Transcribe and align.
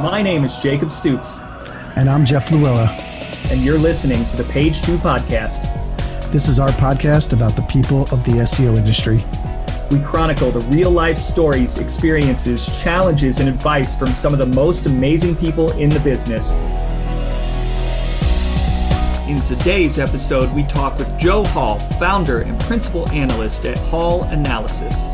My 0.00 0.22
name 0.22 0.44
is 0.44 0.58
Jacob 0.58 0.90
Stoops. 0.90 1.40
And 1.94 2.08
I'm 2.08 2.24
Jeff 2.24 2.48
Louella. 2.48 2.88
And 3.52 3.60
you're 3.60 3.78
listening 3.78 4.24
to 4.28 4.36
the 4.38 4.44
Page 4.44 4.80
Two 4.80 4.96
Podcast. 4.96 5.68
This 6.32 6.48
is 6.48 6.58
our 6.58 6.70
podcast 6.70 7.34
about 7.34 7.54
the 7.54 7.60
people 7.64 8.04
of 8.04 8.24
the 8.24 8.40
SEO 8.40 8.78
industry. 8.78 9.22
We 9.94 10.02
chronicle 10.02 10.50
the 10.50 10.60
real 10.74 10.90
life 10.90 11.18
stories, 11.18 11.76
experiences, 11.76 12.82
challenges, 12.82 13.40
and 13.40 13.48
advice 13.50 13.98
from 13.98 14.14
some 14.14 14.32
of 14.32 14.38
the 14.38 14.46
most 14.46 14.86
amazing 14.86 15.36
people 15.36 15.70
in 15.72 15.90
the 15.90 16.00
business. 16.00 16.54
In 19.28 19.42
today's 19.42 19.98
episode, 19.98 20.50
we 20.54 20.62
talk 20.62 20.98
with 20.98 21.18
Joe 21.18 21.44
Hall, 21.44 21.78
founder 21.98 22.40
and 22.40 22.58
principal 22.60 23.06
analyst 23.10 23.66
at 23.66 23.76
Hall 23.76 24.22
Analysis. 24.24 25.08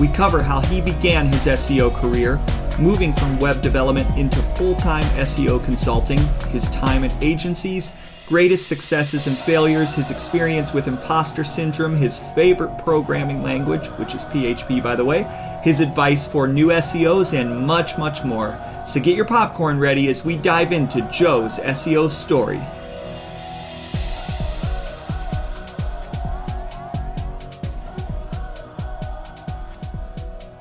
We 0.00 0.08
cover 0.08 0.42
how 0.42 0.58
he 0.62 0.80
began 0.80 1.28
his 1.28 1.46
SEO 1.46 1.94
career, 1.94 2.40
moving 2.78 3.12
from 3.12 3.38
web 3.38 3.62
development 3.62 4.08
into 4.16 4.38
full 4.40 4.74
time 4.74 5.04
SEO 5.16 5.64
consulting, 5.64 6.18
his 6.50 6.70
time 6.70 7.04
at 7.04 7.22
agencies, 7.22 7.96
greatest 8.26 8.68
successes 8.68 9.26
and 9.26 9.36
failures, 9.36 9.94
his 9.94 10.10
experience 10.10 10.72
with 10.72 10.88
imposter 10.88 11.44
syndrome, 11.44 11.94
his 11.94 12.18
favorite 12.34 12.76
programming 12.78 13.42
language, 13.42 13.86
which 13.98 14.14
is 14.14 14.24
PHP 14.24 14.82
by 14.82 14.96
the 14.96 15.04
way, 15.04 15.24
his 15.62 15.80
advice 15.80 16.30
for 16.30 16.48
new 16.48 16.68
SEOs, 16.68 17.38
and 17.38 17.66
much, 17.66 17.98
much 17.98 18.24
more. 18.24 18.58
So 18.86 19.00
get 19.00 19.16
your 19.16 19.24
popcorn 19.24 19.78
ready 19.78 20.08
as 20.08 20.24
we 20.24 20.36
dive 20.36 20.72
into 20.72 21.00
Joe's 21.10 21.58
SEO 21.58 22.08
story. 22.08 22.60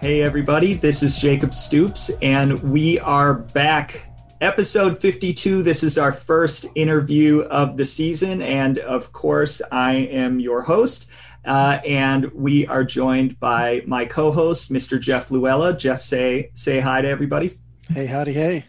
Hey, 0.04 0.22
everybody, 0.22 0.74
this 0.74 1.02
is 1.02 1.16
Jacob 1.16 1.54
Stoops, 1.54 2.12
and 2.22 2.62
we 2.62 3.00
are 3.00 3.36
back 3.36 4.06
episode 4.42 5.00
52. 5.00 5.64
This 5.64 5.82
is 5.82 5.98
our 5.98 6.12
first 6.12 6.66
interview 6.76 7.44
of 7.44 7.78
the 7.78 7.86
season. 7.86 8.42
And 8.42 8.80
of 8.80 9.14
course, 9.14 9.62
I 9.72 9.94
am 9.94 10.42
your 10.42 10.62
host. 10.62 11.10
Uh, 11.46 11.80
and 11.88 12.30
we 12.34 12.68
are 12.68 12.84
joined 12.84 13.40
by 13.40 13.82
my 13.88 14.04
co-host, 14.04 14.74
Mr. 14.74 15.00
Jeff 15.00 15.30
Louella. 15.30 15.80
Jeff, 15.80 16.02
say 16.02 16.52
say 16.54 16.82
hi 16.82 17.02
to 17.02 17.08
everybody. 17.08 17.52
Hey, 17.88 18.06
howdy, 18.06 18.34
hey. 18.34 18.66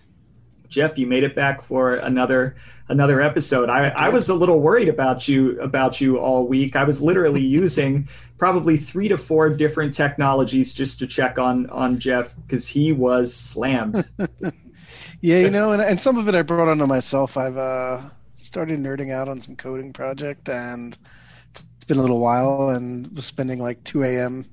Jeff, 0.68 0.98
you 0.98 1.08
made 1.08 1.24
it 1.24 1.34
back 1.34 1.62
for 1.62 1.96
another 1.96 2.54
another 2.88 3.20
episode. 3.20 3.68
I, 3.68 3.92
I 3.96 4.10
was 4.10 4.28
a 4.28 4.34
little 4.34 4.60
worried 4.60 4.88
about 4.88 5.26
you 5.26 5.60
about 5.60 6.00
you 6.00 6.18
all 6.18 6.46
week. 6.46 6.76
I 6.76 6.84
was 6.84 7.02
literally 7.02 7.42
using 7.62 8.08
probably 8.44 8.76
three 8.76 9.08
to 9.08 9.16
four 9.16 9.48
different 9.48 9.94
technologies 9.94 10.74
just 10.74 10.98
to 10.98 11.06
check 11.06 11.38
on 11.38 11.66
on 11.70 11.98
Jeff 11.98 12.34
because 12.42 12.68
he 12.68 12.92
was 12.92 13.34
slammed. 13.34 14.04
yeah, 15.22 15.38
you 15.38 15.48
know, 15.48 15.72
and, 15.72 15.80
and 15.80 15.98
some 15.98 16.18
of 16.18 16.28
it 16.28 16.34
I 16.34 16.42
brought 16.42 16.68
onto 16.68 16.84
myself. 16.84 17.38
I've 17.38 17.56
uh, 17.56 18.02
started 18.34 18.80
nerding 18.80 19.10
out 19.10 19.28
on 19.28 19.40
some 19.40 19.56
coding 19.56 19.94
project, 19.94 20.50
and 20.50 20.92
it's 20.92 21.86
been 21.88 21.96
a 21.96 22.02
little 22.02 22.20
while, 22.20 22.68
and 22.68 23.10
was 23.16 23.24
spending 23.24 23.60
like 23.60 23.82
2 23.84 24.02
a.m. 24.02 24.44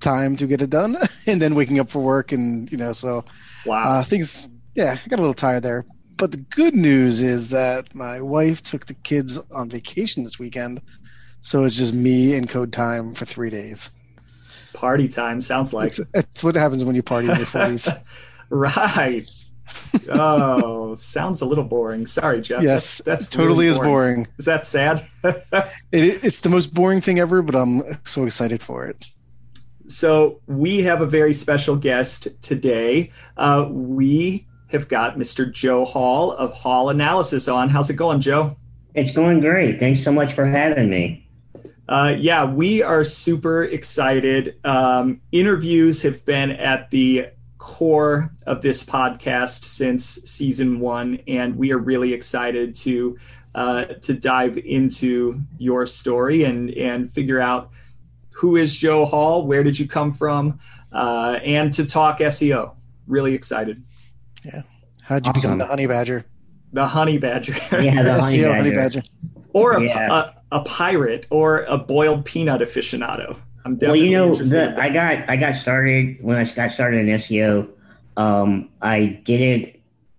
time 0.00 0.34
to 0.34 0.48
get 0.48 0.60
it 0.60 0.70
done, 0.70 0.96
and 1.28 1.40
then 1.40 1.54
waking 1.54 1.78
up 1.78 1.88
for 1.88 2.02
work, 2.02 2.32
and 2.32 2.68
you 2.72 2.76
know, 2.76 2.90
so 2.90 3.24
wow, 3.66 3.84
uh, 3.86 4.02
things. 4.02 4.48
Yeah, 4.74 4.96
I 5.00 5.08
got 5.08 5.20
a 5.20 5.22
little 5.22 5.32
tired 5.32 5.62
there. 5.62 5.86
But 6.16 6.32
the 6.32 6.38
good 6.38 6.74
news 6.74 7.22
is 7.22 7.50
that 7.50 7.94
my 7.94 8.20
wife 8.20 8.64
took 8.64 8.86
the 8.86 8.94
kids 8.94 9.38
on 9.52 9.70
vacation 9.70 10.24
this 10.24 10.40
weekend, 10.40 10.80
so 11.46 11.64
it's 11.64 11.76
just 11.76 11.94
me 11.94 12.36
and 12.36 12.48
code 12.48 12.72
time 12.72 13.14
for 13.14 13.24
three 13.24 13.50
days. 13.50 13.92
Party 14.72 15.08
time 15.08 15.40
sounds 15.40 15.72
like. 15.72 15.88
It's, 15.88 16.00
it's 16.14 16.44
what 16.44 16.54
happens 16.54 16.84
when 16.84 16.94
you 16.94 17.02
party 17.02 17.30
in 17.30 17.36
your 17.36 17.46
forties. 17.46 17.92
right 18.50 19.46
oh, 20.10 20.94
sounds 20.94 21.40
a 21.40 21.46
little 21.46 21.64
boring. 21.64 22.06
Sorry, 22.06 22.40
Jeff. 22.40 22.62
Yes, 22.62 23.00
that's, 23.04 23.24
that's 23.24 23.28
totally 23.28 23.66
really 23.66 23.78
boring. 23.78 24.18
is 24.18 24.26
boring. 24.26 24.26
Is 24.38 24.44
that 24.44 24.66
sad? 24.66 25.04
it, 25.24 26.24
it's 26.24 26.40
the 26.40 26.48
most 26.48 26.74
boring 26.74 27.00
thing 27.00 27.18
ever, 27.18 27.42
but 27.42 27.54
I'm 27.54 27.82
so 28.04 28.24
excited 28.24 28.62
for 28.62 28.86
it. 28.86 29.04
So 29.88 30.40
we 30.46 30.82
have 30.82 31.00
a 31.00 31.06
very 31.06 31.32
special 31.32 31.76
guest 31.76 32.28
today. 32.42 33.12
Uh, 33.36 33.68
we 33.70 34.46
have 34.68 34.88
got 34.88 35.16
Mr. 35.16 35.50
Joe 35.50 35.84
Hall 35.84 36.32
of 36.32 36.52
Hall 36.54 36.90
Analysis 36.90 37.46
on. 37.46 37.68
How's 37.68 37.88
it 37.88 37.94
going, 37.94 38.20
Joe? 38.20 38.56
It's 38.94 39.12
going 39.12 39.40
great. 39.40 39.78
Thanks 39.78 40.02
so 40.02 40.10
much 40.10 40.32
for 40.32 40.44
having 40.44 40.90
me. 40.90 41.25
Uh, 41.88 42.16
yeah, 42.18 42.44
we 42.44 42.82
are 42.82 43.04
super 43.04 43.64
excited. 43.64 44.58
Um, 44.64 45.20
interviews 45.30 46.02
have 46.02 46.24
been 46.24 46.50
at 46.50 46.90
the 46.90 47.28
core 47.58 48.32
of 48.46 48.62
this 48.62 48.84
podcast 48.84 49.64
since 49.64 50.04
season 50.04 50.80
one, 50.80 51.20
and 51.28 51.56
we 51.56 51.72
are 51.72 51.78
really 51.78 52.12
excited 52.12 52.74
to 52.76 53.18
uh, 53.54 53.84
to 53.84 54.14
dive 54.14 54.58
into 54.58 55.40
your 55.58 55.86
story 55.86 56.44
and 56.44 56.70
and 56.70 57.10
figure 57.10 57.40
out 57.40 57.70
who 58.32 58.56
is 58.56 58.76
Joe 58.76 59.04
Hall, 59.04 59.46
where 59.46 59.62
did 59.62 59.78
you 59.78 59.88
come 59.88 60.12
from, 60.12 60.58
uh, 60.92 61.38
and 61.42 61.72
to 61.72 61.86
talk 61.86 62.18
SEO. 62.18 62.74
Really 63.06 63.34
excited. 63.34 63.80
Yeah, 64.44 64.62
how'd 65.02 65.24
you 65.24 65.30
awesome. 65.30 65.42
become 65.42 65.58
the 65.58 65.66
honey 65.66 65.86
badger? 65.86 66.24
The 66.72 66.86
honey 66.86 67.18
badger. 67.18 67.54
Yeah, 67.80 68.02
the 68.02 68.14
honey, 68.20 68.38
SEO 68.38 68.42
badger. 68.42 68.56
honey 68.56 68.70
badger. 68.72 69.02
Or 69.54 69.72
a, 69.72 69.82
yeah. 69.82 70.30
A, 70.52 70.62
pirate 70.64 71.26
or 71.30 71.62
a 71.62 71.78
boiled 71.78 72.24
peanut 72.24 72.60
aficionado. 72.60 73.38
I'm 73.64 73.72
definitely 73.72 73.88
well, 73.88 73.96
you 73.96 74.10
know, 74.10 74.34
the, 74.34 74.80
I 74.80 74.90
got 74.90 75.28
I 75.28 75.36
got 75.36 75.56
started 75.56 76.18
when 76.20 76.36
I 76.36 76.44
got 76.44 76.70
started 76.70 77.00
in 77.00 77.06
SEO. 77.16 77.68
Um, 78.16 78.70
I 78.80 79.20
didn't 79.24 79.76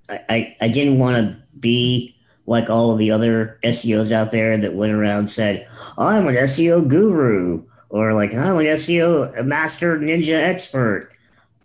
I, 0.09 0.55
I 0.61 0.67
didn't 0.67 0.99
want 0.99 1.17
to 1.17 1.37
be 1.59 2.15
like 2.45 2.69
all 2.69 2.91
of 2.91 2.97
the 2.97 3.11
other 3.11 3.59
SEOs 3.63 4.11
out 4.11 4.31
there 4.31 4.57
that 4.57 4.73
went 4.73 4.93
around 4.93 5.19
and 5.19 5.29
said, 5.29 5.67
I'm 5.97 6.27
an 6.27 6.35
SEO 6.35 6.87
guru 6.87 7.63
or 7.89 8.13
like 8.13 8.33
I'm 8.33 8.57
an 8.57 8.65
SEO 8.65 9.45
master 9.45 9.97
ninja 9.97 10.39
expert. 10.39 11.11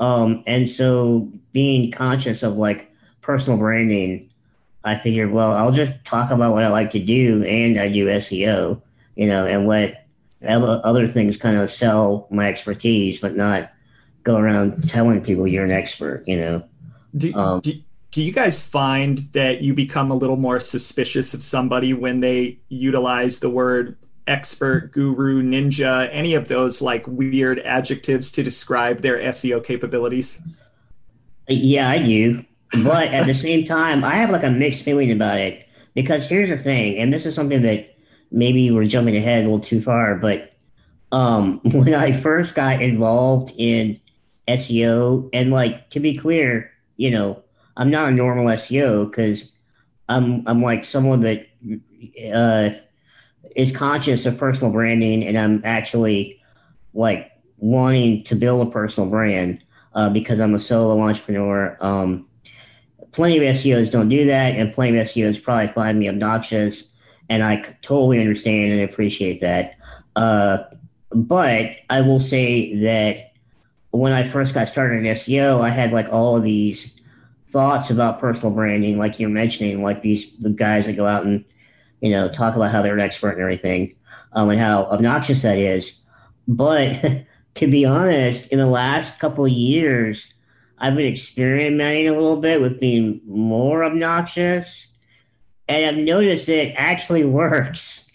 Um, 0.01 0.43
and 0.47 0.69
so 0.69 1.31
being 1.53 1.93
conscious 1.93 2.43
of 2.43 2.57
like 2.57 2.93
personal 3.21 3.59
branding, 3.59 4.29
I 4.85 4.99
figured, 4.99 5.31
well, 5.31 5.53
I'll 5.53 5.73
just 5.73 6.05
talk 6.05 6.31
about 6.31 6.53
what 6.53 6.65
I 6.65 6.69
like 6.69 6.91
to 6.91 6.99
do 6.99 7.45
and 7.45 7.79
I 7.79 7.89
do 7.89 8.07
SEO, 8.07 8.83
you 9.15 9.27
know, 9.27 9.47
and 9.47 9.67
what 9.67 10.05
other 10.45 11.07
things 11.07 11.37
kind 11.37 11.57
of 11.57 11.71
sell 11.71 12.27
my 12.31 12.49
expertise, 12.49 13.21
but 13.21 13.37
not 13.37 13.73
go 14.25 14.37
around 14.37 14.89
telling 14.89 15.23
people 15.23 15.47
you're 15.47 15.65
an 15.65 15.71
expert. 15.71 16.25
You 16.27 16.41
know. 16.41 16.69
Do, 17.17 17.35
um, 17.35 17.61
do, 17.61 17.75
do 18.11 18.23
you 18.23 18.33
guys 18.33 18.67
find 18.67 19.19
that 19.33 19.63
you 19.63 19.75
become 19.75 20.11
a 20.11 20.15
little 20.15 20.37
more 20.37 20.61
suspicious 20.61 21.35
of 21.35 21.43
somebody 21.43 21.95
when 21.95 22.21
they 22.21 22.59
utilize 22.69 23.41
the 23.41 23.51
word 23.51 23.97
expert, 24.27 24.93
guru, 24.93 25.43
ninja, 25.43 26.09
any 26.13 26.35
of 26.35 26.49
those 26.49 26.83
like 26.83 27.07
weird 27.07 27.59
adjectives 27.61 28.33
to 28.33 28.43
describe 28.43 29.01
their 29.01 29.19
SEO 29.19 29.65
capabilities? 29.65 30.43
Yeah, 31.49 31.89
I 31.89 31.99
do. 31.99 32.45
But 32.85 33.09
at 33.09 33.27
the 33.27 33.35
same 33.35 33.65
time, 33.65 34.03
I 34.03 34.15
have 34.15 34.31
like 34.31 34.45
a 34.45 34.51
mixed 34.51 34.83
feeling 34.83 35.11
about 35.13 35.39
it 35.39 35.69
because 35.95 36.29
here's 36.29 36.49
the 36.49 36.57
thing, 36.57 36.97
and 36.99 37.13
this 37.13 37.27
is 37.27 37.35
something 37.35 37.63
that 37.63 37.95
maybe 38.31 38.71
we're 38.71 38.85
jumping 38.85 39.17
ahead 39.17 39.45
a 39.45 39.47
little 39.47 39.61
too 39.61 39.81
far, 39.81 40.17
but 40.17 40.53
um, 41.13 41.61
when 41.65 41.95
I 41.95 42.13
first 42.13 42.55
got 42.55 42.83
involved 42.83 43.53
in 43.59 43.99
SEO, 44.49 45.29
and 45.33 45.51
like 45.51 45.91
to 45.91 46.01
be 46.01 46.17
clear, 46.17 46.73
you 46.97 47.11
know, 47.11 47.43
I'm 47.77 47.91
not 47.91 48.09
a 48.09 48.13
normal 48.13 48.47
SEO 48.47 49.09
because 49.09 49.57
I'm 50.09 50.43
I'm 50.49 50.63
like 50.63 50.85
someone 50.85 51.21
that 51.21 51.47
uh, 52.35 52.71
is 53.55 53.77
conscious 53.77 54.27
of 54.27 54.39
personal 54.39 54.73
branding, 54.73 55.25
and 55.25 55.39
I'm 55.39 55.61
actually 55.65 56.43
like 56.95 57.31
wanting 57.59 58.25
to 58.25 58.35
build 58.35 58.67
a 58.67 58.71
personal 58.71 59.09
brand 59.09 59.63
uh, 59.95 60.11
because 60.11 60.41
I'm 60.41 60.55
a 60.55 60.59
solo 60.59 61.01
entrepreneur. 61.01 61.77
Um, 61.81 62.27
plenty 63.13 63.37
of 63.39 63.57
SEOs 63.57 63.91
don't 63.93 64.09
do 64.09 64.27
that, 64.27 64.55
and 64.55 64.73
plenty 64.73 64.99
of 64.99 65.07
SEOs 65.07 65.43
probably 65.43 65.69
find 65.69 65.99
me 65.99 66.09
obnoxious 66.09 66.93
and 67.33 67.43
I 67.43 67.63
totally 67.81 68.21
understand 68.21 68.73
and 68.73 68.83
appreciate 68.83 69.41
that. 69.41 69.77
Uh, 70.15 70.65
but 71.11 71.77
I 71.89 72.03
will 72.03 72.21
say 72.21 72.77
that 72.81 73.33
when 73.91 74.13
I 74.13 74.23
first 74.23 74.55
got 74.55 74.69
started 74.69 74.99
in 74.99 75.15
SEO, 75.15 75.63
I 75.63 75.71
had 75.71 75.93
like 75.93 76.13
all 76.13 76.37
of 76.37 76.43
these 76.43 77.01
thoughts 77.49 77.91
about 77.91 78.21
personal 78.21 78.55
branding, 78.55 78.99
like 78.99 79.19
you're 79.19 79.31
mentioning, 79.31 79.83
like 79.83 80.03
these 80.03 80.37
the 80.41 80.51
guys 80.51 80.85
that 80.87 80.97
go 80.97 81.07
out 81.07 81.25
and 81.25 81.43
you 82.01 82.11
know 82.11 82.29
talk 82.29 82.55
about 82.55 82.71
how 82.71 82.83
they're 82.83 82.95
an 82.95 83.01
expert 83.01 83.33
and 83.33 83.41
everything, 83.41 83.95
um, 84.35 84.51
and 84.51 84.61
how 84.61 84.85
obnoxious 84.85 85.41
that 85.41 85.57
is. 85.57 86.03
But 86.47 87.25
to 87.55 87.67
be 87.67 87.87
honest, 87.87 88.53
in 88.53 88.59
the 88.59 88.67
last 88.67 89.21
couple 89.21 89.47
of 89.47 89.53
years, 89.53 90.32
I've 90.83 90.97
been 90.97 91.11
experimenting 91.11 92.09
a 92.09 92.13
little 92.13 92.41
bit 92.41 92.61
with 92.61 92.81
being 92.81 93.21
more 93.25 93.85
obnoxious 93.85 94.93
and 95.69 95.87
I've 95.97 96.05
noticed 96.05 96.47
that 96.47 96.69
it 96.69 96.75
actually 96.77 97.25
works. 97.43 98.11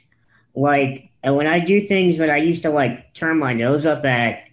Like, 0.54 1.12
and 1.24 1.36
when 1.36 1.48
I 1.48 1.60
do 1.60 1.81
things 1.81 2.18
that 2.18 2.30
I 2.30 2.38
used 2.38 2.64
to 2.64 2.69
like 2.69 3.14
turn 3.14 3.40
my 3.40 3.54
nose 3.54 3.86
up 3.86 4.06
at 4.06 4.48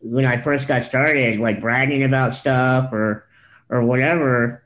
when 0.00 0.24
I 0.24 0.40
first 0.40 0.68
got 0.68 0.82
started, 0.82 1.40
like 1.40 1.60
bragging 1.60 2.04
about 2.04 2.34
stuff 2.34 2.92
or 2.92 3.26
or 3.68 3.82
whatever, 3.82 4.62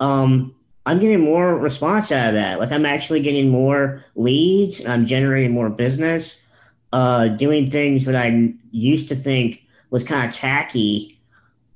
um, 0.00 0.54
I'm 0.84 0.98
getting 0.98 1.20
more 1.20 1.56
response 1.56 2.10
out 2.10 2.28
of 2.28 2.34
that. 2.34 2.58
Like 2.58 2.72
I'm 2.72 2.86
actually 2.86 3.20
getting 3.20 3.50
more 3.50 4.04
leads. 4.16 4.80
and 4.80 4.92
I'm 4.92 5.06
generating 5.06 5.52
more 5.52 5.70
business, 5.70 6.44
uh, 6.92 7.28
doing 7.28 7.70
things 7.70 8.06
that 8.06 8.16
I 8.16 8.54
used 8.70 9.08
to 9.08 9.16
think 9.16 9.66
was 9.90 10.02
kind 10.02 10.26
of 10.26 10.34
tacky. 10.34 11.20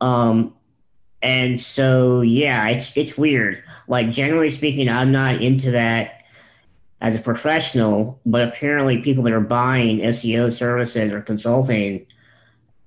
Um, 0.00 0.54
and 1.22 1.60
so, 1.60 2.20
yeah, 2.20 2.68
it's, 2.68 2.96
it's 2.96 3.16
weird. 3.16 3.62
Like 3.88 4.10
generally 4.10 4.50
speaking, 4.50 4.88
I'm 4.88 5.12
not 5.12 5.40
into 5.40 5.72
that 5.72 6.16
as 7.00 7.14
a 7.14 7.18
professional, 7.18 8.20
but 8.24 8.48
apparently 8.48 9.02
people 9.02 9.24
that 9.24 9.32
are 9.32 9.40
buying 9.40 9.98
SEO 9.98 10.52
services 10.52 11.12
or 11.12 11.20
consulting, 11.20 12.06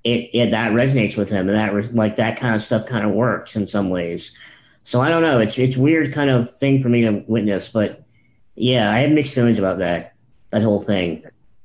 it, 0.03 0.29
it 0.33 0.51
that 0.51 0.71
resonates 0.71 1.17
with 1.17 1.29
them 1.29 1.49
and 1.49 1.57
that 1.57 1.93
like 1.93 2.15
that 2.15 2.39
kind 2.39 2.55
of 2.55 2.61
stuff 2.61 2.85
kind 2.85 3.05
of 3.05 3.11
works 3.11 3.55
in 3.55 3.67
some 3.67 3.89
ways. 3.89 4.37
So 4.83 5.01
I 5.01 5.09
don't 5.09 5.21
know. 5.21 5.39
It's 5.39 5.59
it's 5.59 5.77
weird 5.77 6.13
kind 6.13 6.29
of 6.29 6.49
thing 6.49 6.81
for 6.81 6.89
me 6.89 7.01
to 7.01 7.23
witness, 7.27 7.71
but 7.71 8.03
yeah, 8.55 8.91
I 8.91 8.99
have 8.99 9.11
mixed 9.11 9.35
feelings 9.35 9.59
about 9.59 9.79
that 9.79 10.15
that 10.51 10.63
whole 10.63 10.81
thing. 10.81 11.23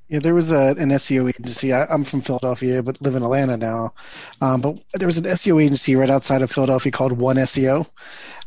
Yeah, 0.08 0.18
there 0.18 0.34
was 0.34 0.52
a, 0.52 0.74
an 0.78 0.90
SEO 0.90 1.28
agency. 1.28 1.72
I, 1.72 1.92
am 1.92 2.04
from 2.04 2.20
Philadelphia, 2.20 2.82
but 2.82 3.00
live 3.00 3.14
in 3.14 3.22
Atlanta 3.22 3.56
now. 3.56 3.94
Um, 4.42 4.60
but 4.60 4.78
there 4.92 5.08
was 5.08 5.18
an 5.18 5.24
SEO 5.24 5.62
agency 5.62 5.96
right 5.96 6.10
outside 6.10 6.42
of 6.42 6.50
Philadelphia 6.50 6.92
called 6.92 7.12
One 7.12 7.36
SEO, 7.36 7.78
um, 7.78 7.86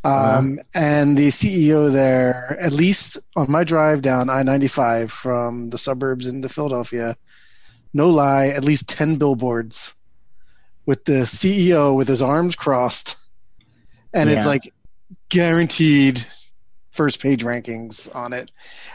uh-huh. 0.04 0.42
and 0.74 1.18
the 1.18 1.28
CEO 1.28 1.92
there, 1.92 2.56
at 2.60 2.72
least 2.72 3.18
on 3.36 3.50
my 3.50 3.64
drive 3.64 4.02
down 4.02 4.30
I-95 4.30 5.10
from 5.10 5.70
the 5.70 5.78
suburbs 5.78 6.28
into 6.28 6.48
Philadelphia, 6.48 7.16
no 7.92 8.08
lie, 8.08 8.48
at 8.48 8.64
least 8.64 8.88
ten 8.88 9.16
billboards 9.16 9.96
with 10.86 11.04
the 11.04 11.24
CEO 11.26 11.94
with 11.94 12.08
his 12.08 12.22
arms 12.22 12.56
crossed 12.56 13.28
and 14.14 14.28
yeah. 14.28 14.36
it's 14.36 14.46
like 14.46 14.72
guaranteed 15.28 16.24
first 16.98 17.22
page 17.22 17.44
rankings 17.44 18.12
on 18.14 18.32
it. 18.32 18.50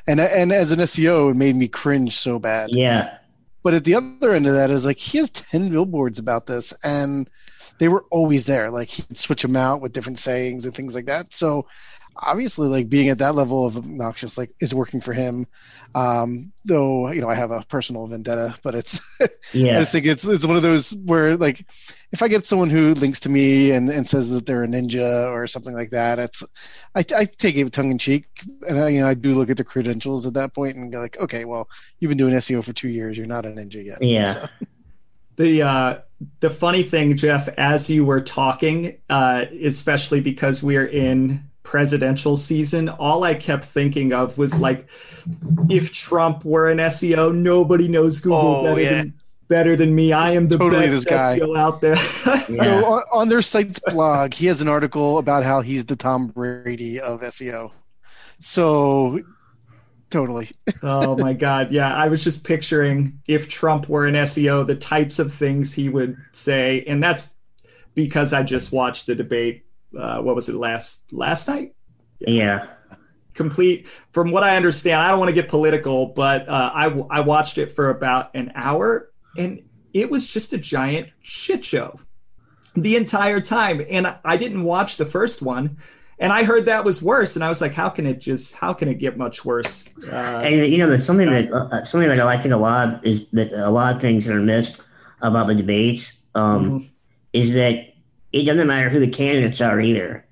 And 0.08 0.20
and 0.20 0.52
as 0.52 0.74
an 0.74 0.80
SEO, 0.80 1.32
it 1.32 1.38
made 1.38 1.56
me 1.56 1.70
cringe 1.70 2.14
so 2.14 2.38
bad. 2.38 2.70
Yeah. 2.70 3.18
But 3.64 3.74
at 3.74 3.86
the 3.86 3.96
other 3.96 4.32
end 4.32 4.46
of 4.46 4.56
that 4.56 4.70
is 4.70 4.86
like 4.86 4.98
he 4.98 5.18
has 5.20 5.30
ten 5.30 5.70
billboards 5.70 6.20
about 6.20 6.46
this, 6.46 6.74
and 6.84 7.30
they 7.80 7.88
were 7.88 8.06
always 8.12 8.46
there. 8.46 8.70
Like 8.70 8.90
he'd 8.90 9.18
switch 9.18 9.42
them 9.42 9.56
out 9.56 9.80
with 9.82 9.94
different 9.94 10.20
sayings 10.20 10.66
and 10.66 10.76
things 10.76 10.96
like 10.96 11.06
that. 11.06 11.34
So 11.34 11.66
obviously 12.16 12.68
like 12.68 12.90
being 12.90 13.10
at 13.10 13.20
that 13.20 13.36
level 13.36 13.66
of 13.66 13.78
obnoxious 13.78 14.38
like 14.38 14.52
is 14.60 14.74
working 14.74 15.02
for 15.02 15.14
him. 15.14 15.46
Um 15.96 16.52
though 16.66 17.12
you 17.12 17.20
know 17.20 17.30
i 17.30 17.36
have 17.36 17.52
a 17.52 17.62
personal 17.68 18.08
vendetta 18.08 18.56
but 18.64 18.74
it's 18.74 19.18
yeah. 19.54 19.76
I 19.76 19.80
just 19.80 19.92
think 19.92 20.06
it's 20.06 20.26
it's 20.26 20.48
one 20.48 20.56
of 20.56 20.62
those 20.62 20.96
where 21.06 21.36
like 21.36 21.60
if 21.60 22.24
i 22.24 22.30
get 22.30 22.46
someone 22.46 22.70
who 22.70 22.94
links 22.94 23.20
to 23.22 23.30
me 23.30 23.72
and, 23.72 23.90
and 23.90 24.08
says 24.08 24.30
that 24.30 24.46
they're 24.46 24.64
a 24.64 24.68
ninja 24.68 25.30
or 25.30 25.46
something 25.46 25.74
like 25.74 25.90
that 25.90 26.20
it's 26.20 26.86
i, 26.96 27.00
I 27.00 27.26
take 27.26 27.58
it 27.58 27.72
tongue-in-cheek 27.74 28.26
and 28.68 28.80
I, 28.80 28.88
you 28.90 29.02
know 29.02 29.10
i 29.10 29.14
do 29.14 29.34
look 29.34 29.50
at 29.50 29.58
the 29.58 29.66
credentials 29.66 30.26
at 30.26 30.36
that 30.36 30.54
point 30.54 30.78
and 30.78 30.90
go 30.92 31.02
like 31.02 31.20
okay 31.20 31.44
well 31.44 31.68
you've 32.00 32.10
been 32.10 32.18
doing 32.18 32.34
seo 32.34 32.64
for 32.64 32.74
two 32.74 32.90
years. 32.90 33.18
You're 33.18 33.28
not 33.28 33.46
a 33.46 33.50
ninja 33.50 33.84
yet. 33.84 34.02
Yeah. 34.02 34.32
So. 34.32 34.46
the 35.36 35.62
uh 35.64 36.00
the 36.42 36.50
funny 36.52 36.84
thing 36.84 37.18
jeff 37.18 37.50
as 37.58 37.90
you 37.90 38.06
were 38.06 38.22
talking 38.22 38.98
uh 39.10 39.46
especially 39.64 40.22
because 40.22 40.62
we're 40.62 40.86
in 40.86 41.44
presidential 41.64 42.38
season, 42.38 42.90
all 42.90 43.24
I 43.24 43.34
kept 43.34 43.64
thinking 43.64 44.14
of 44.14 44.38
was 44.38 44.60
like, 44.60 44.88
if 45.70 45.94
Trump 45.94 46.46
were 46.46 46.70
an 46.70 46.78
SEO, 46.78 47.34
nobody 47.34 47.88
knows 47.88 48.20
Google 48.20 48.38
oh, 48.38 48.64
better, 48.64 48.82
yeah. 48.82 48.90
than, 48.90 49.14
better 49.48 49.76
than 49.76 49.96
me. 49.96 50.14
I 50.14 50.32
am 50.32 50.48
the 50.48 50.58
totally 50.58 50.86
best 50.88 51.08
SEO 51.08 51.58
out 51.58 51.82
there. 51.82 51.96
yeah. 52.50 52.82
on, 52.82 53.04
on, 53.14 53.30
their 53.30 53.42
site's 53.42 53.80
blog, 53.80 54.34
he 54.34 54.46
has 54.48 54.62
an 54.62 54.68
article 54.68 55.18
about 55.18 55.44
how 55.44 55.62
he's 55.62 55.86
the 55.86 55.96
Tom 55.96 56.28
Brady 56.28 57.00
of 57.00 57.22
SEO. 57.22 57.72
So 58.40 59.22
totally. 60.10 60.50
oh 60.84 61.18
my 61.18 61.34
god, 61.34 61.72
yeah. 61.72 61.94
I 61.96 62.08
was 62.08 62.24
just 62.24 62.46
picturing 62.46 63.20
if 63.28 63.50
Trump 63.50 63.90
were 63.90 64.06
an 64.06 64.16
SEO, 64.16 64.68
the 64.68 64.76
types 64.76 65.18
of 65.18 65.32
things 65.32 65.74
he 65.74 65.90
would 65.90 66.18
say, 66.34 66.84
and 66.88 67.02
that's 67.02 67.36
because 67.96 68.34
I 68.34 68.44
just 68.44 68.74
watched 68.74 69.08
the 69.08 69.16
debate 69.16 69.66
uh, 69.98 70.22
what 70.22 70.36
was 70.36 70.50
it 70.50 70.56
last 70.56 71.14
last 71.14 71.48
night? 71.48 71.76
Yeah. 72.20 72.68
Complete. 73.34 73.88
From 74.12 74.32
what 74.32 74.44
I 74.44 74.56
understand, 74.56 75.02
I 75.02 75.10
don't 75.10 75.20
want 75.20 75.30
to 75.30 75.34
get 75.34 75.50
political, 75.50 76.08
but 76.08 76.48
uh, 76.48 76.72
I 76.74 76.86
I 77.10 77.20
watched 77.22 77.58
it 77.58 77.72
for 77.72 77.90
about 77.90 78.36
an 78.36 78.52
hour, 78.56 79.12
and 79.38 79.64
it 79.94 80.12
was 80.12 80.28
just 80.28 80.54
a 80.54 80.58
giant 80.58 81.10
shit 81.22 81.66
show 81.66 82.00
the 82.76 82.96
entire 82.96 83.42
time. 83.42 83.84
And 83.90 84.16
I 84.24 84.38
didn't 84.38 84.64
watch 84.64 84.98
the 84.98 85.06
first 85.06 85.42
one, 85.42 85.78
and 86.20 86.32
I 86.32 86.44
heard 86.44 86.68
that 86.68 86.86
was 86.86 87.02
worse, 87.02 87.36
and 87.36 87.44
I 87.44 87.50
was 87.50 87.60
like, 87.60 87.74
how 87.74 87.90
can 87.90 88.06
it 88.06 88.20
just 88.20 88.56
how 88.56 88.74
can 88.74 88.88
it 88.88 88.96
get 88.96 89.18
much 89.18 89.44
worse? 89.44 89.94
Uh, 90.12 90.42
and 90.44 90.72
you 90.72 90.78
know, 90.78 90.88
there's 90.88 91.06
something 91.06 91.30
that 91.30 91.52
uh, 91.52 91.84
something 91.84 92.10
that 92.10 92.20
I 92.20 92.24
like 92.24 92.46
a 92.46 92.56
lot 92.56 93.04
is 93.06 93.30
that 93.32 93.52
a 93.52 93.72
lot 93.72 93.96
of 93.96 94.02
things 94.02 94.28
that 94.28 94.36
are 94.36 94.42
missed 94.42 94.84
about 95.22 95.48
the 95.48 95.56
debates 95.56 96.24
um, 96.36 96.66
mm-hmm. 96.66 96.88
is 97.32 97.54
that 97.54 97.93
it 98.34 98.46
doesn't 98.46 98.68
matter 98.68 98.90
who 98.90 99.00
the 99.00 99.08
candidates 99.08 99.62
are 99.62 99.80
either. 99.80 100.26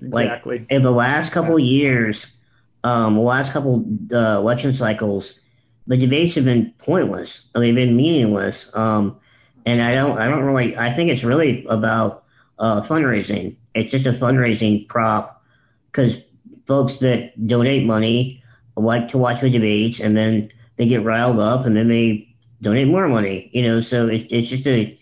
Exactly. 0.00 0.60
Like 0.60 0.70
in 0.70 0.82
the 0.82 0.92
last 0.92 1.32
couple 1.32 1.58
years, 1.58 2.38
um, 2.84 3.16
the 3.16 3.20
last 3.20 3.52
couple 3.52 3.84
uh, 4.12 4.38
election 4.38 4.72
cycles, 4.72 5.40
the 5.86 5.96
debates 5.96 6.36
have 6.36 6.44
been 6.44 6.72
pointless. 6.78 7.50
They've 7.54 7.74
been 7.74 7.96
meaningless. 7.96 8.74
Um, 8.76 9.18
and 9.66 9.82
I 9.82 9.94
don't, 9.94 10.18
I 10.18 10.28
don't 10.28 10.44
really, 10.44 10.76
I 10.76 10.92
think 10.92 11.10
it's 11.10 11.24
really 11.24 11.66
about 11.66 12.24
uh, 12.58 12.82
fundraising. 12.82 13.56
It's 13.74 13.90
just 13.90 14.06
a 14.06 14.12
fundraising 14.12 14.88
prop 14.88 15.42
because 15.86 16.26
folks 16.66 16.98
that 16.98 17.46
donate 17.46 17.86
money 17.86 18.42
like 18.76 19.08
to 19.08 19.18
watch 19.18 19.40
the 19.40 19.50
debates 19.50 20.00
and 20.00 20.16
then 20.16 20.50
they 20.76 20.86
get 20.86 21.02
riled 21.02 21.40
up 21.40 21.66
and 21.66 21.76
then 21.76 21.88
they 21.88 22.28
donate 22.62 22.88
more 22.88 23.08
money. 23.08 23.50
You 23.52 23.62
know, 23.62 23.80
so 23.80 24.06
it, 24.06 24.26
it's 24.30 24.50
just 24.50 24.66
a 24.66 24.97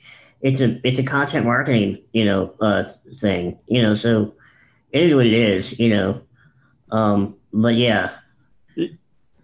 it's 0.47 0.61
a 0.61 0.81
it's 0.87 1.01
a 1.01 1.03
content 1.03 1.45
marketing 1.45 1.99
you 2.13 2.25
know 2.25 2.55
uh, 2.61 2.85
thing 3.21 3.59
you 3.67 3.83
know 3.83 3.95
so 3.95 4.37
it 4.93 5.03
is 5.03 5.15
what 5.15 5.27
it 5.27 5.33
is 5.33 5.79
you 5.79 5.91
know. 5.91 6.23
Um, 6.91 7.37
but 7.53 7.75
yeah. 7.75 8.11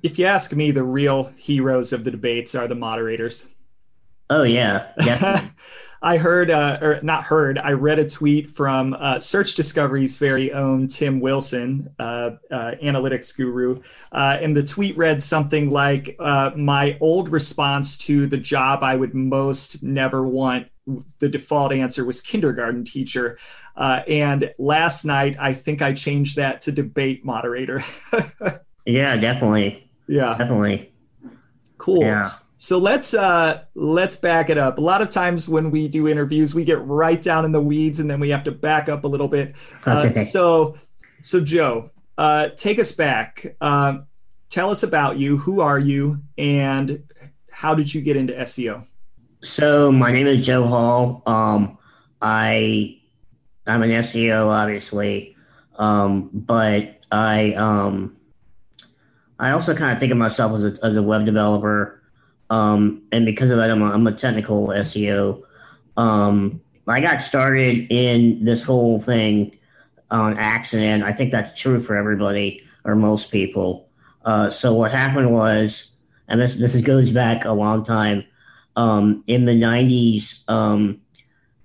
If 0.02 0.18
you 0.18 0.26
ask 0.26 0.54
me 0.54 0.70
the 0.70 0.84
real 0.84 1.24
heroes 1.36 1.92
of 1.92 2.04
the 2.04 2.10
debates 2.10 2.54
are 2.54 2.68
the 2.68 2.74
moderators. 2.74 3.52
Oh 4.30 4.44
yeah 4.44 4.92
I 6.04 6.16
heard, 6.16 6.50
uh, 6.50 6.78
or 6.82 7.00
not 7.02 7.22
heard, 7.22 7.58
I 7.58 7.72
read 7.72 8.00
a 8.00 8.08
tweet 8.08 8.50
from 8.50 8.94
uh, 8.98 9.20
Search 9.20 9.54
Discovery's 9.54 10.16
very 10.16 10.52
own 10.52 10.88
Tim 10.88 11.20
Wilson, 11.20 11.94
uh, 11.98 12.30
uh 12.50 12.72
analytics 12.82 13.36
guru. 13.36 13.80
Uh, 14.10 14.36
and 14.40 14.56
the 14.56 14.64
tweet 14.64 14.96
read 14.96 15.22
something 15.22 15.70
like 15.70 16.16
uh, 16.18 16.50
My 16.56 16.98
old 17.00 17.28
response 17.28 17.96
to 17.98 18.26
the 18.26 18.36
job 18.36 18.82
I 18.82 18.96
would 18.96 19.14
most 19.14 19.84
never 19.84 20.26
want, 20.26 20.71
the 21.18 21.28
default 21.28 21.72
answer 21.72 22.04
was 22.04 22.20
kindergarten 22.20 22.84
teacher. 22.84 23.38
and 23.76 24.52
last 24.58 25.04
night, 25.04 25.36
I 25.38 25.54
think 25.54 25.82
I 25.82 25.92
changed 25.92 26.36
that 26.36 26.62
to 26.62 26.72
debate 26.72 27.24
moderator. 27.24 27.82
yeah, 28.86 29.16
definitely. 29.16 29.90
Yeah. 30.08 30.36
Definitely. 30.36 30.92
Cool. 31.78 32.02
Yeah. 32.02 32.24
So 32.58 32.78
let's 32.78 33.12
uh 33.12 33.64
let's 33.74 34.14
back 34.14 34.50
it 34.50 34.56
up. 34.56 34.78
A 34.78 34.80
lot 34.80 35.02
of 35.02 35.10
times 35.10 35.48
when 35.48 35.70
we 35.72 35.88
do 35.88 36.06
interviews, 36.06 36.54
we 36.54 36.64
get 36.64 36.80
right 36.86 37.20
down 37.20 37.44
in 37.44 37.50
the 37.50 37.60
weeds 37.60 37.98
and 37.98 38.08
then 38.08 38.20
we 38.20 38.30
have 38.30 38.44
to 38.44 38.52
back 38.52 38.88
up 38.88 39.02
a 39.02 39.08
little 39.08 39.26
bit. 39.26 39.56
Uh, 39.84 40.06
okay. 40.08 40.22
so 40.22 40.76
so 41.22 41.42
Joe, 41.42 41.90
uh, 42.18 42.50
take 42.50 42.78
us 42.78 42.92
back. 42.92 43.56
Uh, 43.60 43.98
tell 44.48 44.70
us 44.70 44.84
about 44.84 45.18
you. 45.18 45.38
Who 45.38 45.60
are 45.60 45.78
you, 45.78 46.20
and 46.38 47.02
how 47.50 47.74
did 47.74 47.92
you 47.92 48.00
get 48.00 48.16
into 48.16 48.32
SEO? 48.34 48.86
So 49.44 49.90
my 49.90 50.12
name 50.12 50.28
is 50.28 50.46
Joe 50.46 50.68
Hall. 50.68 51.20
Um, 51.26 51.76
I 52.20 53.00
I'm 53.66 53.82
an 53.82 53.90
SEO, 53.90 54.46
obviously, 54.46 55.36
um, 55.78 56.30
but 56.32 57.04
I 57.10 57.52
um, 57.54 58.16
I 59.40 59.50
also 59.50 59.74
kind 59.74 59.92
of 59.92 59.98
think 59.98 60.12
of 60.12 60.18
myself 60.18 60.52
as 60.52 60.64
a, 60.64 60.86
as 60.86 60.96
a 60.96 61.02
web 61.02 61.24
developer. 61.24 62.00
Um, 62.50 63.02
and 63.10 63.26
because 63.26 63.50
of 63.50 63.56
that, 63.56 63.68
I'm 63.68 63.82
a, 63.82 63.86
I'm 63.86 64.06
a 64.06 64.12
technical 64.12 64.68
SEO. 64.68 65.42
Um, 65.96 66.60
I 66.86 67.00
got 67.00 67.20
started 67.20 67.88
in 67.90 68.44
this 68.44 68.62
whole 68.62 69.00
thing 69.00 69.58
on 70.12 70.38
accident. 70.38 71.02
I 71.02 71.12
think 71.12 71.32
that's 71.32 71.58
true 71.60 71.80
for 71.80 71.96
everybody 71.96 72.60
or 72.84 72.94
most 72.94 73.32
people. 73.32 73.88
Uh, 74.24 74.50
so 74.50 74.72
what 74.72 74.92
happened 74.92 75.32
was, 75.32 75.96
and 76.28 76.40
this 76.40 76.54
this 76.54 76.80
goes 76.82 77.10
back 77.10 77.44
a 77.44 77.50
long 77.50 77.82
time. 77.84 78.22
Um, 78.76 79.24
in 79.26 79.44
the 79.44 79.52
'90s, 79.52 80.48
um, 80.48 81.00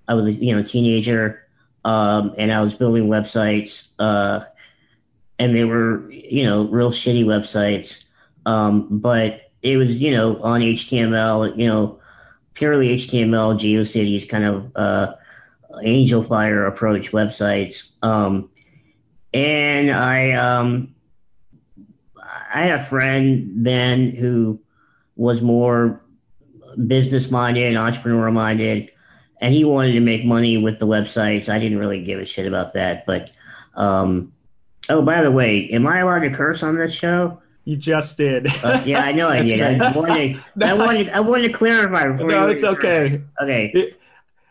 I 0.06 0.14
was 0.14 0.40
you 0.40 0.54
know 0.54 0.60
a 0.60 0.64
teenager, 0.64 1.46
um, 1.84 2.34
and 2.38 2.52
I 2.52 2.60
was 2.60 2.74
building 2.74 3.08
websites, 3.08 3.92
uh, 3.98 4.40
and 5.38 5.54
they 5.56 5.64
were 5.64 6.10
you 6.10 6.44
know 6.44 6.64
real 6.64 6.90
shitty 6.90 7.24
websites. 7.24 8.04
Um, 8.46 8.86
but 8.90 9.48
it 9.62 9.76
was, 9.76 10.00
you 10.00 10.10
know, 10.12 10.40
on 10.42 10.60
HTML, 10.60 11.56
you 11.56 11.66
know, 11.66 12.00
purely 12.54 12.96
HTML, 12.96 13.54
GeoCities 13.54 14.28
kind 14.28 14.44
of 14.44 14.72
uh, 14.76 15.14
Angelfire 15.84 16.66
approach 16.66 17.12
websites. 17.12 17.94
Um, 18.02 18.50
and 19.34 19.90
I, 19.90 20.32
um, 20.32 20.94
I 22.54 22.62
had 22.62 22.80
a 22.80 22.84
friend 22.84 23.50
then 23.66 24.10
who 24.10 24.60
was 25.16 25.42
more 25.42 26.02
business 26.86 27.30
minded, 27.30 27.76
entrepreneur 27.76 28.30
minded, 28.30 28.90
and 29.40 29.54
he 29.54 29.64
wanted 29.64 29.92
to 29.92 30.00
make 30.00 30.24
money 30.24 30.56
with 30.56 30.78
the 30.78 30.86
websites. 30.86 31.52
I 31.52 31.58
didn't 31.58 31.78
really 31.78 32.02
give 32.02 32.20
a 32.20 32.26
shit 32.26 32.46
about 32.46 32.74
that. 32.74 33.06
But, 33.06 33.36
um, 33.74 34.32
oh, 34.88 35.02
by 35.02 35.22
the 35.22 35.32
way, 35.32 35.68
am 35.70 35.86
I 35.86 35.98
allowed 36.00 36.20
to 36.20 36.30
curse 36.30 36.62
on 36.62 36.76
this 36.76 36.94
show? 36.94 37.40
You 37.64 37.76
just 37.76 38.16
did. 38.16 38.46
Uh, 38.64 38.80
yeah, 38.86 39.00
I 39.00 39.12
know 39.12 39.28
I 39.28 39.42
did. 39.46 39.60
I 39.60 39.92
wanted, 39.92 40.42
I 40.62 40.74
wanted, 40.74 41.08
I 41.10 41.20
wanted 41.20 41.48
to 41.48 41.52
clarify. 41.52 42.16
No, 42.16 42.48
it's 42.48 42.64
okay. 42.64 43.22
Okay. 43.42 43.70
It, 43.74 44.00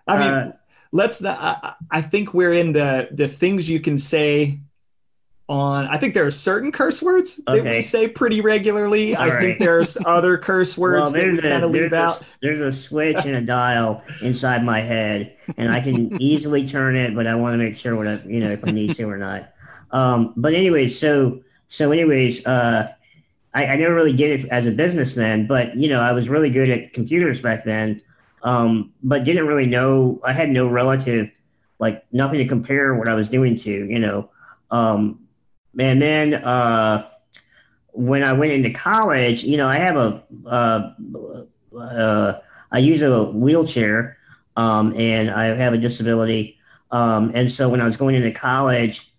I 0.07 0.19
mean, 0.19 0.29
uh, 0.29 0.55
let's. 0.91 1.21
Not, 1.21 1.37
I, 1.39 1.73
I 1.89 2.01
think 2.01 2.33
we're 2.33 2.53
in 2.53 2.73
the 2.73 3.09
the 3.11 3.27
things 3.27 3.69
you 3.69 3.79
can 3.79 3.97
say 3.97 4.59
on 5.49 5.87
I 5.87 5.97
think 5.97 6.13
there 6.13 6.25
are 6.25 6.31
certain 6.31 6.71
curse 6.71 7.01
words 7.01 7.37
that 7.47 7.63
we 7.63 7.81
say 7.81 8.07
pretty 8.07 8.41
regularly. 8.41 9.15
All 9.15 9.23
I 9.23 9.29
right. 9.29 9.41
think 9.41 9.59
there's 9.59 9.97
other 10.05 10.37
curse 10.37 10.77
words 10.77 11.13
well, 11.13 11.23
that 11.23 11.31
we 11.31 11.41
kind 11.41 11.63
of 11.63 11.71
leave 11.71 11.93
out. 11.93 12.21
A, 12.21 12.25
there's 12.41 12.59
a 12.59 12.73
switch 12.73 13.25
and 13.25 13.35
a 13.35 13.41
dial 13.41 14.03
inside 14.21 14.63
my 14.63 14.81
head, 14.81 15.37
and 15.55 15.71
I 15.71 15.79
can 15.79 16.11
easily 16.21 16.67
turn 16.67 16.95
it, 16.95 17.15
but 17.15 17.27
I 17.27 17.35
want 17.35 17.53
to 17.53 17.57
make 17.57 17.75
sure 17.75 17.95
what 17.95 18.07
I, 18.07 18.19
you 18.25 18.41
know 18.41 18.49
if 18.49 18.67
I 18.67 18.71
need 18.71 18.95
to 18.95 19.03
or 19.03 19.17
not. 19.17 19.49
Um, 19.91 20.33
but 20.35 20.53
anyways, 20.53 20.99
so 20.99 21.41
so 21.67 21.91
anyways, 21.91 22.45
uh, 22.45 22.91
I, 23.53 23.67
I, 23.67 23.75
never 23.77 23.95
really 23.95 24.15
did 24.15 24.41
it 24.41 24.49
as 24.49 24.67
a 24.67 24.71
businessman, 24.71 25.47
but 25.47 25.77
you 25.77 25.87
know 25.87 26.01
I 26.01 26.11
was 26.11 26.27
really 26.27 26.49
good 26.49 26.69
at 26.69 26.91
computers 26.91 27.41
back 27.41 27.63
then, 27.63 28.01
um, 28.43 28.91
but 29.01 29.23
didn't 29.23 29.47
really 29.47 29.67
know. 29.67 30.19
I 30.25 30.33
had 30.33 30.49
no 30.49 30.67
relative, 30.67 31.31
like 31.79 32.03
nothing 32.11 32.39
to 32.39 32.47
compare 32.47 32.95
what 32.95 33.07
I 33.07 33.13
was 33.13 33.29
doing 33.29 33.55
to. 33.55 33.71
You 33.71 33.99
know. 33.99 34.29
Um, 34.69 35.26
and 35.79 36.01
then 36.01 36.33
uh, 36.33 37.09
when 37.91 38.23
I 38.23 38.33
went 38.33 38.51
into 38.51 38.71
college, 38.71 39.43
you 39.43 39.57
know, 39.57 39.67
I 39.67 39.77
have 39.77 39.95
a 39.95 40.23
uh, 40.45 40.93
uh, 41.79 42.39
I 42.71 42.79
use 42.79 43.01
a 43.01 43.25
wheelchair, 43.31 44.17
um, 44.55 44.93
and 44.95 45.29
I 45.29 45.45
have 45.55 45.73
a 45.73 45.77
disability. 45.77 46.59
Um, 46.91 47.31
and 47.33 47.51
so 47.51 47.69
when 47.69 47.81
I 47.81 47.85
was 47.85 47.97
going 47.97 48.15
into 48.15 48.31
college, 48.31 49.11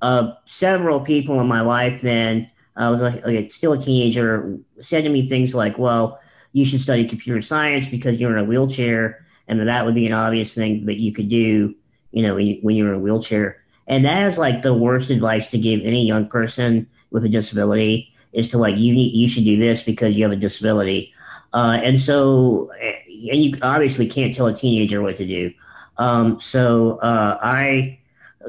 uh, 0.00 0.34
several 0.44 1.00
people 1.00 1.40
in 1.40 1.46
my 1.46 1.60
life 1.60 2.00
then, 2.00 2.48
I 2.76 2.90
was 2.90 3.00
like, 3.00 3.24
like 3.26 3.50
still 3.50 3.72
a 3.72 3.78
teenager, 3.78 4.58
said 4.78 5.04
to 5.04 5.10
me 5.10 5.28
things 5.28 5.54
like, 5.54 5.78
"Well, 5.78 6.20
you 6.52 6.64
should 6.64 6.80
study 6.80 7.06
computer 7.06 7.42
science 7.42 7.88
because 7.88 8.20
you're 8.20 8.32
in 8.32 8.38
a 8.38 8.48
wheelchair, 8.48 9.24
and 9.48 9.60
that 9.60 9.84
would 9.84 9.94
be 9.94 10.06
an 10.06 10.12
obvious 10.12 10.54
thing 10.54 10.86
that 10.86 10.98
you 10.98 11.12
could 11.12 11.28
do, 11.28 11.74
you 12.12 12.22
know, 12.22 12.34
when 12.34 12.76
you're 12.76 12.88
in 12.88 12.94
a 12.94 12.98
wheelchair." 12.98 13.61
And 13.92 14.06
that 14.06 14.26
is 14.26 14.38
like 14.38 14.62
the 14.62 14.72
worst 14.72 15.10
advice 15.10 15.50
to 15.50 15.58
give 15.58 15.82
any 15.84 16.06
young 16.06 16.26
person 16.26 16.88
with 17.10 17.26
a 17.26 17.28
disability 17.28 18.10
is 18.32 18.48
to 18.48 18.56
like, 18.56 18.78
you 18.78 18.94
need, 18.94 19.12
you 19.12 19.28
should 19.28 19.44
do 19.44 19.58
this 19.58 19.82
because 19.82 20.16
you 20.16 20.22
have 20.22 20.32
a 20.32 20.36
disability. 20.36 21.12
Uh, 21.52 21.78
and 21.84 22.00
so, 22.00 22.70
and 22.80 23.44
you 23.44 23.52
obviously 23.60 24.08
can't 24.08 24.34
tell 24.34 24.46
a 24.46 24.54
teenager 24.54 25.02
what 25.02 25.16
to 25.16 25.26
do. 25.26 25.52
Um, 25.98 26.40
so 26.40 27.00
uh, 27.00 27.36
I 27.42 27.98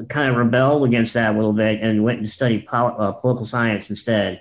kind 0.08 0.30
of 0.30 0.38
rebelled 0.38 0.88
against 0.88 1.12
that 1.12 1.34
a 1.34 1.36
little 1.36 1.52
bit 1.52 1.82
and 1.82 2.02
went 2.02 2.20
and 2.20 2.26
studied 2.26 2.64
pol- 2.64 2.98
uh, 2.98 3.12
political 3.12 3.44
science 3.44 3.90
instead, 3.90 4.40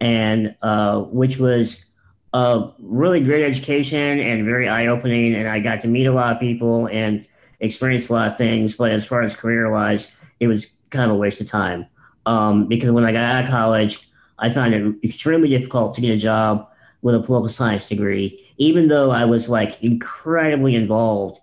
and 0.00 0.56
uh, 0.62 1.02
which 1.02 1.38
was 1.38 1.86
a 2.32 2.72
really 2.80 3.22
great 3.22 3.44
education 3.44 4.18
and 4.18 4.44
very 4.44 4.68
eye 4.68 4.88
opening. 4.88 5.36
And 5.36 5.48
I 5.48 5.60
got 5.60 5.82
to 5.82 5.88
meet 5.88 6.06
a 6.06 6.12
lot 6.12 6.32
of 6.32 6.40
people 6.40 6.88
and 6.88 7.28
experience 7.60 8.08
a 8.08 8.14
lot 8.14 8.32
of 8.32 8.36
things. 8.36 8.74
But 8.74 8.90
as 8.90 9.06
far 9.06 9.22
as 9.22 9.36
career 9.36 9.70
wise, 9.70 10.16
it 10.40 10.48
was 10.48 10.74
kind 10.90 11.10
of 11.10 11.16
a 11.16 11.18
waste 11.18 11.40
of 11.40 11.46
time. 11.46 11.86
Um, 12.26 12.66
because 12.66 12.90
when 12.90 13.04
I 13.04 13.12
got 13.12 13.22
out 13.22 13.44
of 13.44 13.50
college, 13.50 14.08
I 14.38 14.50
found 14.50 14.74
it 14.74 14.94
extremely 15.04 15.48
difficult 15.48 15.94
to 15.94 16.00
get 16.00 16.16
a 16.16 16.18
job 16.18 16.68
with 17.02 17.14
a 17.14 17.20
political 17.20 17.48
science 17.48 17.88
degree, 17.88 18.44
even 18.58 18.88
though 18.88 19.10
I 19.10 19.24
was 19.24 19.48
like 19.48 19.82
incredibly 19.82 20.74
involved 20.74 21.40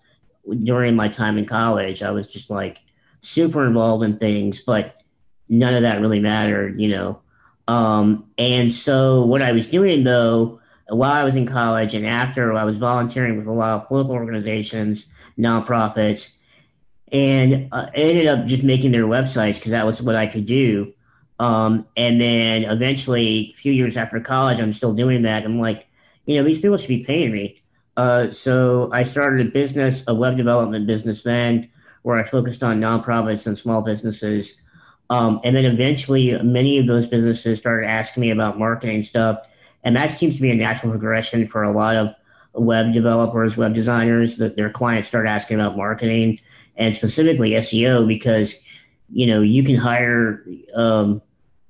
during 0.64 0.96
my 0.96 1.08
time 1.08 1.38
in 1.38 1.46
college. 1.46 2.04
I 2.04 2.12
was 2.12 2.32
just 2.32 2.50
like 2.50 2.80
super 3.22 3.66
involved 3.66 4.04
in 4.04 4.18
things, 4.18 4.62
but 4.62 4.96
none 5.50 5.74
of 5.74 5.82
that 5.82 6.02
really 6.02 6.20
mattered, 6.20 6.80
you 6.80 6.90
know. 6.90 7.22
Um, 7.68 8.30
and 8.38 8.72
so 8.72 9.26
what 9.26 9.42
I 9.42 9.52
was 9.52 9.68
doing 9.68 10.04
though, 10.04 10.60
while 10.90 11.12
I 11.12 11.24
was 11.24 11.36
in 11.36 11.46
college 11.46 11.94
and 11.94 12.06
after 12.06 12.54
I 12.54 12.64
was 12.64 12.78
volunteering 12.78 13.38
with 13.38 13.48
a 13.48 13.52
lot 13.52 13.82
of 13.82 13.88
political 13.88 14.14
organizations, 14.14 15.08
nonprofits, 15.38 16.37
and 17.12 17.70
uh, 17.72 17.88
ended 17.94 18.28
up 18.28 18.46
just 18.46 18.64
making 18.64 18.92
their 18.92 19.06
websites 19.06 19.56
because 19.56 19.72
that 19.72 19.86
was 19.86 20.02
what 20.02 20.16
I 20.16 20.28
could 20.28 20.46
do. 20.46 20.94
Um, 21.40 21.86
and 21.96 22.20
then 22.20 22.64
eventually, 22.64 23.54
a 23.54 23.58
few 23.58 23.72
years 23.72 23.96
after 23.96 24.20
college, 24.20 24.60
I'm 24.60 24.72
still 24.72 24.94
doing 24.94 25.22
that. 25.22 25.46
I'm 25.46 25.60
like, 25.60 25.88
you 26.26 26.38
know, 26.38 26.44
these 26.44 26.60
people 26.60 26.78
should 26.78 26.88
be 26.90 27.04
paying 27.04 27.32
me. 27.32 27.62
Uh, 27.96 28.30
so 28.30 28.90
I 28.92 29.04
started 29.04 29.48
a 29.48 29.50
business, 29.50 30.04
a 30.08 30.14
web 30.14 30.38
development 30.38 30.88
business 30.88 31.24
then, 31.24 31.70
where 32.04 32.18
I 32.18 32.24
focused 32.24 32.64
on 32.64 32.82
nonprofits 32.82 33.48
and 33.48 33.58
small 33.58 33.82
businesses. 33.82 34.62
Um, 35.10 35.40
and 35.44 35.56
then 35.56 35.66
eventually, 35.66 36.38
many 36.44 36.80
of 36.80 36.88
those 36.88 37.08
businesses 37.08 37.60
started 37.60 37.88
asking 37.88 38.22
me 38.22 38.32
about 38.32 38.60
marketing 38.60 39.04
stuff. 39.04 39.48
And 39.84 39.96
that 39.96 40.12
seems 40.12 40.36
to 40.36 40.42
be 40.42 40.52
a 40.52 40.56
natural 40.56 40.92
progression 40.92 41.48
for 41.48 41.64
a 41.64 41.72
lot 41.72 41.96
of 41.96 42.14
web 42.54 42.94
developers, 42.94 43.56
web 43.56 43.74
designers, 43.74 44.38
that 44.38 44.58
their 44.58 44.70
clients 44.70 45.08
start 45.08 45.28
asking 45.28 45.60
about 45.60 45.78
marketing 45.78 46.40
and 46.78 46.96
specifically 46.96 47.52
SEO 47.52 48.08
because 48.08 48.64
you 49.10 49.28
know 49.28 49.42
you 49.42 49.64
can 49.64 49.76
hire 49.76 50.44
um, 50.76 51.22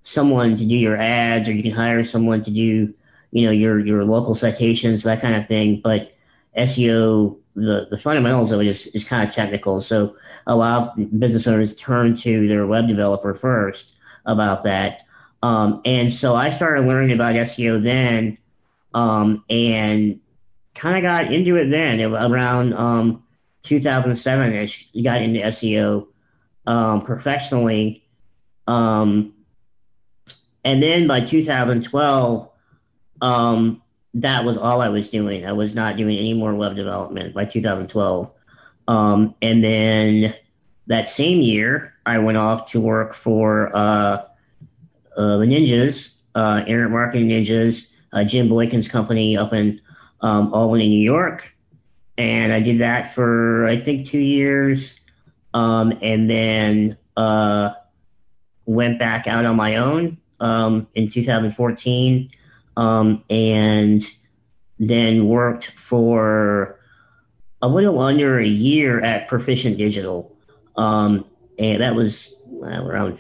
someone 0.02 0.56
to 0.56 0.68
do 0.68 0.76
your 0.76 0.98
ads 0.98 1.50
or 1.50 1.54
you 1.54 1.64
can 1.64 1.72
hire 1.72 2.04
someone 2.04 2.42
to 2.42 2.52
do 2.52 2.94
you 3.32 3.46
know 3.46 3.52
your 3.52 3.80
your 3.80 4.06
local 4.06 4.36
citations 4.36 5.04
that 5.04 5.22
kind 5.22 5.36
of 5.36 5.48
thing. 5.48 5.82
But 5.82 6.12
SEO 6.56 7.38
the, 7.58 7.88
the 7.90 7.98
fundamentals 7.98 8.52
of 8.52 8.62
it 8.62 8.68
is, 8.68 8.88
is 8.88 9.04
kind 9.04 9.28
of 9.28 9.34
technical. 9.34 9.80
So 9.80 10.16
a 10.46 10.56
lot 10.56 10.98
of 10.98 11.20
business 11.20 11.48
owners 11.48 11.76
turn 11.76 12.16
to 12.18 12.48
their 12.48 12.68
web 12.68 12.88
developer 12.88 13.34
first 13.34 13.98
about 14.26 14.64
that. 14.64 15.02
Um, 15.42 15.82
and 15.84 16.14
so 16.14 16.36
I 16.36 16.50
started 16.50 16.86
learning 16.86 17.14
about 17.14 17.36
SEO 17.36 17.82
then 17.82 18.38
um, 18.94 19.44
and 19.50 20.20
kind 20.76 20.98
of 20.98 21.02
got 21.02 21.34
into 21.34 21.56
it 21.56 21.70
then 21.70 22.00
around 22.14 22.74
um, 22.76 23.24
2007 23.64 24.54
ish, 24.54 24.92
got 25.04 25.22
into 25.22 25.40
SEO 25.40 26.08
um, 26.66 27.02
professionally. 27.02 28.04
Um, 28.68 29.34
and 30.64 30.84
then 30.84 31.08
by 31.08 31.22
2012, 31.22 32.50
um, 33.22 33.82
that 34.14 34.46
was 34.46 34.58
all 34.58 34.82
I 34.82 34.90
was 34.90 35.10
doing. 35.10 35.46
I 35.46 35.54
was 35.54 35.74
not 35.74 35.98
doing 35.98 36.18
any 36.18 36.34
more 36.34 36.56
web 36.56 36.76
development 36.76 37.34
by 37.34 37.46
2012. 37.46 38.32
Um, 38.88 39.36
and 39.42 39.64
then 39.64 40.34
that 40.88 41.10
same 41.10 41.42
year, 41.42 41.94
I 42.06 42.20
went 42.20 42.38
off 42.38 42.72
to 42.72 42.82
work 42.82 43.14
for 43.14 43.76
uh, 43.76 44.24
uh, 45.18 45.38
the 45.38 45.46
Ninjas, 45.46 46.18
uh, 46.36 46.64
Internet 46.66 46.92
Marketing 46.92 47.28
Ninjas, 47.28 47.92
uh, 48.14 48.24
Jim 48.24 48.48
Boykin's 48.48 48.88
company 48.88 49.38
up 49.38 49.54
in 49.54 49.80
um, 50.22 50.54
Albany, 50.54 50.88
New 50.88 51.04
York 51.04 51.54
and 52.18 52.52
I 52.52 52.62
did 52.62 52.80
that 52.80 53.14
for 53.14 53.66
I 53.66 53.78
think 53.78 54.06
two 54.06 54.20
years, 54.20 55.00
um, 55.54 55.98
and 56.02 56.30
then 56.30 56.98
uh, 57.16 57.74
went 58.66 59.00
back 59.00 59.28
out 59.28 59.46
on 59.46 59.56
my 59.56 59.78
own 59.78 60.18
um, 60.40 60.88
in 60.96 61.10
2014, 61.10 62.30
um, 62.76 63.24
and 63.30 64.02
then 64.80 65.28
worked 65.28 65.72
for 65.72 66.80
a 67.62 67.68
little 67.68 68.00
under 68.00 68.40
a 68.40 68.46
year 68.46 69.00
at 69.02 69.28
Proficient 69.28 69.78
Digital, 69.78 70.36
um, 70.76 71.26
and 71.60 71.82
that 71.82 71.96
was 71.96 72.36
around 72.64 73.20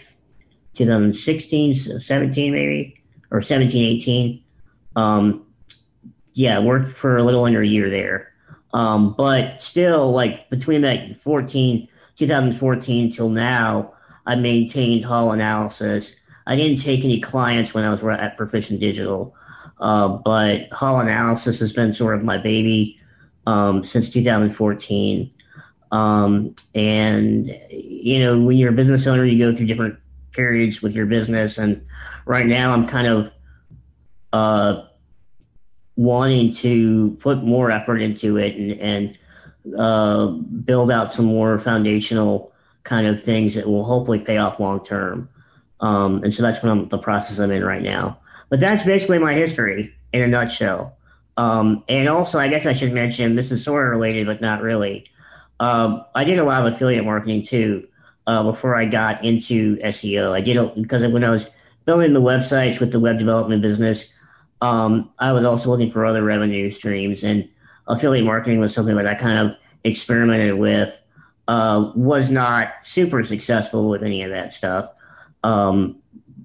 2016, 0.73 1.73
17 1.73 2.51
maybe, 2.51 3.01
or 3.31 3.41
17, 3.41 3.95
18. 3.95 4.43
Um, 4.95 5.45
yeah, 6.33 6.59
worked 6.59 6.89
for 6.89 7.17
a 7.17 7.23
little 7.23 7.45
under 7.45 7.61
a 7.61 7.67
year 7.67 7.89
there. 7.89 8.31
Um, 8.77 9.15
but 9.17 9.59
still, 9.59 10.11
like 10.11 10.51
between 10.51 10.81
that 10.81 11.17
14, 11.17 11.87
2014 12.15 13.09
till 13.09 13.29
now, 13.29 13.91
I 14.27 14.35
maintained 14.35 15.03
Hall 15.03 15.31
Analysis. 15.31 16.19
I 16.45 16.55
didn't 16.55 16.77
take 16.83 17.03
any 17.03 17.19
clients 17.19 17.73
when 17.73 17.83
I 17.83 17.89
was 17.89 18.03
at 18.03 18.37
Proficient 18.37 18.79
Digital, 18.79 19.35
uh, 19.79 20.09
but 20.09 20.71
Hall 20.71 20.99
Analysis 20.99 21.59
has 21.59 21.73
been 21.73 21.91
sort 21.91 22.13
of 22.13 22.23
my 22.23 22.37
baby 22.37 22.99
um, 23.47 23.83
since 23.83 24.11
2014. 24.11 25.31
Um, 25.91 26.53
and 26.75 27.47
you 27.71 28.19
know, 28.19 28.39
when 28.39 28.57
you're 28.57 28.69
a 28.69 28.75
business 28.75 29.07
owner, 29.07 29.25
you 29.25 29.39
go 29.39 29.57
through 29.57 29.65
different 29.65 29.97
periods 30.33 30.83
with 30.83 30.93
your 30.93 31.07
business. 31.07 31.57
And 31.57 31.81
right 32.27 32.45
now, 32.45 32.73
I'm 32.73 32.85
kind 32.85 33.07
of 33.07 33.31
uh, 34.33 34.83
wanting 35.97 36.51
to 36.53 37.11
put 37.19 37.43
more 37.43 37.69
effort 37.69 37.97
into 37.97 38.37
it 38.37 38.55
and, 38.55 38.79
and 38.79 39.19
uh, 39.77 40.27
build 40.27 40.89
out 40.89 41.13
some 41.13 41.25
more 41.25 41.59
foundational 41.59 42.53
kind 42.83 43.05
of 43.05 43.21
things 43.21 43.55
that 43.55 43.67
will 43.67 43.83
hopefully 43.83 44.19
pay 44.19 44.37
off 44.37 44.59
long 44.59 44.81
term. 44.83 45.27
Um, 45.81 46.23
and 46.23 46.33
so 46.33 46.41
that's 46.41 46.63
what 46.63 46.71
I'm 46.71 46.87
the 46.87 46.97
process 46.97 47.39
I'm 47.39 47.51
in 47.51 47.63
right 47.63 47.81
now. 47.81 48.19
But 48.49 48.59
that's 48.59 48.83
basically 48.83 49.19
my 49.19 49.33
history 49.33 49.93
in 50.13 50.21
a 50.21 50.27
nutshell. 50.27 50.95
Um, 51.35 51.83
and 51.89 52.07
also, 52.07 52.39
I 52.39 52.47
guess 52.47 52.65
I 52.65 52.73
should 52.73 52.93
mention 52.93 53.35
this 53.35 53.51
is 53.51 53.63
sort 53.63 53.85
of 53.85 53.91
related, 53.91 54.25
but 54.25 54.39
not 54.41 54.61
really. 54.61 55.05
Um, 55.59 56.03
I 56.15 56.23
did 56.23 56.39
a 56.39 56.43
lot 56.43 56.65
of 56.65 56.73
affiliate 56.73 57.05
marketing 57.05 57.41
too 57.41 57.87
uh, 58.25 58.43
before 58.43 58.75
I 58.75 58.85
got 58.85 59.23
into 59.23 59.77
SEO. 59.77 60.31
I 60.31 60.41
did 60.41 60.55
it 60.55 60.75
because 60.81 61.05
when 61.11 61.23
I 61.23 61.29
was 61.29 61.49
building 61.85 62.13
the 62.13 62.21
websites 62.21 62.79
with 62.79 62.91
the 62.91 62.99
web 62.99 63.19
development 63.19 63.61
business, 63.61 64.13
um, 64.61 65.11
I 65.19 65.31
was 65.33 65.45
also 65.45 65.69
looking 65.69 65.91
for 65.91 66.05
other 66.05 66.23
revenue 66.23 66.69
streams, 66.69 67.23
and 67.23 67.49
affiliate 67.87 68.25
marketing 68.25 68.59
was 68.59 68.73
something 68.73 68.95
that 68.95 69.07
I 69.07 69.15
kind 69.15 69.49
of 69.49 69.57
experimented 69.83 70.55
with. 70.55 71.01
Uh, 71.47 71.93
was 71.95 72.29
not 72.29 72.73
super 72.83 73.23
successful 73.23 73.87
with 73.87 74.03
any 74.03 74.21
of 74.21 74.29
that 74.29 74.51
stuff, 74.51 74.91
um, 75.43 75.97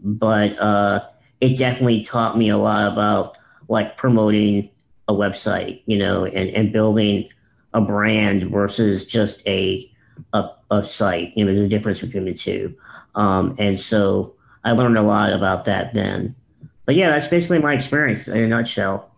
but 0.04 0.57
uh, 0.61 1.04
it 1.40 1.59
definitely 1.59 2.02
taught 2.04 2.38
me 2.38 2.50
a 2.50 2.57
lot 2.57 2.92
about 2.92 3.37
like 3.69 3.97
promoting 3.97 4.71
a 5.09 5.12
website, 5.12 5.83
you 5.87 5.99
know, 5.99 6.25
and, 6.25 6.50
and 6.50 6.73
building 6.73 7.28
a 7.75 7.81
brand 7.81 8.45
versus 8.45 9.04
just 9.07 9.47
a, 9.49 9.90
a, 10.33 10.50
a 10.71 10.85
site. 10.85 11.33
You 11.37 11.45
know, 11.45 11.52
there's 11.52 11.66
a 11.66 11.69
difference 11.69 12.00
between 12.00 12.25
the 12.25 12.35
two. 12.35 12.76
Um, 13.16 13.57
and 13.59 13.81
so 13.81 14.35
I 14.62 14.73
learned 14.73 14.99
a 14.99 15.02
lot 15.02 15.33
about 15.33 15.64
that 15.64 15.95
then. 15.95 16.37
But 16.86 16.96
yeah, 16.96 17.10
that's 17.10 17.28
basically 17.28 17.58
my 17.58 17.74
experience 17.74 18.28
in 18.28 18.38
a 18.38 18.48
nutshell. 18.48 19.10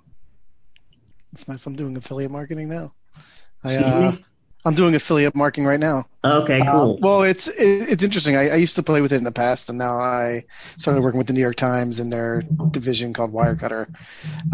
It's 1.32 1.48
nice. 1.48 1.66
I'm 1.66 1.74
doing 1.74 1.96
affiliate 1.96 2.30
marketing 2.30 2.68
now. 2.68 2.88
I, 3.64 3.76
uh, 3.76 4.12
I'm 4.66 4.74
doing 4.74 4.94
affiliate 4.94 5.34
marketing 5.34 5.66
right 5.66 5.80
now. 5.80 6.02
Okay, 6.24 6.60
uh, 6.60 6.70
cool. 6.70 6.94
Uh, 6.94 6.96
well, 7.00 7.22
it's 7.22 7.48
it, 7.48 7.90
it's 7.90 8.04
interesting. 8.04 8.36
I, 8.36 8.50
I, 8.50 8.54
used 8.56 8.76
to 8.76 8.82
play 8.82 9.00
with 9.00 9.12
it 9.12 9.16
in 9.16 9.24
the 9.24 9.32
past, 9.32 9.68
and 9.68 9.78
now 9.78 9.98
I 9.98 10.44
started 10.48 11.02
working 11.02 11.18
with 11.18 11.26
the 11.26 11.32
New 11.32 11.40
York 11.40 11.56
Times 11.56 12.00
in 12.00 12.10
their 12.10 12.42
division 12.70 13.12
called 13.12 13.32
Wirecutter. 13.32 13.88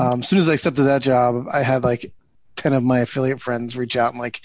Um, 0.01 0.21
as 0.21 0.29
soon 0.29 0.39
as 0.39 0.49
I 0.49 0.55
accepted 0.55 0.85
that 0.85 1.03
job, 1.03 1.45
I 1.53 1.63
had 1.63 1.85
like 1.85 2.13
ten 2.57 2.73
of 2.73 2.83
my 2.83 3.01
affiliate 3.01 3.41
friends 3.41 3.77
reach 3.77 3.97
out 3.97 4.13
and 4.13 4.21
like, 4.21 4.41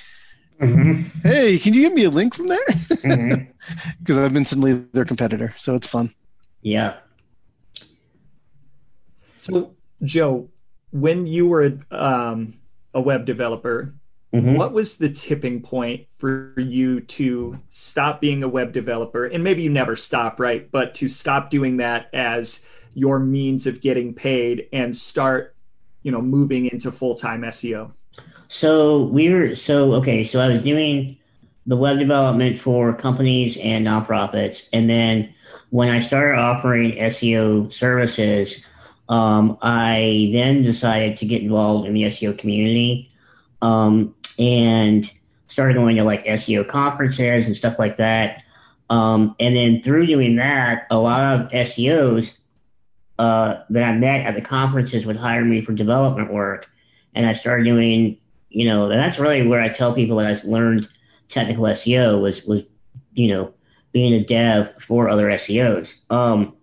mm-hmm. 0.60 1.28
"Hey, 1.28 1.58
can 1.58 1.74
you 1.74 1.82
give 1.82 1.94
me 1.94 2.04
a 2.04 2.10
link 2.10 2.36
from 2.36 2.48
there?" 2.48 2.66
Because 2.68 3.04
mm-hmm. 3.04 4.20
I've 4.20 4.34
been 4.34 4.38
instantly 4.38 4.74
their 4.94 5.06
competitor, 5.06 5.50
so 5.58 5.74
it's 5.74 5.90
fun. 5.90 6.10
Yeah. 6.62 6.96
So, 9.46 9.76
Joe, 10.04 10.50
when 10.92 11.28
you 11.28 11.48
were 11.48 11.80
um, 11.92 12.54
a 12.94 13.02
web 13.02 13.26
developer, 13.26 13.94
Mm-hmm. 14.36 14.56
What 14.56 14.74
was 14.74 14.98
the 14.98 15.10
tipping 15.10 15.62
point 15.62 16.08
for 16.18 16.54
you 16.58 17.00
to 17.00 17.58
stop 17.70 18.20
being 18.20 18.44
a 18.44 18.50
web 18.50 18.74
developer? 18.74 19.26
And 19.26 19.46
maybe 19.46 19.64
you 19.64 19.70
never 19.70 19.96
stop, 19.96 20.42
right? 20.42 20.70
But 20.70 20.94
to 20.96 21.08
stop 21.08 21.50
doing 21.50 21.78
that 21.78 22.10
as 22.14 22.68
your 22.94 23.18
means 23.18 23.66
of 23.66 23.80
getting 23.80 24.14
paid 24.14 24.68
and 24.74 24.94
start, 24.94 25.56
you 26.04 26.12
know, 26.12 26.22
moving 26.22 26.66
into 26.66 26.92
full 26.92 27.16
time 27.16 27.44
SEO? 27.44 27.94
So 28.50 29.04
we 29.04 29.30
were, 29.30 29.56
so, 29.56 29.94
okay, 29.94 30.26
so 30.26 30.42
I 30.42 30.50
was 30.50 30.62
doing 30.62 31.18
the 31.66 31.78
web 31.78 31.98
development 31.98 32.58
for 32.58 32.94
companies 32.94 33.58
and 33.60 33.88
nonprofits. 33.88 34.68
And 34.74 34.90
then 34.90 35.34
when 35.70 35.88
I 35.88 36.00
started 36.00 36.38
offering 36.38 36.92
SEO 36.92 37.72
services, 37.72 38.70
um, 39.10 39.58
I 39.62 40.30
then 40.34 40.64
decided 40.64 41.18
to 41.18 41.26
get 41.26 41.42
involved 41.42 41.88
in 41.88 41.94
the 41.94 42.04
SEO 42.04 42.38
community. 42.38 43.10
Um, 43.62 44.16
and 44.38 45.10
started 45.48 45.76
going 45.76 45.96
to 45.96 46.04
like 46.04 46.26
SEO 46.26 46.68
conferences 46.68 47.48
and 47.48 47.56
stuff 47.56 47.80
like 47.80 47.98
that. 47.98 48.44
Um, 48.90 49.36
and 49.40 49.56
then 49.56 49.82
through 49.82 50.06
doing 50.06 50.36
that, 50.36 50.86
a 50.92 50.98
lot 50.98 51.40
of 51.40 51.52
SEOs 51.52 52.42
uh, 53.18 53.62
that 53.70 53.90
I 53.90 53.98
met 53.98 54.26
at 54.26 54.36
the 54.36 54.42
conferences 54.42 55.06
would 55.06 55.16
hire 55.16 55.46
me 55.46 55.62
for 55.62 55.74
development 55.74 56.32
work. 56.32 56.70
And 57.14 57.26
I 57.26 57.34
started 57.34 57.64
doing, 57.64 58.18
you 58.50 58.66
know, 58.66 58.90
that's 58.90 59.20
really 59.20 59.48
where 59.48 59.62
I 59.62 59.70
tell 59.70 59.96
people 59.96 60.18
that 60.18 60.28
I 60.28 60.50
learned 60.50 60.90
technical 61.30 61.64
SEO 61.64 62.22
was, 62.22 62.46
was, 62.46 62.68
you 63.14 63.30
know, 63.30 63.54
being 63.94 64.14
a 64.14 64.24
dev 64.24 64.76
for 64.82 65.08
other 65.08 65.28
SEOs. 65.30 66.02
Um, 66.12 66.54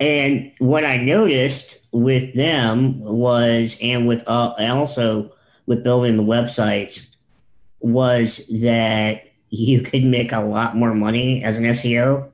and 0.00 0.52
what 0.58 0.84
I 0.84 0.96
noticed 0.98 1.86
with 1.92 2.34
them 2.34 3.00
was, 3.00 3.78
and 3.82 4.06
with, 4.06 4.28
uh, 4.28 4.54
also 4.58 5.32
with 5.66 5.82
building 5.84 6.16
the 6.16 6.22
websites 6.22 7.16
was 7.80 8.46
that 8.62 9.24
you 9.50 9.80
could 9.82 10.04
make 10.04 10.32
a 10.32 10.40
lot 10.40 10.76
more 10.76 10.94
money 10.94 11.42
as 11.42 11.58
an 11.58 11.64
SEO 11.64 12.30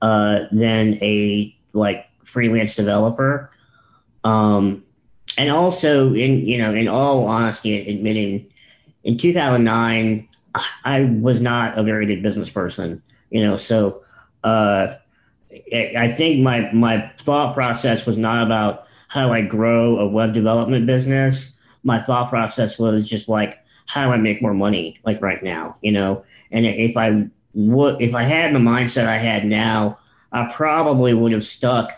uh, 0.00 0.44
than 0.50 0.94
a 1.02 1.54
like 1.72 2.06
freelance 2.24 2.74
developer. 2.74 3.50
Um, 4.24 4.84
and 5.38 5.50
also, 5.50 6.12
in 6.14 6.46
you 6.46 6.58
know, 6.58 6.74
in 6.74 6.88
all 6.88 7.24
honesty, 7.26 7.88
admitting, 7.88 8.46
in 9.04 9.16
2009, 9.16 10.28
I 10.84 11.04
was 11.20 11.40
not 11.40 11.78
a 11.78 11.82
very 11.82 12.06
good 12.06 12.22
business 12.22 12.50
person. 12.50 13.02
You 13.30 13.40
know, 13.40 13.56
so 13.56 14.02
uh, 14.44 14.88
I 15.72 16.08
think 16.08 16.42
my 16.42 16.70
my 16.72 17.12
thought 17.18 17.54
process 17.54 18.06
was 18.06 18.18
not 18.18 18.46
about 18.46 18.86
how 19.08 19.26
do 19.26 19.32
I 19.32 19.42
grow 19.42 19.98
a 19.98 20.06
web 20.06 20.32
development 20.32 20.86
business 20.86 21.52
my 21.82 22.00
thought 22.00 22.28
process 22.28 22.78
was 22.78 23.08
just 23.08 23.28
like, 23.28 23.58
how 23.86 24.06
do 24.06 24.12
I 24.12 24.16
make 24.16 24.42
more 24.42 24.54
money 24.54 24.96
like 25.04 25.20
right 25.20 25.42
now? 25.42 25.76
You 25.82 25.92
know, 25.92 26.24
and 26.50 26.64
if 26.64 26.96
I 26.96 27.28
would, 27.54 28.00
if 28.00 28.14
I 28.14 28.22
had 28.22 28.54
the 28.54 28.58
mindset 28.58 29.06
I 29.06 29.18
had 29.18 29.44
now, 29.44 29.98
I 30.30 30.50
probably 30.52 31.14
would 31.14 31.32
have 31.32 31.44
stuck 31.44 31.92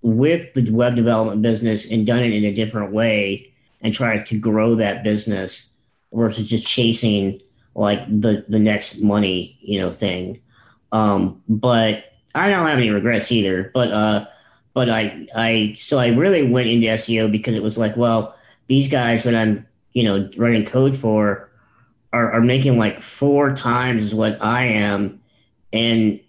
with 0.00 0.52
the 0.54 0.68
web 0.72 0.96
development 0.96 1.42
business 1.42 1.90
and 1.90 2.06
done 2.06 2.20
it 2.20 2.32
in 2.32 2.44
a 2.44 2.54
different 2.54 2.92
way 2.92 3.52
and 3.80 3.94
tried 3.94 4.26
to 4.26 4.38
grow 4.38 4.74
that 4.76 5.04
business 5.04 5.76
versus 6.12 6.48
just 6.48 6.66
chasing 6.66 7.40
like 7.74 8.04
the 8.06 8.44
the 8.48 8.58
next 8.58 9.00
money 9.00 9.58
you 9.60 9.80
know 9.80 9.90
thing. 9.90 10.40
Um, 10.90 11.42
but 11.48 12.11
I 12.34 12.48
don't 12.50 12.66
have 12.66 12.78
any 12.78 12.90
regrets 12.90 13.32
either. 13.32 13.70
But 13.74 13.90
uh, 13.90 14.26
but 14.74 14.88
I 14.88 15.26
I 15.34 15.74
so 15.78 15.98
I 15.98 16.14
really 16.14 16.50
went 16.50 16.68
into 16.68 16.86
SEO 16.88 17.30
because 17.30 17.56
it 17.56 17.62
was 17.62 17.78
like 17.78 17.96
well 17.96 18.34
these 18.72 18.88
guys 18.88 19.24
that 19.24 19.34
I'm, 19.34 19.66
you 19.92 20.04
know, 20.04 20.30
writing 20.38 20.64
code 20.64 20.96
for 20.96 21.50
are, 22.12 22.32
are 22.32 22.40
making 22.40 22.78
like 22.78 23.02
four 23.02 23.54
times 23.54 24.14
what 24.14 24.42
I 24.42 24.64
am. 24.64 25.20
And 25.72 26.20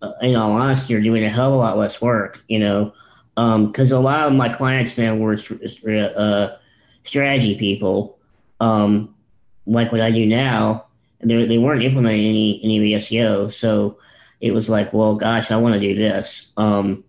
uh, 0.00 0.12
in 0.22 0.36
all 0.36 0.52
honesty, 0.52 0.94
are 0.94 1.00
doing 1.00 1.24
a 1.24 1.28
hell 1.28 1.48
of 1.48 1.54
a 1.54 1.56
lot 1.56 1.76
less 1.76 2.00
work, 2.00 2.42
you 2.48 2.58
know, 2.58 2.94
because 3.34 3.92
um, 3.92 3.98
a 3.98 4.00
lot 4.00 4.26
of 4.26 4.34
my 4.34 4.48
clients 4.48 4.96
now 4.96 5.14
were 5.14 5.36
uh, 5.36 6.56
strategy 7.02 7.58
people, 7.58 8.18
um, 8.60 9.14
like 9.66 9.92
what 9.92 10.00
I 10.00 10.10
do 10.10 10.26
now. 10.26 10.86
They, 11.20 11.44
they 11.44 11.58
weren't 11.58 11.82
implementing 11.82 12.26
any, 12.26 12.60
any 12.64 12.78
of 12.78 12.82
the 12.82 12.92
SEO. 12.94 13.52
So 13.52 13.98
it 14.42 14.52
was 14.52 14.68
like, 14.68 14.92
well, 14.92 15.14
gosh, 15.14 15.50
I 15.50 15.56
want 15.56 15.74
to 15.74 15.80
do 15.80 15.94
this. 15.94 16.52
Um, 16.58 17.04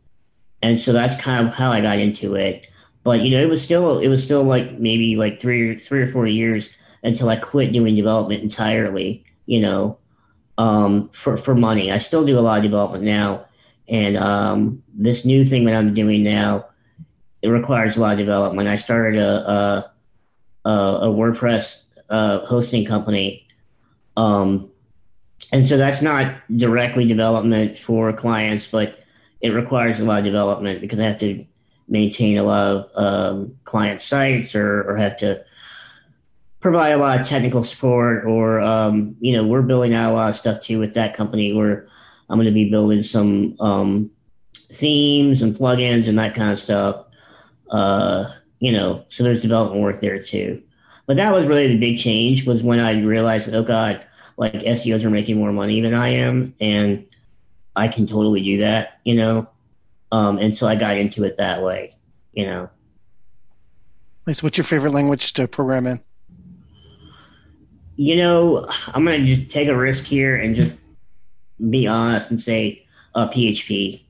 and 0.61 0.79
so 0.79 0.93
that's 0.93 1.21
kind 1.21 1.45
of 1.45 1.53
how 1.53 1.71
I 1.71 1.81
got 1.81 1.99
into 1.99 2.35
it. 2.35 2.67
But 3.03 3.19
you 3.21 3.31
know, 3.31 3.41
it 3.41 3.49
was 3.49 3.61
still 3.61 3.99
it 3.99 4.07
was 4.07 4.23
still 4.23 4.43
like 4.43 4.79
maybe 4.79 5.17
like 5.17 5.41
three 5.41 5.77
three 5.77 6.01
or 6.01 6.07
four 6.07 6.25
years 6.25 6.77
until 7.03 7.27
I 7.27 7.35
quit 7.35 7.73
doing 7.73 7.95
development 7.97 8.43
entirely. 8.43 9.25
You 9.45 9.59
know, 9.59 9.97
um, 10.57 11.09
for 11.09 11.35
for 11.35 11.53
money. 11.53 11.91
I 11.91 11.97
still 11.97 12.25
do 12.25 12.39
a 12.39 12.41
lot 12.41 12.59
of 12.59 12.63
development 12.63 13.03
now, 13.03 13.45
and 13.89 14.15
um, 14.15 14.83
this 14.93 15.25
new 15.25 15.43
thing 15.43 15.65
that 15.65 15.75
I'm 15.75 15.93
doing 15.93 16.23
now 16.23 16.67
it 17.43 17.49
requires 17.49 17.97
a 17.97 18.01
lot 18.01 18.13
of 18.13 18.17
development. 18.17 18.69
I 18.69 18.77
started 18.77 19.19
a 19.19 19.91
a, 20.65 20.69
a 20.69 21.07
WordPress 21.09 21.89
uh, 22.09 22.39
hosting 22.45 22.85
company, 22.85 23.45
um, 24.15 24.71
and 25.53 25.67
so 25.67 25.77
that's 25.77 26.01
not 26.01 26.35
directly 26.57 27.05
development 27.05 27.77
for 27.77 28.11
clients, 28.11 28.71
but 28.71 28.99
it 29.39 29.51
requires 29.51 29.99
a 29.99 30.05
lot 30.05 30.17
of 30.17 30.25
development 30.25 30.81
because 30.81 30.97
I 30.97 31.03
have 31.03 31.19
to 31.19 31.45
maintain 31.87 32.39
a 32.39 32.43
lot 32.43 32.65
of 32.65 32.97
um, 32.97 33.55
client 33.63 34.01
sites 34.01 34.55
or, 34.55 34.81
or, 34.89 34.97
have 34.97 35.15
to 35.17 35.45
provide 36.59 36.93
a 36.93 36.97
lot 36.97 37.19
of 37.19 37.27
technical 37.27 37.63
support 37.63 38.25
or 38.25 38.61
um, 38.61 39.15
you 39.19 39.33
know 39.33 39.45
we're 39.45 39.61
building 39.61 39.93
out 39.93 40.11
a 40.11 40.15
lot 40.15 40.29
of 40.29 40.35
stuff 40.35 40.59
too 40.61 40.79
with 40.79 40.93
that 40.93 41.13
company 41.13 41.53
where 41.53 41.89
i'm 42.29 42.37
going 42.37 42.45
to 42.45 42.53
be 42.53 42.71
building 42.71 43.03
some 43.03 43.55
um, 43.59 44.09
themes 44.55 45.41
and 45.41 45.55
plugins 45.55 46.07
and 46.07 46.17
that 46.17 46.33
kind 46.33 46.51
of 46.51 46.57
stuff 46.57 47.05
uh, 47.69 48.23
you 48.59 48.71
know 48.71 49.05
so 49.09 49.23
there's 49.23 49.41
development 49.41 49.83
work 49.83 50.01
there 50.01 50.19
too. 50.19 50.63
But 51.05 51.17
that 51.17 51.33
was 51.33 51.45
really 51.45 51.67
the 51.67 51.79
big 51.79 51.99
change 51.99 52.47
was 52.47 52.63
when 52.63 52.79
i 52.79 53.01
realized 53.01 53.53
oh 53.53 53.61
god 53.61 54.07
like 54.37 54.53
seos 54.53 55.03
are 55.03 55.09
making 55.09 55.37
more 55.37 55.51
money 55.51 55.81
than 55.81 55.93
i 55.93 56.07
am 56.07 56.53
and 56.59 57.05
i 57.75 57.87
can 57.87 58.07
totally 58.07 58.41
do 58.41 58.57
that 58.59 58.99
you 59.03 59.15
know 59.15 59.47
um, 60.13 60.37
and 60.37 60.55
so 60.55 60.67
I 60.67 60.75
got 60.75 60.95
into 60.95 61.23
it 61.23 61.37
that 61.37 61.63
way, 61.63 61.91
you 62.33 62.45
know. 62.45 62.69
Nice. 64.27 64.43
What's 64.43 64.59
your 64.59 64.63
favorite 64.63 64.91
language 64.93 65.33
to 65.33 65.47
program 65.47 65.87
in? 65.87 65.97
you 67.95 68.15
know, 68.15 68.65
I'm 68.93 69.05
gonna 69.05 69.25
just 69.25 69.49
take 69.49 69.67
a 69.67 69.75
risk 69.75 70.05
here 70.05 70.35
and 70.35 70.55
just 70.55 70.75
be 71.69 71.87
honest 71.87 72.29
and 72.29 72.41
say 72.41 72.85
uh, 73.15 73.27
PHP. 73.29 74.03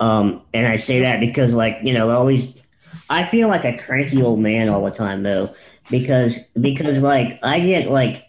Um, 0.00 0.42
and 0.54 0.66
I 0.66 0.76
say 0.76 1.00
that 1.00 1.20
because, 1.20 1.54
like, 1.54 1.78
you 1.82 1.92
know, 1.92 2.08
always 2.10 2.62
I 3.10 3.24
feel 3.24 3.48
like 3.48 3.64
a 3.64 3.76
cranky 3.76 4.22
old 4.22 4.40
man 4.40 4.70
all 4.70 4.84
the 4.84 4.90
time, 4.90 5.22
though, 5.22 5.48
because 5.90 6.46
because 6.60 7.00
like 7.00 7.38
I 7.42 7.60
get 7.60 7.90
like 7.90 8.25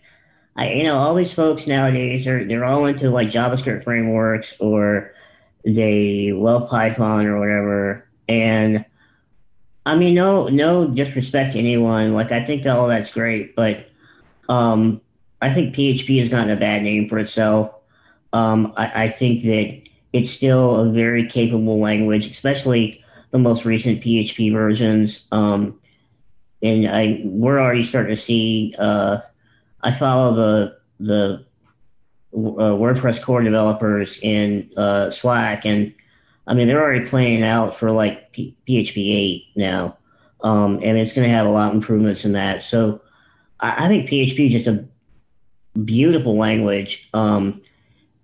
I 0.58 0.72
you 0.74 0.84
know 0.84 0.98
all 0.98 1.14
these 1.14 1.34
folks 1.34 1.68
nowadays 1.68 2.28
are 2.28 2.44
they're 2.44 2.66
all 2.66 2.86
into 2.86 3.10
like 3.12 3.30
JavaScript 3.30 3.84
frameworks 3.84 4.60
or 4.60 5.14
they 5.64 6.32
love 6.34 6.70
Python 6.70 7.28
or 7.28 7.40
whatever, 7.40 8.08
and 8.28 8.84
I 9.86 9.96
mean 9.96 10.16
no 10.16 10.48
no 10.48 10.92
disrespect 10.92 11.54
to 11.54 11.60
anyone, 11.60 12.14
like 12.14 12.32
I 12.32 12.44
think 12.44 12.64
that 12.64 12.76
all 12.76 12.88
that's 12.88 13.14
great, 13.14 13.56
but 13.56 13.88
um, 14.50 15.02
I 15.42 15.54
think 15.54 15.76
PHP 15.76 16.18
has 16.20 16.30
gotten 16.30 16.50
a 16.50 16.56
bad 16.56 16.82
name 16.82 17.08
for 17.08 17.20
itself. 17.20 17.76
Um, 18.34 18.74
I, 18.78 19.04
I 19.04 19.08
think 19.10 19.44
that 19.44 19.88
it's 20.14 20.32
still 20.32 20.78
a 20.78 20.92
very 20.92 21.28
capable 21.28 21.80
language, 21.80 22.32
especially 22.32 23.04
the 23.32 23.40
most 23.40 23.66
recent 23.66 24.02
PHP 24.02 24.52
versions. 24.52 25.28
Um, 25.32 25.80
and 26.64 26.88
I 26.88 27.22
we're 27.24 27.60
already 27.60 27.84
starting 27.84 28.16
to 28.16 28.22
see. 28.22 28.74
Uh, 28.80 29.20
I 29.82 29.92
follow 29.92 30.34
the 30.36 30.78
the 31.00 31.46
uh, 32.34 32.76
WordPress 32.76 33.24
core 33.24 33.44
developers 33.44 34.20
in 34.22 34.70
uh, 34.78 35.10
Slack, 35.10 35.66
and 35.66 35.94
I 36.46 36.54
mean 36.54 36.68
they're 36.68 36.82
already 36.82 37.06
playing 37.06 37.44
out 37.44 37.76
for 37.76 37.92
like 37.92 38.32
P- 38.34 38.58
PHP 38.68 39.16
eight 39.16 39.44
now, 39.56 39.98
um, 40.42 40.80
and 40.84 40.98
it's 40.98 41.14
going 41.14 41.28
to 41.28 41.34
have 41.34 41.46
a 41.46 41.52
lot 41.52 41.70
of 41.70 41.76
improvements 41.76 42.26
in 42.26 42.34
that. 42.34 42.64
So 42.64 43.02
I, 43.60 43.86
I 43.86 43.88
think 43.88 44.10
PHP 44.10 44.48
is 44.48 44.54
just 44.54 44.68
a 44.68 44.88
beautiful 45.78 46.36
language. 46.38 47.10
Um, 47.14 47.62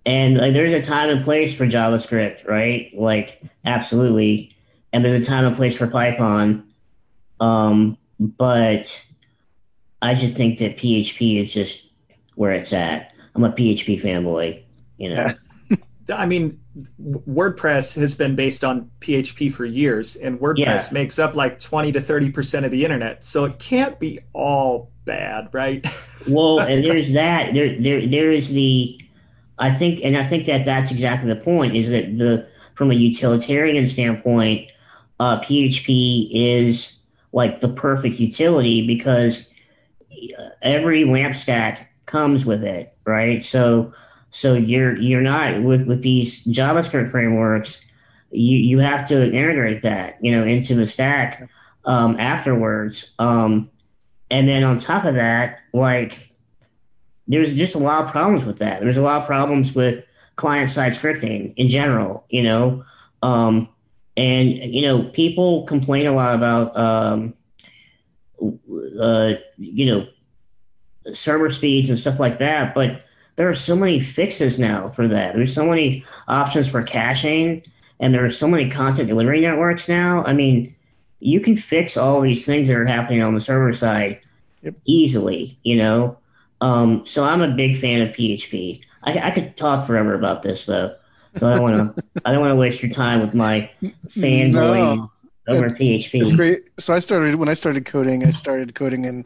and 0.06 0.36
like, 0.36 0.52
there's 0.52 0.72
a 0.72 0.82
time 0.82 1.10
and 1.10 1.24
place 1.24 1.56
for 1.56 1.66
JavaScript, 1.66 2.46
right? 2.46 2.90
Like, 2.94 3.40
absolutely. 3.64 4.54
And 4.92 5.04
there's 5.04 5.20
a 5.20 5.24
time 5.24 5.46
and 5.46 5.56
place 5.56 5.76
for 5.76 5.86
Python. 5.86 6.68
Um, 7.40 7.96
but 8.20 9.08
I 10.04 10.14
just 10.14 10.36
think 10.36 10.58
that 10.58 10.76
PHP 10.76 11.40
is 11.40 11.54
just 11.54 11.90
where 12.34 12.52
it's 12.52 12.74
at. 12.74 13.14
I'm 13.34 13.42
a 13.42 13.50
PHP 13.50 14.02
fanboy, 14.02 14.62
you 14.98 15.08
know. 15.08 15.26
I 16.14 16.26
mean, 16.26 16.60
WordPress 17.02 17.98
has 17.98 18.14
been 18.14 18.36
based 18.36 18.64
on 18.64 18.90
PHP 19.00 19.50
for 19.50 19.64
years, 19.64 20.16
and 20.16 20.38
WordPress 20.38 20.58
yeah. 20.58 20.88
makes 20.92 21.18
up 21.18 21.34
like 21.34 21.58
20 21.58 21.92
to 21.92 22.02
30 22.02 22.30
percent 22.32 22.66
of 22.66 22.70
the 22.70 22.84
internet. 22.84 23.24
So 23.24 23.46
it 23.46 23.58
can't 23.58 23.98
be 23.98 24.20
all 24.34 24.90
bad, 25.06 25.48
right? 25.52 25.86
well, 26.30 26.60
and 26.60 26.84
there's 26.84 27.12
that. 27.12 27.54
There, 27.54 27.74
there, 27.80 28.06
there 28.06 28.30
is 28.30 28.52
the. 28.52 29.00
I 29.58 29.70
think, 29.70 30.04
and 30.04 30.18
I 30.18 30.24
think 30.24 30.44
that 30.46 30.66
that's 30.66 30.92
exactly 30.92 31.32
the 31.32 31.40
point. 31.40 31.74
Is 31.74 31.88
that 31.88 32.18
the 32.18 32.46
from 32.74 32.90
a 32.90 32.94
utilitarian 32.94 33.86
standpoint, 33.86 34.70
uh, 35.18 35.40
PHP 35.40 36.28
is 36.30 37.02
like 37.32 37.62
the 37.62 37.68
perfect 37.68 38.20
utility 38.20 38.86
because 38.86 39.53
every 40.62 41.04
LAMP 41.04 41.36
stack 41.36 41.92
comes 42.06 42.44
with 42.44 42.64
it, 42.64 42.96
right? 43.04 43.42
So 43.42 43.92
so 44.30 44.54
you're 44.54 44.96
you're 44.96 45.20
not 45.20 45.62
with 45.62 45.86
with 45.86 46.02
these 46.02 46.44
JavaScript 46.46 47.10
frameworks, 47.10 47.88
you 48.30 48.58
you 48.58 48.78
have 48.80 49.06
to 49.08 49.32
integrate 49.32 49.82
that, 49.82 50.16
you 50.20 50.32
know, 50.32 50.44
into 50.44 50.74
the 50.74 50.86
stack 50.86 51.42
um, 51.84 52.16
afterwards. 52.18 53.14
Um, 53.18 53.70
and 54.30 54.48
then 54.48 54.64
on 54.64 54.78
top 54.78 55.04
of 55.04 55.14
that, 55.14 55.60
like 55.72 56.30
there's 57.28 57.54
just 57.54 57.74
a 57.74 57.78
lot 57.78 58.04
of 58.04 58.10
problems 58.10 58.44
with 58.44 58.58
that. 58.58 58.80
There's 58.80 58.96
a 58.96 59.02
lot 59.02 59.20
of 59.20 59.26
problems 59.26 59.74
with 59.74 60.04
client 60.36 60.70
side 60.70 60.92
scripting 60.92 61.54
in 61.56 61.68
general, 61.68 62.26
you 62.28 62.42
know. 62.42 62.84
Um, 63.22 63.68
and 64.16 64.48
you 64.50 64.82
know 64.82 65.04
people 65.04 65.64
complain 65.64 66.06
a 66.06 66.12
lot 66.12 66.34
about 66.34 66.76
um, 66.76 67.34
uh, 69.00 69.34
you 69.58 69.86
know 69.86 70.06
server 71.12 71.50
speeds 71.50 71.88
and 71.88 71.98
stuff 71.98 72.20
like 72.20 72.38
that 72.38 72.74
but 72.74 73.04
there 73.36 73.48
are 73.48 73.54
so 73.54 73.74
many 73.74 74.00
fixes 74.00 74.58
now 74.58 74.88
for 74.90 75.08
that 75.08 75.34
there's 75.34 75.54
so 75.54 75.66
many 75.66 76.04
options 76.28 76.68
for 76.68 76.82
caching 76.82 77.62
and 78.00 78.14
there 78.14 78.24
are 78.24 78.30
so 78.30 78.48
many 78.48 78.70
content 78.70 79.08
delivery 79.08 79.40
networks 79.40 79.88
now 79.88 80.24
i 80.24 80.32
mean 80.32 80.74
you 81.20 81.40
can 81.40 81.56
fix 81.56 81.96
all 81.96 82.20
these 82.20 82.44
things 82.44 82.68
that 82.68 82.76
are 82.76 82.86
happening 82.86 83.22
on 83.22 83.34
the 83.34 83.40
server 83.40 83.72
side 83.72 84.24
yep. 84.62 84.74
easily 84.84 85.56
you 85.62 85.76
know 85.76 86.16
um, 86.60 87.04
so 87.04 87.24
i'm 87.24 87.42
a 87.42 87.50
big 87.50 87.78
fan 87.78 88.02
of 88.02 88.14
php 88.14 88.82
I, 89.02 89.28
I 89.28 89.30
could 89.30 89.56
talk 89.56 89.86
forever 89.86 90.14
about 90.14 90.42
this 90.42 90.66
though 90.66 90.94
so 91.36 91.48
I 91.48 91.54
don't 91.54 91.62
want 91.62 91.96
to. 91.96 92.04
I 92.24 92.32
don't 92.32 92.40
want 92.40 92.52
to 92.52 92.56
waste 92.56 92.82
your 92.82 92.92
time 92.92 93.20
with 93.20 93.34
my 93.34 93.70
fanboy 94.06 94.52
no, 94.52 95.10
over 95.48 95.66
it, 95.66 95.72
PHP. 95.72 96.22
It's 96.22 96.32
great. 96.32 96.58
So 96.78 96.94
I 96.94 97.00
started 97.00 97.34
when 97.34 97.48
I 97.48 97.54
started 97.54 97.84
coding. 97.84 98.24
I 98.24 98.30
started 98.30 98.74
coding 98.74 99.04
in 99.04 99.24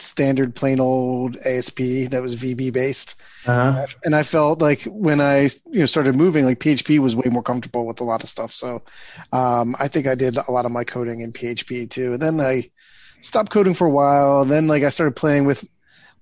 standard 0.00 0.54
plain 0.54 0.80
old 0.80 1.36
ASP 1.38 2.10
that 2.10 2.20
was 2.22 2.36
VB 2.36 2.72
based, 2.72 3.20
uh-huh. 3.46 3.86
and 4.04 4.14
I 4.14 4.22
felt 4.22 4.60
like 4.60 4.82
when 4.84 5.20
I 5.20 5.48
you 5.70 5.80
know 5.80 5.86
started 5.86 6.16
moving, 6.16 6.44
like 6.44 6.58
PHP 6.58 6.98
was 6.98 7.16
way 7.16 7.28
more 7.30 7.42
comfortable 7.42 7.86
with 7.86 8.00
a 8.00 8.04
lot 8.04 8.22
of 8.22 8.28
stuff. 8.28 8.52
So 8.52 8.82
um, 9.32 9.74
I 9.78 9.88
think 9.88 10.06
I 10.06 10.14
did 10.14 10.36
a 10.36 10.50
lot 10.50 10.66
of 10.66 10.72
my 10.72 10.84
coding 10.84 11.20
in 11.20 11.32
PHP 11.32 11.90
too. 11.90 12.12
And 12.12 12.22
then 12.22 12.40
I 12.40 12.62
stopped 13.20 13.50
coding 13.50 13.74
for 13.74 13.86
a 13.86 13.90
while. 13.90 14.42
And 14.42 14.50
then 14.50 14.66
like 14.66 14.82
I 14.82 14.88
started 14.88 15.16
playing 15.16 15.46
with 15.46 15.68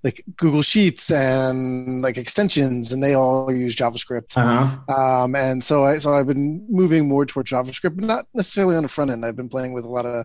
like 0.04 0.24
Google 0.36 0.62
Sheets 0.62 1.10
and 1.10 2.02
like 2.02 2.18
extensions, 2.18 2.92
and 2.92 3.02
they 3.02 3.14
all 3.14 3.52
use 3.52 3.74
JavaScript. 3.74 4.36
Uh-huh. 4.36 5.24
Um, 5.24 5.34
and 5.34 5.62
so 5.62 5.84
I 5.84 5.98
so 5.98 6.12
I've 6.12 6.28
been 6.28 6.64
moving 6.68 7.08
more 7.08 7.26
towards 7.26 7.50
JavaScript, 7.50 7.96
but 7.96 8.04
not 8.04 8.26
necessarily 8.34 8.76
on 8.76 8.82
the 8.82 8.88
front 8.88 9.10
end. 9.10 9.24
I've 9.24 9.36
been 9.36 9.48
playing 9.48 9.72
with 9.72 9.84
a 9.84 9.88
lot 9.88 10.06
of 10.06 10.24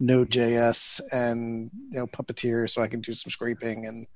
Node.js 0.00 1.00
and 1.12 1.70
you 1.90 1.98
know 1.98 2.06
Puppeteer, 2.06 2.68
so 2.68 2.82
I 2.82 2.88
can 2.88 3.00
do 3.00 3.12
some 3.12 3.30
scraping 3.30 3.86
and 3.86 4.06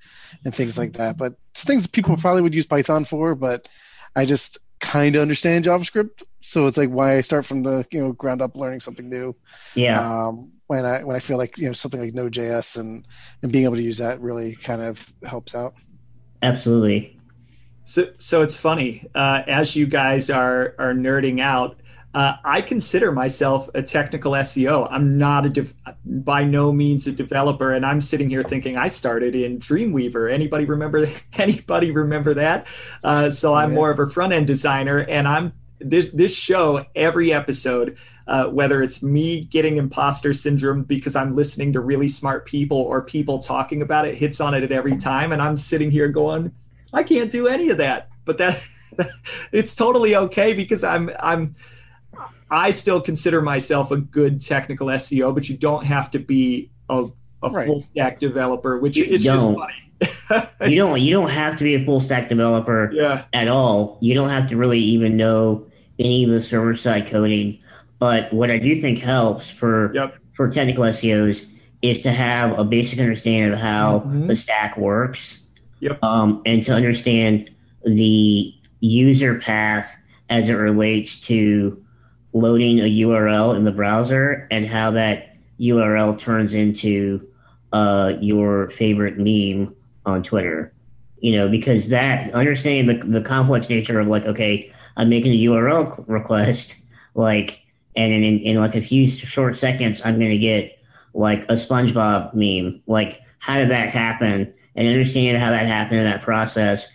and 0.45 0.55
things 0.55 0.79
like 0.79 0.93
that. 0.95 1.17
But 1.17 1.35
it's 1.51 1.65
things 1.65 1.87
people 1.87 2.17
probably 2.17 2.43
would 2.43 2.55
use 2.55 2.67
Python 2.67 3.05
for, 3.05 3.35
but 3.35 3.69
I 4.17 4.25
just 4.25 4.59
kind 4.81 5.17
of 5.17 5.23
understand 5.23 5.65
JavaScript, 5.65 6.23
so 6.41 6.67
it's 6.67 6.79
like 6.79 6.91
why 6.91 7.17
I 7.17 7.21
start 7.21 7.45
from 7.45 7.63
the 7.63 7.87
you 7.91 8.01
know 8.01 8.13
ground 8.13 8.43
up 8.43 8.57
learning 8.57 8.81
something 8.81 9.09
new. 9.09 9.35
Yeah. 9.75 10.01
Um, 10.01 10.53
when 10.67 10.85
I 10.85 11.03
when 11.03 11.17
I 11.17 11.19
feel 11.19 11.39
like 11.39 11.59
you 11.59 11.67
know 11.67 11.73
something 11.73 12.01
like 12.01 12.15
Node.js 12.15 12.79
and 12.79 13.05
and 13.43 13.53
being 13.53 13.65
able 13.65 13.77
to 13.77 13.83
use 13.83 13.99
that 13.99 14.21
really 14.21 14.55
kind 14.57 14.83
of 14.83 15.13
helps 15.25 15.55
out. 15.55 15.73
Absolutely. 16.43 17.19
So 17.85 18.11
so 18.19 18.43
it's 18.43 18.57
funny 18.57 19.07
uh, 19.15 19.43
as 19.47 19.75
you 19.75 19.87
guys 19.87 20.31
are 20.31 20.75
are 20.79 20.93
nerding 20.93 21.41
out. 21.41 21.81
Uh, 22.19 22.37
I 22.45 22.63
consider 22.63 23.13
myself 23.13 23.71
a 23.77 23.83
technical 23.85 24.33
SEO. 24.33 24.89
I'm 24.91 25.19
not 25.19 25.47
a 25.47 25.51
de- 25.51 25.69
by 26.05 26.43
no 26.43 26.73
means 26.73 27.07
a 27.07 27.13
developer, 27.13 27.73
and 27.73 27.87
I'm 27.87 28.01
sitting 28.01 28.29
here 28.29 28.43
thinking 28.43 28.77
I 28.77 28.89
started 28.89 29.37
in 29.37 29.61
Dreamweaver. 29.61 30.29
Anybody 30.29 30.65
remember? 30.65 31.07
Anybody 31.35 31.93
remember 31.93 32.35
that? 32.35 32.67
Uh, 33.05 33.31
so 33.31 33.55
I'm 33.55 33.73
more 33.73 33.93
of 33.93 34.01
a 34.01 34.11
front 34.11 34.33
end 34.33 34.49
designer, 34.49 34.99
and 34.99 35.29
I'm 35.29 35.53
this 35.79 36.11
this 36.11 36.37
show 36.37 36.85
every 36.97 37.33
episode 37.33 37.97
uh, 38.27 38.47
whether 38.47 38.83
it's 38.83 39.01
me 39.01 39.45
getting 39.45 39.77
imposter 39.77 40.35
syndrome 40.35 40.83
because 40.83 41.15
I'm 41.15 41.37
listening 41.37 41.73
to 41.75 41.81
really 41.81 42.09
smart 42.09 42.47
people 42.47 42.79
or 42.79 43.01
people 43.01 43.39
talking 43.39 43.81
about 43.81 44.09
it, 44.09 44.17
hits 44.17 44.41
on 44.41 44.55
it 44.55 44.65
at 44.65 44.73
every 44.73 44.97
time. 44.97 45.31
And 45.31 45.41
I'm 45.41 45.57
sitting 45.57 45.93
here 45.93 46.09
going, 46.09 46.51
I 46.93 47.05
can't 47.05 47.31
do 47.31 47.47
any 47.47 47.69
of 47.69 47.79
that. 47.79 48.09
But 48.25 48.39
that 48.39 48.61
it's 49.53 49.77
totally 49.77 50.17
okay 50.17 50.53
because 50.53 50.83
I'm 50.83 51.13
I'm 51.21 51.55
I 52.51 52.71
still 52.71 53.01
consider 53.01 53.43
myself 53.43 53.91
a 53.91 53.99
good 53.99 54.41
technical 54.41 54.87
SEO, 54.89 55.35
but 55.35 55.49
you 55.49 55.57
don't 55.57 55.85
have 55.85 56.11
to 56.13 56.19
be 56.19 56.71
a, 56.89 57.07
a 57.43 57.51
right. 57.51 57.67
full 57.67 57.81
stack 57.81 58.21
developer, 58.21 58.79
which 58.79 58.97
it's 58.99 59.25
just 59.25 59.47
funny. 59.47 59.75
you 60.71 60.77
don't 60.77 61.01
you 61.01 61.13
don't 61.13 61.31
have 61.31 61.57
to 61.57 61.65
be 61.65 61.75
a 61.75 61.85
full 61.85 62.01
stack 62.01 62.29
developer 62.29 62.91
yeah. 62.93 63.25
at 63.33 63.49
all. 63.49 63.99
You 64.01 64.15
don't 64.15 64.29
have 64.29 64.49
to 64.49 64.57
really 64.57 64.79
even 64.79 65.17
know 65.17 65.67
any 65.99 66.25
of 66.25 66.31
the 66.31 66.41
server 66.41 66.75
side 66.75 67.09
coding. 67.09 67.59
But 67.99 68.33
what 68.33 68.51
I 68.51 68.59
do 68.59 68.81
think 68.81 68.99
helps 68.99 69.51
for 69.51 69.93
yep. 69.93 70.17
for 70.33 70.49
technical 70.49 70.85
SEOs 70.85 71.53
is 71.83 72.01
to 72.03 72.11
have 72.11 72.59
a 72.59 72.65
basic 72.65 73.01
understanding 73.01 73.53
of 73.53 73.59
how 73.59 74.01
mm-hmm. 74.01 74.27
the 74.29 74.37
stack 74.37 74.77
works, 74.77 75.49
yep. 75.81 76.03
um, 76.03 76.43
and 76.47 76.65
to 76.65 76.75
understand 76.75 77.51
the 77.85 78.55
user 78.81 79.39
path 79.39 80.03
as 80.29 80.49
it 80.49 80.55
relates 80.55 81.21
to 81.21 81.83
loading 82.33 82.81
a 82.81 83.01
URL 83.01 83.57
in 83.57 83.65
the 83.65 83.73
browser 83.73 84.47
and 84.51 84.65
how 84.65 84.91
that 84.93 85.37
URL 85.61 86.19
turns 86.19 86.55
into 86.55 87.27
uh, 87.73 88.15
your 88.21 88.71
favorite 88.71 89.19
meme 89.19 89.75
on 90.07 90.23
Twitter. 90.23 90.73
You 91.21 91.33
know, 91.33 91.51
because 91.51 91.89
that 91.89 92.33
understanding 92.33 92.99
the, 92.99 93.07
the 93.07 93.21
complex 93.23 93.69
nature 93.69 93.99
of 93.99 94.07
like, 94.07 94.25
okay, 94.25 94.73
I'm 94.97 95.09
making 95.09 95.33
a 95.33 95.45
URL 95.45 96.05
request, 96.07 96.85
like 97.15 97.67
and 97.97 98.13
in, 98.13 98.39
in, 98.41 98.57
like 98.59 98.77
a 98.77 98.81
few 98.81 99.09
short 99.09 99.57
seconds, 99.57 100.01
I'm 100.05 100.19
going 100.19 100.31
to 100.31 100.39
get 100.39 100.79
like 101.15 101.43
a 101.45 101.55
SpongeBob 101.55 102.35
meme. 102.35 102.81
Like, 102.87 103.21
how 103.41 103.57
did 103.57 103.71
that 103.71 103.89
happen? 103.89 104.53
and 104.79 104.87
understanding 104.87 105.35
how 105.35 105.51
that 105.51 105.67
happened 105.67 105.99
in 105.99 106.05
that 106.05 106.23
process 106.23 106.89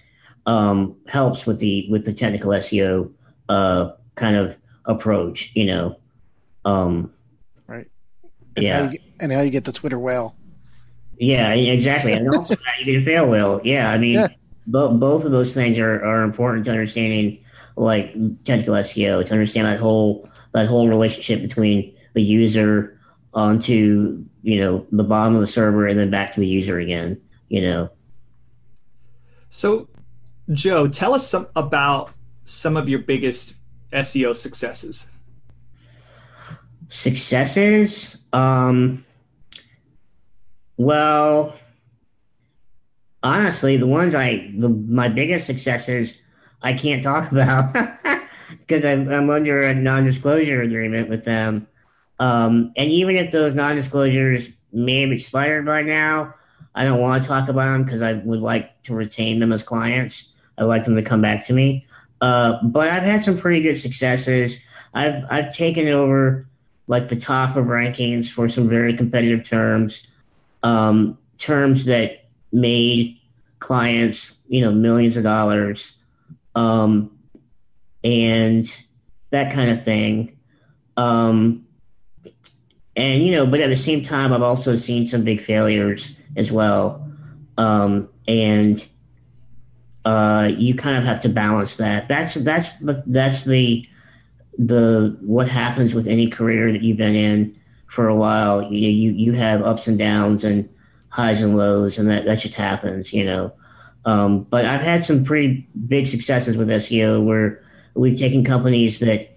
um, 0.45 0.95
helps 1.09 1.45
with 1.45 1.59
the 1.59 1.85
with 1.91 2.05
the 2.05 2.13
technical 2.13 2.51
SEO 2.51 3.11
uh, 3.49 3.91
kind 4.15 4.37
of 4.37 4.57
approach. 4.85 5.55
You 5.55 5.65
know, 5.65 5.99
um, 6.65 7.13
right? 7.67 7.87
And 8.55 8.63
yeah, 8.63 8.83
how 8.83 8.91
you, 8.91 8.97
and 9.21 9.31
how 9.31 9.41
you 9.41 9.51
get 9.51 9.65
the 9.65 9.71
Twitter 9.71 9.99
whale. 9.99 10.35
Yeah, 11.17 11.53
exactly, 11.53 12.13
and 12.13 12.27
also 12.29 12.55
how 12.55 12.71
you 12.79 12.85
get 12.85 13.01
a 13.01 13.05
fail 13.05 13.29
whale. 13.29 13.61
Yeah, 13.63 13.91
I 13.91 13.97
mean, 13.97 14.15
yeah. 14.15 14.27
both 14.67 14.99
both 14.99 15.25
of 15.25 15.31
those 15.31 15.53
things 15.53 15.77
are, 15.77 16.03
are 16.03 16.23
important 16.23 16.65
to 16.65 16.71
understanding 16.71 17.39
like 17.75 18.13
technical 18.43 18.75
SEO 18.75 19.25
to 19.25 19.33
understand 19.33 19.67
that 19.67 19.79
whole 19.79 20.29
that 20.53 20.67
whole 20.67 20.87
relationship 20.87 21.41
between 21.41 21.95
the 22.13 22.21
user 22.21 22.99
onto 23.33 24.23
you 24.41 24.57
know 24.57 24.85
the 24.91 25.03
bottom 25.03 25.33
of 25.35 25.41
the 25.41 25.47
server 25.47 25.87
and 25.87 25.97
then 25.97 26.09
back 26.09 26.31
to 26.33 26.39
the 26.39 26.47
user 26.47 26.79
again. 26.79 27.19
You 27.49 27.61
know. 27.61 27.89
So, 29.49 29.87
Joe, 30.51 30.87
tell 30.87 31.13
us 31.13 31.27
some 31.27 31.47
about 31.55 32.11
some 32.45 32.75
of 32.75 32.89
your 32.89 32.99
biggest 32.99 33.59
SEO 33.93 34.35
successes. 34.35 35.11
Successes, 36.87 38.23
um, 38.33 39.03
well, 40.77 41.55
honestly, 43.23 43.77
the 43.77 43.87
ones 43.87 44.15
I 44.15 44.51
the, 44.57 44.69
my 44.69 45.07
biggest 45.07 45.47
successes 45.47 46.21
I 46.61 46.73
can't 46.73 47.01
talk 47.01 47.31
about 47.31 47.73
because 48.59 48.85
I'm, 48.85 49.07
I'm, 49.09 49.29
under 49.29 49.59
a 49.59 49.73
non-disclosure 49.73 50.61
agreement 50.61 51.09
with 51.09 51.23
them. 51.23 51.67
Um, 52.19 52.71
and 52.77 52.91
even 52.91 53.15
if 53.15 53.31
those 53.31 53.53
non-disclosures 53.53 54.51
may 54.71 55.01
have 55.01 55.11
expired 55.11 55.65
by 55.65 55.81
now, 55.81 56.35
I 56.75 56.85
don't 56.85 56.99
want 56.99 57.23
to 57.23 57.29
talk 57.29 57.49
about 57.49 57.73
them 57.73 57.83
because 57.83 58.01
I 58.01 58.13
would 58.13 58.39
like 58.39 58.81
to 58.83 58.95
retain 58.95 59.39
them 59.39 59.51
as 59.51 59.63
clients. 59.63 60.33
I'd 60.57 60.63
like 60.63 60.85
them 60.85 60.95
to 60.95 61.03
come 61.03 61.21
back 61.21 61.45
to 61.45 61.53
me. 61.53 61.83
Uh, 62.23 62.57
but 62.63 62.89
I've 62.89 63.03
had 63.03 63.21
some 63.21 63.37
pretty 63.37 63.61
good 63.61 63.75
successes. 63.75 64.65
I've 64.93 65.25
I've 65.29 65.53
taken 65.53 65.89
over 65.89 66.47
like 66.87 67.09
the 67.09 67.17
top 67.17 67.57
of 67.57 67.65
rankings 67.65 68.31
for 68.31 68.47
some 68.47 68.69
very 68.69 68.93
competitive 68.93 69.43
terms, 69.43 70.15
um, 70.63 71.17
terms 71.37 71.83
that 71.83 72.23
made 72.53 73.19
clients 73.59 74.41
you 74.47 74.61
know 74.61 74.71
millions 74.71 75.17
of 75.17 75.23
dollars 75.23 76.01
um, 76.55 77.11
and 78.05 78.65
that 79.31 79.51
kind 79.51 79.69
of 79.69 79.83
thing. 79.83 80.31
Um, 80.95 81.65
and 82.95 83.21
you 83.21 83.33
know, 83.33 83.45
but 83.45 83.59
at 83.59 83.67
the 83.67 83.75
same 83.75 84.01
time, 84.01 84.31
I've 84.31 84.41
also 84.41 84.77
seen 84.77 85.07
some 85.07 85.25
big 85.25 85.41
failures 85.41 86.17
as 86.37 86.53
well, 86.53 87.05
um, 87.57 88.07
and 88.29 88.87
uh, 90.05 90.51
you 90.57 90.75
kind 90.75 90.97
of 90.97 91.03
have 91.03 91.21
to 91.21 91.29
balance 91.29 91.77
that. 91.77 92.07
That's 92.07 92.35
that's 92.35 92.77
that's 92.79 93.43
the 93.43 93.87
the 94.57 95.17
what 95.21 95.47
happens 95.47 95.95
with 95.95 96.07
any 96.07 96.29
career 96.29 96.71
that 96.71 96.81
you've 96.81 96.97
been 96.97 97.15
in 97.15 97.55
for 97.87 98.07
a 98.07 98.15
while. 98.15 98.63
You 98.63 98.89
you 98.89 99.11
you 99.11 99.31
have 99.33 99.61
ups 99.61 99.87
and 99.87 99.97
downs 99.97 100.43
and 100.43 100.69
highs 101.09 101.41
and 101.41 101.55
lows, 101.55 101.97
and 101.97 102.09
that 102.09 102.25
that 102.25 102.39
just 102.39 102.55
happens. 102.55 103.13
You 103.13 103.25
know, 103.25 103.53
um, 104.05 104.43
but 104.43 104.65
I've 104.65 104.81
had 104.81 105.03
some 105.03 105.23
pretty 105.23 105.67
big 105.87 106.07
successes 106.07 106.57
with 106.57 106.67
SEO 106.67 107.23
where 107.23 107.63
we've 107.93 108.17
taken 108.17 108.43
companies 108.43 108.99
that 108.99 109.33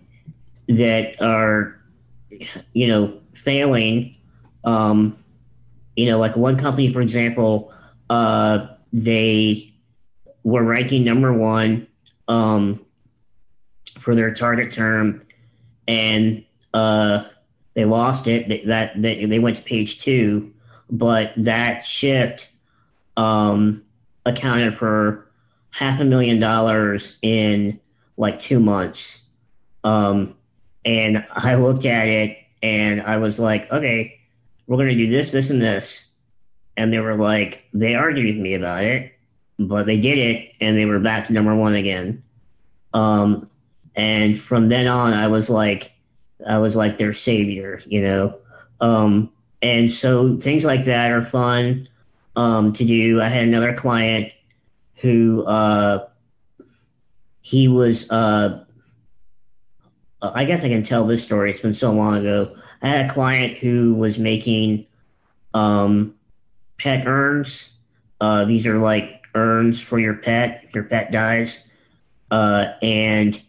that 0.68 1.20
are, 1.22 1.78
you 2.72 2.88
know, 2.88 3.18
failing. 3.34 4.16
Um, 4.64 5.16
you 5.94 6.06
know, 6.06 6.18
like 6.18 6.36
one 6.36 6.58
company, 6.58 6.92
for 6.92 7.00
example, 7.00 7.72
uh, 8.10 8.66
they 8.92 9.72
were 10.50 10.64
ranking 10.64 11.04
number 11.04 11.32
one 11.32 11.86
um, 12.28 12.84
for 13.98 14.14
their 14.14 14.32
target 14.32 14.72
term, 14.72 15.22
and 15.86 16.44
uh, 16.72 17.24
they 17.74 17.84
lost 17.84 18.28
it. 18.28 18.48
That, 18.48 18.66
that, 18.66 19.02
that 19.02 19.28
they 19.28 19.38
went 19.38 19.56
to 19.56 19.62
page 19.62 20.00
two, 20.00 20.54
but 20.90 21.32
that 21.36 21.82
shift. 21.82 22.52
Um, 23.16 23.86
accounted 24.26 24.74
for 24.74 25.26
half 25.70 26.00
a 26.00 26.04
million 26.04 26.38
dollars 26.38 27.18
in 27.22 27.80
like 28.16 28.38
two 28.38 28.60
months. 28.60 29.26
Um, 29.84 30.36
and 30.84 31.24
I 31.32 31.54
looked 31.54 31.86
at 31.86 32.08
it 32.08 32.38
and 32.62 33.00
I 33.00 33.18
was 33.18 33.38
like, 33.38 33.70
okay, 33.72 34.20
we're 34.66 34.76
going 34.76 34.88
to 34.88 34.96
do 34.96 35.10
this, 35.10 35.30
this, 35.30 35.50
and 35.50 35.62
this. 35.62 36.10
And 36.76 36.92
they 36.92 36.98
were 36.98 37.14
like, 37.14 37.68
they 37.72 37.94
argued 37.94 38.34
with 38.34 38.42
me 38.42 38.54
about 38.54 38.84
it, 38.84 39.15
but 39.58 39.86
they 39.86 39.98
did 39.98 40.18
it 40.18 40.56
and 40.60 40.76
they 40.76 40.86
were 40.86 41.00
back 41.00 41.26
to 41.26 41.32
number 41.32 41.54
one 41.54 41.74
again. 41.74 42.22
Um, 42.92 43.50
and 43.94 44.38
from 44.38 44.68
then 44.68 44.86
on, 44.86 45.12
I 45.12 45.28
was 45.28 45.48
like, 45.48 45.92
I 46.46 46.58
was 46.58 46.76
like 46.76 46.98
their 46.98 47.12
savior, 47.12 47.80
you 47.86 48.02
know? 48.02 48.38
Um, 48.80 49.32
and 49.62 49.90
so 49.90 50.36
things 50.36 50.64
like 50.64 50.84
that 50.84 51.10
are 51.10 51.24
fun 51.24 51.88
um, 52.36 52.72
to 52.74 52.84
do. 52.84 53.20
I 53.20 53.28
had 53.28 53.48
another 53.48 53.74
client 53.74 54.32
who 55.02 55.44
uh, 55.44 56.08
he 57.40 57.68
was. 57.68 58.10
Uh, 58.10 58.64
I 60.22 60.44
guess 60.44 60.64
I 60.64 60.68
can 60.68 60.82
tell 60.82 61.04
this 61.04 61.24
story. 61.24 61.50
It's 61.50 61.60
been 61.60 61.74
so 61.74 61.92
long 61.92 62.16
ago. 62.16 62.54
I 62.82 62.88
had 62.88 63.10
a 63.10 63.12
client 63.12 63.56
who 63.56 63.94
was 63.94 64.18
making 64.18 64.86
um, 65.54 66.14
pet 66.78 67.06
urns. 67.06 67.78
Uh, 68.20 68.44
these 68.44 68.66
are 68.66 68.78
like 68.78 69.15
urns 69.36 69.80
for 69.80 69.98
your 69.98 70.14
pet 70.14 70.62
if 70.64 70.74
your 70.74 70.84
pet 70.84 71.12
dies, 71.12 71.70
uh, 72.30 72.72
and 72.82 73.40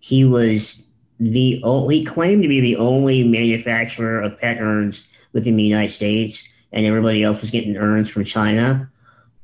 he 0.00 0.24
was 0.24 0.86
the 1.18 1.60
only, 1.64 1.98
he 1.98 2.04
claimed 2.04 2.42
to 2.42 2.48
be 2.48 2.60
the 2.60 2.76
only 2.76 3.26
manufacturer 3.26 4.20
of 4.20 4.38
pet 4.38 4.58
urns 4.60 5.08
within 5.32 5.56
the 5.56 5.62
United 5.62 5.90
States 5.90 6.54
and 6.72 6.84
everybody 6.84 7.22
else 7.22 7.40
was 7.40 7.50
getting 7.50 7.76
urns 7.76 8.10
from 8.10 8.24
China. 8.24 8.90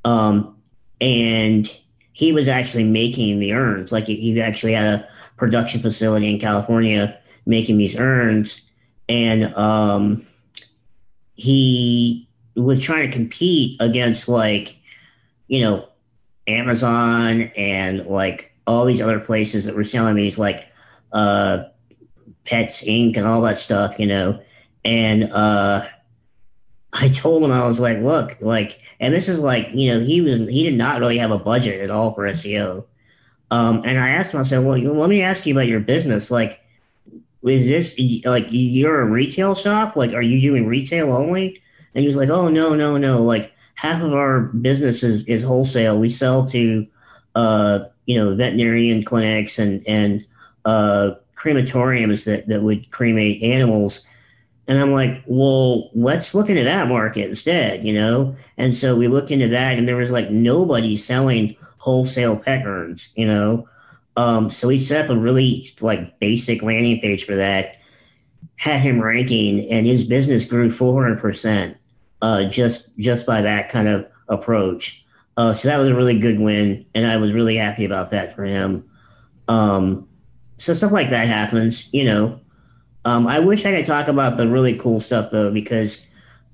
Um, 0.05 0.57
and 1.01 1.67
he 2.13 2.33
was 2.33 2.49
actually 2.49 2.85
making 2.85 3.39
the 3.39 3.55
urns. 3.55 3.91
Like 3.91 4.05
he 4.05 4.41
actually 4.41 4.75
had 4.75 5.01
a 5.01 5.09
production 5.37 5.81
facility 5.81 6.31
in 6.31 6.39
California 6.39 7.19
making 7.47 7.79
these 7.79 7.99
urns, 7.99 8.71
and 9.09 9.53
um, 9.57 10.23
he 11.35 12.29
was 12.55 12.83
trying 12.83 13.11
to 13.11 13.17
compete 13.17 13.81
against 13.81 14.29
like 14.29 14.79
you 15.49 15.61
know 15.61 15.89
Amazon 16.47 17.53
and 17.57 18.07
like 18.07 18.55
all 18.67 18.85
these 18.85 19.01
other 19.01 19.21
places 19.21 19.65
that 19.67 19.75
were 19.75 19.85
selling 19.85 20.17
these 20.17 20.39
like 20.39 20.69
uh, 21.13 21.65
Pets 22.45 22.85
Inc. 22.85 23.17
and 23.17 23.27
all 23.27 23.43
that 23.43 23.59
stuff, 23.59 23.99
you 23.99 24.07
know, 24.07 24.41
and 24.85 25.25
uh, 25.33 25.85
I 26.93 27.09
told 27.09 27.43
him 27.43 27.53
I 27.53 27.67
was 27.67 27.81
like, 27.81 27.99
look, 27.99 28.37
like, 28.41 28.81
and 29.01 29.15
this 29.15 29.29
is 29.29 29.41
like, 29.41 29.71
you 29.73 29.93
know, 29.93 30.01
he 30.01 30.21
was 30.21 30.39
he 30.39 30.65
did 30.65 30.77
not 30.77 31.01
really 31.01 31.19
have 31.19 31.31
a 31.31 31.39
budget 31.39 31.81
at 31.81 31.91
all 31.91 32.13
for 32.15 32.25
SEO. 32.25 32.85
Um, 33.51 33.83
and 33.85 33.99
I 33.99 34.11
asked 34.11 34.33
him, 34.33 34.41
I 34.41 34.45
said, 34.45 34.65
well, 34.65 34.79
let 34.79 35.11
me 35.11 35.23
ask 35.23 35.47
you 35.47 35.55
about 35.55 35.67
your 35.67 35.81
business. 35.81 36.31
Like, 36.31 36.61
is 37.43 37.67
this 37.67 38.25
like 38.25 38.47
you're 38.51 39.01
a 39.01 39.07
retail 39.07 39.55
shop? 39.55 39.97
Like, 39.97 40.13
are 40.13 40.23
you 40.23 40.41
doing 40.41 40.67
retail 40.67 41.13
only? 41.13 41.61
And 41.95 42.03
he 42.03 42.07
was 42.07 42.17
like, 42.17 42.31
oh 42.31 42.49
no, 42.49 42.75
no, 42.75 42.97
no. 42.97 43.23
Like 43.23 43.52
half 43.83 44.03
of 44.03 44.13
our 44.13 44.41
business 44.41 45.03
is, 45.03 45.27
is 45.27 45.43
wholesale. 45.43 45.99
We 45.99 46.09
sell 46.09 46.45
to, 46.47 46.87
uh, 47.35 47.81
you 48.07 48.17
know, 48.17 48.35
veterinarian 48.35 49.03
clinics 49.03 49.59
and 49.59 49.87
and 49.87 50.27
uh, 50.65 51.13
crematoriums 51.37 52.25
that 52.25 52.49
that 52.49 52.63
would 52.63 52.91
cremate 52.91 53.43
animals 53.43 54.07
and 54.69 54.79
I'm 54.79 54.93
like, 54.93 55.23
well, 55.27 55.91
let's 55.95 56.35
look 56.35 56.49
into 56.49 56.65
that 56.65 56.89
market 56.89 57.29
instead, 57.29 57.85
you 57.85 57.93
know? 57.93 58.37
And 58.57 58.75
so 58.75 58.95
we 58.95 59.09
looked 59.09 59.31
into 59.31 59.49
that 59.49 59.77
and 59.77 59.89
there 59.89 59.97
was 59.97 60.13
like 60.13 60.31
nobody 60.31 60.97
selling 60.97 61.57
wholesale 61.79 62.37
pet 62.37 62.65
urns, 62.65 63.13
you 63.17 63.27
know? 63.27 63.69
Um, 64.17 64.49
so 64.49 64.69
we 64.69 64.79
set 64.79 65.07
up 65.07 65.11
a 65.11 65.19
really 65.19 65.69
like 65.81 66.19
basic 66.21 66.63
landing 66.63 67.01
page 67.01 67.25
for 67.25 67.35
that, 67.35 67.77
had 68.57 68.81
him 68.81 69.01
ranking 69.01 69.69
and 69.71 69.87
his 69.87 70.05
business 70.05 70.45
grew 70.45 70.69
400%, 70.69 71.77
uh, 72.23 72.45
just, 72.45 72.97
just 72.99 73.27
by 73.27 73.43
that 73.43 73.69
kind 73.69 73.89
of 73.89 74.07
approach. 74.29 75.05
Uh, 75.37 75.53
so 75.53 75.69
that 75.69 75.79
was 75.79 75.89
a 75.89 75.95
really 75.95 76.19
good 76.19 76.39
win. 76.39 76.87
And 76.95 77.07
I 77.07 77.19
was 77.19 77.33
really 77.33 77.57
happy 77.57 77.85
about 77.85 78.11
that 78.11 78.35
for 78.35 78.45
him. 78.45 78.89
Um, 79.49 80.09
so 80.57 80.73
stuff 80.73 80.93
like 80.93 81.11
that 81.11 81.27
happens, 81.27 81.93
you 81.93 82.05
know, 82.05 82.41
um, 83.05 83.27
I 83.27 83.41
wish 83.41 83.67
I 83.67 83.75
could 83.75 83.85
talk 83.85 84.09
about 84.09 84.37
the 84.37 84.47
really 84.47 84.79
cool 84.79 85.01
stuff 85.01 85.31
though, 85.31 85.51
because 85.51 86.07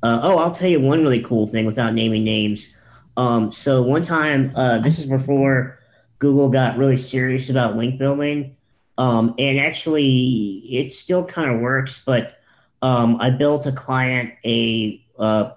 uh, 0.03 0.21
oh, 0.23 0.39
I'll 0.39 0.53
tell 0.53 0.71
you 0.71 0.81
one 0.81 1.03
really 1.03 1.21
cool 1.21 1.47
thing 1.47 1.67
without 1.67 1.93
naming 1.93 2.25
names. 2.25 2.77
Um, 3.17 3.51
so 3.53 3.83
one 3.83 4.03
time, 4.03 4.53
uh, 4.55 4.79
this 4.79 4.99
is 4.99 5.07
before 5.07 5.79
Google 6.21 6.51
got 6.51 6.79
really 6.79 6.97
serious 6.97 7.51
about 7.51 7.77
link 7.77 7.99
building, 7.99 8.57
um, 8.97 9.35
and 9.39 9.59
actually, 9.59 10.63
it 10.71 10.93
still 10.93 11.25
kind 11.25 11.51
of 11.51 11.61
works. 11.61 12.03
But 12.05 12.39
um, 12.81 13.17
I 13.21 13.31
built 13.31 13.67
a 13.67 13.73
client 13.73 14.35
a 14.45 15.05
uh, 15.19 15.53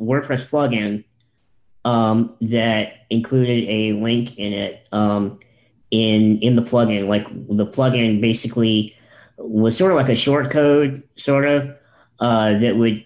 WordPress 0.00 0.48
plugin 0.50 1.04
um, 1.84 2.36
that 2.40 3.06
included 3.10 3.68
a 3.68 3.92
link 3.92 4.38
in 4.38 4.52
it 4.52 4.88
um, 4.92 5.38
in 5.90 6.38
in 6.40 6.56
the 6.56 6.62
plugin. 6.62 7.08
Like 7.08 7.26
the 7.28 7.66
plugin 7.66 8.20
basically 8.20 8.96
was 9.38 9.76
sort 9.76 9.92
of 9.92 9.96
like 9.96 10.08
a 10.08 10.16
short 10.16 10.50
code, 10.50 11.02
sort 11.16 11.46
of 11.46 11.74
uh, 12.20 12.58
that 12.58 12.76
would 12.76 13.04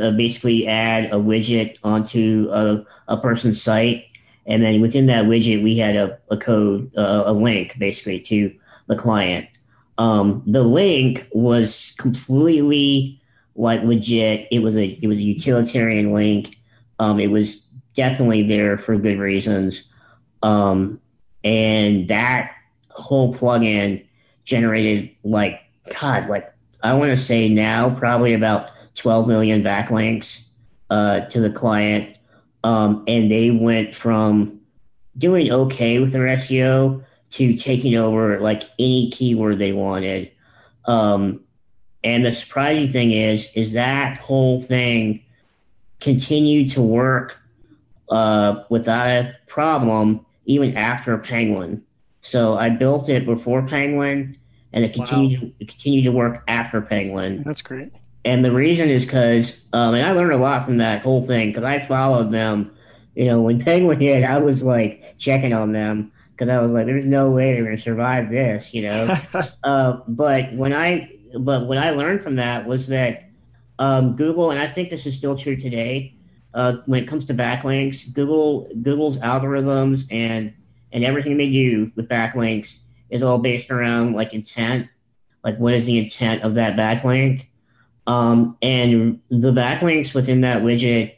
uh, 0.00 0.10
basically 0.12 0.66
add 0.66 1.06
a 1.06 1.16
widget 1.16 1.78
onto 1.82 2.48
a, 2.52 2.84
a 3.08 3.16
person's 3.16 3.62
site. 3.62 4.04
And 4.46 4.62
then 4.62 4.80
within 4.80 5.06
that 5.06 5.24
widget, 5.26 5.62
we 5.62 5.76
had 5.76 5.96
a, 5.96 6.18
a 6.30 6.36
code, 6.36 6.92
uh, 6.96 7.24
a 7.26 7.32
link 7.32 7.78
basically 7.78 8.20
to 8.20 8.54
the 8.86 8.96
client. 8.96 9.48
Um, 9.98 10.42
the 10.46 10.62
link 10.62 11.26
was 11.32 11.94
completely 11.98 13.20
like 13.56 13.82
legit. 13.82 14.48
It 14.50 14.60
was 14.60 14.76
a 14.76 14.86
it 14.86 15.08
was 15.08 15.18
a 15.18 15.22
utilitarian 15.22 16.12
link. 16.12 16.56
Um, 16.98 17.18
it 17.18 17.30
was 17.30 17.62
definitely 17.94 18.42
there 18.42 18.78
for 18.78 18.96
good 18.96 19.18
reasons. 19.18 19.92
Um, 20.42 21.00
and 21.42 22.08
that 22.08 22.52
whole 22.90 23.34
plugin 23.34 24.04
generated 24.44 25.10
like 25.24 25.60
God, 26.00 26.28
like 26.28 26.52
I 26.82 26.94
want 26.94 27.10
to 27.10 27.16
say 27.16 27.48
now 27.48 27.90
probably 27.90 28.34
about 28.34 28.70
12 28.96 29.26
million 29.26 29.62
backlinks 29.62 30.48
uh, 30.90 31.20
to 31.20 31.40
the 31.40 31.50
client. 31.50 32.18
Um, 32.64 33.04
and 33.06 33.30
they 33.30 33.50
went 33.50 33.94
from 33.94 34.60
doing 35.16 35.50
okay 35.50 35.98
with 35.98 36.12
their 36.12 36.26
SEO 36.26 37.04
to 37.30 37.56
taking 37.56 37.96
over 37.96 38.40
like 38.40 38.62
any 38.78 39.10
keyword 39.10 39.58
they 39.58 39.72
wanted. 39.72 40.30
Um, 40.84 41.45
and 42.04 42.24
the 42.24 42.32
surprising 42.32 42.90
thing 42.90 43.12
is, 43.12 43.50
is 43.54 43.72
that 43.72 44.18
whole 44.18 44.60
thing 44.60 45.22
continued 46.00 46.70
to 46.70 46.82
work 46.82 47.40
uh, 48.10 48.62
without 48.68 49.08
a 49.08 49.36
problem 49.46 50.24
even 50.44 50.76
after 50.76 51.18
Penguin. 51.18 51.82
So 52.20 52.56
I 52.56 52.70
built 52.70 53.08
it 53.08 53.24
before 53.24 53.66
Penguin, 53.66 54.34
and 54.72 54.84
it 54.84 54.92
continued 54.92 55.42
wow. 55.42 55.50
it 55.60 55.68
continued 55.68 56.04
to 56.04 56.12
work 56.12 56.42
after 56.48 56.80
Penguin. 56.80 57.38
That's 57.44 57.62
great. 57.62 57.96
And 58.24 58.44
the 58.44 58.52
reason 58.52 58.88
is 58.88 59.06
because, 59.06 59.64
um, 59.72 59.94
and 59.94 60.04
I 60.04 60.10
learned 60.10 60.32
a 60.32 60.36
lot 60.36 60.64
from 60.64 60.78
that 60.78 61.02
whole 61.02 61.24
thing 61.24 61.50
because 61.50 61.62
I 61.62 61.78
followed 61.78 62.32
them. 62.32 62.72
You 63.14 63.26
know, 63.26 63.42
when 63.42 63.60
Penguin 63.64 64.00
hit, 64.00 64.24
I 64.24 64.38
was 64.38 64.62
like 64.62 65.18
checking 65.18 65.52
on 65.52 65.72
them 65.72 66.10
because 66.32 66.48
I 66.48 66.60
was 66.60 66.72
like, 66.72 66.86
"There's 66.86 67.06
no 67.06 67.30
way 67.30 67.52
they're 67.52 67.64
going 67.64 67.76
to 67.76 67.82
survive 67.82 68.28
this," 68.28 68.74
you 68.74 68.82
know. 68.82 69.14
uh, 69.64 70.00
but 70.08 70.52
when 70.52 70.72
I, 70.72 71.15
but 71.38 71.66
what 71.66 71.78
I 71.78 71.90
learned 71.90 72.22
from 72.22 72.36
that 72.36 72.66
was 72.66 72.88
that 72.88 73.28
um, 73.78 74.16
Google, 74.16 74.50
and 74.50 74.60
I 74.60 74.66
think 74.66 74.90
this 74.90 75.06
is 75.06 75.16
still 75.16 75.36
true 75.36 75.56
today, 75.56 76.14
uh, 76.54 76.78
when 76.86 77.02
it 77.02 77.06
comes 77.06 77.26
to 77.26 77.34
backlinks, 77.34 78.12
Google 78.12 78.68
Google's 78.82 79.18
algorithms 79.18 80.10
and 80.10 80.54
and 80.92 81.04
everything 81.04 81.36
they 81.36 81.50
do 81.50 81.92
with 81.94 82.08
backlinks 82.08 82.80
is 83.10 83.22
all 83.22 83.38
based 83.38 83.70
around 83.70 84.14
like 84.14 84.32
intent, 84.32 84.88
like 85.44 85.58
what 85.58 85.74
is 85.74 85.84
the 85.84 85.98
intent 85.98 86.42
of 86.42 86.54
that 86.54 86.76
backlink, 86.76 87.44
um, 88.06 88.56
and 88.62 89.20
the 89.28 89.52
backlinks 89.52 90.14
within 90.14 90.40
that 90.40 90.62
widget, 90.62 91.16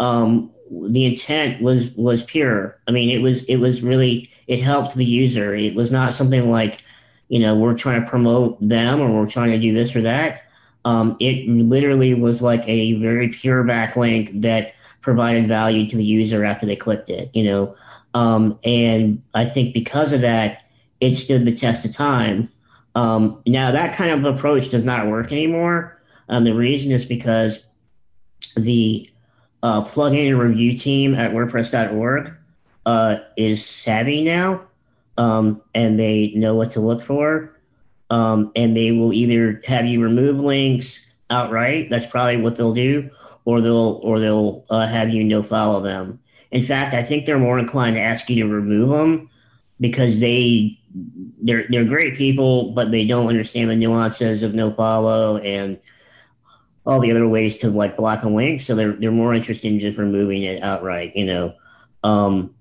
um, 0.00 0.50
the 0.70 1.04
intent 1.04 1.60
was 1.60 1.94
was 1.94 2.24
pure. 2.24 2.80
I 2.88 2.90
mean, 2.92 3.10
it 3.10 3.20
was 3.20 3.44
it 3.44 3.56
was 3.56 3.82
really 3.82 4.30
it 4.46 4.60
helped 4.60 4.94
the 4.94 5.04
user. 5.04 5.54
It 5.54 5.74
was 5.74 5.90
not 5.90 6.12
something 6.12 6.50
like 6.50 6.82
you 7.28 7.40
know 7.40 7.54
we're 7.54 7.76
trying 7.76 8.02
to 8.02 8.08
promote 8.08 8.58
them 8.60 9.00
or 9.00 9.10
we're 9.10 9.28
trying 9.28 9.50
to 9.50 9.58
do 9.58 9.74
this 9.74 9.94
or 9.94 10.02
that. 10.02 10.44
Um, 10.84 11.16
it 11.20 11.48
literally 11.48 12.14
was 12.14 12.40
like 12.40 12.66
a 12.68 12.94
very 12.94 13.28
pure 13.28 13.64
backlink 13.64 14.42
that 14.42 14.74
provided 15.00 15.48
value 15.48 15.86
to 15.88 15.96
the 15.96 16.04
user 16.04 16.44
after 16.44 16.66
they 16.66 16.76
clicked 16.76 17.10
it, 17.10 17.34
you 17.34 17.44
know. 17.44 17.76
Um, 18.14 18.58
and 18.64 19.22
I 19.34 19.44
think 19.44 19.74
because 19.74 20.12
of 20.12 20.22
that, 20.22 20.64
it 21.00 21.14
stood 21.14 21.44
the 21.44 21.54
test 21.54 21.84
of 21.84 21.92
time. 21.92 22.50
Um, 22.94 23.42
now, 23.46 23.70
that 23.70 23.94
kind 23.94 24.10
of 24.10 24.34
approach 24.34 24.70
does 24.70 24.84
not 24.84 25.06
work 25.06 25.30
anymore. 25.30 26.00
Um, 26.28 26.44
the 26.44 26.54
reason 26.54 26.92
is 26.92 27.06
because 27.06 27.66
the 28.56 29.08
uh, 29.62 29.82
plugin 29.82 30.38
review 30.38 30.76
team 30.76 31.14
at 31.14 31.32
WordPress.org 31.32 32.34
uh, 32.86 33.18
is 33.36 33.64
savvy 33.64 34.24
now, 34.24 34.67
um, 35.18 35.60
and 35.74 35.98
they 35.98 36.32
know 36.34 36.54
what 36.54 36.70
to 36.70 36.80
look 36.80 37.02
for. 37.02 37.54
Um, 38.10 38.52
and 38.56 38.74
they 38.74 38.92
will 38.92 39.12
either 39.12 39.60
have 39.66 39.84
you 39.84 40.02
remove 40.02 40.36
links 40.36 41.14
outright. 41.28 41.90
That's 41.90 42.06
probably 42.06 42.40
what 42.40 42.56
they'll 42.56 42.72
do, 42.72 43.10
or 43.44 43.60
they'll 43.60 44.00
or 44.02 44.18
they'll 44.18 44.64
uh, 44.70 44.86
have 44.86 45.10
you 45.10 45.24
no 45.24 45.42
follow 45.42 45.80
them. 45.80 46.18
In 46.50 46.62
fact, 46.62 46.94
I 46.94 47.02
think 47.02 47.26
they're 47.26 47.38
more 47.38 47.58
inclined 47.58 47.96
to 47.96 48.00
ask 48.00 48.30
you 48.30 48.42
to 48.42 48.48
remove 48.48 48.88
them 48.88 49.28
because 49.78 50.20
they 50.20 50.78
they're 51.42 51.66
they're 51.68 51.84
great 51.84 52.16
people, 52.16 52.72
but 52.72 52.90
they 52.90 53.06
don't 53.06 53.26
understand 53.26 53.68
the 53.68 53.76
nuances 53.76 54.42
of 54.42 54.54
no 54.54 54.72
follow 54.72 55.36
and 55.38 55.78
all 56.86 57.00
the 57.00 57.10
other 57.10 57.28
ways 57.28 57.58
to 57.58 57.68
like 57.68 57.98
block 57.98 58.22
a 58.22 58.28
link. 58.28 58.62
So 58.62 58.74
they're 58.74 58.92
they're 58.92 59.10
more 59.10 59.34
interested 59.34 59.70
in 59.70 59.80
just 59.80 59.98
removing 59.98 60.44
it 60.44 60.62
outright, 60.62 61.14
you 61.14 61.26
know. 61.26 61.54
Um, 62.02 62.54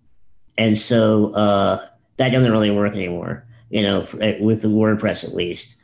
and 0.57 0.77
so 0.77 1.31
uh, 1.33 1.85
that 2.17 2.31
doesn't 2.31 2.51
really 2.51 2.71
work 2.71 2.93
anymore, 2.93 3.45
you 3.69 3.81
know, 3.81 4.07
with 4.39 4.61
the 4.61 4.67
WordPress 4.67 5.23
at 5.23 5.33
least. 5.33 5.81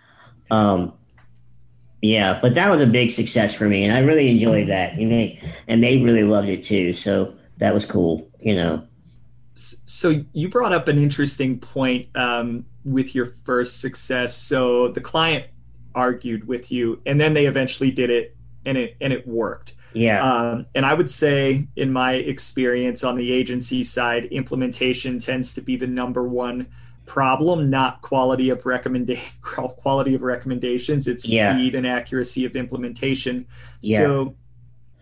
Um, 0.51 0.93
yeah, 2.01 2.37
but 2.41 2.55
that 2.55 2.69
was 2.69 2.81
a 2.81 2.87
big 2.87 3.11
success 3.11 3.55
for 3.55 3.69
me, 3.69 3.85
and 3.85 3.95
I 3.95 3.99
really 3.99 4.29
enjoyed 4.29 4.67
that. 4.67 4.99
You 4.99 5.07
know, 5.07 5.29
and 5.67 5.81
they 5.81 6.03
really 6.03 6.23
loved 6.23 6.49
it 6.49 6.61
too. 6.61 6.91
So 6.91 7.33
that 7.57 7.73
was 7.73 7.85
cool. 7.85 8.29
You 8.41 8.55
know. 8.55 8.87
So 9.55 10.25
you 10.33 10.49
brought 10.49 10.73
up 10.73 10.87
an 10.87 10.97
interesting 10.97 11.59
point 11.59 12.09
um, 12.15 12.65
with 12.83 13.15
your 13.15 13.27
first 13.27 13.79
success. 13.79 14.35
So 14.35 14.89
the 14.89 14.99
client 14.99 15.45
argued 15.95 16.45
with 16.47 16.71
you, 16.71 17.01
and 17.05 17.21
then 17.21 17.33
they 17.33 17.45
eventually 17.45 17.91
did 17.91 18.09
it, 18.09 18.35
and 18.65 18.77
it 18.77 18.97
and 18.99 19.13
it 19.13 19.25
worked. 19.25 19.75
Yeah. 19.93 20.23
Um, 20.23 20.65
and 20.75 20.85
I 20.85 20.93
would 20.93 21.09
say, 21.09 21.67
in 21.75 21.93
my 21.93 22.13
experience 22.13 23.03
on 23.03 23.15
the 23.15 23.31
agency 23.31 23.83
side, 23.83 24.25
implementation 24.25 25.19
tends 25.19 25.53
to 25.55 25.61
be 25.61 25.75
the 25.75 25.87
number 25.87 26.27
one 26.27 26.67
problem, 27.05 27.69
not 27.69 28.01
quality 28.01 28.49
of 28.49 28.65
recommendation 28.65 29.23
quality 29.41 30.15
of 30.15 30.21
recommendations. 30.21 31.07
It's 31.07 31.31
yeah. 31.31 31.53
speed 31.53 31.75
and 31.75 31.85
accuracy 31.85 32.45
of 32.45 32.55
implementation. 32.55 33.45
Yeah. 33.81 33.99
So 33.99 34.35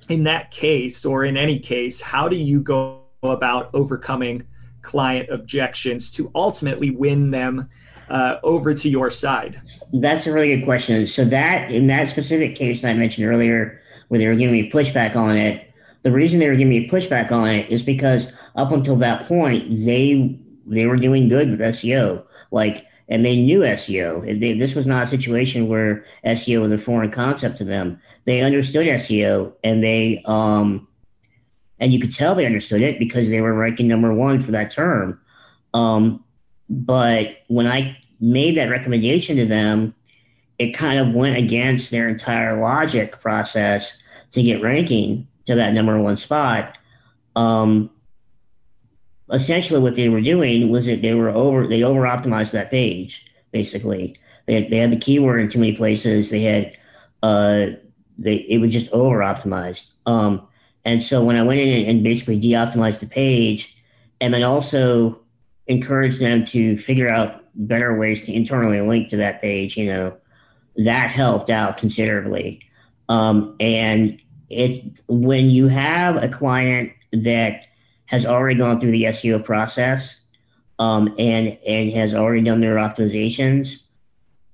in 0.09 0.23
that 0.23 0.51
case, 0.51 1.05
or 1.05 1.23
in 1.23 1.37
any 1.37 1.59
case, 1.59 2.01
how 2.01 2.27
do 2.27 2.35
you 2.35 2.59
go 2.61 3.01
about 3.23 3.69
overcoming 3.73 4.45
client 4.81 5.29
objections 5.29 6.11
to 6.11 6.31
ultimately 6.33 6.89
win 6.89 7.31
them 7.31 7.69
uh, 8.09 8.37
over 8.43 8.73
to 8.73 8.89
your 8.89 9.09
side? 9.09 9.61
That's 9.93 10.27
a 10.27 10.33
really 10.33 10.55
good 10.55 10.65
question. 10.65 11.05
So 11.07 11.23
that 11.25 11.71
in 11.71 11.87
that 11.87 12.07
specific 12.07 12.55
case 12.55 12.81
that 12.81 12.89
I 12.89 12.93
mentioned 12.95 13.27
earlier, 13.27 13.81
where 14.11 14.19
they 14.19 14.27
were 14.27 14.35
giving 14.35 14.51
me 14.51 14.69
pushback 14.69 15.15
on 15.15 15.37
it, 15.37 15.73
the 16.01 16.11
reason 16.11 16.37
they 16.37 16.49
were 16.49 16.57
giving 16.57 16.67
me 16.67 16.89
pushback 16.89 17.31
on 17.31 17.47
it 17.47 17.69
is 17.71 17.81
because 17.81 18.33
up 18.57 18.73
until 18.73 18.97
that 18.97 19.25
point, 19.25 19.73
they 19.85 20.37
they 20.65 20.85
were 20.85 20.97
doing 20.97 21.29
good 21.29 21.49
with 21.49 21.61
SEO. 21.61 22.25
Like, 22.51 22.85
and 23.07 23.23
they 23.23 23.41
knew 23.41 23.61
SEO. 23.61 24.37
They, 24.37 24.57
this 24.57 24.75
was 24.75 24.85
not 24.85 25.05
a 25.05 25.07
situation 25.07 25.69
where 25.69 26.03
SEO 26.25 26.59
was 26.59 26.73
a 26.73 26.77
foreign 26.77 27.09
concept 27.09 27.55
to 27.59 27.63
them. 27.63 28.01
They 28.25 28.41
understood 28.41 28.85
SEO, 28.85 29.53
and 29.63 29.81
they 29.81 30.21
um, 30.25 30.89
and 31.79 31.93
you 31.93 31.99
could 32.01 32.13
tell 32.13 32.35
they 32.35 32.45
understood 32.45 32.81
it 32.81 32.99
because 32.99 33.29
they 33.29 33.39
were 33.39 33.53
ranking 33.53 33.87
number 33.87 34.13
one 34.13 34.43
for 34.43 34.51
that 34.51 34.71
term. 34.71 35.21
Um, 35.73 36.21
but 36.69 37.37
when 37.47 37.65
I 37.65 37.97
made 38.19 38.57
that 38.57 38.69
recommendation 38.69 39.37
to 39.37 39.45
them, 39.45 39.95
it 40.61 40.77
kind 40.77 40.99
of 40.99 41.15
went 41.15 41.37
against 41.37 41.89
their 41.89 42.07
entire 42.07 42.61
logic 42.61 43.19
process 43.19 44.03
to 44.29 44.43
get 44.43 44.61
ranking 44.61 45.27
to 45.45 45.55
that 45.55 45.73
number 45.73 45.99
one 45.99 46.17
spot. 46.17 46.77
Um, 47.35 47.89
essentially 49.31 49.81
what 49.81 49.95
they 49.95 50.07
were 50.07 50.21
doing 50.21 50.69
was 50.69 50.85
that 50.85 51.01
they 51.01 51.15
were 51.15 51.29
over 51.29 51.67
they 51.67 51.81
over 51.83 52.01
optimized 52.01 52.51
that 52.51 52.69
page 52.69 53.25
basically. 53.51 54.15
They 54.45 54.61
had, 54.61 54.69
they 54.71 54.77
had 54.77 54.91
the 54.91 54.99
keyword 54.99 55.39
in 55.39 55.49
too 55.49 55.59
many 55.59 55.75
places. 55.75 56.29
They 56.29 56.43
had 56.43 56.77
uh 57.23 57.71
they 58.19 58.35
it 58.35 58.59
was 58.59 58.71
just 58.71 58.91
over 58.91 59.17
optimized 59.19 59.93
um 60.05 60.45
and 60.85 61.01
so 61.03 61.23
when 61.23 61.35
i 61.35 61.43
went 61.43 61.59
in 61.59 61.87
and 61.87 62.03
basically 62.03 62.39
de-optimized 62.39 62.99
the 62.99 63.05
page 63.05 63.77
and 64.19 64.33
then 64.33 64.43
also 64.43 65.19
encouraged 65.67 66.19
them 66.19 66.43
to 66.43 66.77
figure 66.79 67.07
out 67.07 67.43
better 67.53 67.97
ways 67.97 68.25
to 68.25 68.33
internally 68.33 68.81
link 68.81 69.07
to 69.07 69.17
that 69.17 69.39
page 69.39 69.77
you 69.77 69.85
know 69.85 70.17
that 70.85 71.09
helped 71.09 71.49
out 71.49 71.77
considerably 71.77 72.61
um 73.09 73.55
and 73.59 74.21
it 74.49 75.01
when 75.07 75.49
you 75.49 75.67
have 75.67 76.21
a 76.21 76.27
client 76.27 76.91
that 77.11 77.65
has 78.05 78.25
already 78.25 78.57
gone 78.57 78.79
through 78.79 78.91
the 78.91 79.03
SEO 79.03 79.43
process 79.43 80.25
um, 80.79 81.13
and 81.17 81.57
and 81.67 81.91
has 81.93 82.13
already 82.13 82.41
done 82.41 82.59
their 82.59 82.75
optimizations. 82.75 83.85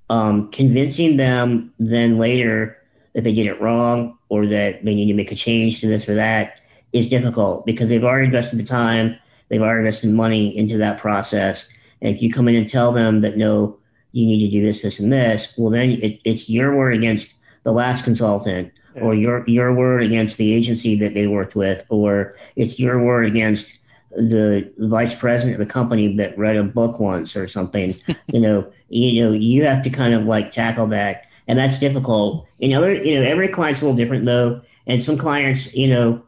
Um, 0.09 0.51
convincing 0.51 1.17
them 1.17 1.73
then 1.79 2.17
later 2.17 2.77
that 3.13 3.23
they 3.23 3.33
did 3.33 3.47
it 3.47 3.59
wrong 3.59 4.17
or 4.29 4.45
that 4.45 4.85
they 4.85 4.95
need 4.95 5.07
to 5.07 5.13
make 5.13 5.31
a 5.31 5.35
change 5.35 5.81
to 5.81 5.87
this 5.87 6.07
or 6.07 6.15
that 6.15 6.61
is 6.93 7.09
difficult 7.09 7.65
because 7.65 7.89
they've 7.89 8.03
already 8.03 8.27
invested 8.27 8.59
the 8.59 8.63
time, 8.63 9.17
they've 9.49 9.61
already 9.61 9.79
invested 9.79 10.11
money 10.11 10.55
into 10.55 10.77
that 10.77 10.99
process. 10.99 11.67
And 12.01 12.15
if 12.15 12.21
you 12.21 12.31
come 12.31 12.47
in 12.47 12.55
and 12.55 12.69
tell 12.69 12.91
them 12.91 13.21
that 13.21 13.35
no, 13.35 13.79
you 14.17 14.25
need 14.25 14.45
to 14.45 14.51
do 14.51 14.65
this, 14.65 14.81
this, 14.81 14.99
and 14.99 15.13
this, 15.13 15.55
well, 15.57 15.69
then 15.69 15.91
it, 15.91 16.19
it's 16.25 16.49
your 16.49 16.75
word 16.75 16.95
against 16.95 17.39
the 17.63 17.71
last 17.71 18.03
consultant, 18.03 18.73
yeah. 18.95 19.03
or 19.03 19.13
your 19.13 19.43
your 19.47 19.73
word 19.73 20.01
against 20.01 20.37
the 20.37 20.53
agency 20.53 20.97
that 20.97 21.13
they 21.13 21.27
worked 21.27 21.55
with, 21.55 21.85
or 21.89 22.35
it's 22.55 22.79
your 22.79 23.03
word 23.03 23.25
against 23.25 23.83
the 24.11 24.71
vice 24.79 25.19
president 25.19 25.61
of 25.61 25.67
the 25.67 25.71
company 25.71 26.15
that 26.15 26.35
read 26.37 26.55
a 26.55 26.63
book 26.63 26.99
once 26.99 27.35
or 27.35 27.47
something. 27.47 27.93
you 28.27 28.39
know, 28.39 28.71
you 28.89 29.23
know, 29.23 29.31
you 29.33 29.63
have 29.65 29.83
to 29.83 29.89
kind 29.91 30.15
of 30.15 30.25
like 30.25 30.49
tackle 30.49 30.87
that, 30.87 31.27
and 31.47 31.59
that's 31.59 31.79
difficult. 31.79 32.47
You 32.57 32.69
know, 32.69 32.87
you 32.87 33.19
know, 33.19 33.21
every 33.21 33.49
client's 33.49 33.81
a 33.81 33.85
little 33.85 33.97
different 33.97 34.25
though, 34.25 34.61
and 34.87 35.03
some 35.03 35.17
clients, 35.17 35.75
you 35.75 35.89
know, 35.89 36.23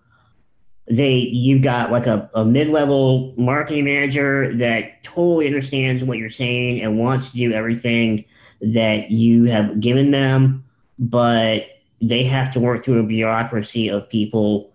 they 0.89 1.17
you've 1.17 1.61
got 1.61 1.91
like 1.91 2.07
a, 2.07 2.29
a 2.33 2.43
mid-level 2.43 3.33
marketing 3.37 3.85
manager 3.85 4.55
that 4.57 5.03
totally 5.03 5.45
understands 5.45 6.03
what 6.03 6.17
you're 6.17 6.29
saying 6.29 6.81
and 6.81 6.97
wants 6.97 7.31
to 7.31 7.37
do 7.37 7.51
everything 7.53 8.25
that 8.61 9.11
you 9.11 9.45
have 9.45 9.79
given 9.79 10.11
them 10.11 10.63
but 10.97 11.67
they 12.01 12.23
have 12.23 12.51
to 12.51 12.59
work 12.59 12.83
through 12.83 12.99
a 12.99 13.03
bureaucracy 13.03 13.89
of 13.89 14.09
people 14.09 14.73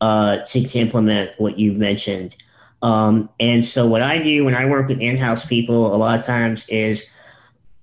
uh, 0.00 0.38
to, 0.44 0.66
to 0.66 0.78
implement 0.78 1.30
what 1.38 1.58
you've 1.58 1.78
mentioned. 1.78 2.36
Um, 2.82 3.30
and 3.38 3.64
so 3.64 3.86
what 3.86 4.02
i 4.02 4.20
do 4.20 4.44
when 4.44 4.56
i 4.56 4.66
work 4.66 4.88
with 4.88 5.00
in-house 5.00 5.46
people 5.46 5.94
a 5.94 5.96
lot 5.96 6.18
of 6.18 6.26
times 6.26 6.68
is 6.68 7.12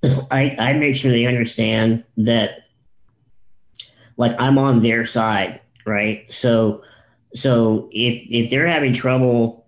I, 0.32 0.56
I 0.60 0.74
make 0.74 0.98
sure 0.98 1.12
they 1.12 1.26
understand 1.26 2.04
that 2.18 2.66
like 4.18 4.36
i'm 4.40 4.58
on 4.58 4.80
their 4.80 5.06
side 5.06 5.62
right? 5.90 6.32
So 6.32 6.84
so 7.34 7.90
if 7.92 8.24
if 8.30 8.50
they're 8.50 8.68
having 8.68 8.94
trouble 8.94 9.68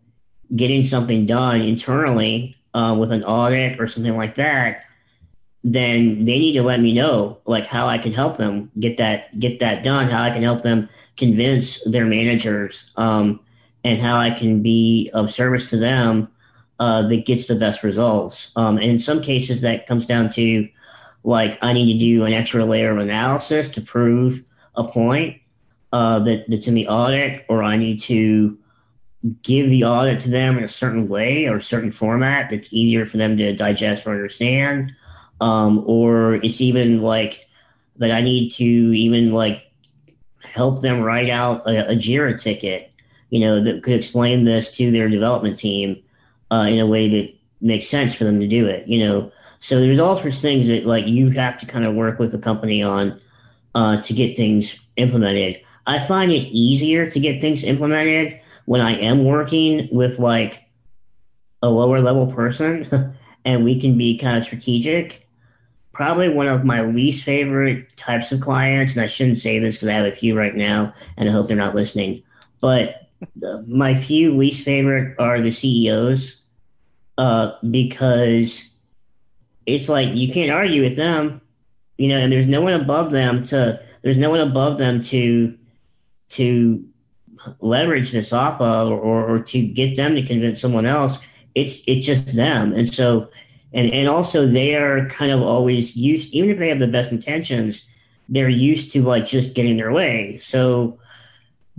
getting 0.56 0.84
something 0.84 1.26
done 1.26 1.62
internally 1.62 2.56
uh, 2.74 2.96
with 3.00 3.12
an 3.12 3.24
audit 3.24 3.80
or 3.80 3.88
something 3.88 4.18
like 4.18 4.36
that, 4.36 4.84
then 5.64 6.26
they 6.26 6.40
need 6.40 6.54
to 6.54 6.64
let 6.64 6.80
me 6.80 6.94
know 6.94 7.40
like 7.46 7.68
how 7.68 7.88
I 7.88 7.98
can 7.98 8.14
help 8.14 8.38
them 8.38 8.72
get 8.80 8.98
that 8.98 9.38
get 9.40 9.60
that 9.60 9.84
done, 9.84 10.10
how 10.10 10.24
I 10.24 10.32
can 10.32 10.44
help 10.44 10.62
them 10.62 10.90
convince 11.18 11.84
their 11.90 12.06
managers, 12.06 12.92
um, 12.98 13.40
and 13.84 14.00
how 14.00 14.18
I 14.18 14.32
can 14.32 14.62
be 14.62 15.10
of 15.14 15.32
service 15.32 15.70
to 15.70 15.78
them 15.78 16.32
uh, 16.80 17.08
that 17.08 17.26
gets 17.26 17.46
the 17.46 17.56
best 17.56 17.84
results. 17.84 18.52
Um, 18.56 18.78
and 18.78 18.90
in 18.90 19.00
some 19.00 19.22
cases, 19.22 19.62
that 19.62 19.86
comes 19.86 20.08
down 20.08 20.32
to 20.32 20.68
like 21.24 21.60
I 21.62 21.74
need 21.74 21.94
to 21.94 22.00
do 22.00 22.26
an 22.26 22.34
extra 22.34 22.66
layer 22.66 22.92
of 22.92 22.98
analysis 22.98 23.70
to 23.72 23.82
prove 23.82 24.44
a 24.76 24.84
point 24.84 25.41
uh, 25.92 26.20
that, 26.20 26.46
that's 26.48 26.68
in 26.68 26.76
the 26.76 26.88
audit, 26.88 27.46
or 27.50 27.64
I 27.64 27.78
need 27.78 28.00
to 28.02 28.58
give 29.44 29.70
the 29.70 29.84
audit 29.84 30.20
to 30.22 30.30
them 30.30 30.58
in 30.58 30.64
a 30.64 30.68
certain 30.68 31.08
way 31.08 31.48
or 31.48 31.60
certain 31.60 31.92
format 31.92 32.50
that's 32.50 32.74
easier 32.74 33.06
for 33.06 33.18
them 33.18 33.38
to 33.38 33.56
digest 33.56 34.06
or 34.06 34.12
understand. 34.12 34.96
Um, 35.40 35.84
or 35.86 36.36
it's 36.36 36.62
even 36.62 37.02
like 37.02 37.48
that 37.98 38.12
I 38.12 38.22
need 38.22 38.50
to 38.52 38.64
even 38.64 39.32
like 39.32 39.72
help 40.44 40.82
them 40.82 41.02
write 41.02 41.30
out 41.30 41.68
a, 41.68 41.92
a 41.92 41.96
JIRA 41.96 42.42
ticket, 42.42 42.92
you 43.30 43.40
know, 43.40 43.62
that 43.64 43.84
could 43.84 43.94
explain 43.94 44.46
this 44.46 44.76
to 44.78 44.92
their 44.92 45.10
development 45.10 45.58
team 45.58 46.02
uh, 46.52 46.68
in 46.70 46.80
a 46.80 46.88
way 46.88 47.10
that 47.10 47.34
makes 47.62 47.88
sense 47.88 48.16
for 48.16 48.24
them 48.24 48.40
to 48.40 48.48
do 48.48 48.68
it, 48.68 48.88
you 48.88 49.00
know. 49.00 49.32
So 49.60 49.80
there's 49.80 50.00
all 50.00 50.16
sorts 50.16 50.38
of 50.38 50.42
things 50.42 50.68
that 50.68 50.86
like 50.86 51.06
you 51.06 51.30
have 51.32 51.58
to 51.60 51.68
kind 51.68 51.86
of 51.86 51.94
work 51.94 52.18
with 52.18 52.32
the 52.32 52.40
company 52.40 52.82
on 52.82 53.20
uh, 53.76 54.02
to 54.02 54.14
get 54.14 54.36
things 54.36 54.86
implemented. 54.98 55.62
I 55.88 56.00
find 56.00 56.32
it 56.32 56.48
easier 56.52 57.10
to 57.10 57.20
get 57.20 57.42
things 57.42 57.64
implemented 57.64 58.40
when 58.66 58.82
I 58.82 58.98
am 59.00 59.26
working 59.26 59.88
with 59.92 60.20
like 60.20 60.56
a 61.62 61.70
lower 61.70 62.02
level 62.02 62.32
person 62.32 63.16
and 63.46 63.64
we 63.64 63.80
can 63.80 63.98
be 63.98 64.18
kind 64.18 64.38
of 64.38 64.44
strategic. 64.44 65.28
Probably 65.92 66.30
one 66.30 66.48
of 66.48 66.64
my 66.64 66.84
least 66.84 67.24
favorite 67.24 67.96
types 67.98 68.32
of 68.32 68.40
clients, 68.40 68.96
and 68.96 69.04
I 69.04 69.08
shouldn't 69.08 69.40
say 69.40 69.60
this 69.60 69.78
because 69.78 69.90
I 69.90 69.94
have 69.94 70.06
a 70.06 70.16
few 70.16 70.38
right 70.38 70.56
now 70.56 70.94
and 71.18 71.28
I 71.28 71.32
hope 71.32 71.48
they're 71.48 71.58
not 71.58 71.76
listening, 71.76 72.24
but 72.60 73.10
my 73.68 73.96
few 73.96 74.36
least 74.36 74.64
favorite 74.64 75.16
are 75.20 75.42
the 75.42 75.52
CEOs 75.52 76.46
uh, 77.18 77.54
because 77.70 78.76
it's 79.66 79.90
like 79.90 80.16
you 80.16 80.32
can't 80.32 80.52
argue 80.52 80.82
with 80.82 80.96
them, 80.96 81.42
you 81.98 82.08
know, 82.08 82.18
and 82.18 82.32
there's 82.32 82.48
no 82.48 82.62
one 82.62 82.74
above 82.74 83.12
them 83.12 83.44
to 83.44 83.80
there's 84.02 84.18
no 84.18 84.30
one 84.30 84.40
above 84.40 84.78
them 84.78 85.04
to 85.04 85.58
to 86.32 86.84
leverage 87.60 88.12
this 88.12 88.34
off 88.34 88.62
of 88.62 88.90
or, 88.90 89.24
or 89.26 89.40
to 89.40 89.66
get 89.68 89.96
them 89.96 90.16
to 90.16 90.22
convince 90.22 90.62
someone 90.62 90.86
else 90.86 91.20
it's 91.56 91.82
it's 91.88 92.06
just 92.06 92.36
them. 92.36 92.74
And 92.74 92.92
so 92.92 93.30
and 93.74 93.92
and 93.92 94.08
also 94.08 94.46
they 94.46 94.76
are 94.76 95.08
kind 95.08 95.32
of 95.32 95.42
always 95.42 95.96
used 95.96 96.34
even 96.34 96.50
if 96.50 96.60
they 96.60 96.70
have 96.70 96.80
the 96.80 96.88
best 96.88 97.12
intentions 97.12 97.88
they're 98.30 98.50
used 98.50 98.94
to 98.94 99.02
like 99.02 99.26
just 99.26 99.54
getting 99.54 99.78
their 99.78 99.92
way. 99.92 100.38
So 100.40 101.00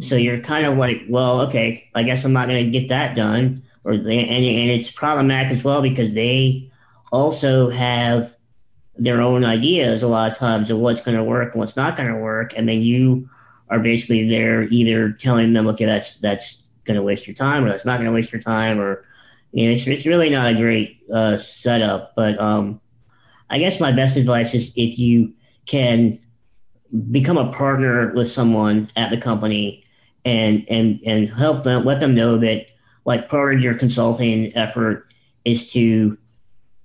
so 0.01 0.17
you're 0.17 0.41
kind 0.41 0.67
of 0.67 0.79
like 0.79 1.03
well 1.09 1.43
okay 1.43 1.89
i 1.95 2.03
guess 2.03 2.25
i'm 2.25 2.33
not 2.33 2.49
going 2.49 2.65
to 2.65 2.71
get 2.71 2.89
that 2.89 3.17
done. 3.17 3.63
Or 3.85 3.97
they, 3.97 4.21
and, 4.21 4.31
and 4.31 4.71
it's 4.71 4.93
problematic 4.93 5.51
as 5.51 5.65
well 5.65 5.83
because 5.83 6.15
they 6.15 6.71
also 7.11 7.69
have 7.69 8.37
their 8.97 9.21
own 9.21 9.45
ideas 9.45 10.05
a 10.05 10.09
lot 10.09 10.31
of 10.31 10.39
times 10.39 10.71
of 10.71 10.79
what's 10.79 11.03
going 11.03 11.17
to 11.17 11.25
work 11.25 11.53
and 11.53 11.61
what's 11.61 11.75
not 11.75 11.97
going 11.97 12.09
to 12.09 12.17
work. 12.17 12.57
And 12.57 12.69
then 12.69 12.81
you 12.81 13.29
are 13.73 13.81
basically 13.81 14.29
there 14.29 14.65
either 14.65 15.13
telling 15.13 15.53
them, 15.53 15.67
okay, 15.69 15.87
that's 15.87 16.19
that's 16.19 16.69
going 16.85 16.97
to 16.97 17.03
waste 17.03 17.27
your 17.27 17.35
time, 17.35 17.65
or 17.65 17.71
that's 17.71 17.87
not 17.87 17.97
going 17.97 18.07
to 18.07 18.13
waste 18.13 18.33
your 18.33 18.41
time, 18.41 18.79
or 18.79 19.05
you 19.53 19.67
know, 19.67 19.73
it's, 19.73 19.87
it's 19.87 20.07
really 20.07 20.31
not 20.31 20.53
a 20.53 20.57
great 20.57 21.03
uh, 21.13 21.37
setup. 21.37 22.15
But 22.15 22.39
um, 22.39 22.81
I 23.51 23.59
guess 23.59 23.81
my 23.81 23.93
best 23.93 24.17
advice 24.17 24.55
is 24.55 24.73
if 24.77 24.99
you 24.99 25.35
can 25.67 26.19
become 27.11 27.39
a 27.39 27.51
partner 27.53 28.13
with 28.15 28.29
someone 28.29 28.89
at 28.97 29.11
the 29.11 29.21
company 29.21 29.85
and 30.25 30.65
and 30.69 31.01
and 31.07 31.29
help 31.29 31.65
them, 31.65 31.85
let 31.85 32.01
them 32.01 32.15
know 32.15 32.39
that 32.39 32.67
like 33.05 33.29
part 33.29 33.55
of 33.55 33.63
your 33.63 33.75
consulting 33.75 34.55
effort 34.57 35.13
is 35.45 35.73
to 35.73 36.19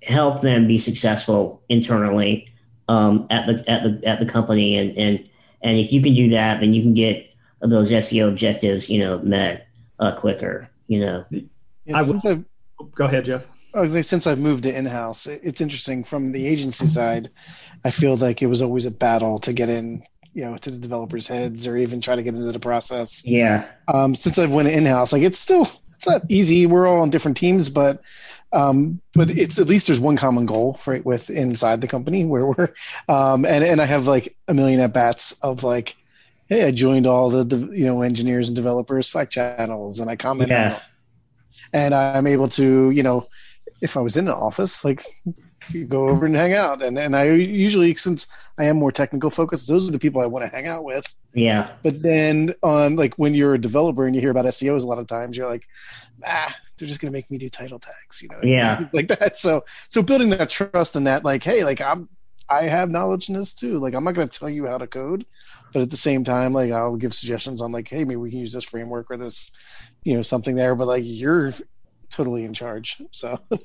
help 0.02 0.40
them 0.40 0.66
be 0.66 0.78
successful 0.78 1.62
internally 1.68 2.48
um, 2.88 3.26
at 3.30 3.46
the 3.46 3.64
at 3.70 3.82
the 3.82 4.00
at 4.08 4.18
the 4.18 4.26
company 4.26 4.76
and 4.76 4.96
and 4.96 5.28
and 5.62 5.78
if 5.78 5.92
you 5.92 6.02
can 6.02 6.14
do 6.14 6.30
that, 6.30 6.60
then 6.60 6.74
you 6.74 6.82
can 6.82 6.94
get 6.94 7.32
those 7.60 7.90
SEO 7.90 8.28
objectives, 8.28 8.88
you 8.88 9.00
know, 9.00 9.18
met 9.20 9.68
uh, 9.98 10.14
quicker. 10.14 10.68
You 10.86 11.00
know. 11.00 11.24
I 11.94 12.02
will, 12.02 12.44
go 12.94 13.04
ahead, 13.04 13.24
Jeff. 13.24 13.48
I 13.74 13.80
was 13.80 13.94
like, 13.94 14.04
since 14.04 14.26
I've 14.26 14.38
moved 14.38 14.64
to 14.64 14.76
in-house, 14.76 15.26
it's 15.26 15.60
interesting 15.60 16.02
from 16.02 16.32
the 16.32 16.46
agency 16.46 16.86
side. 16.86 17.28
I 17.84 17.90
feel 17.90 18.16
like 18.16 18.42
it 18.42 18.46
was 18.46 18.62
always 18.62 18.86
a 18.86 18.90
battle 18.90 19.38
to 19.38 19.52
get 19.52 19.68
in, 19.68 20.02
you 20.32 20.44
know, 20.44 20.56
to 20.56 20.70
the 20.70 20.78
developers' 20.78 21.28
heads 21.28 21.66
or 21.66 21.76
even 21.76 22.00
try 22.00 22.16
to 22.16 22.22
get 22.22 22.34
into 22.34 22.50
the 22.50 22.58
process. 22.58 23.22
Yeah. 23.26 23.70
Um, 23.92 24.14
since 24.14 24.38
I've 24.38 24.52
went 24.52 24.68
in-house, 24.68 25.12
like 25.12 25.22
it's 25.22 25.38
still 25.38 25.68
it's 25.98 26.06
not 26.06 26.22
easy. 26.28 26.64
We're 26.64 26.86
all 26.86 27.00
on 27.00 27.10
different 27.10 27.36
teams, 27.36 27.70
but 27.70 27.98
um, 28.52 29.00
but 29.14 29.30
it's 29.30 29.58
at 29.58 29.66
least 29.66 29.88
there's 29.88 29.98
one 29.98 30.16
common 30.16 30.46
goal 30.46 30.78
right 30.86 31.04
with 31.04 31.28
inside 31.28 31.80
the 31.80 31.88
company 31.88 32.24
where 32.24 32.46
we're 32.46 32.72
um, 33.08 33.44
and 33.44 33.64
and 33.64 33.80
I 33.80 33.84
have 33.84 34.06
like 34.06 34.36
a 34.46 34.54
million 34.54 34.78
at 34.78 34.94
bats 34.94 35.32
of 35.42 35.64
like, 35.64 35.96
hey, 36.48 36.68
I 36.68 36.70
joined 36.70 37.08
all 37.08 37.30
the, 37.30 37.42
the 37.42 37.76
you 37.76 37.84
know 37.84 38.02
engineers 38.02 38.48
and 38.48 38.54
developers 38.54 39.08
Slack 39.08 39.30
channels 39.30 39.98
and 39.98 40.08
I 40.08 40.14
comment 40.14 40.50
yeah. 40.50 40.78
and 41.74 41.92
I'm 41.92 42.28
able 42.28 42.48
to 42.50 42.90
you 42.90 43.02
know 43.02 43.26
if 43.82 43.96
I 43.96 44.00
was 44.00 44.16
in 44.16 44.26
the 44.26 44.34
office 44.34 44.84
like 44.84 45.02
go 45.88 46.08
over 46.08 46.26
and 46.26 46.34
hang 46.34 46.54
out. 46.54 46.82
And 46.82 46.98
and 46.98 47.14
I 47.16 47.24
usually, 47.32 47.94
since 47.94 48.50
I 48.58 48.64
am 48.64 48.76
more 48.76 48.92
technical 48.92 49.30
focused, 49.30 49.68
those 49.68 49.88
are 49.88 49.92
the 49.92 49.98
people 49.98 50.20
I 50.20 50.26
want 50.26 50.44
to 50.44 50.54
hang 50.54 50.66
out 50.66 50.84
with. 50.84 51.14
Yeah. 51.32 51.70
But 51.82 52.02
then 52.02 52.52
on 52.62 52.96
like 52.96 53.14
when 53.14 53.34
you're 53.34 53.54
a 53.54 53.58
developer 53.58 54.06
and 54.06 54.14
you 54.14 54.20
hear 54.20 54.30
about 54.30 54.46
SEOs 54.46 54.84
a 54.84 54.86
lot 54.86 54.98
of 54.98 55.06
times, 55.06 55.36
you're 55.36 55.48
like, 55.48 55.66
ah, 56.26 56.54
they're 56.76 56.88
just 56.88 57.00
gonna 57.00 57.12
make 57.12 57.30
me 57.30 57.38
do 57.38 57.48
title 57.48 57.78
tags, 57.78 58.22
you 58.22 58.28
know? 58.28 58.40
Yeah. 58.42 58.88
like 58.92 59.08
that. 59.08 59.36
So 59.36 59.64
so 59.66 60.02
building 60.02 60.30
that 60.30 60.50
trust 60.50 60.96
and 60.96 61.06
that, 61.06 61.24
like, 61.24 61.42
hey, 61.42 61.64
like 61.64 61.80
I'm 61.80 62.08
I 62.50 62.62
have 62.62 62.90
knowledge 62.90 63.28
in 63.28 63.34
this 63.34 63.54
too. 63.54 63.78
Like 63.78 63.94
I'm 63.94 64.04
not 64.04 64.14
gonna 64.14 64.28
tell 64.28 64.48
you 64.48 64.66
how 64.66 64.78
to 64.78 64.86
code, 64.86 65.26
but 65.72 65.82
at 65.82 65.90
the 65.90 65.96
same 65.96 66.24
time, 66.24 66.52
like 66.52 66.72
I'll 66.72 66.96
give 66.96 67.14
suggestions 67.14 67.60
on 67.60 67.72
like, 67.72 67.88
hey, 67.88 68.04
maybe 68.04 68.16
we 68.16 68.30
can 68.30 68.38
use 68.38 68.52
this 68.52 68.64
framework 68.64 69.10
or 69.10 69.16
this, 69.16 69.94
you 70.04 70.14
know, 70.14 70.22
something 70.22 70.56
there. 70.56 70.74
But 70.74 70.86
like 70.86 71.02
you're 71.04 71.52
totally 72.10 72.44
in 72.44 72.54
charge. 72.54 73.02
So 73.10 73.38
yeah. 73.50 73.58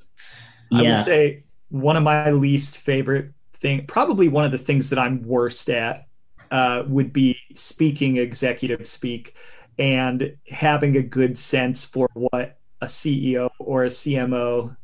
I 0.74 0.82
would 0.82 1.06
say 1.06 1.44
one 1.74 1.98
of 1.98 2.04
my 2.04 2.30
least 2.30 2.78
favorite 2.78 3.32
thing, 3.56 3.84
probably 3.88 4.30
one 4.30 4.46
of 4.46 4.52
the 4.52 4.60
things 4.60 4.92
that 4.92 5.00
I'm 5.00 5.24
worst 5.24 5.72
at, 5.72 6.06
uh, 6.52 6.84
would 6.88 7.12
be 7.12 7.36
speaking 7.56 8.18
executive 8.18 8.86
speak 8.86 9.36
and 9.80 10.38
having 10.48 10.96
a 10.98 11.02
good 11.02 11.36
sense 11.36 11.84
for 11.84 12.08
what 12.14 12.60
a 12.80 12.86
CEO 12.86 13.50
or 13.58 13.86
a 13.86 13.88
CMO 13.88 14.78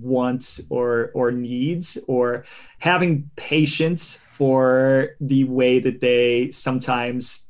wants 0.00 0.66
or 0.68 1.12
or 1.14 1.30
needs 1.30 1.96
or 2.08 2.44
having 2.80 3.30
patience 3.36 4.16
for 4.16 5.10
the 5.20 5.44
way 5.44 5.78
that 5.78 6.00
they 6.00 6.50
sometimes 6.50 7.48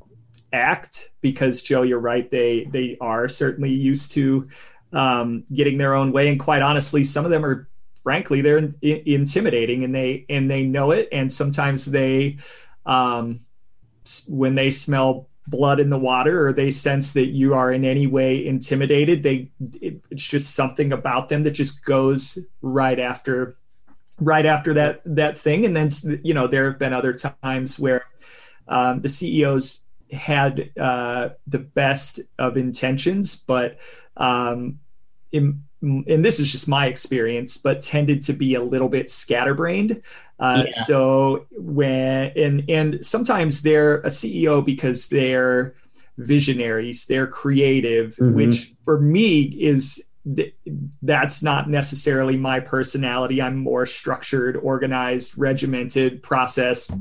act 0.52 1.12
because 1.22 1.62
Joe, 1.62 1.80
you're 1.80 1.98
right. 1.98 2.30
They 2.30 2.64
they 2.64 2.98
are 3.00 3.26
certainly 3.26 3.70
used 3.70 4.10
to 4.12 4.48
um, 4.92 5.44
getting 5.50 5.78
their 5.78 5.94
own 5.94 6.12
way, 6.12 6.28
and 6.28 6.38
quite 6.38 6.60
honestly, 6.60 7.04
some 7.04 7.24
of 7.24 7.30
them 7.30 7.42
are 7.42 7.70
frankly 8.02 8.40
they're 8.40 8.58
in, 8.58 8.74
in, 8.82 9.02
intimidating, 9.06 9.84
and 9.84 9.94
they 9.94 10.26
and 10.28 10.50
they 10.50 10.64
know 10.64 10.90
it, 10.90 11.08
and 11.12 11.32
sometimes 11.32 11.86
they 11.86 12.38
um, 12.86 13.40
when 14.28 14.54
they 14.54 14.70
smell 14.70 15.28
blood 15.48 15.80
in 15.80 15.90
the 15.90 15.98
water 15.98 16.46
or 16.46 16.52
they 16.52 16.70
sense 16.70 17.14
that 17.14 17.26
you 17.26 17.52
are 17.52 17.72
in 17.72 17.84
any 17.84 18.06
way 18.06 18.46
intimidated 18.46 19.24
they 19.24 19.50
it, 19.80 20.00
it's 20.08 20.24
just 20.24 20.54
something 20.54 20.92
about 20.92 21.28
them 21.28 21.42
that 21.42 21.50
just 21.50 21.84
goes 21.84 22.38
right 22.62 23.00
after 23.00 23.56
right 24.20 24.46
after 24.46 24.74
that 24.74 25.00
that 25.04 25.36
thing. 25.36 25.64
And 25.64 25.76
then 25.76 25.90
you 26.22 26.34
know 26.34 26.46
there 26.46 26.70
have 26.70 26.78
been 26.78 26.92
other 26.92 27.12
times 27.12 27.78
where 27.78 28.04
um, 28.68 29.00
the 29.00 29.08
ceos 29.08 29.82
had 30.10 30.70
uh, 30.78 31.30
the 31.46 31.58
best 31.58 32.20
of 32.38 32.56
intentions 32.56 33.36
but 33.36 33.78
um, 34.16 34.78
in, 35.32 35.62
and 35.82 36.24
this 36.24 36.38
is 36.38 36.50
just 36.50 36.68
my 36.68 36.86
experience 36.86 37.56
but 37.58 37.82
tended 37.82 38.22
to 38.22 38.32
be 38.32 38.54
a 38.54 38.62
little 38.62 38.88
bit 38.88 39.10
scatterbrained 39.10 40.00
uh, 40.38 40.62
yeah. 40.64 40.70
so 40.70 41.46
when 41.52 42.32
and 42.36 42.64
and 42.68 43.04
sometimes 43.04 43.62
they're 43.62 43.96
a 43.98 44.08
ceo 44.08 44.64
because 44.64 45.08
they're 45.08 45.74
visionaries 46.18 47.06
they're 47.06 47.26
creative 47.26 48.14
mm-hmm. 48.16 48.36
which 48.36 48.74
for 48.84 49.00
me 49.00 49.42
is 49.42 50.10
that's 51.02 51.42
not 51.42 51.68
necessarily 51.68 52.36
my 52.36 52.60
personality. 52.60 53.42
I'm 53.42 53.56
more 53.56 53.86
structured, 53.86 54.56
organized, 54.56 55.36
regimented, 55.36 56.22
processed. 56.22 56.92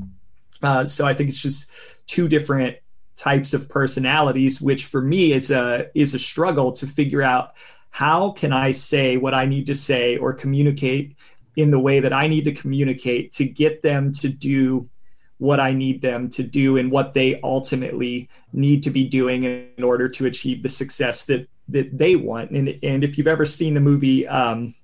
Uh, 0.62 0.86
so 0.86 1.06
I 1.06 1.14
think 1.14 1.30
it's 1.30 1.42
just 1.42 1.70
two 2.06 2.28
different 2.28 2.78
types 3.14 3.54
of 3.54 3.68
personalities, 3.68 4.60
which 4.60 4.86
for 4.86 5.00
me 5.00 5.32
is 5.32 5.50
a 5.50 5.88
is 5.94 6.14
a 6.14 6.18
struggle 6.18 6.72
to 6.72 6.86
figure 6.86 7.22
out 7.22 7.52
how 7.92 8.30
can 8.30 8.52
I 8.54 8.70
say 8.70 9.18
what 9.18 9.34
I 9.34 9.44
need 9.44 9.66
to 9.66 9.74
say 9.74 10.16
or 10.16 10.32
communicate 10.32 11.14
in 11.56 11.70
the 11.70 11.78
way 11.78 12.00
that 12.00 12.12
I 12.12 12.26
need 12.26 12.44
to 12.46 12.52
communicate 12.52 13.32
to 13.32 13.44
get 13.44 13.82
them 13.82 14.12
to 14.12 14.30
do 14.30 14.88
what 15.36 15.60
I 15.60 15.72
need 15.72 16.00
them 16.00 16.30
to 16.30 16.42
do 16.42 16.78
and 16.78 16.90
what 16.90 17.12
they 17.12 17.38
ultimately 17.42 18.30
need 18.52 18.82
to 18.84 18.90
be 18.90 19.04
doing 19.04 19.42
in 19.42 19.84
order 19.84 20.08
to 20.08 20.24
achieve 20.24 20.62
the 20.62 20.70
success 20.70 21.26
that 21.26 21.46
that 21.68 21.96
they 21.96 22.16
want. 22.16 22.50
And 22.50 22.74
and 22.82 23.04
if 23.04 23.18
you've 23.18 23.26
ever 23.26 23.44
seen 23.44 23.74
the 23.74 23.80
movie 23.80 24.26
um, 24.26 24.74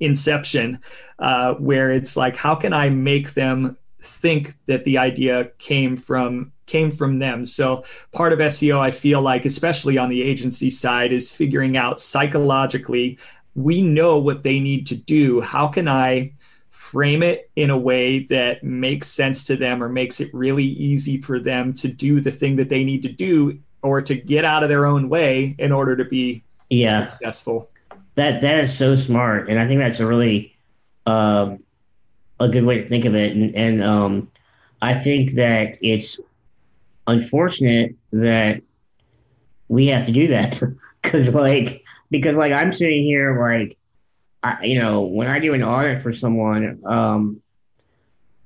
Inception, 0.00 0.80
uh, 1.18 1.54
where 1.54 1.90
it's 1.90 2.16
like, 2.16 2.36
how 2.36 2.54
can 2.54 2.72
I 2.72 2.88
make 2.88 3.34
them 3.34 3.76
think 4.00 4.52
that 4.64 4.84
the 4.84 4.96
idea 4.96 5.50
came 5.58 5.96
from 5.96 6.52
came 6.66 6.90
from 6.90 7.18
them. 7.18 7.44
So 7.44 7.84
part 8.12 8.32
of 8.32 8.38
SEO, 8.38 8.78
I 8.78 8.90
feel 8.90 9.20
like, 9.20 9.44
especially 9.44 9.98
on 9.98 10.08
the 10.08 10.22
agency 10.22 10.70
side, 10.70 11.12
is 11.12 11.30
figuring 11.30 11.76
out 11.76 12.00
psychologically. 12.00 13.18
We 13.54 13.82
know 13.82 14.18
what 14.18 14.42
they 14.42 14.60
need 14.60 14.86
to 14.88 14.96
do. 14.96 15.40
How 15.40 15.68
can 15.68 15.88
I 15.88 16.32
frame 16.70 17.22
it 17.22 17.50
in 17.56 17.70
a 17.70 17.78
way 17.78 18.20
that 18.24 18.62
makes 18.62 19.08
sense 19.08 19.44
to 19.44 19.56
them 19.56 19.82
or 19.82 19.88
makes 19.88 20.20
it 20.20 20.28
really 20.34 20.64
easy 20.64 21.16
for 21.16 21.40
them 21.40 21.72
to 21.72 21.88
do 21.88 22.20
the 22.20 22.30
thing 22.30 22.56
that 22.56 22.68
they 22.68 22.84
need 22.84 23.02
to 23.02 23.08
do 23.08 23.58
or 23.82 24.00
to 24.02 24.14
get 24.14 24.44
out 24.44 24.62
of 24.62 24.68
their 24.68 24.86
own 24.86 25.08
way 25.08 25.54
in 25.58 25.72
order 25.72 25.96
to 25.96 26.04
be 26.04 26.42
yeah. 26.68 27.06
successful. 27.08 27.70
That 28.14 28.42
that 28.42 28.60
is 28.60 28.76
so 28.76 28.94
smart, 28.94 29.48
and 29.48 29.58
I 29.58 29.66
think 29.66 29.80
that's 29.80 30.00
a 30.00 30.06
really 30.06 30.54
um, 31.06 31.62
a 32.38 32.48
good 32.48 32.64
way 32.64 32.82
to 32.82 32.86
think 32.86 33.06
of 33.06 33.14
it. 33.14 33.34
And, 33.34 33.54
and 33.54 33.82
um, 33.82 34.30
I 34.82 34.94
think 34.94 35.32
that 35.32 35.78
it's 35.80 36.20
unfortunate 37.06 37.96
that 38.12 38.62
we 39.68 39.86
have 39.88 40.06
to 40.06 40.12
do 40.12 40.28
that. 40.28 40.60
Because, 41.02 41.34
like, 41.34 41.84
because 42.12 42.36
like 42.36 42.52
I'm 42.52 42.70
sitting 42.70 43.02
here, 43.02 43.36
like, 43.36 43.76
I, 44.40 44.64
you 44.64 44.80
know, 44.80 45.02
when 45.02 45.26
I 45.26 45.40
do 45.40 45.52
an 45.52 45.64
audit 45.64 46.00
for 46.00 46.12
someone, 46.12 46.80
um, 46.86 47.42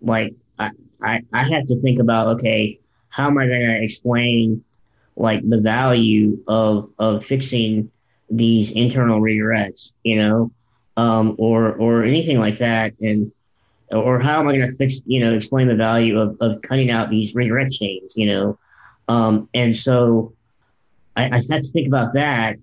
like 0.00 0.34
I, 0.58 0.70
I, 1.02 1.22
I 1.34 1.42
have 1.42 1.66
to 1.66 1.80
think 1.82 2.00
about 2.00 2.28
okay, 2.36 2.80
how 3.10 3.26
am 3.26 3.36
I 3.36 3.46
going 3.46 3.60
to 3.60 3.82
explain 3.82 4.64
like 5.16 5.46
the 5.46 5.60
value 5.60 6.42
of 6.48 6.90
of 6.98 7.24
fixing 7.24 7.90
these 8.30 8.72
internal 8.72 9.20
redirects 9.20 9.92
you 10.02 10.16
know, 10.16 10.50
um, 10.96 11.36
or 11.38 11.72
or 11.74 12.04
anything 12.04 12.38
like 12.38 12.58
that, 12.58 12.94
and 13.00 13.32
or 13.92 14.18
how 14.18 14.40
am 14.40 14.48
I 14.48 14.56
going 14.56 14.70
to 14.70 14.76
fix, 14.76 15.02
you 15.06 15.20
know, 15.20 15.34
explain 15.34 15.68
the 15.68 15.74
value 15.74 16.18
of 16.18 16.36
of 16.40 16.62
cutting 16.62 16.90
out 16.90 17.10
these 17.10 17.34
redirect 17.34 17.72
chains, 17.72 18.16
you 18.16 18.26
know, 18.26 18.58
um, 19.08 19.48
and 19.54 19.76
so 19.76 20.32
I, 21.16 21.24
I 21.24 21.36
have 21.36 21.62
to 21.62 21.70
think 21.72 21.88
about 21.88 22.14
that, 22.14 22.56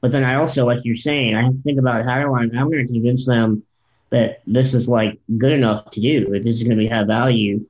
but 0.00 0.12
then 0.12 0.24
I 0.24 0.36
also, 0.36 0.66
like 0.66 0.80
you're 0.84 0.96
saying, 0.96 1.34
I 1.34 1.42
have 1.42 1.54
to 1.54 1.62
think 1.62 1.78
about 1.78 2.04
how 2.04 2.20
do 2.20 2.34
I 2.34 2.40
I'm 2.40 2.50
going 2.50 2.86
to 2.86 2.92
convince 2.92 3.26
them 3.26 3.62
that 4.10 4.42
this 4.46 4.74
is 4.74 4.88
like 4.88 5.18
good 5.38 5.52
enough 5.52 5.90
to 5.90 6.00
do, 6.00 6.34
if 6.34 6.42
this 6.42 6.60
is 6.60 6.64
going 6.64 6.78
to 6.78 6.88
have 6.88 7.06
value 7.06 7.66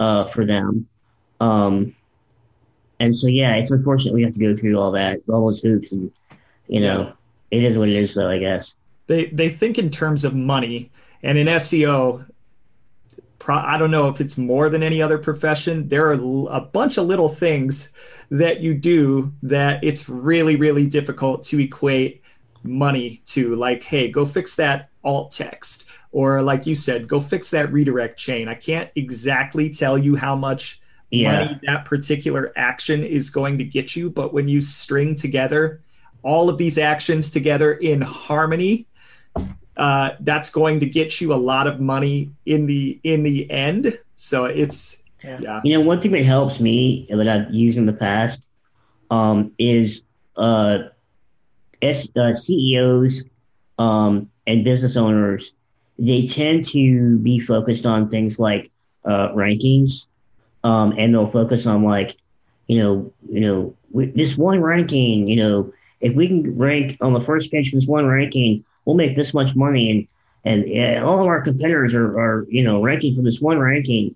uh, 0.00 0.24
for 0.24 0.44
them. 0.44 0.88
Um, 1.40 1.94
and 3.00 3.14
so 3.14 3.28
yeah, 3.28 3.54
it's 3.56 3.70
unfortunate 3.70 4.14
we 4.14 4.22
have 4.22 4.34
to 4.34 4.40
go 4.40 4.56
through 4.56 4.78
all 4.78 4.92
that, 4.92 5.20
all 5.28 5.46
those 5.46 5.60
hoops, 5.60 5.92
and 5.92 6.10
you 6.68 6.80
know, 6.80 7.12
it 7.50 7.62
is 7.62 7.76
what 7.76 7.88
it 7.88 7.96
is, 7.96 8.14
though. 8.14 8.30
I 8.30 8.38
guess 8.38 8.76
they 9.06 9.26
they 9.26 9.48
think 9.48 9.78
in 9.78 9.90
terms 9.90 10.24
of 10.24 10.34
money, 10.34 10.90
and 11.22 11.36
in 11.36 11.46
SEO, 11.48 12.24
pro, 13.44 13.56
I 13.56 13.76
don't 13.76 13.90
know 13.90 14.08
if 14.08 14.22
it's 14.22 14.38
more 14.38 14.70
than 14.70 14.82
any 14.82 15.02
other 15.02 15.18
profession. 15.18 15.86
There 15.88 16.10
are 16.10 16.48
a 16.50 16.60
bunch 16.62 16.96
of 16.96 17.04
little 17.04 17.28
things 17.28 17.92
that 18.30 18.60
you 18.60 18.72
do 18.72 19.34
that 19.42 19.84
it's 19.84 20.08
really 20.08 20.56
really 20.56 20.86
difficult 20.86 21.42
to 21.44 21.62
equate 21.62 22.22
money 22.62 23.20
to. 23.26 23.54
Like, 23.54 23.82
hey, 23.82 24.10
go 24.10 24.24
fix 24.24 24.56
that 24.56 24.88
alt 25.04 25.30
text, 25.30 25.90
or 26.10 26.40
like 26.40 26.66
you 26.66 26.74
said, 26.74 27.06
go 27.06 27.20
fix 27.20 27.50
that 27.50 27.70
redirect 27.70 28.18
chain. 28.18 28.48
I 28.48 28.54
can't 28.54 28.90
exactly 28.96 29.68
tell 29.68 29.98
you 29.98 30.16
how 30.16 30.36
much 30.36 30.80
yeah. 31.10 31.44
money 31.44 31.60
that 31.66 31.84
particular 31.84 32.50
action 32.56 33.04
is 33.04 33.28
going 33.28 33.58
to 33.58 33.64
get 33.64 33.94
you. 33.94 34.08
But 34.08 34.32
when 34.32 34.48
you 34.48 34.62
string 34.62 35.14
together 35.14 35.82
all 36.22 36.48
of 36.48 36.56
these 36.56 36.78
actions 36.78 37.30
together 37.30 37.74
in 37.74 38.00
harmony, 38.00 38.86
uh, 39.76 40.10
that's 40.20 40.50
going 40.50 40.80
to 40.80 40.86
get 40.86 41.20
you 41.20 41.32
a 41.32 41.36
lot 41.36 41.66
of 41.66 41.80
money 41.80 42.30
in 42.46 42.66
the 42.66 42.98
in 43.02 43.22
the 43.22 43.50
end. 43.50 43.98
So 44.14 44.44
it's 44.44 45.02
yeah. 45.22 45.38
yeah. 45.40 45.60
You 45.64 45.78
know, 45.78 45.84
one 45.84 46.00
thing 46.00 46.12
that 46.12 46.24
helps 46.24 46.60
me 46.60 47.06
that 47.10 47.28
I've 47.28 47.52
used 47.52 47.78
in 47.78 47.86
the 47.86 47.92
past 47.92 48.48
um, 49.10 49.52
is 49.58 50.04
uh, 50.36 50.84
S, 51.82 52.08
uh, 52.16 52.34
CEOs 52.34 53.24
um, 53.78 54.30
and 54.46 54.64
business 54.64 54.96
owners. 54.96 55.54
They 55.98 56.26
tend 56.26 56.64
to 56.66 57.18
be 57.18 57.38
focused 57.38 57.86
on 57.86 58.08
things 58.08 58.38
like 58.38 58.70
uh, 59.04 59.32
rankings 59.32 60.08
um, 60.64 60.94
and 60.96 61.14
they'll 61.14 61.30
focus 61.30 61.66
on 61.66 61.84
like, 61.84 62.16
you 62.66 62.82
know, 62.82 63.12
you 63.28 63.40
know, 63.40 63.74
this 63.92 64.36
one 64.36 64.60
ranking. 64.60 65.28
You 65.28 65.36
know, 65.36 65.72
if 66.00 66.16
we 66.16 66.26
can 66.26 66.56
rank 66.58 66.96
on 67.00 67.12
the 67.12 67.20
first 67.20 67.52
page 67.52 67.70
for 67.70 67.76
this 67.76 67.86
one 67.86 68.06
ranking, 68.06 68.64
we'll 68.84 68.96
make 68.96 69.16
this 69.16 69.34
much 69.34 69.54
money, 69.54 69.90
and 69.90 70.08
and, 70.44 70.70
and 70.70 71.04
all 71.04 71.20
of 71.20 71.26
our 71.26 71.40
competitors 71.40 71.94
are, 71.94 72.18
are 72.18 72.46
you 72.48 72.62
know 72.62 72.82
ranking 72.82 73.14
for 73.14 73.22
this 73.22 73.40
one 73.40 73.58
ranking. 73.58 74.14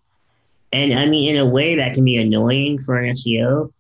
And 0.73 0.93
I 0.93 1.07
mean, 1.07 1.35
in 1.35 1.41
a 1.41 1.49
way, 1.49 1.77
that 1.77 1.95
can 1.95 2.05
be 2.05 2.17
annoying 2.17 2.83
for 2.83 2.97
an 2.97 3.15
SEO, 3.15 3.73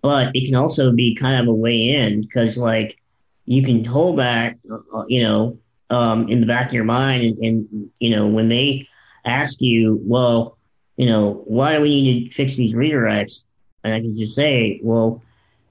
but 0.00 0.34
it 0.34 0.46
can 0.46 0.56
also 0.56 0.90
be 0.92 1.14
kind 1.14 1.40
of 1.40 1.46
a 1.46 1.54
way 1.54 1.90
in 1.90 2.22
because 2.22 2.58
like 2.58 2.98
you 3.44 3.62
can 3.62 3.84
hold 3.84 4.16
back, 4.16 4.58
uh, 4.70 5.04
you 5.06 5.22
know, 5.22 5.58
um, 5.90 6.28
in 6.28 6.40
the 6.40 6.46
back 6.46 6.68
of 6.68 6.72
your 6.72 6.84
mind, 6.84 7.22
and, 7.22 7.38
and 7.38 7.90
you 8.00 8.10
know 8.10 8.26
when 8.26 8.48
they 8.48 8.88
ask 9.24 9.60
you, 9.60 10.00
well, 10.02 10.58
you 10.96 11.06
know, 11.06 11.42
why 11.46 11.76
do 11.76 11.82
we 11.82 12.02
need 12.02 12.28
to 12.28 12.34
fix 12.34 12.56
these 12.56 12.72
redirects? 12.72 13.44
And 13.84 13.92
I 13.92 14.00
can 14.00 14.14
just 14.14 14.34
say, 14.34 14.80
well, 14.82 15.22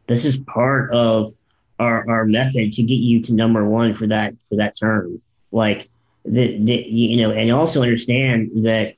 this 0.08 0.26
is 0.26 0.38
part 0.38 0.92
of 0.94 1.34
our, 1.82 2.08
our 2.10 2.26
method 2.26 2.74
to 2.74 2.84
get 2.84 2.96
you 2.96 3.22
to 3.24 3.34
number 3.34 3.66
one 3.66 3.96
for 3.96 4.08
that 4.08 4.36
for 4.48 4.56
that 4.58 4.78
term. 4.78 5.22
Like 5.52 5.90
the, 6.24 6.64
the 6.64 6.86
you 6.88 7.18
know, 7.18 7.32
and 7.32 7.52
also 7.52 7.82
understand 7.82 8.52
that 8.66 8.96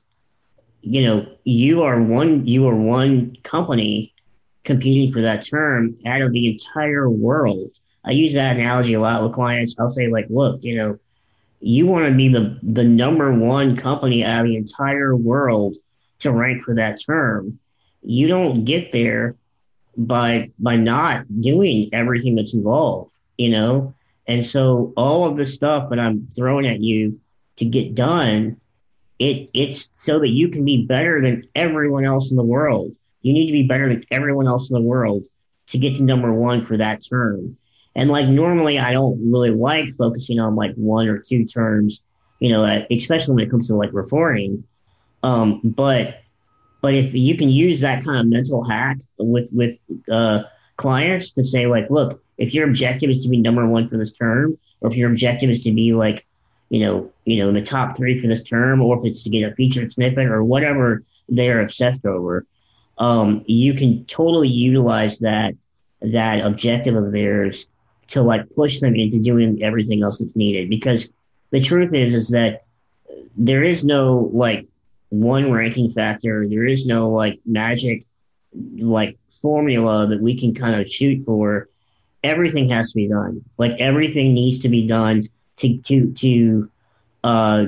you 0.82 1.02
know 1.02 1.26
you 1.44 1.82
are 1.82 2.00
one 2.00 2.46
you 2.46 2.68
are 2.68 2.74
one 2.74 3.36
company 3.42 4.12
competing 4.64 5.12
for 5.12 5.22
that 5.22 5.46
term 5.46 5.96
out 6.06 6.22
of 6.22 6.32
the 6.32 6.50
entire 6.50 7.08
world. 7.08 7.70
I 8.04 8.10
use 8.10 8.34
that 8.34 8.56
analogy 8.56 8.94
a 8.94 9.00
lot 9.00 9.22
with 9.22 9.32
clients. 9.32 9.76
I'll 9.78 9.88
say 9.88 10.08
like, 10.08 10.26
look, 10.28 10.62
you 10.62 10.76
know, 10.76 10.98
you 11.60 11.86
want 11.86 12.06
to 12.06 12.14
be 12.14 12.28
the 12.28 12.58
the 12.62 12.84
number 12.84 13.32
one 13.32 13.76
company 13.76 14.22
out 14.22 14.44
of 14.44 14.46
the 14.46 14.56
entire 14.56 15.16
world 15.16 15.74
to 16.18 16.32
rank 16.32 16.64
for 16.64 16.74
that 16.74 16.98
term. 17.04 17.58
You 18.02 18.28
don't 18.28 18.66
get 18.66 18.92
there 18.92 19.36
by 19.96 20.50
by 20.58 20.76
not 20.76 21.24
doing 21.40 21.90
everything 21.92 22.34
that's 22.34 22.54
involved, 22.54 23.14
you 23.38 23.50
know? 23.50 23.94
And 24.26 24.46
so 24.46 24.92
all 24.96 25.26
of 25.26 25.36
the 25.36 25.44
stuff 25.44 25.90
that 25.90 25.98
I'm 25.98 26.28
throwing 26.34 26.66
at 26.66 26.80
you 26.80 27.20
to 27.56 27.64
get 27.64 27.94
done, 27.94 28.60
it 29.18 29.50
it's 29.54 29.90
so 29.94 30.18
that 30.20 30.28
you 30.28 30.48
can 30.48 30.64
be 30.64 30.86
better 30.86 31.22
than 31.22 31.44
everyone 31.54 32.04
else 32.04 32.30
in 32.30 32.36
the 32.36 32.44
world. 32.44 32.96
you 33.22 33.32
need 33.32 33.46
to 33.46 33.52
be 33.52 33.66
better 33.66 33.88
than 33.88 34.04
everyone 34.10 34.46
else 34.46 34.70
in 34.70 34.74
the 34.74 34.82
world 34.82 35.26
to 35.68 35.78
get 35.78 35.94
to 35.96 36.04
number 36.04 36.32
one 36.32 36.64
for 36.64 36.76
that 36.76 37.02
term. 37.08 37.56
And 37.94 38.10
like 38.10 38.28
normally, 38.28 38.78
I 38.78 38.92
don't 38.92 39.30
really 39.30 39.50
like 39.50 39.94
focusing 39.96 40.40
on 40.40 40.56
like 40.56 40.74
one 40.74 41.08
or 41.08 41.18
two 41.18 41.44
terms, 41.44 42.04
you 42.40 42.50
know, 42.50 42.84
especially 42.90 43.34
when 43.36 43.44
it 43.44 43.50
comes 43.50 43.68
to 43.68 43.76
like 43.76 43.92
reporting. 43.92 44.64
Um, 45.22 45.60
but 45.64 46.20
but 46.84 46.92
if 46.92 47.14
you 47.14 47.34
can 47.34 47.48
use 47.48 47.80
that 47.80 48.04
kind 48.04 48.20
of 48.20 48.26
mental 48.26 48.62
hack 48.62 48.98
with 49.16 49.48
with 49.54 49.78
uh, 50.10 50.42
clients 50.76 51.30
to 51.30 51.42
say 51.42 51.64
like, 51.64 51.88
look, 51.88 52.22
if 52.36 52.52
your 52.52 52.68
objective 52.68 53.08
is 53.08 53.20
to 53.20 53.30
be 53.30 53.38
number 53.38 53.66
one 53.66 53.88
for 53.88 53.96
this 53.96 54.12
term, 54.12 54.58
or 54.82 54.90
if 54.90 54.94
your 54.94 55.08
objective 55.08 55.48
is 55.48 55.60
to 55.60 55.72
be 55.72 55.94
like, 55.94 56.26
you 56.68 56.80
know, 56.80 57.10
you 57.24 57.38
know, 57.38 57.48
in 57.48 57.54
the 57.54 57.62
top 57.62 57.96
three 57.96 58.20
for 58.20 58.26
this 58.26 58.42
term, 58.42 58.82
or 58.82 58.98
if 58.98 59.04
it's 59.06 59.22
to 59.22 59.30
get 59.30 59.50
a 59.50 59.54
featured 59.54 59.94
snippet 59.94 60.26
or 60.26 60.44
whatever 60.44 61.02
they 61.26 61.50
are 61.50 61.62
obsessed 61.62 62.04
over, 62.04 62.44
um, 62.98 63.42
you 63.46 63.72
can 63.72 64.04
totally 64.04 64.50
utilize 64.50 65.20
that 65.20 65.54
that 66.02 66.44
objective 66.44 66.96
of 66.96 67.12
theirs 67.12 67.66
to 68.08 68.22
like 68.22 68.44
push 68.54 68.80
them 68.80 68.94
into 68.94 69.20
doing 69.20 69.62
everything 69.62 70.02
else 70.02 70.18
that's 70.18 70.36
needed. 70.36 70.68
Because 70.68 71.10
the 71.48 71.62
truth 71.62 71.94
is, 71.94 72.12
is 72.12 72.28
that 72.28 72.64
there 73.38 73.62
is 73.62 73.86
no 73.86 74.28
like 74.34 74.68
one 75.10 75.52
ranking 75.52 75.90
factor. 75.90 76.46
There 76.48 76.66
is 76.66 76.86
no 76.86 77.10
like 77.10 77.40
magic 77.44 78.02
like 78.78 79.18
formula 79.40 80.06
that 80.08 80.20
we 80.20 80.38
can 80.38 80.54
kind 80.54 80.80
of 80.80 80.88
shoot 80.88 81.24
for. 81.24 81.68
Everything 82.22 82.68
has 82.70 82.90
to 82.92 82.96
be 82.96 83.08
done. 83.08 83.44
Like 83.58 83.80
everything 83.80 84.34
needs 84.34 84.60
to 84.60 84.68
be 84.68 84.86
done 84.86 85.22
to 85.56 85.78
to 85.78 86.12
to 86.12 86.70
uh, 87.22 87.66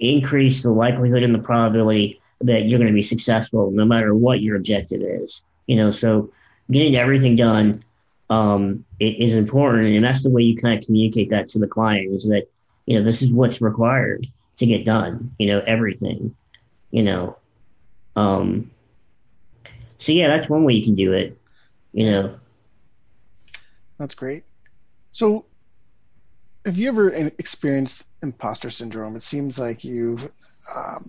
increase 0.00 0.62
the 0.62 0.70
likelihood 0.70 1.22
and 1.22 1.34
the 1.34 1.40
probability 1.40 2.20
that 2.40 2.64
you're 2.64 2.78
going 2.78 2.88
to 2.88 2.94
be 2.94 3.02
successful, 3.02 3.70
no 3.70 3.84
matter 3.84 4.14
what 4.14 4.40
your 4.40 4.56
objective 4.56 5.02
is. 5.02 5.42
You 5.66 5.76
know, 5.76 5.90
so 5.90 6.32
getting 6.70 6.96
everything 6.96 7.36
done 7.36 7.82
um, 8.30 8.84
is 8.98 9.34
important, 9.34 9.94
and 9.94 10.04
that's 10.04 10.22
the 10.22 10.30
way 10.30 10.42
you 10.42 10.56
kind 10.56 10.78
of 10.78 10.84
communicate 10.84 11.30
that 11.30 11.48
to 11.48 11.58
the 11.58 11.66
client 11.66 12.12
is 12.12 12.28
that 12.28 12.46
you 12.86 12.98
know 12.98 13.04
this 13.04 13.22
is 13.22 13.32
what's 13.32 13.60
required 13.60 14.26
to 14.56 14.66
get 14.66 14.84
done. 14.84 15.34
You 15.38 15.48
know, 15.48 15.60
everything 15.66 16.34
you 16.90 17.02
know. 17.02 17.36
Um, 18.16 18.70
so 19.98 20.12
yeah, 20.12 20.28
that's 20.28 20.48
one 20.48 20.64
way 20.64 20.74
you 20.74 20.82
can 20.82 20.94
do 20.94 21.12
it, 21.12 21.38
you 21.92 22.06
know. 22.06 22.34
That's 23.98 24.14
great. 24.14 24.44
So, 25.10 25.44
have 26.64 26.78
you 26.78 26.88
ever 26.88 27.10
experienced 27.38 28.08
imposter 28.22 28.70
syndrome? 28.70 29.14
It 29.14 29.22
seems 29.22 29.60
like 29.60 29.84
you 29.84 30.16
um, 30.74 31.04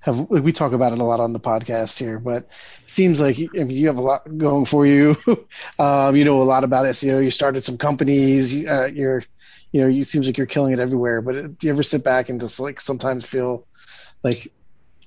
have. 0.00 0.28
We 0.30 0.50
talk 0.50 0.72
about 0.72 0.92
it 0.92 0.98
a 0.98 1.04
lot 1.04 1.20
on 1.20 1.32
the 1.32 1.38
podcast 1.38 2.00
here, 2.00 2.18
but 2.18 2.42
it 2.42 2.52
seems 2.52 3.20
like 3.20 3.36
I 3.38 3.64
mean, 3.64 3.70
you 3.70 3.86
have 3.86 3.98
a 3.98 4.02
lot 4.02 4.36
going 4.36 4.66
for 4.66 4.84
you. 4.84 5.14
um, 5.78 6.16
you 6.16 6.24
know 6.24 6.42
a 6.42 6.44
lot 6.44 6.64
about 6.64 6.86
SEO. 6.86 7.22
You 7.22 7.30
started 7.30 7.62
some 7.62 7.78
companies. 7.78 8.66
Uh, 8.66 8.88
you're, 8.92 9.22
you 9.70 9.80
know, 9.80 9.86
it 9.86 10.04
seems 10.04 10.26
like 10.26 10.36
you're 10.36 10.46
killing 10.46 10.72
it 10.72 10.80
everywhere. 10.80 11.22
But 11.22 11.58
do 11.58 11.66
you 11.66 11.72
ever 11.72 11.84
sit 11.84 12.02
back 12.02 12.28
and 12.28 12.40
just 12.40 12.58
like 12.58 12.80
sometimes 12.80 13.30
feel 13.30 13.64
like 14.24 14.48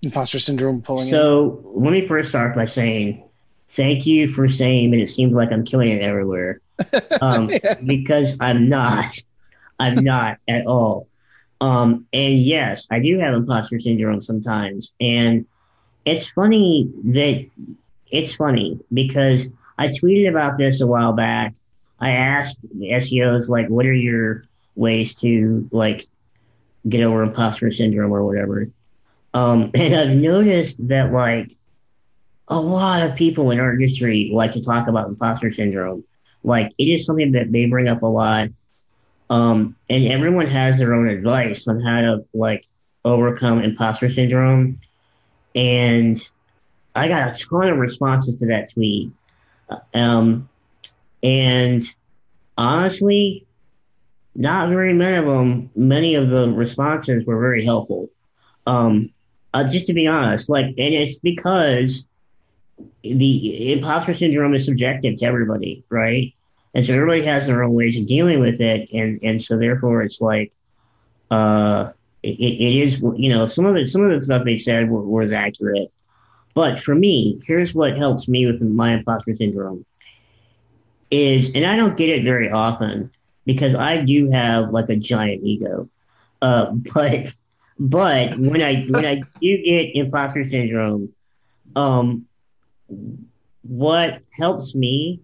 imposter 0.04 0.40
syndrome 0.40 0.82
pulling 0.82 1.06
so 1.06 1.62
in? 1.76 1.84
let 1.84 1.92
me 1.92 2.08
first 2.08 2.30
start 2.30 2.56
by 2.56 2.66
saying 2.66 3.24
thank 3.70 4.06
you 4.06 4.32
for 4.34 4.48
saying 4.50 4.92
that 4.92 5.00
it 5.00 5.08
seems 5.08 5.34
like 5.34 5.52
i'm 5.52 5.64
killing 5.66 5.90
it 5.90 6.02
everywhere. 6.02 6.60
Um, 7.22 7.50
yeah. 7.50 7.76
because 7.86 8.36
i'm 8.40 8.68
not. 8.68 9.06
I'm 9.80 10.04
not 10.04 10.38
at 10.48 10.66
all. 10.66 11.08
Um, 11.60 12.08
and 12.12 12.34
yes 12.40 12.88
i 12.90 13.00
do 13.00 13.20
have 13.20 13.34
imposter 13.36 13.80
syndrome 13.80 14.22
sometimes. 14.22 14.94
And 15.00 15.46
it's 16.06 16.30
funny 16.32 16.92
that 17.04 17.46
it's 18.12 18.34
funny 18.36 18.80
because 18.92 19.54
i 19.78 19.88
tweeted 19.90 20.30
about 20.30 20.58
this 20.58 20.82
a 20.82 20.88
while 20.88 21.14
back. 21.14 21.54
I 22.00 22.12
asked 22.12 22.66
seos 22.76 23.50
like 23.50 23.68
what 23.68 23.86
are 23.86 23.94
your 23.94 24.44
ways 24.76 25.14
to 25.16 25.70
like 25.72 26.04
get 26.90 27.04
over 27.04 27.22
imposter 27.22 27.70
syndrome 27.70 28.12
or 28.12 28.26
whatever 28.26 28.68
um, 29.34 29.72
and 29.76 29.96
I've 29.96 30.18
noticed 30.18 30.88
that 30.88 31.12
like 31.12 31.52
a 32.48 32.60
lot 32.60 33.02
of 33.02 33.16
people 33.16 33.52
in 33.52 33.60
our 33.60 33.74
industry 33.74 34.30
like 34.34 34.52
to 34.52 34.64
talk 34.64 34.88
about 34.88 35.08
imposter 35.08 35.52
syndrome. 35.52 36.04
Like 36.44 36.74
it 36.78 36.86
is 36.86 37.06
something 37.06 37.32
that 37.34 37.52
they 37.52 37.66
bring 37.66 37.88
up 37.88 38.02
a 38.02 38.08
lot. 38.08 38.50
Um, 39.30 39.78
and 39.90 40.08
everyone 40.08 40.48
has 40.48 40.80
their 40.80 40.94
own 40.94 41.08
advice 41.08 41.68
on 41.68 41.80
how 41.80 42.02
to 42.02 42.26
like 42.34 42.66
overcome 43.06 43.62
imposter 43.62 44.10
syndrome. 44.10 44.80
And 45.56 46.18
I 46.94 47.08
got 47.08 47.30
a 47.30 47.46
ton 47.46 47.70
of 47.70 47.78
responses 47.78 48.38
to 48.38 48.48
that 48.48 48.72
tweet. 48.74 49.12
Um, 49.94 50.50
and 51.24 51.84
honestly, 52.58 53.46
not 54.36 54.70
very 54.70 54.94
many 54.94 55.18
of 55.18 55.26
them, 55.26 55.70
many 55.76 56.16
of 56.16 56.30
the 56.30 56.52
responses 56.52 57.26
were 57.26 57.40
very 57.40 57.64
helpful. 57.64 58.10
Um, 58.68 59.06
uh, 59.54 59.68
just 59.68 59.88
to 59.88 59.94
be 59.94 60.08
honest, 60.08 60.50
like, 60.50 60.66
and 60.66 60.76
it's 60.78 61.20
because 61.20 62.08
the 63.04 63.74
imposter 63.74 64.14
syndrome 64.14 64.54
is 64.54 64.66
subjective 64.66 65.18
to 65.18 65.26
everybody, 65.26 65.84
right? 65.90 66.34
And 66.74 66.86
so 66.86 66.94
everybody 66.94 67.24
has 67.24 67.48
their 67.48 67.64
own 67.64 67.74
ways 67.74 68.00
of 68.00 68.08
dealing 68.08 68.40
with 68.40 68.62
it, 68.62 68.90
and 68.94 69.20
and 69.24 69.44
so 69.44 69.58
therefore 69.58 70.04
it's 70.04 70.22
like, 70.22 70.54
uh, 71.30 71.92
it, 72.24 72.40
it 72.40 72.78
is 72.78 73.02
you 73.16 73.30
know 73.30 73.46
some 73.48 73.66
of 73.66 73.76
it 73.76 73.90
some 73.90 74.04
of 74.04 74.12
the 74.12 74.24
stuff 74.24 74.46
they 74.46 74.58
said 74.58 74.90
was 74.90 75.32
accurate, 75.32 75.92
but 76.54 76.80
for 76.80 76.96
me, 76.96 77.42
here's 77.46 77.76
what 77.76 77.98
helps 77.98 78.30
me 78.30 78.46
with 78.46 78.62
my 78.62 78.94
imposter 78.94 79.36
syndrome 79.36 79.86
is, 81.10 81.54
and 81.56 81.66
I 81.66 81.76
don't 81.76 81.98
get 81.98 82.10
it 82.10 82.24
very 82.24 82.50
often 82.50 83.12
because 83.46 83.76
I 83.76 84.04
do 84.04 84.32
have 84.32 84.70
like 84.70 84.90
a 84.90 84.96
giant 84.96 85.44
ego, 85.44 85.90
uh, 86.42 86.72
but 86.94 87.36
but 87.82 88.38
when 88.38 88.62
I 88.62 88.84
when 88.84 89.06
I 89.06 89.16
do 89.42 89.64
get 89.64 89.96
imposter 89.96 90.46
syndrome, 90.46 91.14
um, 91.76 92.28
what 93.64 94.22
helps 94.38 94.76
me, 94.76 95.20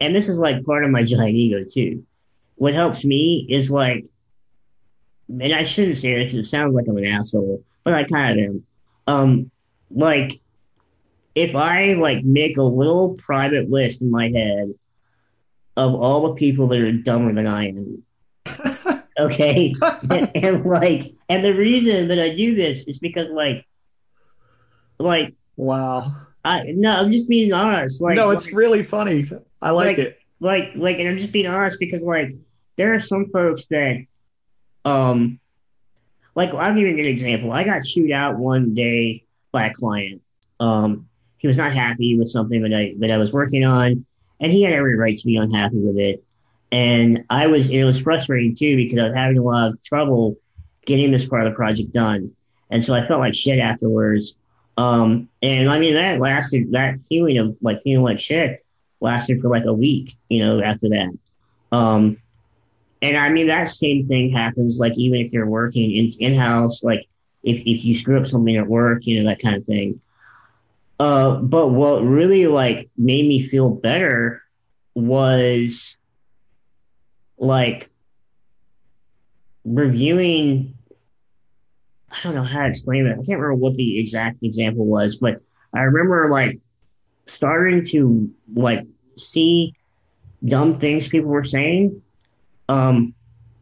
and 0.00 0.14
this 0.14 0.30
is 0.30 0.38
like 0.38 0.64
part 0.64 0.82
of 0.82 0.90
my 0.90 1.02
giant 1.02 1.34
ego 1.34 1.62
too. 1.70 2.06
What 2.56 2.72
helps 2.72 3.04
me 3.04 3.46
is 3.50 3.70
like, 3.70 4.06
and 5.28 5.52
I 5.52 5.64
shouldn't 5.64 5.98
say 5.98 6.12
it 6.12 6.24
because 6.24 6.38
it 6.38 6.44
sounds 6.44 6.74
like 6.74 6.86
I'm 6.88 6.96
an 6.96 7.04
asshole, 7.04 7.62
but 7.84 7.92
I 7.92 8.04
kind 8.04 8.40
of 8.40 8.46
am. 8.46 8.64
Um, 9.06 9.50
like, 9.90 10.32
if 11.34 11.54
I 11.54 11.94
like 11.94 12.24
make 12.24 12.56
a 12.56 12.62
little 12.62 13.14
private 13.14 13.68
list 13.68 14.00
in 14.00 14.10
my 14.10 14.30
head 14.30 14.72
of 15.76 15.94
all 15.94 16.28
the 16.28 16.34
people 16.34 16.68
that 16.68 16.80
are 16.80 16.92
dumber 16.92 17.34
than 17.34 17.46
I 17.46 17.68
am, 17.68 18.04
Okay. 19.18 19.74
and, 20.10 20.30
and, 20.34 20.64
like, 20.64 21.14
and 21.28 21.44
the 21.44 21.54
reason 21.54 22.08
that 22.08 22.18
I 22.18 22.34
do 22.34 22.54
this 22.54 22.84
is 22.86 22.98
because 22.98 23.30
like, 23.30 23.66
like, 24.98 25.34
wow. 25.56 26.12
I 26.44 26.72
no, 26.74 27.00
I'm 27.00 27.12
just 27.12 27.28
being 27.28 27.52
honest. 27.52 28.00
Like, 28.00 28.16
no, 28.16 28.30
it's 28.30 28.46
like, 28.46 28.56
really 28.56 28.82
funny. 28.82 29.24
I 29.60 29.70
like, 29.70 29.86
like, 29.86 29.98
it. 29.98 30.18
Like, 30.40 30.72
like, 30.74 30.98
and 30.98 31.08
I'm 31.08 31.18
just 31.18 31.32
being 31.32 31.46
honest 31.46 31.78
because 31.78 32.02
like, 32.02 32.34
there 32.76 32.94
are 32.94 33.00
some 33.00 33.26
folks 33.30 33.66
that, 33.66 34.06
um, 34.86 35.38
like, 36.34 36.54
I'll 36.54 36.74
give 36.74 36.86
you 36.86 36.94
an 36.94 37.04
example. 37.04 37.52
I 37.52 37.64
got 37.64 37.84
chewed 37.84 38.10
out 38.10 38.38
one 38.38 38.74
day 38.74 39.24
by 39.52 39.66
a 39.66 39.74
client. 39.74 40.22
Um, 40.60 41.08
he 41.36 41.46
was 41.46 41.56
not 41.56 41.72
happy 41.72 42.18
with 42.18 42.28
something 42.28 42.62
that 42.62 42.72
I 42.72 42.94
that 42.98 43.10
I 43.10 43.18
was 43.18 43.32
working 43.32 43.64
on, 43.64 44.06
and 44.40 44.52
he 44.52 44.62
had 44.62 44.74
every 44.74 44.96
right 44.96 45.16
to 45.16 45.26
be 45.26 45.36
unhappy 45.36 45.78
with 45.78 45.98
it. 45.98 46.24
And 46.72 47.24
I 47.28 47.46
was, 47.46 47.70
it 47.70 47.84
was 47.84 48.00
frustrating 48.00 48.54
too 48.54 48.76
because 48.76 48.98
I 48.98 49.04
was 49.06 49.14
having 49.14 49.38
a 49.38 49.42
lot 49.42 49.72
of 49.72 49.82
trouble 49.82 50.36
getting 50.86 51.10
this 51.10 51.28
part 51.28 51.46
of 51.46 51.52
the 51.52 51.56
project 51.56 51.92
done. 51.92 52.34
And 52.70 52.84
so 52.84 52.94
I 52.94 53.06
felt 53.06 53.20
like 53.20 53.34
shit 53.34 53.58
afterwards. 53.58 54.36
Um, 54.76 55.28
and 55.42 55.68
I 55.68 55.78
mean, 55.78 55.94
that 55.94 56.20
lasted, 56.20 56.72
that 56.72 57.00
feeling 57.08 57.38
of 57.38 57.56
like 57.60 57.82
feeling 57.82 58.04
like 58.04 58.20
shit 58.20 58.64
lasted 59.00 59.40
for 59.40 59.48
like 59.48 59.64
a 59.64 59.72
week, 59.72 60.14
you 60.28 60.40
know, 60.40 60.62
after 60.62 60.88
that. 60.90 61.10
Um, 61.72 62.16
and 63.02 63.16
I 63.16 63.30
mean, 63.30 63.46
that 63.46 63.68
same 63.68 64.06
thing 64.06 64.30
happens, 64.30 64.78
like, 64.78 64.96
even 64.98 65.20
if 65.20 65.32
you're 65.32 65.46
working 65.46 65.90
in, 65.90 66.10
in-house, 66.18 66.84
like, 66.84 67.06
if, 67.42 67.58
if 67.60 67.84
you 67.84 67.94
screw 67.94 68.18
up 68.18 68.26
something 68.26 68.56
at 68.56 68.66
work, 68.66 69.06
you 69.06 69.22
know, 69.22 69.28
that 69.30 69.40
kind 69.40 69.56
of 69.56 69.64
thing. 69.64 70.00
Uh, 70.98 71.36
but 71.36 71.68
what 71.68 72.02
really, 72.02 72.46
like, 72.46 72.90
made 72.98 73.26
me 73.26 73.40
feel 73.40 73.74
better 73.74 74.42
was 74.94 75.96
like 77.40 77.88
reviewing 79.64 80.74
I 82.12 82.18
don't 82.24 82.34
know 82.34 82.42
how 82.42 82.62
to 82.62 82.68
explain 82.68 83.06
it. 83.06 83.12
I 83.12 83.14
can't 83.14 83.40
remember 83.40 83.54
what 83.54 83.76
the 83.76 83.98
exact 84.00 84.42
example 84.42 84.84
was, 84.84 85.18
but 85.18 85.40
I 85.72 85.82
remember 85.82 86.28
like 86.28 86.58
starting 87.26 87.84
to 87.86 88.30
like 88.52 88.86
see 89.16 89.74
dumb 90.44 90.78
things 90.78 91.08
people 91.08 91.30
were 91.30 91.44
saying 91.44 92.02
um 92.68 93.14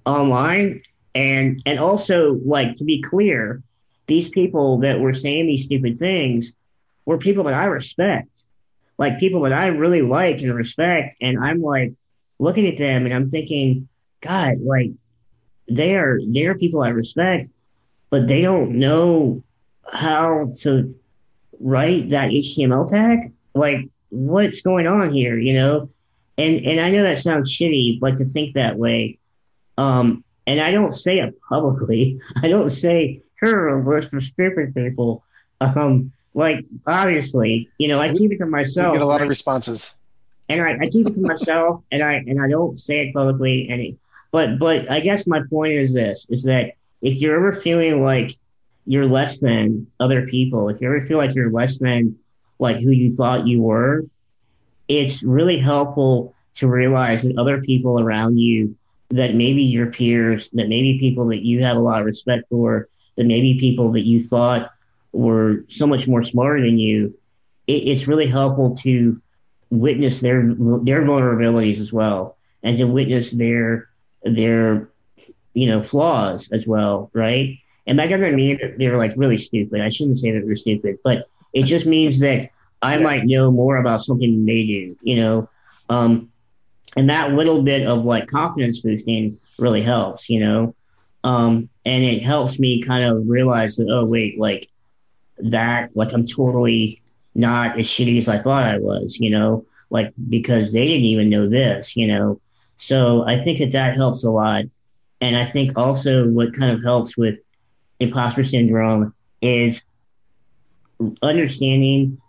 online 0.07 0.81
and 1.15 1.61
and 1.67 1.79
also 1.79 2.41
like 2.45 2.75
to 2.77 2.85
be 2.85 3.03
clear 3.03 3.63
these 4.07 4.31
people 4.31 4.79
that 4.79 5.01
were 5.01 5.13
saying 5.13 5.47
these 5.47 5.65
stupid 5.65 5.99
things 5.99 6.55
were 7.05 7.19
people 7.19 7.45
that 7.45 7.55
I 7.55 7.67
respect, 7.67 8.47
like 8.97 9.19
people 9.19 9.43
that 9.43 9.53
I 9.53 9.69
really 9.69 10.03
like 10.03 10.41
and 10.41 10.55
respect. 10.55 11.17
And 11.21 11.39
I'm 11.39 11.61
like 11.61 11.93
looking 12.39 12.67
at 12.67 12.79
them 12.79 13.05
and 13.05 13.15
I'm 13.15 13.31
thinking, 13.31 13.89
God, 14.21 14.59
like 14.61 14.91
they 15.69 15.97
are, 15.97 16.19
they're 16.27 16.57
people 16.57 16.83
I 16.83 16.89
respect, 16.89 17.51
but 18.11 18.27
they 18.27 18.43
don't 18.43 18.73
know 18.73 19.43
how 19.93 20.53
to 20.61 20.95
write 21.61 22.11
that 22.11 22.31
HTML 22.31 22.87
tag. 22.87 23.33
Like, 23.55 23.89
what's 24.11 24.63
going 24.63 24.87
on 24.87 25.13
here, 25.13 25.39
you 25.39 25.55
know? 25.55 25.91
And 26.37 26.65
and 26.65 26.81
I 26.81 26.91
know 26.91 27.03
that 27.03 27.19
sounds 27.19 27.53
shitty, 27.53 27.99
but 27.99 28.17
to 28.19 28.25
think 28.25 28.55
that 28.55 28.77
way. 28.77 29.19
Um, 29.77 30.25
and 30.47 30.61
I 30.61 30.71
don't 30.71 30.93
say 30.93 31.19
it 31.19 31.35
publicly. 31.49 32.21
I 32.43 32.49
don't 32.49 32.71
say 32.71 33.23
her 33.41 33.81
worst 33.81 34.11
for 34.11 34.21
stupid 34.21 34.75
people. 34.75 35.25
Um, 35.61 36.13
like 36.35 36.65
obviously, 36.87 37.69
you 37.79 37.89
know, 37.89 38.01
I 38.01 38.15
keep 38.15 38.31
it 38.31 38.39
to 38.39 38.47
myself. 38.47 38.95
You 38.95 39.01
get 39.01 39.03
a 39.03 39.07
lot 39.07 39.21
of 39.21 39.29
responses. 39.29 39.98
And 40.49 40.63
I, 40.63 40.85
I 40.85 40.89
keep 40.89 41.07
it 41.07 41.15
to 41.15 41.23
myself, 41.23 41.83
and 41.91 42.03
I 42.03 42.15
and 42.15 42.43
I 42.43 42.49
don't 42.49 42.79
say 42.79 43.07
it 43.07 43.15
publicly. 43.15 43.69
Any, 43.69 43.99
but 44.31 44.59
but 44.59 44.91
I 44.91 45.01
guess 45.01 45.27
my 45.27 45.43
point 45.51 45.75
is 45.75 45.95
this: 45.95 46.27
is 46.31 46.45
that 46.45 46.73
if 47.03 47.15
you're 47.21 47.37
ever 47.37 47.53
feeling 47.53 48.03
like 48.03 48.33
you're 48.87 49.07
less 49.07 49.41
than 49.41 49.87
other 50.01 50.27
people, 50.27 50.69
if 50.69 50.81
you 50.81 50.89
ever 50.89 51.03
feel 51.07 51.19
like 51.19 51.35
you're 51.35 51.53
less 51.53 51.79
than 51.79 52.17
like 52.59 52.81
who 52.81 52.91
you 52.91 53.11
thought 53.15 53.47
you 53.47 53.61
were, 53.61 54.05
it's 54.89 55.23
really 55.23 55.59
helpful 55.59 56.35
to 56.55 56.69
realize 56.69 57.23
that 57.23 57.39
other 57.39 57.61
people 57.61 58.01
around 58.01 58.39
you, 58.39 58.77
that 59.11 59.35
maybe 59.35 59.63
your 59.63 59.87
peers, 59.87 60.51
that 60.51 60.69
maybe 60.69 60.99
people 60.99 61.27
that 61.27 61.45
you 61.45 61.63
have 61.63 61.77
a 61.77 61.81
lot 61.81 62.01
of 62.01 62.07
respect 62.07 62.49
for, 62.49 62.89
that 63.17 63.27
maybe 63.27 63.59
people 63.61 63.93
that 63.93 64.07
you 64.07 64.23
thought 64.23 64.71
were 65.13 65.65
so 65.69 65.87
much 65.87 66.09
more 66.09 66.23
smarter 66.23 66.61
than 66.61 66.79
you, 66.79 67.17
it, 67.67 67.73
it's 67.73 68.09
really 68.09 68.27
helpful 68.27 68.75
to 68.75 69.21
witness 69.71 70.21
their 70.21 70.43
their 70.43 71.03
vulnerabilities 71.03 71.79
as 71.81 71.93
well, 71.93 72.37
and 72.63 72.79
to 72.79 72.87
witness 72.87 73.31
their 73.31 73.89
their 74.23 74.89
you 75.55 75.67
know 75.67 75.83
flaws 75.83 76.51
as 76.53 76.67
well, 76.67 77.11
right? 77.13 77.59
And 77.87 77.99
that 77.99 78.09
doesn't 78.09 78.35
mean 78.35 78.59
that 78.61 78.77
they're 78.77 78.99
like 78.99 79.15
really 79.17 79.39
stupid. 79.39 79.81
I 79.81 79.89
shouldn't 79.89 80.19
say 80.19 80.33
that 80.33 80.45
they're 80.45 80.55
stupid, 80.57 80.99
but 81.03 81.27
it 81.53 81.65
just 81.65 81.87
means 81.87 82.21
that 82.21 82.51
I 82.83 83.03
might 83.03 83.25
know 83.25 83.51
more 83.51 83.77
about 83.77 84.03
something 84.03 84.31
than 84.31 84.47
they 84.47 84.65
do, 84.65 84.97
you 85.03 85.17
know. 85.17 85.49
Um, 85.89 86.31
and 86.97 87.11
that 87.11 87.33
little 87.33 87.63
bit 87.63 87.87
of 87.87 88.05
like 88.05 88.27
confidence 88.27 88.81
boosting 88.81 89.37
really 89.59 89.83
helps, 89.83 90.29
you 90.29 90.41
know. 90.41 90.75
Um, 91.25 91.69
and 91.85 92.05
it 92.05 92.23
helps 92.23 92.59
me 92.59 92.83
kind 92.83 93.05
of 93.05 93.29
realize 93.29 93.77
that, 93.77 93.89
oh, 93.91 94.07
wait, 94.07 94.39
like 94.39 94.67
that, 95.39 95.97
like 95.97 96.13
I'm 96.13 96.27
totally 96.27 97.03
not 97.39 97.79
as 97.79 97.87
shitty 97.87 98.19
as 98.19 98.29
I 98.29 98.37
thought 98.37 98.65
I 98.65 98.79
was, 98.79 99.19
you 99.21 99.31
know, 99.31 99.65
like 99.91 100.13
because 100.29 100.73
they 100.73 100.87
didn't 100.87 101.05
even 101.05 101.31
know 101.31 101.49
this, 101.49 101.97
you 101.97 102.09
know. 102.09 102.41
So 102.77 103.25
I 103.27 103.43
think 103.43 103.61
that 103.61 103.73
that 103.73 103.95
helps 103.95 104.25
a 104.25 104.31
lot. 104.31 104.65
And 105.21 105.37
I 105.37 105.45
think 105.45 105.79
also 105.79 106.29
what 106.29 106.53
kind 106.53 106.73
of 106.73 106.83
helps 106.83 107.17
with 107.17 107.39
imposter 108.01 108.45
syndrome 108.45 109.15
is 109.41 109.83
understanding 111.23 112.21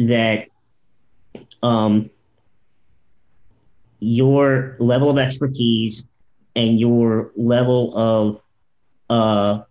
that 0.00 0.48
um, 1.62 2.10
your 4.00 4.76
level 4.80 5.10
of 5.10 5.18
expertise 5.18 6.06
and 6.56 6.78
your 6.78 7.30
level 7.36 7.96
of 7.96 8.40
uh, 9.10 9.62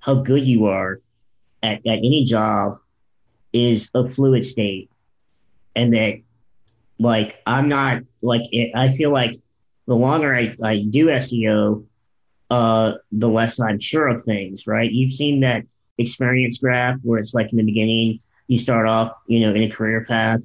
how 0.00 0.14
good 0.14 0.46
you 0.46 0.66
are 0.66 1.00
at, 1.62 1.86
at 1.86 1.98
any 1.98 2.24
job 2.24 2.79
is 3.52 3.90
a 3.94 4.08
fluid 4.08 4.44
state. 4.44 4.90
And 5.74 5.94
that, 5.94 6.20
like, 6.98 7.40
I'm 7.46 7.68
not, 7.68 8.02
like, 8.22 8.42
it, 8.52 8.72
I 8.74 8.88
feel 8.88 9.10
like 9.10 9.34
the 9.86 9.96
longer 9.96 10.34
I, 10.34 10.56
I 10.62 10.84
do 10.88 11.06
SEO, 11.06 11.84
uh, 12.50 12.94
the 13.12 13.28
less 13.28 13.60
I'm 13.60 13.80
sure 13.80 14.08
of 14.08 14.24
things, 14.24 14.66
right? 14.66 14.90
You've 14.90 15.12
seen 15.12 15.40
that 15.40 15.64
experience 15.98 16.58
graph 16.58 16.98
where 17.02 17.18
it's 17.18 17.34
like 17.34 17.50
in 17.52 17.58
the 17.58 17.64
beginning, 17.64 18.20
you 18.48 18.58
start 18.58 18.86
off, 18.86 19.12
you 19.26 19.40
know, 19.40 19.54
in 19.54 19.62
a 19.62 19.70
career 19.70 20.04
path 20.04 20.40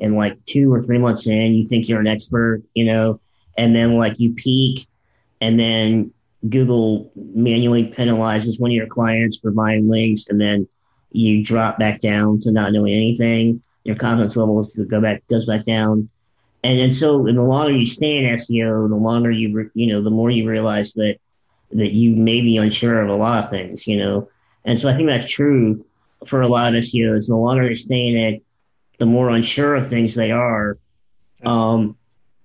and 0.00 0.14
like 0.14 0.42
two 0.44 0.72
or 0.72 0.82
three 0.82 0.98
months 0.98 1.26
in, 1.26 1.54
you 1.54 1.66
think 1.66 1.88
you're 1.88 2.00
an 2.00 2.06
expert, 2.06 2.62
you 2.74 2.84
know, 2.84 3.20
and 3.56 3.74
then 3.74 3.94
like 3.94 4.18
you 4.20 4.34
peak 4.34 4.80
and 5.40 5.58
then 5.58 6.12
Google 6.48 7.10
manually 7.16 7.90
penalizes 7.90 8.60
one 8.60 8.70
of 8.70 8.74
your 8.74 8.86
clients 8.86 9.38
for 9.38 9.50
buying 9.50 9.88
links 9.88 10.26
and 10.28 10.40
then 10.40 10.68
you 11.10 11.42
drop 11.42 11.78
back 11.78 12.00
down 12.00 12.40
to 12.40 12.52
not 12.52 12.72
knowing 12.72 12.94
anything. 12.94 13.62
Your 13.84 13.96
confidence 13.96 14.36
level 14.36 14.70
go 14.88 15.00
back, 15.00 15.26
goes 15.28 15.46
back 15.46 15.64
down. 15.64 16.08
And 16.64 16.78
then 16.78 16.92
so 16.92 17.22
the 17.22 17.32
longer 17.32 17.72
you 17.72 17.86
stay 17.86 18.18
in 18.18 18.24
SEO, 18.34 18.88
the 18.88 18.96
longer 18.96 19.30
you, 19.30 19.52
re, 19.52 19.70
you 19.74 19.86
know, 19.86 20.02
the 20.02 20.10
more 20.10 20.30
you 20.30 20.48
realize 20.48 20.92
that, 20.94 21.16
that 21.70 21.92
you 21.92 22.16
may 22.16 22.40
be 22.40 22.56
unsure 22.56 23.00
of 23.02 23.08
a 23.08 23.14
lot 23.14 23.44
of 23.44 23.50
things, 23.50 23.86
you 23.86 23.96
know. 23.96 24.28
And 24.64 24.78
so 24.78 24.88
I 24.88 24.94
think 24.94 25.08
that's 25.08 25.30
true 25.30 25.84
for 26.26 26.42
a 26.42 26.48
lot 26.48 26.74
of 26.74 26.82
SEOs. 26.82 27.28
The 27.28 27.36
longer 27.36 27.68
they 27.68 27.74
stay 27.74 28.08
in 28.08 28.16
it, 28.16 28.42
the 28.98 29.06
more 29.06 29.30
unsure 29.30 29.76
of 29.76 29.88
things 29.88 30.14
they 30.14 30.32
are. 30.32 30.76
Um, 31.44 31.96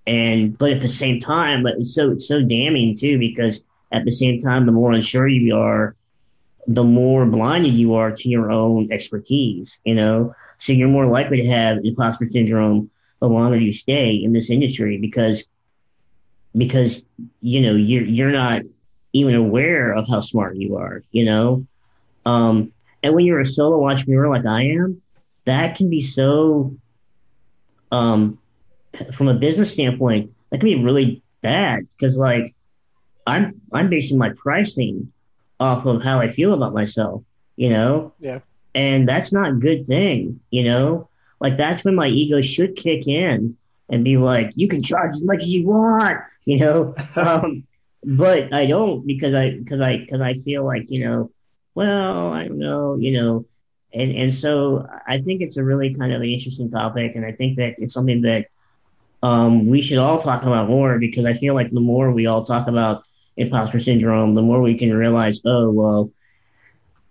and 0.06 0.58
but 0.58 0.72
at 0.72 0.82
the 0.82 0.90
same 0.90 1.20
time, 1.20 1.64
but 1.64 1.76
it's 1.78 1.96
so 1.96 2.12
it's 2.12 2.28
so 2.28 2.42
damning 2.42 2.96
too 2.96 3.18
because 3.18 3.64
at 3.92 4.06
the 4.06 4.12
same 4.12 4.40
time, 4.40 4.66
the 4.66 4.72
more 4.72 4.92
unsure 4.92 5.28
you 5.28 5.56
are, 5.56 5.96
the 6.68 6.84
more 6.84 7.26
blinded 7.26 7.74
you 7.74 7.94
are 7.94 8.12
to 8.12 8.30
your 8.30 8.52
own 8.52 8.92
expertise. 8.92 9.80
You 9.84 9.96
know, 9.96 10.36
so 10.58 10.74
you're 10.74 10.88
more 10.88 11.08
likely 11.08 11.42
to 11.42 11.48
have 11.48 11.80
imposter 11.84 12.30
syndrome 12.30 12.90
the 13.20 13.30
longer 13.30 13.58
you 13.58 13.72
stay 13.72 14.16
in 14.16 14.34
this 14.34 14.50
industry 14.50 14.98
because 14.98 15.46
because 16.56 17.06
you 17.42 17.62
know 17.62 17.76
you're 17.76 18.04
you're 18.04 18.32
not 18.32 18.64
even 19.14 19.36
aware 19.36 19.94
of 19.94 20.08
how 20.10 20.20
smart 20.20 20.56
you 20.58 20.76
are. 20.76 21.04
You 21.12 21.26
know, 21.26 21.68
um, 22.26 22.72
and 23.02 23.14
when 23.14 23.26
you're 23.26 23.40
a 23.40 23.46
solo 23.46 23.88
entrepreneur 23.88 24.30
like 24.30 24.46
I 24.46 24.64
am, 24.64 25.02
that 25.46 25.78
can 25.78 25.90
be 25.90 26.02
so, 26.02 26.76
um, 27.92 28.40
from 29.14 29.28
a 29.28 29.34
business 29.34 29.74
standpoint, 29.74 30.32
that 30.50 30.60
can 30.60 30.70
be 30.70 30.84
really 30.84 31.22
bad 31.42 31.88
because 31.90 32.18
like 32.18 32.54
I'm 33.28 33.62
I'm 33.72 33.90
basing 33.90 34.18
my 34.18 34.32
pricing 34.36 35.13
off 35.64 35.86
of 35.86 36.04
how 36.04 36.20
I 36.20 36.30
feel 36.30 36.54
about 36.54 36.74
myself, 36.74 37.24
you 37.56 37.70
know? 37.70 38.14
Yeah. 38.20 38.40
And 38.76 39.08
that's 39.08 39.32
not 39.32 39.52
a 39.52 39.54
good 39.54 39.86
thing, 39.88 40.40
you 40.52 40.64
know? 40.64 41.10
Like 41.40 41.58
that's 41.58 41.86
when 41.86 41.96
my 41.96 42.08
ego 42.08 42.42
should 42.42 42.76
kick 42.76 43.08
in 43.08 43.58
and 43.90 44.04
be 44.04 44.18
like, 44.18 44.52
you 44.56 44.68
can 44.68 44.84
charge 44.84 45.12
as 45.12 45.24
much 45.24 45.42
as 45.42 45.50
you 45.50 45.68
want, 45.68 46.20
you 46.46 46.60
know? 46.60 46.96
um, 47.16 47.66
but 48.04 48.54
I 48.54 48.66
don't 48.66 49.08
because 49.08 49.34
I 49.34 49.52
because 49.52 49.80
I 49.80 49.98
because 49.98 50.22
I 50.22 50.34
feel 50.34 50.66
like, 50.66 50.92
you 50.92 51.06
know, 51.06 51.32
well, 51.76 52.34
I 52.34 52.48
don't 52.48 52.60
know, 52.60 52.98
you 52.98 53.14
know, 53.14 53.46
and 53.94 54.12
and 54.12 54.36
so 54.36 54.86
I 55.08 55.22
think 55.22 55.42
it's 55.42 55.58
a 55.58 55.64
really 55.64 55.94
kind 55.94 56.12
of 56.12 56.22
an 56.22 56.28
interesting 56.28 56.70
topic, 56.70 57.16
and 57.16 57.26
I 57.26 57.32
think 57.32 57.58
that 57.58 57.76
it's 57.78 57.94
something 57.94 58.22
that 58.24 58.48
um, 59.22 59.68
we 59.68 59.82
should 59.82 60.00
all 60.00 60.20
talk 60.20 60.44
about 60.44 60.68
more 60.68 61.00
because 61.00 61.26
I 61.26 61.34
feel 61.34 61.54
like 61.54 61.72
the 61.72 61.80
more 61.80 62.12
we 62.12 62.26
all 62.26 62.44
talk 62.44 62.68
about 62.68 63.08
imposter 63.38 63.80
syndrome, 63.80 64.36
the 64.36 64.42
more 64.42 64.62
we 64.62 64.78
can 64.78 64.94
realize, 64.94 65.42
oh 65.46 65.72
well, 65.72 66.12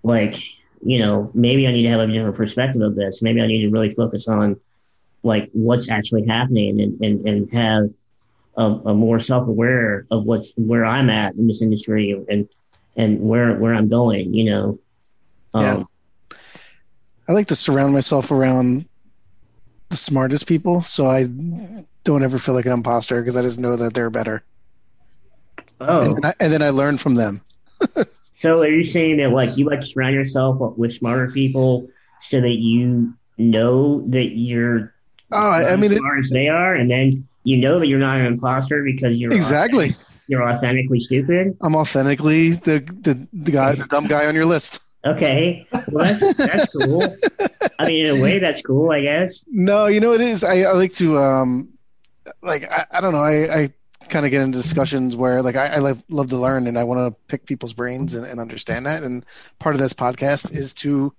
like 0.02 0.36
you 0.82 0.98
know, 0.98 1.30
maybe 1.34 1.66
I 1.66 1.72
need 1.72 1.82
to 1.82 1.88
have 1.90 2.00
a 2.00 2.06
different 2.06 2.36
perspective 2.36 2.82
of 2.82 2.94
this. 2.96 3.22
Maybe 3.22 3.40
I 3.40 3.46
need 3.46 3.62
to 3.62 3.70
really 3.70 3.94
focus 3.94 4.28
on 4.28 4.56
like 5.22 5.50
what's 5.52 5.90
actually 5.90 6.26
happening 6.26 6.80
and 6.80 7.00
and, 7.00 7.26
and 7.26 7.52
have 7.52 7.84
a, 8.56 8.90
a 8.90 8.94
more 8.94 9.20
self 9.20 9.48
aware 9.48 10.06
of 10.10 10.24
what's 10.24 10.52
where 10.56 10.84
I'm 10.84 11.10
at 11.10 11.34
in 11.36 11.46
this 11.46 11.62
industry 11.62 12.12
and 12.28 12.48
and 12.96 13.20
where 13.20 13.54
where 13.56 13.74
I'm 13.74 13.88
going. 13.88 14.34
You 14.34 14.44
know. 14.44 14.78
Um, 15.54 15.62
Yeah. 15.62 15.84
I 17.28 17.32
like 17.32 17.46
to 17.48 17.56
surround 17.56 17.92
myself 17.94 18.30
around 18.30 18.88
the 19.90 19.96
smartest 19.96 20.46
people, 20.46 20.82
so 20.82 21.06
I 21.06 21.26
don't 22.04 22.22
ever 22.22 22.38
feel 22.38 22.54
like 22.54 22.66
an 22.66 22.72
imposter 22.72 23.20
because 23.20 23.36
I 23.36 23.42
just 23.42 23.58
know 23.60 23.76
that 23.76 23.94
they're 23.94 24.10
better, 24.10 24.44
Oh, 25.88 26.14
and, 26.14 26.26
I, 26.26 26.32
and 26.40 26.52
then 26.52 26.62
I 26.62 26.70
learn 26.70 26.98
from 26.98 27.14
them. 27.14 27.40
so 28.36 28.60
are 28.60 28.68
you 28.68 28.84
saying 28.84 29.18
that 29.18 29.30
like 29.30 29.56
you 29.56 29.66
like 29.66 29.80
to 29.80 29.86
surround 29.86 30.14
yourself 30.14 30.58
with 30.76 30.92
smarter 30.92 31.30
people 31.30 31.88
so 32.20 32.40
that 32.40 32.56
you 32.58 33.12
know 33.38 34.02
that 34.10 34.36
you're 34.36 34.92
Oh, 35.32 35.50
I, 35.50 35.72
I 35.72 35.76
mean, 35.76 35.92
as 35.92 35.92
it, 35.92 35.98
smart 35.98 36.18
as 36.18 36.30
they 36.30 36.48
are, 36.48 36.74
and 36.74 36.90
then 36.90 37.10
you 37.44 37.56
know 37.56 37.78
that 37.78 37.86
you're 37.86 37.98
not 37.98 38.20
an 38.20 38.26
imposter 38.26 38.82
because 38.84 39.16
you're 39.16 39.32
exactly. 39.32 39.90
you're 40.28 40.46
authentically 40.46 40.98
stupid. 40.98 41.56
I'm 41.62 41.74
authentically 41.74 42.50
the, 42.50 42.80
the 43.00 43.28
the 43.32 43.50
guy, 43.50 43.74
the 43.74 43.86
dumb 43.86 44.06
guy 44.06 44.26
on 44.26 44.34
your 44.34 44.44
list. 44.46 44.82
Okay, 45.04 45.66
well 45.90 46.04
that's 46.04 46.36
that's 46.36 46.76
cool. 46.76 47.02
I 47.78 47.88
mean, 47.88 48.06
in 48.06 48.18
a 48.18 48.22
way, 48.22 48.38
that's 48.38 48.62
cool, 48.62 48.92
I 48.92 49.00
guess. 49.00 49.42
No, 49.48 49.86
you 49.86 50.00
know 50.00 50.12
it 50.12 50.20
is. 50.20 50.44
I, 50.44 50.60
I 50.60 50.72
like 50.72 50.92
to 50.94 51.18
um, 51.18 51.72
like 52.42 52.70
I, 52.70 52.86
I 52.90 53.00
don't 53.00 53.12
know. 53.12 53.24
I, 53.24 53.62
I 53.62 53.68
kind 54.12 54.26
of 54.26 54.30
get 54.30 54.42
into 54.42 54.58
discussions 54.58 55.16
where 55.16 55.42
like 55.42 55.56
I, 55.56 55.68
I 55.68 55.78
love 55.78 56.04
love 56.10 56.28
to 56.28 56.36
learn 56.36 56.66
and 56.66 56.78
I 56.78 56.84
want 56.84 57.14
to 57.14 57.20
pick 57.28 57.46
people's 57.46 57.72
brains 57.72 58.14
and, 58.14 58.26
and 58.26 58.38
understand 58.38 58.86
that. 58.86 59.02
And 59.02 59.24
part 59.58 59.74
of 59.74 59.80
this 59.80 59.94
podcast 59.94 60.52
is 60.52 60.74
to 60.74 61.14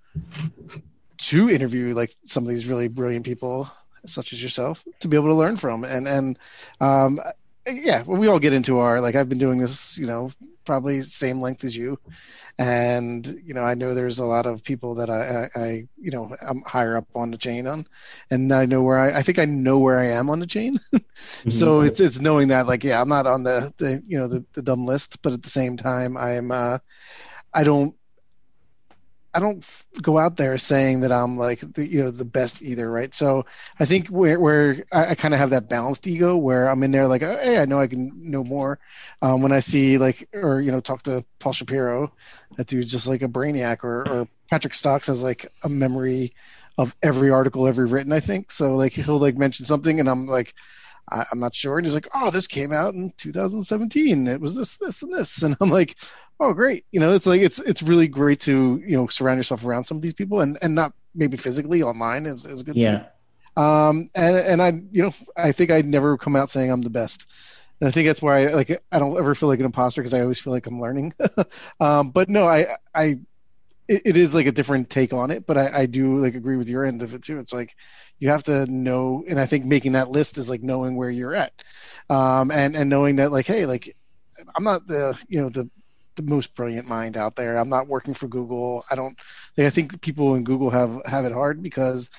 to 1.17 1.49
interview 1.49 1.93
like 1.95 2.11
some 2.23 2.43
of 2.43 2.49
these 2.49 2.67
really 2.67 2.87
brilliant 2.87 3.25
people 3.25 3.67
such 4.05 4.33
as 4.33 4.43
yourself 4.43 4.83
to 4.99 5.07
be 5.07 5.17
able 5.17 5.29
to 5.29 5.33
learn 5.33 5.57
from 5.57 5.83
and 5.83 6.07
and 6.07 6.37
um, 6.81 7.19
yeah 7.65 8.03
we 8.03 8.27
all 8.27 8.39
get 8.39 8.51
into 8.51 8.79
our 8.79 8.99
like 8.99 9.15
i've 9.15 9.29
been 9.29 9.37
doing 9.37 9.57
this 9.57 9.97
you 9.97 10.05
know 10.05 10.29
probably 10.65 11.01
same 11.01 11.39
length 11.41 11.63
as 11.63 11.75
you. 11.75 11.97
And 12.59 13.25
you 13.43 13.53
know 13.53 13.63
i 13.63 13.73
know 13.73 13.93
there's 13.93 14.19
a 14.19 14.25
lot 14.25 14.45
of 14.45 14.63
people 14.63 14.95
that 14.95 15.09
i 15.09 15.47
i, 15.59 15.61
I 15.63 15.87
you 15.97 16.11
know 16.11 16.35
i'm 16.47 16.61
higher 16.61 16.97
up 16.97 17.07
on 17.15 17.31
the 17.31 17.37
chain 17.37 17.67
on. 17.67 17.85
And 18.31 18.53
i 18.53 18.65
know 18.65 18.83
where 18.83 18.99
i 18.99 19.19
i 19.19 19.21
think 19.21 19.39
i 19.39 19.45
know 19.45 19.79
where 19.79 19.99
i 19.99 20.05
am 20.05 20.29
on 20.29 20.39
the 20.39 20.47
chain. 20.47 20.77
Mm-hmm. 21.13 21.49
so 21.49 21.81
it's 21.81 21.99
it's 21.99 22.21
knowing 22.21 22.47
that 22.49 22.67
like 22.67 22.83
yeah 22.83 22.99
i'm 22.99 23.09
not 23.09 23.27
on 23.27 23.43
the 23.43 23.71
the 23.77 24.01
you 24.05 24.17
know 24.17 24.27
the, 24.27 24.43
the 24.53 24.61
dumb 24.61 24.85
list 24.85 25.21
but 25.21 25.33
at 25.33 25.43
the 25.43 25.49
same 25.49 25.77
time 25.77 26.17
i'm 26.17 26.51
uh 26.51 26.77
i 27.53 27.63
don't 27.63 27.95
I 29.35 29.39
don't 29.39 29.83
go 30.01 30.19
out 30.19 30.37
there 30.37 30.57
saying 30.57 31.01
that 31.01 31.11
I'm 31.11 31.37
like 31.37 31.59
the 31.59 31.87
you 31.87 32.03
know 32.03 32.11
the 32.11 32.25
best 32.25 32.61
either, 32.61 32.89
right? 32.91 33.13
So 33.13 33.45
I 33.79 33.85
think 33.85 34.07
where 34.07 34.39
where 34.39 34.85
I, 34.93 35.07
I 35.09 35.15
kind 35.15 35.33
of 35.33 35.39
have 35.39 35.49
that 35.51 35.69
balanced 35.69 36.07
ego 36.07 36.37
where 36.37 36.69
I'm 36.69 36.83
in 36.83 36.91
there 36.91 37.07
like, 37.07 37.23
oh, 37.23 37.37
hey, 37.41 37.61
I 37.61 37.65
know 37.65 37.79
I 37.79 37.87
can 37.87 38.11
know 38.15 38.43
more. 38.43 38.79
Um, 39.21 39.41
when 39.41 39.51
I 39.51 39.59
see 39.59 39.97
like 39.97 40.27
or 40.33 40.61
you 40.61 40.71
know 40.71 40.79
talk 40.79 41.03
to 41.03 41.25
Paul 41.39 41.53
Shapiro, 41.53 42.11
that 42.57 42.67
dude's 42.67 42.91
just 42.91 43.07
like 43.07 43.21
a 43.23 43.27
brainiac, 43.27 43.83
or 43.83 44.07
or 44.07 44.27
Patrick 44.49 44.73
Stox 44.73 45.07
has 45.07 45.23
like 45.23 45.47
a 45.63 45.69
memory 45.69 46.31
of 46.77 46.95
every 47.01 47.29
article 47.31 47.67
ever 47.67 47.85
written. 47.85 48.11
I 48.13 48.19
think 48.19 48.51
so. 48.51 48.73
Like 48.75 48.93
he'll 48.93 49.19
like 49.19 49.37
mention 49.37 49.65
something, 49.65 49.99
and 49.99 50.09
I'm 50.09 50.27
like, 50.27 50.53
I, 51.11 51.25
am 51.31 51.39
not 51.39 51.55
sure. 51.55 51.77
And 51.77 51.85
he's 51.85 51.93
like, 51.93 52.07
oh, 52.13 52.31
this 52.31 52.47
came 52.47 52.71
out 52.71 52.93
in 52.93 53.11
2017. 53.17 54.27
It 54.27 54.41
was 54.41 54.55
this, 54.55 54.77
this, 54.77 55.03
and 55.03 55.11
this. 55.11 55.43
And 55.43 55.55
I'm 55.61 55.69
like, 55.69 55.95
oh, 56.39 56.53
great. 56.53 56.85
You 56.91 56.99
know, 56.99 57.13
it's 57.13 57.27
like, 57.27 57.41
it's, 57.41 57.59
it's 57.59 57.83
really 57.83 58.07
great 58.07 58.39
to, 58.41 58.81
you 58.85 58.95
know, 58.95 59.07
surround 59.07 59.37
yourself 59.37 59.65
around 59.65 59.83
some 59.83 59.97
of 59.97 60.03
these 60.03 60.13
people 60.13 60.41
and, 60.41 60.57
and 60.61 60.75
not 60.75 60.93
maybe 61.15 61.37
physically 61.37 61.83
online 61.83 62.25
is, 62.25 62.45
is 62.45 62.63
good. 62.63 62.75
Yeah. 62.75 62.99
Too. 62.99 63.61
Um, 63.61 64.09
and, 64.15 64.35
and 64.35 64.61
I, 64.61 64.81
you 64.91 65.03
know, 65.03 65.11
I 65.37 65.51
think 65.51 65.69
I'd 65.69 65.85
never 65.85 66.17
come 66.17 66.35
out 66.35 66.49
saying 66.49 66.71
I'm 66.71 66.81
the 66.81 66.89
best. 66.89 67.31
And 67.79 67.87
I 67.87 67.91
think 67.91 68.07
that's 68.07 68.21
why 68.21 68.47
I 68.47 68.53
like, 68.53 68.71
I 68.91 68.99
don't 68.99 69.17
ever 69.17 69.35
feel 69.35 69.49
like 69.49 69.59
an 69.59 69.65
imposter 69.65 70.01
because 70.01 70.13
I 70.13 70.21
always 70.21 70.39
feel 70.39 70.53
like 70.53 70.67
I'm 70.67 70.79
learning. 70.79 71.13
um, 71.79 72.11
but 72.11 72.29
no, 72.29 72.47
I, 72.47 72.67
I, 72.95 73.15
it, 73.87 74.01
it 74.05 74.17
is 74.17 74.35
like 74.35 74.45
a 74.45 74.51
different 74.51 74.89
take 74.89 75.13
on 75.13 75.31
it, 75.31 75.45
but 75.45 75.57
I, 75.57 75.81
I 75.81 75.85
do 75.85 76.17
like 76.17 76.35
agree 76.35 76.57
with 76.57 76.69
your 76.69 76.85
end 76.85 77.01
of 77.01 77.13
it 77.13 77.23
too. 77.23 77.39
It's 77.39 77.53
like 77.53 77.73
you 78.19 78.29
have 78.29 78.43
to 78.43 78.65
know, 78.69 79.23
and 79.29 79.39
I 79.39 79.45
think 79.45 79.65
making 79.65 79.93
that 79.93 80.09
list 80.11 80.37
is 80.37 80.49
like 80.49 80.63
knowing 80.63 80.95
where 80.95 81.09
you're 81.09 81.35
at, 81.35 81.51
um, 82.09 82.51
and 82.51 82.75
and 82.75 82.89
knowing 82.89 83.17
that 83.17 83.31
like, 83.31 83.45
hey, 83.45 83.65
like 83.65 83.93
I'm 84.55 84.63
not 84.63 84.87
the 84.87 85.21
you 85.29 85.41
know 85.41 85.49
the 85.49 85.69
the 86.15 86.23
most 86.23 86.55
brilliant 86.55 86.87
mind 86.87 87.17
out 87.17 87.35
there. 87.35 87.57
I'm 87.57 87.69
not 87.69 87.87
working 87.87 88.13
for 88.13 88.27
Google. 88.27 88.83
I 88.91 88.95
don't. 88.95 89.15
Like, 89.57 89.67
I 89.67 89.69
think 89.71 90.01
people 90.01 90.35
in 90.35 90.43
Google 90.43 90.69
have 90.69 91.01
have 91.05 91.25
it 91.25 91.31
hard 91.31 91.63
because 91.63 92.09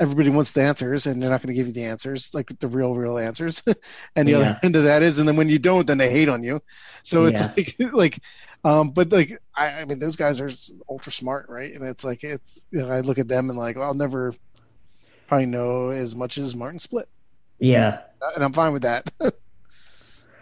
everybody 0.00 0.30
wants 0.30 0.52
the 0.52 0.62
answers 0.62 1.06
and 1.06 1.22
they're 1.22 1.30
not 1.30 1.42
going 1.42 1.54
to 1.54 1.58
give 1.58 1.66
you 1.66 1.72
the 1.72 1.84
answers 1.84 2.34
like 2.34 2.48
the 2.60 2.68
real 2.68 2.94
real 2.94 3.18
answers. 3.18 3.62
And 4.16 4.28
the 4.28 4.32
yeah. 4.32 4.38
other 4.38 4.56
end 4.62 4.76
of 4.76 4.84
that 4.84 5.02
is 5.02 5.18
and 5.18 5.28
then 5.28 5.36
when 5.36 5.48
you 5.48 5.58
don't 5.58 5.86
then 5.86 5.98
they 5.98 6.10
hate 6.10 6.28
on 6.28 6.42
you. 6.42 6.60
So 7.02 7.24
it's 7.24 7.40
yeah. 7.40 7.86
like 7.86 7.92
like 7.94 8.18
um 8.64 8.90
but 8.90 9.10
like 9.12 9.38
I, 9.54 9.80
I 9.80 9.84
mean 9.84 9.98
those 9.98 10.16
guys 10.16 10.40
are 10.40 10.50
ultra 10.88 11.12
smart 11.12 11.48
right? 11.48 11.72
And 11.72 11.84
it's 11.84 12.04
like 12.04 12.24
it's 12.24 12.66
you 12.70 12.80
know 12.80 12.88
i 12.88 13.00
look 13.00 13.18
at 13.18 13.28
them 13.28 13.48
and 13.48 13.58
like 13.58 13.76
well, 13.76 13.88
i'll 13.88 13.94
never 13.94 14.34
probably 15.26 15.46
know 15.46 15.90
as 15.90 16.16
much 16.16 16.38
as 16.38 16.56
Martin 16.56 16.78
Splitt. 16.78 17.06
Yeah. 17.58 18.00
And 18.34 18.44
i'm 18.44 18.52
fine 18.52 18.72
with 18.72 18.82
that. 18.82 19.10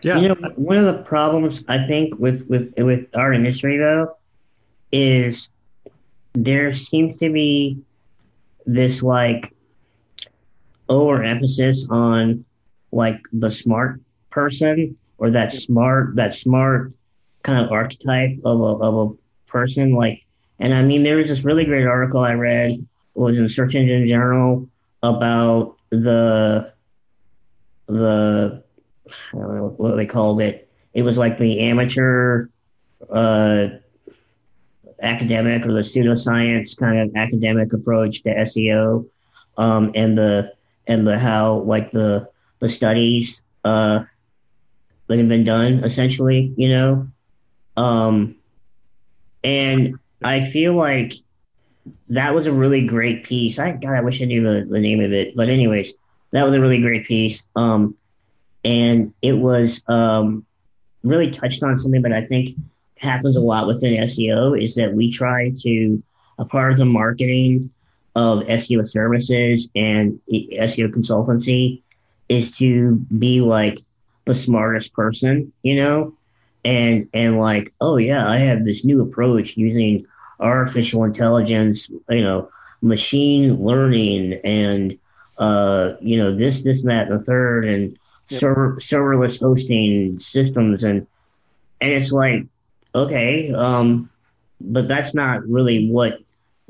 Yeah. 0.02 0.18
You 0.18 0.28
know 0.28 0.34
one 0.56 0.78
of 0.78 0.86
the 0.86 1.02
problems 1.02 1.62
i 1.68 1.86
think 1.86 2.18
with 2.18 2.46
with 2.48 2.72
with 2.78 3.14
our 3.14 3.34
industry 3.34 3.76
though 3.76 4.16
is 4.92 5.50
there 6.32 6.72
seems 6.72 7.16
to 7.16 7.30
be 7.30 7.82
this 8.74 9.02
like 9.02 9.54
overemphasis 10.88 11.86
on 11.90 12.44
like 12.92 13.20
the 13.32 13.50
smart 13.50 14.00
person 14.30 14.96
or 15.18 15.30
that 15.30 15.52
smart 15.52 16.16
that 16.16 16.34
smart 16.34 16.92
kind 17.42 17.64
of 17.64 17.72
archetype 17.72 18.38
of 18.44 18.60
a, 18.60 18.84
of 18.84 19.10
a 19.10 19.48
person 19.50 19.92
like 19.94 20.24
and 20.58 20.74
i 20.74 20.82
mean 20.82 21.02
there 21.02 21.16
was 21.16 21.28
this 21.28 21.44
really 21.44 21.64
great 21.64 21.86
article 21.86 22.20
i 22.20 22.32
read 22.32 22.72
was 23.14 23.38
in 23.38 23.48
search 23.48 23.74
engine 23.74 24.06
journal 24.06 24.68
about 25.02 25.76
the 25.90 26.72
the 27.86 28.62
i 29.32 29.36
don't 29.36 29.56
know 29.56 29.74
what 29.76 29.96
they 29.96 30.06
called 30.06 30.40
it. 30.40 30.68
It 30.92 31.02
was 31.02 31.18
like 31.18 31.38
the 31.38 31.60
amateur 31.60 32.48
uh 33.08 33.68
academic 35.02 35.64
or 35.66 35.72
the 35.72 35.80
pseudoscience 35.80 36.76
kind 36.76 36.98
of 36.98 37.16
academic 37.16 37.72
approach 37.72 38.22
to 38.22 38.34
SEO, 38.34 39.06
um, 39.56 39.92
and 39.94 40.16
the 40.16 40.52
and 40.86 41.06
the 41.06 41.18
how 41.18 41.54
like 41.60 41.90
the 41.90 42.28
the 42.58 42.68
studies 42.68 43.42
uh, 43.64 44.00
that 45.06 45.18
have 45.18 45.28
been 45.28 45.44
done 45.44 45.74
essentially, 45.84 46.52
you 46.56 46.68
know, 46.68 47.08
um, 47.76 48.36
and 49.42 49.98
I 50.22 50.44
feel 50.50 50.74
like 50.74 51.14
that 52.10 52.34
was 52.34 52.46
a 52.46 52.52
really 52.52 52.86
great 52.86 53.24
piece. 53.24 53.58
I 53.58 53.72
God, 53.72 53.94
I 53.94 54.00
wish 54.02 54.20
I 54.22 54.26
knew 54.26 54.42
the, 54.42 54.66
the 54.66 54.80
name 54.80 55.00
of 55.00 55.12
it, 55.12 55.34
but 55.34 55.48
anyways, 55.48 55.94
that 56.32 56.44
was 56.44 56.54
a 56.54 56.60
really 56.60 56.80
great 56.80 57.06
piece. 57.06 57.46
Um, 57.56 57.96
and 58.64 59.14
it 59.22 59.32
was 59.32 59.82
um, 59.88 60.44
really 61.02 61.30
touched 61.30 61.62
on 61.62 61.80
something 61.80 62.02
but 62.02 62.12
I 62.12 62.26
think 62.26 62.50
happens 63.00 63.36
a 63.36 63.40
lot 63.40 63.66
within 63.66 64.02
SEO 64.02 64.62
is 64.62 64.74
that 64.74 64.94
we 64.94 65.10
try 65.10 65.52
to, 65.62 66.02
a 66.38 66.44
part 66.44 66.72
of 66.72 66.78
the 66.78 66.84
marketing 66.84 67.70
of 68.14 68.40
SEO 68.40 68.86
services 68.86 69.68
and 69.74 70.20
SEO 70.30 70.88
consultancy 70.90 71.80
is 72.28 72.56
to 72.58 72.96
be 73.18 73.40
like 73.40 73.78
the 74.24 74.34
smartest 74.34 74.94
person, 74.94 75.52
you 75.62 75.76
know, 75.76 76.14
and 76.64 77.08
and 77.14 77.38
like, 77.38 77.70
oh 77.80 77.96
yeah, 77.96 78.28
I 78.28 78.36
have 78.36 78.64
this 78.64 78.84
new 78.84 79.02
approach 79.02 79.56
using 79.56 80.06
artificial 80.38 81.04
intelligence, 81.04 81.90
you 82.08 82.22
know, 82.22 82.50
machine 82.82 83.56
learning, 83.62 84.34
and 84.44 84.98
uh, 85.38 85.94
you 86.00 86.16
know 86.18 86.34
this, 86.34 86.62
this, 86.62 86.82
and 86.82 86.90
that, 86.90 87.08
and 87.08 87.20
the 87.20 87.24
third, 87.24 87.64
and 87.64 87.90
yep. 88.28 88.40
server, 88.40 88.76
serverless 88.76 89.40
hosting 89.40 90.18
systems, 90.18 90.84
and 90.84 91.06
and 91.80 91.92
it's 91.92 92.12
like 92.12 92.46
okay, 92.94 93.52
um, 93.52 94.10
but 94.60 94.88
that's 94.88 95.14
not 95.14 95.46
really 95.46 95.88
what 95.88 96.18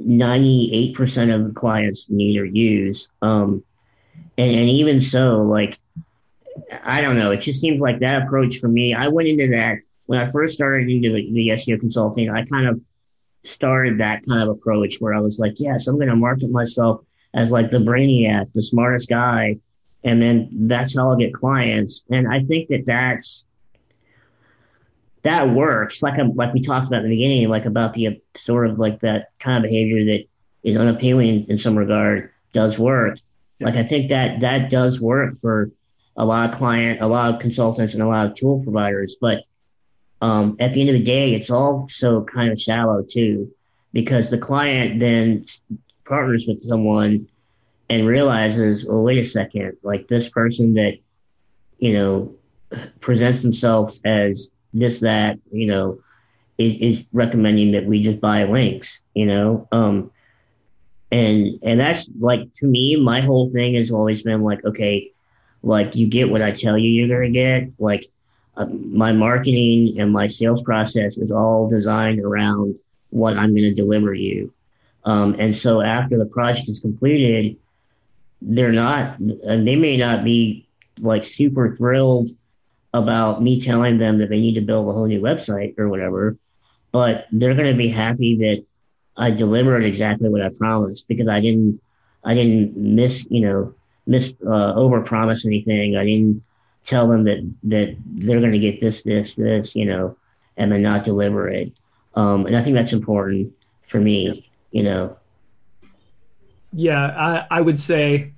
98% 0.01 1.49
of 1.49 1.55
clients 1.55 2.09
need 2.09 2.39
or 2.39 2.45
use. 2.45 3.09
Um, 3.23 3.63
and, 4.39 4.51
and 4.51 4.69
even 4.69 5.01
so, 5.01 5.43
like, 5.43 5.77
I 6.85 7.01
don't 7.01 7.19
know, 7.19 7.31
it 7.31 7.39
just 7.39 7.61
seems 7.61 7.81
like 7.81 8.01
that 8.01 8.23
approach 8.23 8.59
for 8.59 8.69
me. 8.69 8.95
I 8.95 9.09
went 9.09 9.29
into 9.29 9.49
that 9.49 9.79
when 10.07 10.19
I 10.19 10.31
first 10.31 10.55
started 10.55 10.89
into 10.89 11.13
the, 11.13 11.33
the 11.33 11.49
SEO 11.51 11.79
consulting. 11.79 12.31
I 12.31 12.45
kind 12.45 12.67
of 12.67 12.81
started 13.45 13.99
that 13.99 14.23
kind 14.27 14.43
of 14.43 14.49
approach 14.49 14.97
where 14.99 15.15
I 15.15 15.21
was 15.21 15.39
like, 15.39 15.55
yes, 15.57 15.87
I'm 15.87 15.97
going 15.97 16.09
to 16.09 16.17
market 16.17 16.51
myself 16.51 17.03
as 17.35 17.51
like 17.51 17.71
the 17.71 17.79
brainiac, 17.79 18.53
the 18.53 18.63
smartest 18.63 19.09
guy. 19.09 19.57
And 20.03 20.21
then 20.21 20.49
that's 20.53 20.97
how 20.97 21.11
I'll 21.11 21.17
get 21.17 21.35
clients. 21.35 22.05
And 22.11 22.27
I 22.27 22.43
think 22.43 22.69
that 22.69 22.87
that's 22.87 23.45
that 25.23 25.51
works. 25.51 26.03
Like 26.03 26.19
I'm, 26.19 26.35
like 26.35 26.55
we 26.55 26.61
talked 26.61 26.87
about 26.87 27.05
in 27.05 27.11
the 27.11 27.17
beginning, 27.17 27.49
like 27.49 27.67
about 27.67 27.93
the 27.93 28.21
sort 28.35 28.69
of 28.69 28.79
like 28.79 29.01
that 29.01 29.29
kind 29.39 29.65
of 29.65 29.69
behavior 29.69 30.05
that 30.07 30.25
is 30.63 30.77
unappealing 30.77 31.47
in 31.49 31.59
some 31.59 31.77
regard 31.77 32.31
does 32.53 32.79
work. 32.79 33.19
Like 33.61 33.77
I 33.77 33.83
think 33.83 34.09
that 34.09 34.41
that 34.41 34.71
does 34.71 35.01
work 35.01 35.39
for 35.41 35.71
a 36.17 36.25
lot 36.25 36.51
of 36.51 36.57
client, 36.57 37.01
a 37.01 37.07
lot 37.07 37.35
of 37.35 37.41
consultants, 37.41 37.95
and 37.95 38.03
a 38.03 38.09
lot 38.09 38.27
of 38.27 38.35
tool 38.35 38.63
providers. 38.63 39.17
But 39.21 39.43
um, 40.23 40.57
at 40.59 40.73
the 40.73 40.81
end 40.81 40.91
of 40.91 40.97
the 40.97 41.03
day, 41.03 41.35
it's 41.35 41.51
also 41.51 42.25
kind 42.25 42.51
of 42.51 42.61
shallow 42.61 43.05
too, 43.09 43.53
because 43.93 44.31
the 44.31 44.39
client 44.39 45.01
then 45.01 45.45
partners 46.05 46.47
with 46.49 46.63
someone 46.63 47.29
and 47.89 48.07
realizes, 48.07 48.87
well, 48.87 49.03
wait 49.03 49.19
a 49.19 49.25
second, 49.25 49.77
like 49.83 50.09
this 50.09 50.31
person 50.31 50.75
that 50.75 50.95
you 51.79 51.95
know 51.95 52.35
presents 53.01 53.43
themselves 53.43 54.01
as 54.05 54.51
this, 54.73 55.01
that, 55.01 55.39
you 55.51 55.67
know, 55.67 55.99
is, 56.59 56.77
is 56.77 57.09
recommending 57.13 57.73
that 57.73 57.87
we 57.87 58.03
just 58.03 58.21
buy 58.21 58.45
links, 58.45 59.03
you 59.15 59.27
know? 59.27 59.67
Um, 59.73 60.11
and, 61.11 61.59
and 61.63 61.81
that's 61.81 62.11
like, 62.19 62.53
to 62.55 62.67
me, 62.67 62.97
my 62.97 63.21
whole 63.21 63.51
thing 63.51 63.75
has 63.75 63.91
always 63.91 64.23
been 64.23 64.43
like, 64.43 64.65
okay, 64.65 65.11
like 65.63 65.97
you 65.97 66.07
get 66.07 66.31
what 66.31 66.43
I 66.43 66.53
tell 66.53 66.79
you 66.79 66.91
you're 66.91 67.09
going 67.09 67.33
to 67.33 67.39
get. 67.39 67.69
Like 67.79 68.05
uh, 68.57 68.67
my 68.67 69.13
marketing 69.13 70.01
and 70.01 70.13
my 70.13 70.27
sales 70.27 70.63
process 70.63 71.19
is 71.19 71.33
all 71.33 71.69
designed 71.69 72.21
around 72.21 72.79
what 73.11 73.37
I'm 73.37 73.51
going 73.51 73.65
to 73.65 73.75
deliver 73.75 74.15
you. 74.15 74.53
Um, 75.05 75.35
and 75.39 75.55
so 75.57 75.81
after 75.81 76.19
the 76.19 76.27
project 76.27 76.69
is 76.69 76.81
completed, 76.81 77.57
they're 78.43 78.73
not, 78.73 79.17
they 79.19 79.77
may 79.77 79.97
not 79.97 80.25
be 80.25 80.67
like 81.01 81.25
super 81.25 81.75
thrilled 81.77 82.31
about 82.93 83.43
me 83.43 83.61
telling 83.61 83.99
them 83.99 84.19
that 84.19 84.29
they 84.31 84.41
need 84.41 84.55
to 84.55 84.61
build 84.61 84.89
a 84.89 84.93
whole 84.93 85.07
new 85.07 85.21
website 85.21 85.79
or 85.79 85.89
whatever, 85.89 86.37
but 86.93 87.27
they're 87.31 87.55
going 87.55 87.71
to 87.71 87.79
be 87.79 87.89
happy 87.89 88.37
that 88.37 88.65
I 89.17 89.31
delivered 89.31 89.85
exactly 89.85 90.29
what 90.29 90.43
I 90.43 90.49
promised 90.49 91.07
because 91.09 91.29
I 91.29 91.41
didn't 91.41 91.81
I 92.25 92.35
didn't 92.35 92.77
miss 92.77 93.27
you 93.31 93.41
know 93.41 93.75
miss 94.07 94.35
uh, 94.47 94.75
over 94.75 95.01
promise 95.03 95.47
anything. 95.47 95.97
I 95.97 96.05
didn't 96.05 96.43
tell 96.85 97.09
them 97.09 97.25
that 97.25 97.55
that 97.65 97.97
they're 98.05 98.41
going 98.41 98.53
to 98.53 98.59
get 98.59 98.81
this 98.81 99.03
this 99.03 99.35
this 99.35 99.77
you 99.77 99.87
know 99.87 100.17
and 100.57 100.73
then 100.73 100.83
not 100.83 101.05
deliver 101.05 101.49
it. 101.49 101.81
Um, 102.15 102.47
and 102.47 102.57
I 102.57 102.63
think 102.63 102.75
that's 102.75 102.93
important 102.93 103.53
for 103.83 104.01
me. 104.01 104.49
You 104.71 104.83
know. 104.83 105.15
Yeah, 106.73 107.07
I, 107.51 107.59
I 107.59 107.61
would 107.61 107.81
say 107.81 108.33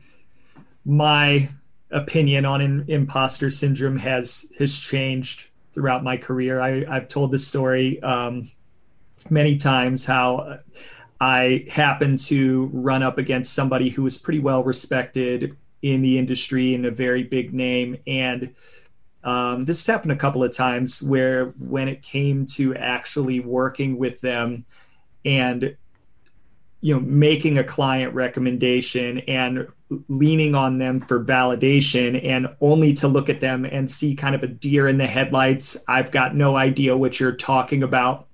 my 0.85 1.49
opinion 1.93 2.45
on 2.45 2.61
in, 2.61 2.85
imposter 2.89 3.51
syndrome 3.51 3.99
has 3.99 4.53
has 4.59 4.79
changed 4.79 5.49
throughout 5.73 6.05
my 6.05 6.17
career. 6.17 6.61
I, 6.61 6.85
I've 6.89 7.09
told 7.09 7.31
the 7.31 7.39
story 7.39 8.03
um, 8.03 8.49
many 9.31 9.57
times 9.57 10.05
how 10.05 10.59
I 11.21 11.67
happened 11.71 12.19
to 12.27 12.69
run 12.73 13.03
up 13.03 13.19
against 13.19 13.55
somebody 13.55 13.89
who 13.89 14.03
was 14.03 14.19
pretty 14.19 14.41
well 14.41 14.65
respected 14.65 15.57
in 15.83 16.03
the 16.03 16.19
industry 16.19 16.75
and 16.75 16.87
a 16.87 16.91
very 16.91 17.23
big 17.23 17.55
name. 17.55 17.97
And 18.07 18.55
um, 19.25 19.65
this 19.65 19.87
happened 19.87 20.13
a 20.13 20.17
couple 20.17 20.43
of 20.43 20.53
times 20.53 21.03
where 21.03 21.47
when 21.59 21.89
it 21.89 22.03
came 22.03 22.47
to 22.47 22.75
actually 22.75 23.41
working 23.41 23.99
with 23.99 24.21
them 24.21 24.65
and 25.25 25.77
you 26.81 26.95
know 26.95 27.01
making 27.01 27.59
a 27.59 27.65
client 27.65 28.13
recommendation 28.15 29.21
and 29.21 29.69
leaning 30.09 30.55
on 30.55 30.79
them 30.79 31.01
for 31.01 31.25
validation 31.25 32.25
and 32.25 32.49
only 32.61 32.93
to 32.95 33.09
look 33.09 33.29
at 33.29 33.41
them 33.41 33.65
and 33.65 33.91
see 33.91 34.15
kind 34.15 34.35
of 34.35 34.43
a 34.43 34.47
deer 34.47 34.89
in 34.89 34.99
the 34.99 35.07
headlights. 35.07 35.85
I've 35.89 36.11
got 36.11 36.35
no 36.35 36.57
idea 36.57 36.97
what 36.97 37.19
you're 37.19 37.37
talking 37.37 37.83
about. 37.83 38.27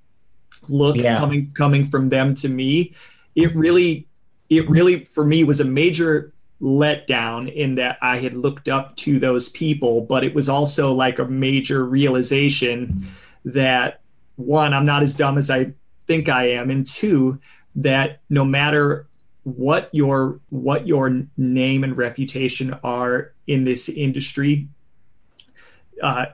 Look 0.68 0.96
yeah. 0.96 1.18
coming 1.18 1.50
coming 1.52 1.86
from 1.86 2.08
them 2.08 2.34
to 2.34 2.48
me. 2.48 2.94
It 3.34 3.54
really 3.54 4.08
it 4.48 4.68
really 4.68 5.04
for 5.04 5.24
me 5.24 5.44
was 5.44 5.60
a 5.60 5.64
major 5.64 6.32
letdown 6.60 7.52
in 7.52 7.76
that 7.76 7.96
i 8.02 8.16
had 8.16 8.34
looked 8.34 8.68
up 8.68 8.96
to 8.96 9.20
those 9.20 9.48
people 9.50 10.00
but 10.00 10.24
it 10.24 10.34
was 10.34 10.48
also 10.48 10.92
like 10.92 11.20
a 11.20 11.24
major 11.24 11.84
realization 11.84 13.06
that 13.44 14.00
one 14.34 14.74
i'm 14.74 14.84
not 14.84 15.02
as 15.02 15.14
dumb 15.14 15.38
as 15.38 15.50
i 15.50 15.72
think 16.06 16.28
i 16.28 16.48
am 16.48 16.70
and 16.70 16.84
two 16.84 17.38
that 17.76 18.20
no 18.28 18.44
matter 18.44 19.06
what 19.56 19.88
your 19.92 20.40
what 20.50 20.86
your 20.86 21.24
name 21.36 21.84
and 21.84 21.96
reputation 21.96 22.78
are 22.84 23.32
in 23.46 23.64
this 23.64 23.88
industry 23.88 24.68
uh, 26.02 26.26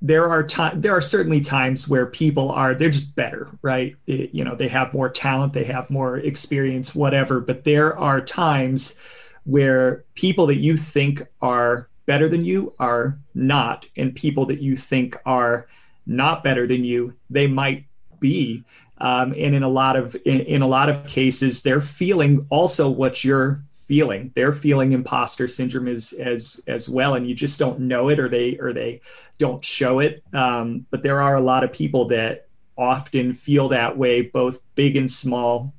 there 0.00 0.28
are 0.28 0.42
time 0.42 0.80
there 0.80 0.92
are 0.92 1.00
certainly 1.00 1.40
times 1.40 1.88
where 1.88 2.06
people 2.06 2.50
are 2.52 2.74
they're 2.74 2.90
just 2.90 3.16
better 3.16 3.48
right? 3.62 3.96
It, 4.06 4.34
you 4.34 4.44
know 4.44 4.54
they 4.54 4.68
have 4.68 4.92
more 4.92 5.08
talent 5.08 5.52
they 5.52 5.64
have 5.64 5.90
more 5.90 6.18
experience 6.18 6.94
whatever 6.94 7.40
but 7.40 7.64
there 7.64 7.98
are 7.98 8.20
times 8.20 9.00
where 9.44 10.04
people 10.14 10.46
that 10.46 10.58
you 10.58 10.76
think 10.76 11.22
are 11.42 11.88
better 12.06 12.28
than 12.28 12.44
you 12.44 12.74
are 12.78 13.18
not 13.34 13.86
and 13.96 14.14
people 14.14 14.46
that 14.46 14.60
you 14.60 14.76
think 14.76 15.16
are 15.24 15.66
not 16.06 16.44
better 16.44 16.66
than 16.66 16.84
you 16.84 17.14
they 17.30 17.46
might 17.46 17.86
be 18.20 18.62
um, 18.98 19.34
and 19.36 19.54
in 19.54 19.62
a 19.62 19.68
lot 19.68 19.96
of 19.96 20.16
in, 20.24 20.40
in 20.40 20.62
a 20.62 20.66
lot 20.66 20.88
of 20.88 21.06
cases 21.06 21.62
they're 21.62 21.80
feeling 21.80 22.46
also 22.50 22.90
what 22.90 23.24
you're 23.24 23.60
feeling. 23.84 24.32
They're 24.34 24.52
feeling 24.52 24.92
imposter 24.92 25.48
syndrome 25.48 25.88
as 25.88 26.12
as 26.14 26.60
as 26.66 26.88
well 26.88 27.14
and 27.14 27.28
you 27.28 27.34
just 27.34 27.58
don't 27.58 27.80
know 27.80 28.08
it 28.08 28.18
or 28.18 28.28
they 28.28 28.56
or 28.58 28.72
they 28.72 29.00
don't 29.38 29.64
show 29.64 29.98
it. 29.98 30.22
Um, 30.32 30.86
but 30.90 31.02
there 31.02 31.20
are 31.20 31.36
a 31.36 31.40
lot 31.40 31.64
of 31.64 31.72
people 31.72 32.06
that 32.06 32.48
often 32.76 33.32
feel 33.32 33.68
that 33.68 33.96
way 33.96 34.22
both 34.22 34.60
big 34.74 34.96
and 34.96 35.10
small 35.10 35.74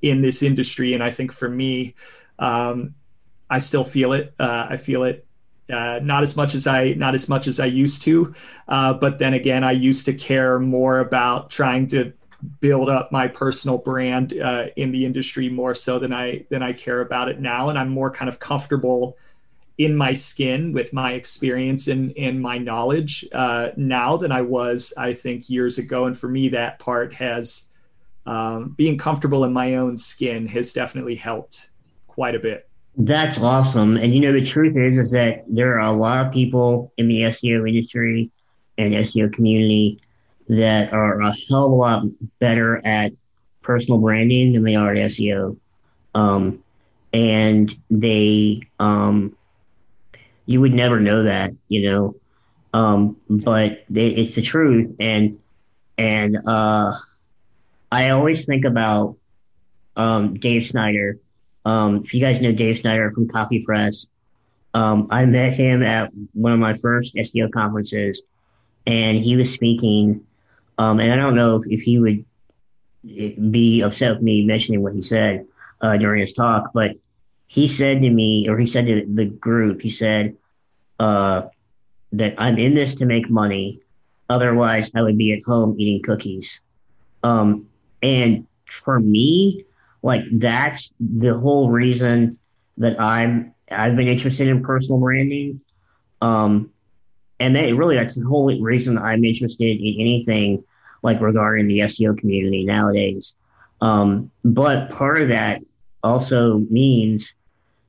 in 0.00 0.22
this 0.22 0.42
industry. 0.42 0.94
And 0.94 1.02
i 1.02 1.10
think 1.10 1.32
for 1.32 1.48
me 1.48 1.94
um, 2.38 2.94
i 3.50 3.58
still 3.58 3.84
feel 3.84 4.12
it. 4.12 4.34
Uh, 4.38 4.66
i 4.70 4.76
feel 4.76 5.02
it 5.04 5.26
uh, 5.72 5.98
not 6.02 6.22
as 6.22 6.36
much 6.36 6.54
as 6.54 6.66
I 6.66 6.92
not 6.92 7.14
as 7.14 7.28
much 7.28 7.46
as 7.46 7.58
I 7.58 7.64
used 7.64 8.02
to, 8.02 8.34
uh, 8.68 8.92
but 8.92 9.18
then 9.18 9.32
again, 9.32 9.64
I 9.64 9.72
used 9.72 10.04
to 10.04 10.12
care 10.12 10.58
more 10.58 10.98
about 10.98 11.48
trying 11.48 11.86
to 11.88 12.12
build 12.60 12.88
up 12.88 13.12
my 13.12 13.28
personal 13.28 13.78
brand 13.78 14.38
uh, 14.40 14.66
in 14.76 14.92
the 14.92 15.04
industry 15.04 15.48
more 15.48 15.74
so 15.74 15.98
than 15.98 16.12
I 16.12 16.44
than 16.50 16.62
I 16.62 16.72
care 16.72 17.00
about 17.00 17.28
it 17.28 17.40
now, 17.40 17.68
and 17.68 17.78
I'm 17.78 17.88
more 17.88 18.10
kind 18.10 18.28
of 18.28 18.38
comfortable 18.38 19.16
in 19.76 19.96
my 19.96 20.12
skin 20.12 20.72
with 20.72 20.92
my 20.92 21.12
experience 21.12 21.88
and 21.88 22.12
and 22.16 22.40
my 22.40 22.58
knowledge 22.58 23.26
uh, 23.32 23.68
now 23.76 24.16
than 24.16 24.32
I 24.32 24.42
was 24.42 24.94
I 24.96 25.12
think 25.12 25.50
years 25.50 25.78
ago. 25.78 26.06
And 26.06 26.16
for 26.16 26.28
me, 26.28 26.48
that 26.50 26.78
part 26.78 27.14
has 27.14 27.70
um, 28.26 28.74
being 28.76 28.98
comfortable 28.98 29.44
in 29.44 29.52
my 29.52 29.74
own 29.76 29.96
skin 29.96 30.46
has 30.48 30.72
definitely 30.72 31.14
helped 31.14 31.70
quite 32.06 32.34
a 32.34 32.38
bit. 32.38 32.68
That's 32.96 33.42
awesome. 33.42 33.96
And 33.96 34.14
you 34.14 34.20
know, 34.20 34.32
the 34.32 34.44
truth 34.44 34.76
is, 34.76 34.98
is 34.98 35.10
that 35.10 35.44
there 35.48 35.74
are 35.74 35.92
a 35.92 35.92
lot 35.92 36.24
of 36.24 36.32
people 36.32 36.92
in 36.96 37.08
the 37.08 37.22
SEO 37.22 37.68
industry 37.68 38.30
and 38.78 38.94
SEO 38.94 39.32
community 39.32 40.00
that 40.48 40.92
are 40.92 41.20
a 41.20 41.32
hell 41.48 41.66
of 41.66 41.72
a 41.72 41.74
lot 41.74 42.04
better 42.38 42.80
at 42.86 43.12
personal 43.62 43.98
branding 43.98 44.52
than 44.52 44.62
they 44.62 44.74
are 44.74 44.92
at 44.92 45.10
SEO. 45.10 45.56
Um, 46.14 46.62
and 47.12 47.72
they, 47.90 48.62
um, 48.78 49.36
you 50.46 50.60
would 50.60 50.74
never 50.74 51.00
know 51.00 51.24
that, 51.24 51.52
you 51.68 51.90
know, 51.90 52.16
um, 52.72 53.16
but 53.28 53.84
they, 53.88 54.08
it's 54.08 54.34
the 54.34 54.42
truth. 54.42 54.94
And, 55.00 55.40
and, 55.96 56.36
uh, 56.46 56.92
I 57.90 58.10
always 58.10 58.46
think 58.46 58.64
about, 58.64 59.16
um, 59.96 60.34
Dave 60.34 60.64
Snyder. 60.64 61.18
Um, 61.64 62.02
if 62.04 62.12
you 62.12 62.20
guys 62.20 62.42
know 62.42 62.52
Dave 62.52 62.78
Snyder 62.78 63.10
from 63.12 63.28
Copy 63.28 63.64
Press, 63.64 64.08
um, 64.74 65.06
I 65.10 65.24
met 65.24 65.54
him 65.54 65.82
at 65.82 66.12
one 66.32 66.52
of 66.52 66.58
my 66.58 66.74
first 66.74 67.14
SEO 67.14 67.50
conferences 67.50 68.22
and 68.86 69.18
he 69.18 69.36
was 69.36 69.52
speaking 69.52 70.26
um, 70.78 71.00
and 71.00 71.12
I 71.12 71.16
don't 71.16 71.34
know 71.34 71.62
if 71.66 71.82
he 71.82 71.98
would 71.98 72.24
be 73.04 73.82
upset 73.82 74.12
with 74.12 74.22
me 74.22 74.44
mentioning 74.44 74.82
what 74.82 74.94
he 74.94 75.02
said 75.02 75.46
uh, 75.80 75.96
during 75.96 76.20
his 76.20 76.32
talk, 76.32 76.70
but 76.72 76.96
he 77.46 77.68
said 77.68 78.00
to 78.02 78.10
me, 78.10 78.48
or 78.48 78.58
he 78.58 78.66
said 78.66 78.86
to 78.86 79.06
the 79.06 79.26
group, 79.26 79.82
he 79.82 79.90
said 79.90 80.36
uh, 80.98 81.42
that 82.12 82.34
I'm 82.38 82.58
in 82.58 82.74
this 82.74 82.96
to 82.96 83.06
make 83.06 83.30
money. 83.30 83.80
Otherwise, 84.28 84.90
I 84.94 85.02
would 85.02 85.18
be 85.18 85.32
at 85.32 85.42
home 85.44 85.76
eating 85.78 86.02
cookies. 86.02 86.62
Um, 87.22 87.68
and 88.02 88.46
for 88.64 88.98
me, 88.98 89.64
like 90.02 90.24
that's 90.32 90.94
the 91.00 91.38
whole 91.38 91.70
reason 91.70 92.34
that 92.78 93.00
I'm 93.00 93.54
I've 93.70 93.96
been 93.96 94.08
interested 94.08 94.48
in 94.48 94.62
personal 94.62 95.00
branding. 95.00 95.60
Um, 96.20 96.72
and 97.40 97.56
that 97.56 97.74
really 97.74 97.96
that's 97.96 98.18
the 98.18 98.26
whole 98.26 98.46
reason 98.60 98.98
I'm 98.98 99.24
interested 99.24 99.78
in 99.80 100.00
anything 100.00 100.64
like 101.02 101.20
regarding 101.20 101.68
the 101.68 101.80
SEO 101.80 102.16
community 102.16 102.64
nowadays. 102.64 103.34
Um, 103.80 104.30
but 104.44 104.90
part 104.90 105.20
of 105.20 105.28
that 105.28 105.62
also 106.02 106.58
means 106.70 107.34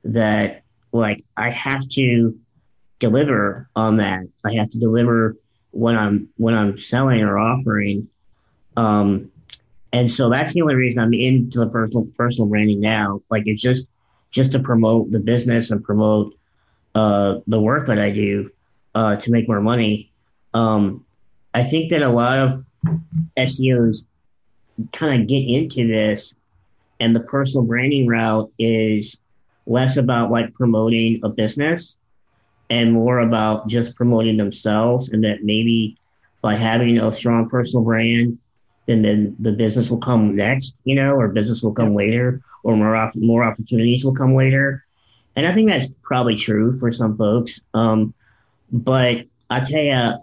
that 0.04 0.62
like 0.92 1.20
I 1.36 1.50
have 1.50 1.86
to 1.90 2.38
deliver 2.98 3.68
on 3.76 3.98
that. 3.98 4.24
I 4.44 4.54
have 4.54 4.68
to 4.70 4.78
deliver 4.78 5.36
when 5.70 5.96
I'm 5.96 6.28
when 6.36 6.54
I'm 6.54 6.76
selling 6.76 7.22
or 7.22 7.38
offering. 7.38 8.08
Um, 8.76 9.30
and 9.92 10.10
so 10.10 10.28
that's 10.28 10.52
the 10.52 10.62
only 10.62 10.74
reason 10.74 11.02
I'm 11.02 11.14
into 11.14 11.58
the 11.58 11.68
personal 11.68 12.06
personal 12.16 12.48
branding 12.48 12.80
now. 12.80 13.22
Like 13.30 13.44
it's 13.46 13.62
just 13.62 13.88
just 14.30 14.52
to 14.52 14.58
promote 14.58 15.12
the 15.12 15.20
business 15.20 15.70
and 15.70 15.82
promote 15.82 16.34
uh, 16.94 17.38
the 17.46 17.60
work 17.60 17.86
that 17.86 17.98
I 17.98 18.10
do 18.10 18.50
uh, 18.96 19.14
to 19.14 19.30
make 19.30 19.46
more 19.46 19.60
money. 19.60 20.10
Um, 20.54 21.04
I 21.52 21.62
think 21.62 21.90
that 21.90 22.00
a 22.00 22.08
lot 22.08 22.38
of 22.38 22.64
SEOs 23.36 24.06
kind 24.92 25.20
of 25.20 25.28
get 25.28 25.46
into 25.46 25.86
this, 25.86 26.34
and 26.98 27.14
the 27.14 27.20
personal 27.20 27.66
branding 27.66 28.06
route 28.06 28.50
is 28.58 29.20
less 29.66 29.98
about 29.98 30.30
like 30.30 30.54
promoting 30.54 31.20
a 31.22 31.28
business 31.28 31.96
and 32.70 32.92
more 32.92 33.20
about 33.20 33.68
just 33.68 33.96
promoting 33.96 34.38
themselves, 34.38 35.10
and 35.10 35.22
that 35.24 35.44
maybe 35.44 35.98
by 36.40 36.54
having 36.54 36.98
a 36.98 37.12
strong 37.12 37.50
personal 37.50 37.84
brand, 37.84 38.38
then 38.86 39.02
then 39.02 39.36
the 39.38 39.52
business 39.52 39.90
will 39.90 39.98
come 39.98 40.34
next, 40.34 40.80
you 40.84 40.94
know, 40.94 41.12
or 41.12 41.28
business 41.28 41.62
will 41.62 41.74
come 41.74 41.94
later, 41.94 42.40
or 42.62 42.74
more 42.74 42.96
op- 42.96 43.14
more 43.14 43.44
opportunities 43.44 44.06
will 44.06 44.14
come 44.14 44.34
later. 44.34 44.86
And 45.36 45.46
I 45.46 45.52
think 45.52 45.68
that's 45.68 45.92
probably 46.02 46.34
true 46.34 46.78
for 46.78 46.90
some 46.90 47.18
folks. 47.18 47.60
Um, 47.74 48.14
but 48.70 49.26
I 49.50 49.60
tell 49.60 49.82
you, 49.82 50.14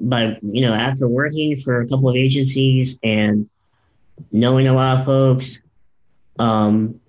but 0.00 0.42
you 0.42 0.60
know, 0.62 0.74
after 0.74 1.08
working 1.08 1.58
for 1.58 1.80
a 1.80 1.88
couple 1.88 2.08
of 2.08 2.16
agencies 2.16 2.98
and 3.02 3.48
knowing 4.32 4.68
a 4.68 4.74
lot 4.74 4.98
of 4.98 5.04
folks, 5.04 5.60
um, 6.38 7.00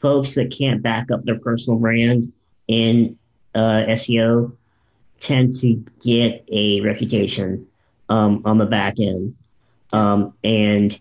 folks 0.00 0.34
that 0.34 0.54
can't 0.56 0.82
back 0.82 1.10
up 1.10 1.24
their 1.24 1.38
personal 1.38 1.78
brand 1.78 2.32
in 2.68 3.18
uh, 3.54 3.84
SEO 3.88 4.52
tend 5.18 5.54
to 5.56 5.74
get 6.02 6.44
a 6.50 6.80
reputation 6.80 7.66
um, 8.08 8.42
on 8.44 8.58
the 8.58 8.66
back 8.66 8.98
end, 8.98 9.36
um, 9.92 10.34
and 10.42 11.00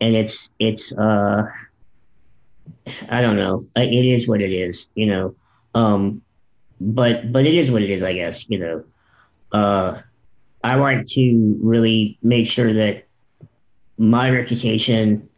and 0.00 0.14
it's 0.14 0.50
it's 0.58 0.92
uh, 0.92 1.46
I 3.10 3.22
don't 3.22 3.36
know. 3.36 3.66
It 3.76 4.04
is 4.04 4.28
what 4.28 4.42
it 4.42 4.52
is, 4.52 4.88
you 4.94 5.06
know. 5.06 5.34
Um, 5.74 6.22
but 6.80 7.32
but 7.32 7.46
it 7.46 7.54
is 7.54 7.70
what 7.70 7.82
it 7.82 7.90
is, 7.90 8.02
I 8.02 8.14
guess. 8.14 8.48
You 8.48 8.58
know, 8.58 8.84
uh, 9.52 9.98
I 10.62 10.76
want 10.76 11.08
to 11.08 11.58
really 11.62 12.18
make 12.22 12.46
sure 12.46 12.72
that 12.72 13.04
my 13.98 14.30
reputation 14.30 15.28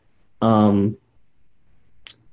um, 0.41 0.97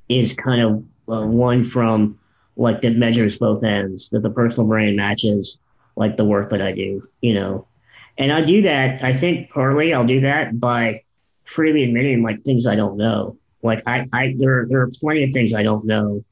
is 0.10 0.34
kind 0.34 0.62
of 0.62 0.84
uh, 1.10 1.26
one 1.26 1.64
from 1.64 2.20
like 2.56 2.82
that 2.82 2.96
measures 2.96 3.38
both 3.38 3.64
ends, 3.64 4.10
that 4.10 4.22
the 4.22 4.30
personal 4.30 4.68
brand 4.68 4.96
matches 4.96 5.60
like 5.96 6.18
the 6.18 6.26
work 6.26 6.50
that 6.50 6.62
I 6.62 6.72
do, 6.72 7.02
you 7.22 7.34
know. 7.34 7.68
And 8.18 8.32
I 8.32 8.44
do 8.44 8.62
that, 8.64 9.04
I 9.04 9.14
think 9.14 9.50
partly 9.50 9.94
I'll 9.94 10.06
do 10.06 10.22
that 10.22 10.60
by 10.60 11.02
freely 11.46 11.84
admitting 11.84 12.22
like 12.22 12.44
things 12.44 12.68
I 12.68 12.76
don't 12.76 12.98
know. 12.98 13.38
Like 13.64 13.82
I, 13.88 14.08
I 14.14 14.36
there 14.38 14.66
there 14.70 14.82
are 14.82 14.92
plenty 15.00 15.24
of 15.24 15.32
things 15.32 15.54
I 15.54 15.64
don't 15.64 15.86
know. 15.86 16.24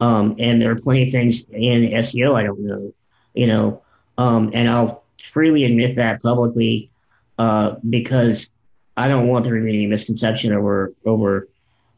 Um, 0.00 0.36
and 0.38 0.60
there 0.60 0.70
are 0.70 0.76
plenty 0.76 1.04
of 1.04 1.12
things 1.12 1.44
in 1.50 1.90
SEO 1.90 2.34
I 2.34 2.42
don't 2.42 2.60
know, 2.60 2.92
you 3.34 3.46
know. 3.46 3.82
Um, 4.18 4.50
and 4.54 4.68
I'll 4.68 5.04
freely 5.22 5.64
admit 5.64 5.96
that 5.96 6.22
publicly 6.22 6.90
uh, 7.38 7.76
because 7.88 8.50
I 8.96 9.08
don't 9.08 9.28
want 9.28 9.44
there 9.44 9.56
to 9.56 9.62
be 9.62 9.70
any 9.70 9.86
misconception 9.86 10.52
over 10.52 10.92
over 11.04 11.48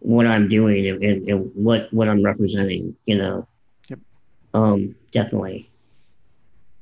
what 0.01 0.27
I'm 0.27 0.49
doing 0.49 0.87
and, 0.87 1.03
and, 1.03 1.29
and 1.29 1.51
what 1.55 1.93
what 1.93 2.09
I'm 2.09 2.23
representing. 2.23 2.97
You 3.07 3.19
know. 3.19 3.49
Yep. 3.89 3.99
Um, 4.55 4.95
definitely. 5.13 5.69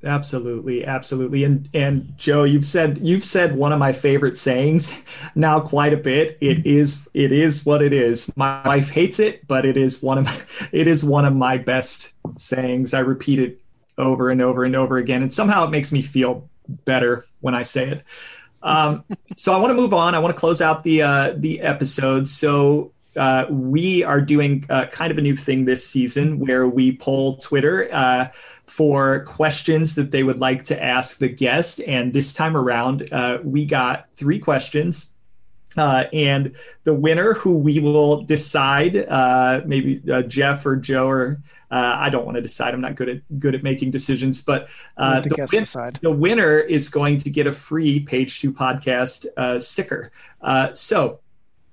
Absolutely, 0.04 0.84
absolutely. 0.84 1.44
And 1.44 1.68
and 1.72 2.12
Joe, 2.18 2.44
you've 2.44 2.66
said 2.66 2.98
you've 2.98 3.24
said 3.24 3.56
one 3.56 3.72
of 3.72 3.78
my 3.78 3.92
favorite 3.92 4.36
sayings 4.36 5.02
now 5.34 5.58
quite 5.58 5.92
a 5.92 5.96
bit. 5.96 6.36
It 6.40 6.66
is 6.66 7.08
it 7.14 7.32
is 7.32 7.64
what 7.64 7.82
it 7.82 7.92
is. 7.92 8.32
My 8.36 8.60
wife 8.66 8.90
hates 8.90 9.18
it, 9.18 9.46
but 9.48 9.64
it 9.64 9.76
is 9.76 10.02
one 10.02 10.18
of 10.18 10.26
my, 10.26 10.68
it 10.72 10.86
is 10.86 11.04
one 11.04 11.24
of 11.24 11.34
my 11.34 11.56
best 11.56 12.14
sayings. 12.36 12.92
I 12.92 13.00
repeat 13.00 13.38
it 13.38 13.60
over 13.96 14.30
and 14.30 14.42
over 14.42 14.64
and 14.64 14.76
over 14.76 14.98
again, 14.98 15.22
and 15.22 15.32
somehow 15.32 15.66
it 15.66 15.70
makes 15.70 15.92
me 15.92 16.02
feel 16.02 16.48
better 16.84 17.24
when 17.40 17.54
I 17.54 17.62
say 17.62 17.88
it. 17.88 18.04
Um, 18.62 19.02
so 19.36 19.54
I 19.54 19.56
want 19.56 19.70
to 19.70 19.74
move 19.74 19.94
on. 19.94 20.14
I 20.14 20.18
want 20.18 20.34
to 20.34 20.38
close 20.38 20.60
out 20.60 20.84
the 20.84 21.02
uh, 21.02 21.34
the 21.36 21.62
episode. 21.62 22.28
So 22.28 22.92
uh, 23.16 23.46
we 23.48 24.04
are 24.04 24.20
doing 24.20 24.64
uh, 24.68 24.86
kind 24.86 25.10
of 25.10 25.18
a 25.18 25.22
new 25.22 25.36
thing 25.36 25.64
this 25.64 25.86
season 25.88 26.38
where 26.38 26.68
we 26.68 26.96
poll 26.96 27.36
Twitter 27.38 27.88
uh, 27.92 28.28
for 28.76 29.20
questions 29.20 29.94
that 29.94 30.10
they 30.10 30.22
would 30.22 30.38
like 30.38 30.62
to 30.62 30.84
ask 30.84 31.16
the 31.16 31.30
guest. 31.30 31.80
And 31.86 32.12
this 32.12 32.34
time 32.34 32.54
around, 32.54 33.10
uh, 33.10 33.38
we 33.42 33.64
got 33.64 34.12
three 34.12 34.38
questions. 34.38 35.14
Uh, 35.78 36.04
and 36.12 36.54
the 36.84 36.92
winner, 36.92 37.32
who 37.32 37.56
we 37.56 37.80
will 37.80 38.20
decide, 38.20 38.94
uh, 39.08 39.62
maybe 39.64 40.02
Jeff 40.28 40.66
or 40.66 40.76
Joe, 40.76 41.08
or 41.08 41.40
I 41.70 42.10
don't 42.10 42.26
want 42.26 42.34
to 42.34 42.42
decide. 42.42 42.74
I'm 42.74 42.82
not 42.82 42.96
good 42.96 43.08
at 43.08 43.40
good 43.40 43.54
at 43.54 43.62
making 43.62 43.92
decisions, 43.92 44.42
but 44.42 44.68
the, 44.98 45.22
the, 45.22 45.48
win- 45.52 45.92
the, 46.02 46.10
winner 46.10 46.58
is 46.58 46.90
going 46.90 47.16
to 47.18 47.30
get 47.30 47.46
a 47.46 47.52
free 47.52 48.00
Page 48.00 48.40
Two 48.40 48.52
podcast 48.52 49.24
sticker. 49.62 50.12
so 50.74 51.20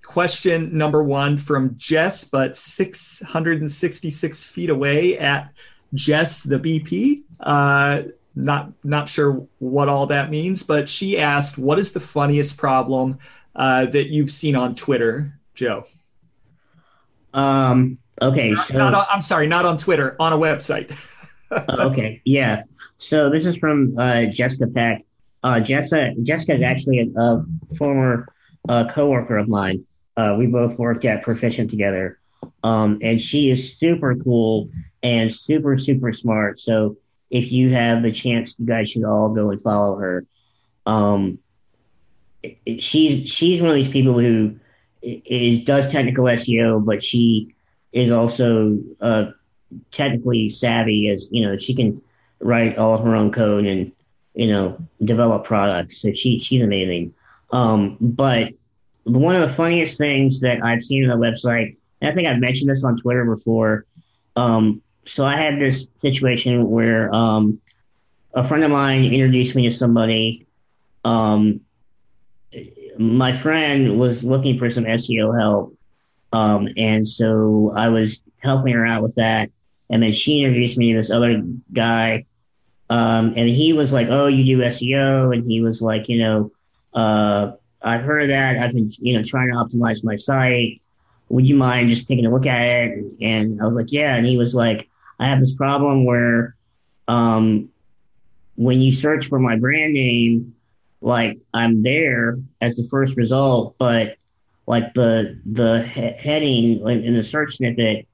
question 0.04 0.78
number 0.78 1.04
one 1.04 1.36
from 1.36 1.76
Jess, 1.78 2.24
but 2.24 2.56
666 2.56 4.46
feet 4.46 4.70
away 4.70 5.18
at 5.18 5.50
Jess 5.94 6.44
the 6.44 6.60
BP. 6.60 7.24
Uh, 7.40 8.04
not 8.36 8.72
not 8.84 9.10
sure 9.10 9.46
what 9.60 9.90
all 9.90 10.08
that 10.08 10.32
means, 10.32 10.64
but 10.64 10.90
she 10.90 11.20
asked, 11.20 11.58
"What 11.58 11.80
is 11.80 11.94
the 11.94 12.00
funniest 12.00 12.58
problem 12.58 13.20
uh, 13.56 13.86
that 13.88 14.08
you've 14.08 14.32
seen 14.32 14.56
on 14.56 14.76
Twitter, 14.76 15.40
Joe?" 15.54 15.84
Um. 17.34 18.00
Okay. 18.22 18.52
Not, 18.52 18.66
so 18.66 18.78
not 18.78 18.94
on, 18.94 19.06
I'm 19.10 19.22
sorry, 19.22 19.48
not 19.48 19.66
on 19.66 19.78
Twitter, 19.78 20.16
on 20.20 20.34
a 20.34 20.38
website. 20.38 20.96
okay. 21.70 22.22
Yeah. 22.26 22.62
So 22.98 23.30
this 23.30 23.46
is 23.46 23.58
from 23.58 23.96
uh, 23.98 24.26
Jessica 24.26 24.68
Peck. 24.68 25.02
Uh, 25.42 25.60
Jessica 25.60 26.14
Jessica 26.22 26.56
is 26.56 26.62
actually 26.62 27.00
a, 27.00 27.20
a 27.20 27.46
former 27.78 28.28
uh, 28.70 28.88
coworker 28.90 29.38
of 29.38 29.48
mine. 29.48 29.86
Uh, 30.16 30.36
we 30.38 30.48
both 30.48 30.78
worked 30.78 31.06
at 31.06 31.24
Perficient 31.24 31.70
together. 31.70 32.20
Um, 32.64 33.00
and 33.02 33.20
she 33.20 33.50
is 33.50 33.78
super 33.78 34.16
cool 34.16 34.70
and 35.04 35.32
super, 35.32 35.78
super 35.78 36.12
smart. 36.12 36.60
So 36.60 36.98
if 37.30 37.52
you 37.52 37.72
have 37.72 38.02
the 38.02 38.12
chance, 38.12 38.56
you 38.58 38.66
guys 38.66 38.90
should 38.90 39.04
all 39.04 39.30
go 39.30 39.52
and 39.52 39.62
follow 39.62 39.98
her. 39.98 40.26
Um, 40.86 41.40
she's 42.78 43.28
she's 43.28 43.62
one 43.62 43.72
of 43.72 43.76
these 43.76 43.92
people 43.92 44.20
who 44.20 44.56
is 45.02 45.64
does 45.64 45.92
technical 45.92 46.26
SEO, 46.26 46.84
but 46.86 47.04
she 47.04 47.54
is 47.92 48.12
also 48.12 48.78
uh, 49.02 49.32
technically 49.92 50.50
savvy. 50.50 51.10
As 51.10 51.28
you 51.32 51.46
know, 51.46 51.58
she 51.58 51.74
can 51.74 52.02
write 52.40 52.78
all 52.78 52.98
her 52.98 53.16
own 53.16 53.32
code 53.32 53.66
and 53.66 53.92
you 54.36 54.48
know 54.48 54.78
develop 55.04 55.44
products. 55.44 55.98
So 55.98 56.14
she 56.14 56.40
she's 56.40 56.62
amazing. 56.62 57.14
Um, 57.52 57.98
but 58.00 58.54
one 59.06 59.36
of 59.36 59.42
the 59.42 59.50
funniest 59.50 59.98
things 59.98 60.40
that 60.42 60.64
I've 60.64 60.84
seen 60.84 61.10
on 61.10 61.20
the 61.20 61.26
website, 61.26 61.78
and 62.02 62.12
I 62.12 62.14
think 62.14 62.28
I've 62.28 62.40
mentioned 62.40 62.70
this 62.70 62.84
on 62.84 62.98
Twitter 62.98 63.26
before. 63.26 63.86
Um, 64.36 64.83
so 65.06 65.26
I 65.26 65.38
had 65.38 65.60
this 65.60 65.88
situation 66.02 66.70
where 66.70 67.14
um, 67.14 67.60
a 68.34 68.44
friend 68.44 68.64
of 68.64 68.72
mine 68.72 69.06
introduced 69.06 69.56
me 69.56 69.70
to 69.70 69.76
somebody. 69.76 70.46
Um, 71.04 71.62
my 72.98 73.34
friend 73.34 74.00
was 74.00 74.24
looking 74.24 74.58
for 74.58 74.70
some 74.70 74.86
SEO 74.86 75.38
help, 75.40 75.76
um, 76.32 76.70
and 76.78 77.08
so 77.08 77.74
I 77.76 77.90
was 77.90 78.22
helping 78.42 78.74
her 78.74 78.86
out 78.86 79.04
with 79.04 79.16
that. 79.16 79.50
And 79.90 80.02
then 80.02 80.12
she 80.12 80.44
introduced 80.44 80.78
me 80.78 80.94
to 80.94 81.00
this 81.00 81.12
other 81.12 81.44
guy, 81.72 82.26
um, 82.90 83.34
and 83.36 83.50
he 83.50 83.74
was 83.74 83.92
like, 83.92 84.08
"Oh, 84.10 84.28
you 84.28 84.58
do 84.58 84.64
SEO," 84.64 85.34
and 85.34 85.50
he 85.50 85.62
was 85.62 85.82
like, 85.82 86.10
"You 86.10 86.20
know." 86.20 86.52
Uh, 86.94 87.54
I've 87.84 88.02
heard 88.02 88.24
of 88.24 88.30
that. 88.30 88.58
I've 88.58 88.72
been, 88.72 88.90
you 89.00 89.14
know, 89.18 89.24
trying 89.24 89.50
to 89.50 89.56
optimize 89.56 90.04
my 90.04 90.16
site. 90.16 90.82
Would 91.30 91.48
you 91.48 91.56
mind 91.56 91.90
just 91.90 92.08
taking 92.08 92.26
a 92.26 92.32
look 92.32 92.46
at 92.46 92.62
it? 92.62 93.04
And 93.22 93.62
I 93.62 93.66
was 93.66 93.74
like, 93.74 93.92
yeah. 93.92 94.16
And 94.16 94.26
he 94.26 94.38
was 94.38 94.56
like, 94.56 94.90
I 95.24 95.28
have 95.28 95.40
this 95.40 95.56
problem 95.56 96.04
where, 96.04 96.56
um, 97.08 97.70
when 98.56 98.82
you 98.82 98.92
search 98.92 99.28
for 99.28 99.40
my 99.40 99.56
brand 99.56 99.94
name, 99.94 100.54
like 101.00 101.42
I'm 101.54 101.82
there 101.82 102.36
as 102.60 102.76
the 102.76 102.88
first 102.90 103.16
result, 103.16 103.76
but 103.78 104.18
like 104.68 104.94
the 104.94 105.40
the 105.46 105.82
he- 105.82 106.30
heading 106.30 106.88
in 106.88 107.14
the 107.14 107.24
search 107.24 107.56
snippet 107.56 108.06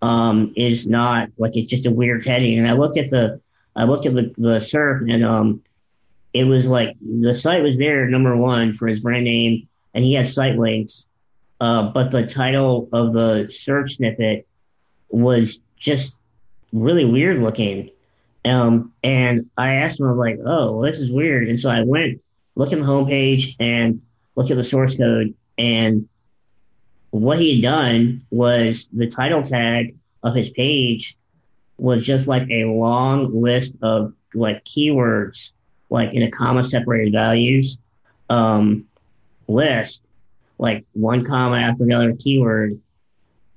um, 0.00 0.52
is 0.56 0.86
not 0.86 1.28
like 1.38 1.56
it's 1.56 1.70
just 1.70 1.86
a 1.86 1.90
weird 1.90 2.24
heading. 2.24 2.58
And 2.58 2.68
I 2.68 2.72
looked 2.72 2.98
at 2.98 3.10
the 3.10 3.40
I 3.74 3.84
looked 3.84 4.06
at 4.06 4.14
the, 4.14 4.32
the 4.38 4.60
SERP 4.60 5.12
and 5.12 5.24
um, 5.24 5.60
it 6.32 6.44
was 6.44 6.68
like 6.68 6.96
the 7.00 7.34
site 7.34 7.62
was 7.62 7.78
there 7.78 8.08
number 8.08 8.36
one 8.36 8.74
for 8.74 8.86
his 8.86 9.00
brand 9.00 9.24
name 9.24 9.68
and 9.92 10.04
he 10.04 10.14
had 10.14 10.28
site 10.28 10.56
links 10.56 11.06
uh, 11.60 11.88
but 11.88 12.12
the 12.12 12.26
title 12.26 12.88
of 12.92 13.12
the 13.12 13.48
search 13.48 13.96
snippet 13.96 14.46
was 15.08 15.60
just 15.76 16.20
really 16.74 17.04
weird 17.04 17.38
looking. 17.38 17.90
Um, 18.46 18.92
and 19.02 19.48
i 19.56 19.76
asked 19.76 19.98
him 19.98 20.06
i 20.06 20.10
was 20.10 20.18
like 20.18 20.38
oh 20.44 20.72
well, 20.72 20.80
this 20.80 21.00
is 21.00 21.10
weird. 21.10 21.48
And 21.48 21.58
so 21.58 21.70
i 21.70 21.82
went 21.82 22.20
looked 22.56 22.74
at 22.74 22.78
the 22.78 22.84
homepage 22.84 23.56
and 23.58 24.02
looked 24.36 24.50
at 24.50 24.56
the 24.56 24.64
source 24.64 24.98
code. 24.98 25.34
And 25.56 26.08
what 27.10 27.38
he 27.38 27.54
had 27.54 27.62
done 27.62 28.22
was 28.30 28.88
the 28.92 29.08
title 29.08 29.42
tag 29.42 29.96
of 30.22 30.34
his 30.34 30.50
page 30.50 31.16
was 31.78 32.04
just 32.04 32.28
like 32.28 32.48
a 32.50 32.64
long 32.64 33.34
list 33.34 33.76
of 33.82 34.12
like 34.34 34.64
keywords 34.64 35.52
like 35.90 36.12
in 36.12 36.22
a 36.22 36.30
comma 36.30 36.62
separated 36.62 37.12
values 37.12 37.78
um, 38.30 38.86
list, 39.46 40.02
like 40.58 40.84
one 40.92 41.24
comma 41.24 41.56
after 41.56 41.84
another 41.84 42.14
keyword. 42.14 42.80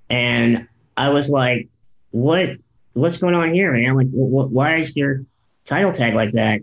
And 0.10 0.68
I 0.96 1.10
was 1.10 1.30
like, 1.30 1.68
what, 2.12 2.58
what's 2.98 3.18
going 3.18 3.36
on 3.36 3.54
here, 3.54 3.72
man? 3.72 3.96
Like, 3.96 4.10
wh- 4.10 4.52
why 4.52 4.78
is 4.78 4.96
your 4.96 5.22
title 5.66 5.92
tag 5.92 6.16
like 6.16 6.34
that? 6.34 6.62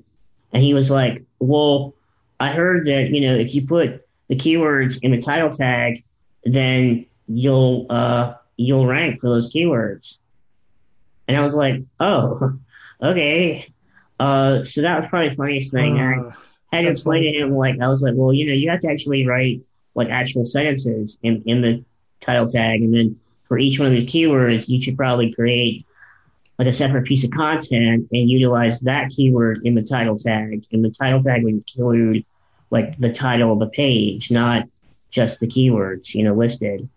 And 0.52 0.62
he 0.62 0.74
was 0.74 0.90
like, 0.90 1.24
well, 1.38 1.94
I 2.40 2.50
heard 2.50 2.86
that, 2.86 3.10
you 3.10 3.20
know, 3.20 3.34
if 3.34 3.54
you 3.54 3.66
put 3.66 4.02
the 4.28 4.36
keywords 4.36 4.98
in 5.02 5.12
the 5.12 5.20
title 5.20 5.50
tag, 5.50 6.02
then 6.44 7.06
you'll, 7.26 7.86
uh, 7.88 8.34
you'll 8.56 8.86
rank 8.86 9.20
for 9.20 9.28
those 9.28 9.52
keywords. 9.52 10.18
And 11.28 11.36
I 11.36 11.42
was 11.42 11.54
like, 11.54 11.82
oh, 12.00 12.58
okay. 13.02 13.72
Uh, 14.18 14.62
so 14.62 14.82
that 14.82 15.00
was 15.00 15.08
probably 15.08 15.30
the 15.30 15.36
funniest 15.36 15.72
thing. 15.72 16.00
Uh, 16.00 16.32
I 16.72 16.76
had 16.76 16.82
to 16.82 16.90
explain 16.90 17.22
funny. 17.22 17.32
to 17.32 17.44
him, 17.44 17.54
like, 17.54 17.80
I 17.80 17.88
was 17.88 18.02
like, 18.02 18.14
well, 18.16 18.32
you 18.32 18.46
know, 18.46 18.52
you 18.52 18.70
have 18.70 18.80
to 18.80 18.90
actually 18.90 19.26
write 19.26 19.66
like 19.94 20.08
actual 20.08 20.44
sentences 20.44 21.18
in, 21.22 21.42
in 21.46 21.62
the 21.62 21.84
title 22.20 22.46
tag. 22.46 22.82
And 22.82 22.92
then 22.92 23.16
for 23.44 23.58
each 23.58 23.78
one 23.78 23.86
of 23.86 23.92
these 23.92 24.06
keywords, 24.06 24.68
you 24.68 24.80
should 24.80 24.96
probably 24.96 25.32
create 25.32 25.84
like 26.58 26.68
a 26.68 26.72
separate 26.72 27.04
piece 27.04 27.24
of 27.24 27.30
content 27.30 28.08
and 28.12 28.30
utilize 28.30 28.80
that 28.80 29.10
keyword 29.10 29.60
in 29.64 29.74
the 29.74 29.82
title 29.82 30.16
tag. 30.16 30.64
And 30.72 30.84
the 30.84 30.90
title 30.90 31.20
tag 31.20 31.42
would 31.42 31.54
include 31.54 32.24
like 32.70 32.96
the 32.98 33.12
title 33.12 33.52
of 33.52 33.58
the 33.58 33.68
page, 33.68 34.30
not 34.30 34.68
just 35.10 35.40
the 35.40 35.46
keywords, 35.46 36.14
you 36.14 36.22
know, 36.22 36.34
listed. 36.34 36.88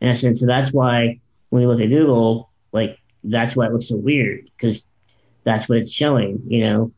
And 0.00 0.10
I 0.10 0.14
said, 0.14 0.38
so 0.38 0.46
that's 0.46 0.72
why 0.72 1.20
when 1.50 1.62
you 1.62 1.68
look 1.68 1.80
at 1.80 1.88
Google, 1.88 2.50
like 2.72 2.98
that's 3.22 3.56
why 3.56 3.66
it 3.66 3.72
looks 3.72 3.88
so 3.88 3.96
weird 3.96 4.50
because 4.56 4.84
that's 5.44 5.68
what 5.68 5.78
it's 5.78 5.92
showing, 5.92 6.42
you 6.46 6.64
know. 6.64 6.92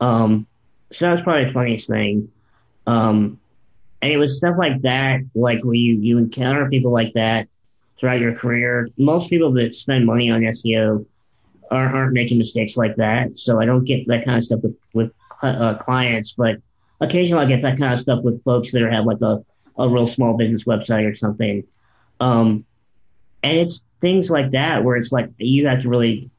Um, 0.00 0.46
so 0.90 1.06
that's 1.06 1.22
probably 1.22 1.46
the 1.46 1.52
funniest 1.52 1.88
thing. 1.88 2.30
Um, 2.86 3.40
and 4.02 4.12
it 4.12 4.18
was 4.18 4.36
stuff 4.36 4.56
like 4.58 4.82
that, 4.82 5.20
like 5.34 5.64
where 5.64 5.74
you, 5.74 5.94
you 5.94 6.18
encounter 6.18 6.68
people 6.68 6.92
like 6.92 7.14
that 7.14 7.48
throughout 7.96 8.20
your 8.20 8.34
career. 8.34 8.88
Most 8.98 9.30
people 9.30 9.52
that 9.52 9.74
spend 9.74 10.04
money 10.04 10.30
on 10.30 10.42
SEO 10.42 11.06
aren't, 11.70 11.94
aren't 11.94 12.12
making 12.12 12.38
mistakes 12.38 12.76
like 12.76 12.96
that. 12.96 13.38
So 13.38 13.60
I 13.60 13.66
don't 13.66 13.84
get 13.84 14.06
that 14.08 14.24
kind 14.24 14.38
of 14.38 14.44
stuff 14.44 14.60
with, 14.62 14.76
with 14.92 15.12
uh, 15.42 15.74
clients, 15.74 16.34
but 16.34 16.56
occasionally 17.00 17.44
I 17.44 17.48
get 17.48 17.62
that 17.62 17.78
kind 17.78 17.92
of 17.92 17.98
stuff 17.98 18.22
with 18.22 18.42
folks 18.44 18.72
that 18.72 18.82
have 18.90 19.04
like 19.04 19.20
a, 19.20 19.44
a 19.76 19.88
real 19.88 20.06
small 20.06 20.36
business 20.36 20.64
website 20.64 21.10
or 21.10 21.14
something. 21.14 21.64
Um, 22.20 22.64
and 23.42 23.58
it's 23.58 23.84
things 24.00 24.30
like 24.30 24.52
that 24.52 24.84
where 24.84 24.96
it's 24.96 25.12
like 25.12 25.30
you 25.38 25.66
have 25.68 25.82
to 25.82 25.88
really 25.88 26.30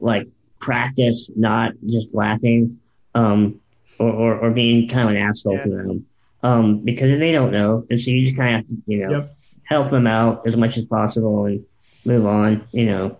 like 0.00 0.28
practice 0.58 1.30
not 1.36 1.72
just 1.88 2.14
laughing 2.14 2.78
um, 3.14 3.60
or, 3.98 4.10
or, 4.10 4.38
or, 4.38 4.50
being 4.50 4.88
kind 4.88 5.08
of 5.08 5.14
an 5.14 5.22
asshole 5.22 5.54
yeah. 5.54 5.64
to 5.64 5.70
them 5.70 6.06
um, 6.42 6.78
because 6.84 7.18
they 7.18 7.32
don't 7.32 7.52
know. 7.52 7.86
And 7.90 8.00
so 8.00 8.10
you 8.10 8.24
just 8.24 8.36
kind 8.36 8.54
of 8.54 8.60
have 8.60 8.66
to, 8.68 8.82
you 8.86 8.98
know, 8.98 9.10
yep. 9.10 9.30
help 9.64 9.90
them 9.90 10.06
out 10.06 10.46
as 10.46 10.56
much 10.56 10.76
as 10.76 10.86
possible 10.86 11.44
and 11.44 11.64
move 12.06 12.26
on, 12.26 12.64
you 12.72 12.86
know. 12.86 13.18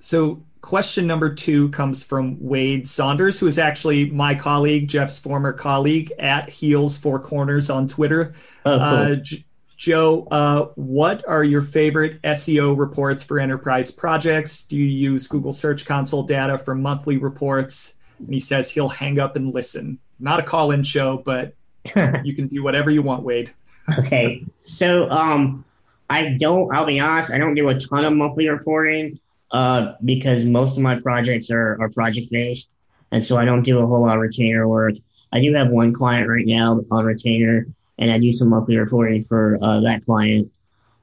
So 0.00 0.42
question 0.60 1.06
number 1.06 1.34
two 1.34 1.68
comes 1.70 2.02
from 2.04 2.36
Wade 2.40 2.88
Saunders, 2.88 3.40
who 3.40 3.46
is 3.46 3.58
actually 3.58 4.10
my 4.10 4.34
colleague, 4.34 4.88
Jeff's 4.88 5.18
former 5.18 5.52
colleague 5.52 6.12
at 6.18 6.48
Heels 6.48 6.96
Four 6.96 7.20
Corners 7.20 7.70
on 7.70 7.86
Twitter. 7.86 8.34
Oh, 8.64 8.78
cool. 8.78 8.82
uh, 8.82 9.14
J- 9.16 9.44
Joe, 9.76 10.28
uh, 10.30 10.66
what 10.74 11.26
are 11.26 11.42
your 11.42 11.62
favorite 11.62 12.20
SEO 12.22 12.76
reports 12.76 13.22
for 13.22 13.38
enterprise 13.38 13.90
projects? 13.90 14.64
Do 14.64 14.76
you 14.76 14.84
use 14.84 15.26
Google 15.26 15.52
Search 15.52 15.86
Console 15.86 16.22
data 16.22 16.58
for 16.58 16.74
monthly 16.74 17.16
reports? 17.16 17.96
And 18.18 18.28
he 18.28 18.40
says 18.40 18.70
he'll 18.70 18.90
hang 18.90 19.18
up 19.18 19.36
and 19.36 19.54
listen. 19.54 19.98
Not 20.18 20.38
a 20.38 20.42
call 20.42 20.72
in 20.72 20.82
show, 20.82 21.22
but 21.24 21.54
you 22.24 22.34
can 22.34 22.48
do 22.48 22.62
whatever 22.62 22.90
you 22.90 23.00
want, 23.00 23.22
Wade. 23.22 23.52
okay. 23.98 24.44
So 24.62 25.08
um, 25.10 25.64
I 26.10 26.36
don't, 26.38 26.70
I'll 26.74 26.84
be 26.84 27.00
honest, 27.00 27.32
I 27.32 27.38
don't 27.38 27.54
do 27.54 27.70
a 27.70 27.74
ton 27.74 28.04
of 28.04 28.12
monthly 28.12 28.50
reporting 28.50 29.18
uh, 29.52 29.94
because 30.04 30.44
most 30.44 30.76
of 30.76 30.82
my 30.82 30.98
projects 31.00 31.50
are, 31.50 31.80
are 31.80 31.88
project 31.90 32.30
based. 32.30 32.70
And 33.12 33.26
so 33.26 33.36
I 33.36 33.44
don't 33.44 33.62
do 33.62 33.80
a 33.80 33.86
whole 33.86 34.02
lot 34.02 34.16
of 34.16 34.22
retainer 34.22 34.68
work. 34.68 34.94
I 35.32 35.40
do 35.40 35.52
have 35.54 35.70
one 35.70 35.92
client 35.92 36.28
right 36.28 36.46
now 36.46 36.80
on 36.90 37.04
retainer, 37.04 37.66
and 37.98 38.10
I 38.10 38.18
do 38.18 38.32
some 38.32 38.50
monthly 38.50 38.76
reporting 38.76 39.24
for 39.24 39.58
uh, 39.60 39.80
that 39.80 40.04
client. 40.04 40.50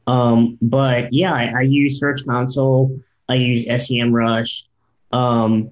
Um, 0.05 0.57
but 0.61 1.11
yeah, 1.11 1.33
I, 1.33 1.53
I, 1.57 1.61
use 1.61 1.99
Search 1.99 2.25
Console. 2.25 2.97
I 3.27 3.35
use 3.35 3.65
SEMrush. 3.65 4.63
Um, 5.11 5.71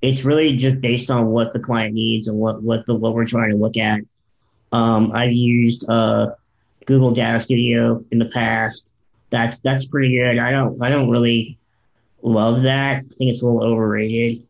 it's 0.00 0.24
really 0.24 0.56
just 0.56 0.80
based 0.80 1.10
on 1.10 1.26
what 1.26 1.52
the 1.52 1.60
client 1.60 1.94
needs 1.94 2.28
and 2.28 2.38
what, 2.38 2.62
what 2.62 2.86
the 2.86 2.94
what 2.94 3.12
we're 3.12 3.26
trying 3.26 3.50
to 3.50 3.56
look 3.56 3.76
at. 3.76 4.00
Um, 4.72 5.12
I've 5.12 5.32
used 5.32 5.88
uh, 5.90 6.32
Google 6.86 7.12
Data 7.12 7.38
Studio 7.38 8.02
in 8.10 8.18
the 8.18 8.26
past. 8.26 8.92
That's 9.28 9.58
that's 9.60 9.86
pretty 9.86 10.16
good. 10.16 10.38
I 10.38 10.50
don't 10.50 10.80
I 10.82 10.88
don't 10.88 11.10
really 11.10 11.58
love 12.22 12.62
that. 12.62 12.96
I 12.98 13.00
think 13.00 13.30
it's 13.30 13.42
a 13.42 13.46
little 13.46 13.64
overrated. 13.64 14.46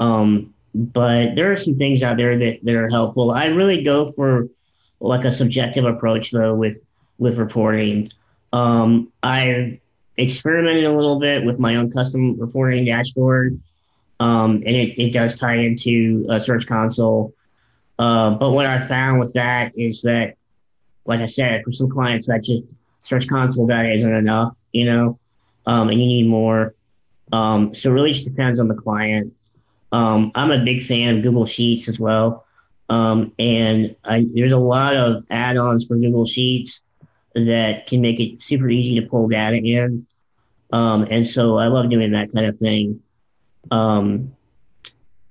Um, 0.00 0.54
but 0.74 1.34
there 1.34 1.50
are 1.52 1.56
some 1.56 1.76
things 1.76 2.02
out 2.02 2.16
there 2.16 2.38
that, 2.38 2.64
that 2.64 2.74
are 2.74 2.88
helpful. 2.88 3.30
I 3.30 3.46
really 3.46 3.82
go 3.82 4.12
for 4.12 4.48
like 5.00 5.24
a 5.24 5.32
subjective 5.32 5.84
approach 5.84 6.30
though 6.30 6.54
with 6.54 6.78
with 7.18 7.38
reporting. 7.38 8.10
Um, 8.52 9.12
I've 9.22 9.78
experimented 10.16 10.84
a 10.84 10.92
little 10.92 11.18
bit 11.18 11.44
with 11.44 11.58
my 11.58 11.76
own 11.76 11.90
custom 11.90 12.38
reporting 12.38 12.84
dashboard, 12.84 13.60
um, 14.20 14.56
and 14.56 14.68
it, 14.68 14.98
it 14.98 15.12
does 15.12 15.38
tie 15.38 15.56
into 15.56 16.26
a 16.28 16.40
Search 16.40 16.66
Console. 16.66 17.34
Uh, 17.98 18.30
but 18.30 18.50
what 18.50 18.66
I 18.66 18.78
found 18.80 19.18
with 19.18 19.32
that 19.32 19.76
is 19.76 20.02
that, 20.02 20.34
like 21.04 21.20
I 21.20 21.26
said, 21.26 21.64
for 21.64 21.72
some 21.72 21.90
clients, 21.90 22.28
that 22.28 22.44
just 22.44 22.64
Search 23.00 23.28
Console 23.28 23.66
data 23.66 23.92
isn't 23.92 24.14
enough, 24.14 24.54
you 24.72 24.84
know, 24.84 25.18
um, 25.66 25.88
and 25.88 26.00
you 26.00 26.06
need 26.06 26.28
more. 26.28 26.74
Um, 27.32 27.74
so 27.74 27.90
really 27.90 28.12
just 28.12 28.26
depends 28.26 28.58
on 28.60 28.68
the 28.68 28.74
client. 28.74 29.34
Um, 29.92 30.32
I'm 30.34 30.50
a 30.50 30.64
big 30.64 30.84
fan 30.84 31.16
of 31.16 31.22
Google 31.22 31.46
Sheets 31.46 31.88
as 31.88 31.98
well. 31.98 32.44
Um, 32.88 33.32
and 33.38 33.94
I, 34.04 34.26
there's 34.32 34.52
a 34.52 34.58
lot 34.58 34.96
of 34.96 35.24
add-ons 35.30 35.86
for 35.86 35.96
Google 35.96 36.26
Sheets 36.26 36.82
that 37.34 37.86
can 37.86 38.00
make 38.00 38.18
it 38.20 38.40
super 38.40 38.68
easy 38.68 38.98
to 39.00 39.06
pull 39.06 39.28
data 39.28 39.56
in. 39.56 40.06
Um, 40.72 41.06
and 41.10 41.26
so 41.26 41.58
I 41.58 41.66
love 41.66 41.90
doing 41.90 42.12
that 42.12 42.32
kind 42.32 42.46
of 42.46 42.58
thing. 42.58 43.02
Um, 43.70 44.34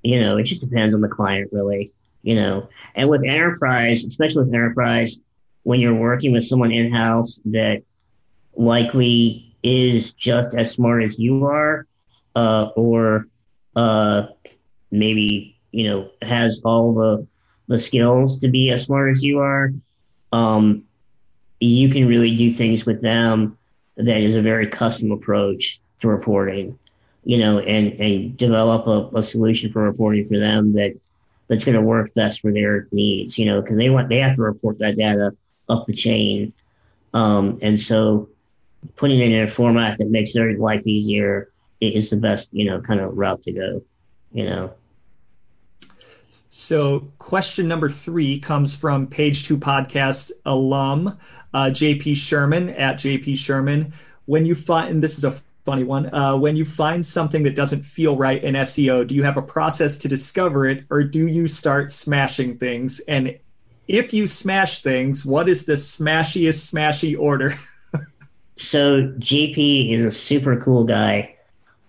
you 0.03 0.19
know, 0.19 0.38
it 0.38 0.44
just 0.44 0.61
depends 0.61 0.94
on 0.94 1.02
the 1.02 1.07
client 1.07 1.49
really, 1.52 1.91
you 2.22 2.36
know, 2.36 2.69
and 2.95 3.10
with 3.10 3.24
enterprise, 3.24 4.06
especially 4.06 4.44
with 4.44 4.53
enterprise, 4.53 5.19
when 5.64 5.80
you're 5.80 5.94
working 5.94 6.32
with 6.32 6.45
someone 6.45 6.72
in-house 6.72 7.40
that 7.45 7.82
likely 8.56 9.56
is 9.64 10.14
just 10.14 10.56
as 10.56 10.72
smart 10.72 11.03
as 11.03 11.19
you 11.19 11.45
are, 11.45 11.86
uh, 12.38 12.69
or 12.76 13.27
uh, 13.76 14.27
maybe 14.91 15.57
you 15.72 15.85
know 15.85 16.11
has 16.22 16.61
all 16.64 16.93
the 16.93 17.27
the 17.68 17.80
skills 17.80 18.38
to 18.38 18.47
be 18.47 18.69
as 18.69 18.84
smart 18.84 19.09
as 19.09 19.23
you 19.23 19.39
are, 19.39 19.73
um, 20.31 20.84
you 21.59 21.89
can 21.89 22.07
really 22.07 22.38
do 22.38 22.51
things 22.51 22.85
with 22.85 23.01
them 23.01 23.57
that 23.97 24.22
is 24.22 24.35
a 24.35 24.41
very 24.41 24.68
custom 24.68 25.11
approach 25.11 25.81
to 25.99 26.07
reporting. 26.07 26.77
You 27.23 27.39
know, 27.39 27.59
and 27.59 27.99
and 27.99 28.38
develop 28.38 28.85
a, 28.88 29.18
a 29.18 29.23
solution 29.23 29.72
for 29.72 29.81
reporting 29.81 30.27
for 30.27 30.38
them 30.38 30.73
that 30.73 30.95
that's 31.47 31.65
going 31.65 31.76
to 31.76 31.81
work 31.81 32.14
best 32.14 32.41
for 32.41 32.53
their 32.53 32.88
needs. 32.91 33.39
You 33.39 33.47
know, 33.47 33.61
because 33.61 33.77
they 33.77 33.89
want 33.89 34.09
they 34.09 34.19
have 34.19 34.35
to 34.35 34.43
report 34.43 34.77
that 34.77 34.95
data 34.95 35.35
up 35.68 35.88
the 35.88 35.93
chain, 35.93 36.53
um, 37.15 37.57
and 37.64 37.81
so 37.81 38.30
putting 38.95 39.19
it 39.19 39.31
in 39.31 39.43
a 39.43 39.49
format 39.49 39.97
that 39.97 40.11
makes 40.11 40.34
their 40.34 40.55
life 40.55 40.85
easier 40.85 41.49
is 41.82 42.10
the 42.10 42.18
best, 42.18 42.49
you 42.52 42.66
know, 42.66 42.82
kind 42.82 42.99
of 42.99 43.18
route 43.18 43.44
to 43.44 43.54
go, 43.54 43.82
you 44.32 44.45
know. 44.45 44.74
So, 46.49 47.12
question 47.20 47.68
number 47.68 47.90
three 47.90 48.40
comes 48.40 48.76
from 48.76 49.08
Page 49.08 49.45
Two 49.45 49.58
Podcast 49.58 50.32
alum 50.45 51.18
uh, 51.54 51.66
JP 51.66 52.16
Sherman 52.18 52.70
at 52.70 52.98
JP 52.98 53.38
Sherman. 53.38 53.94
When 54.26 54.45
you 54.45 54.56
find, 54.56 55.02
this 55.02 55.18
is 55.18 55.24
a 55.24 55.36
funny 55.66 55.84
one, 55.84 56.14
uh, 56.14 56.38
when 56.38 56.56
you 56.56 56.66
find 56.66 57.06
something 57.06 57.44
that 57.44 57.56
doesn't 57.56 57.84
feel 57.84 58.16
right 58.16 58.44
in 58.44 58.56
SEO, 58.56 59.08
do 59.08 59.16
you 59.16 59.24
have 59.24 59.38
a 59.38 59.41
process 59.41 59.98
to 59.98 60.08
discover 60.08 60.66
it, 60.66 60.86
or 60.90 61.04
do 61.04 61.28
you 61.28 61.48
start 61.48 61.91
smashing 61.91 62.58
things? 62.58 62.99
And 63.02 63.38
if 63.88 64.14
you 64.14 64.28
smash 64.28 64.82
things, 64.82 65.26
what 65.26 65.49
is 65.49 65.66
the 65.66 65.74
smashiest 65.74 66.74
smashy 66.74 67.18
order? 67.18 67.54
so 68.58 69.04
JP 69.20 69.94
is 69.94 70.06
a 70.06 70.12
super 70.12 70.58
cool 70.58 70.84
guy. 70.84 71.36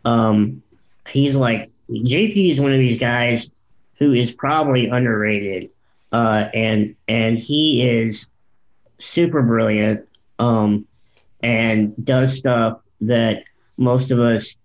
Um, 0.05 0.63
he's 1.09 1.37
like 1.37 1.71
JP 1.91 2.51
is 2.51 2.61
one 2.61 2.73
of 2.73 2.79
these 2.79 2.99
guys 2.99 3.51
who 3.99 4.13
is 4.13 4.33
probably 4.33 4.89
underrated, 4.89 5.71
uh, 6.13 6.49
and 6.55 6.95
and 7.09 7.39
he 7.39 7.89
is 7.89 8.29
super 8.99 9.43
brilliant, 9.43 10.07
um, 10.39 10.87
and 11.43 11.95
does 12.05 12.37
stuff 12.37 12.81
that 13.01 13.45
most 13.77 14.11
of 14.11 14.19
us 14.21 14.57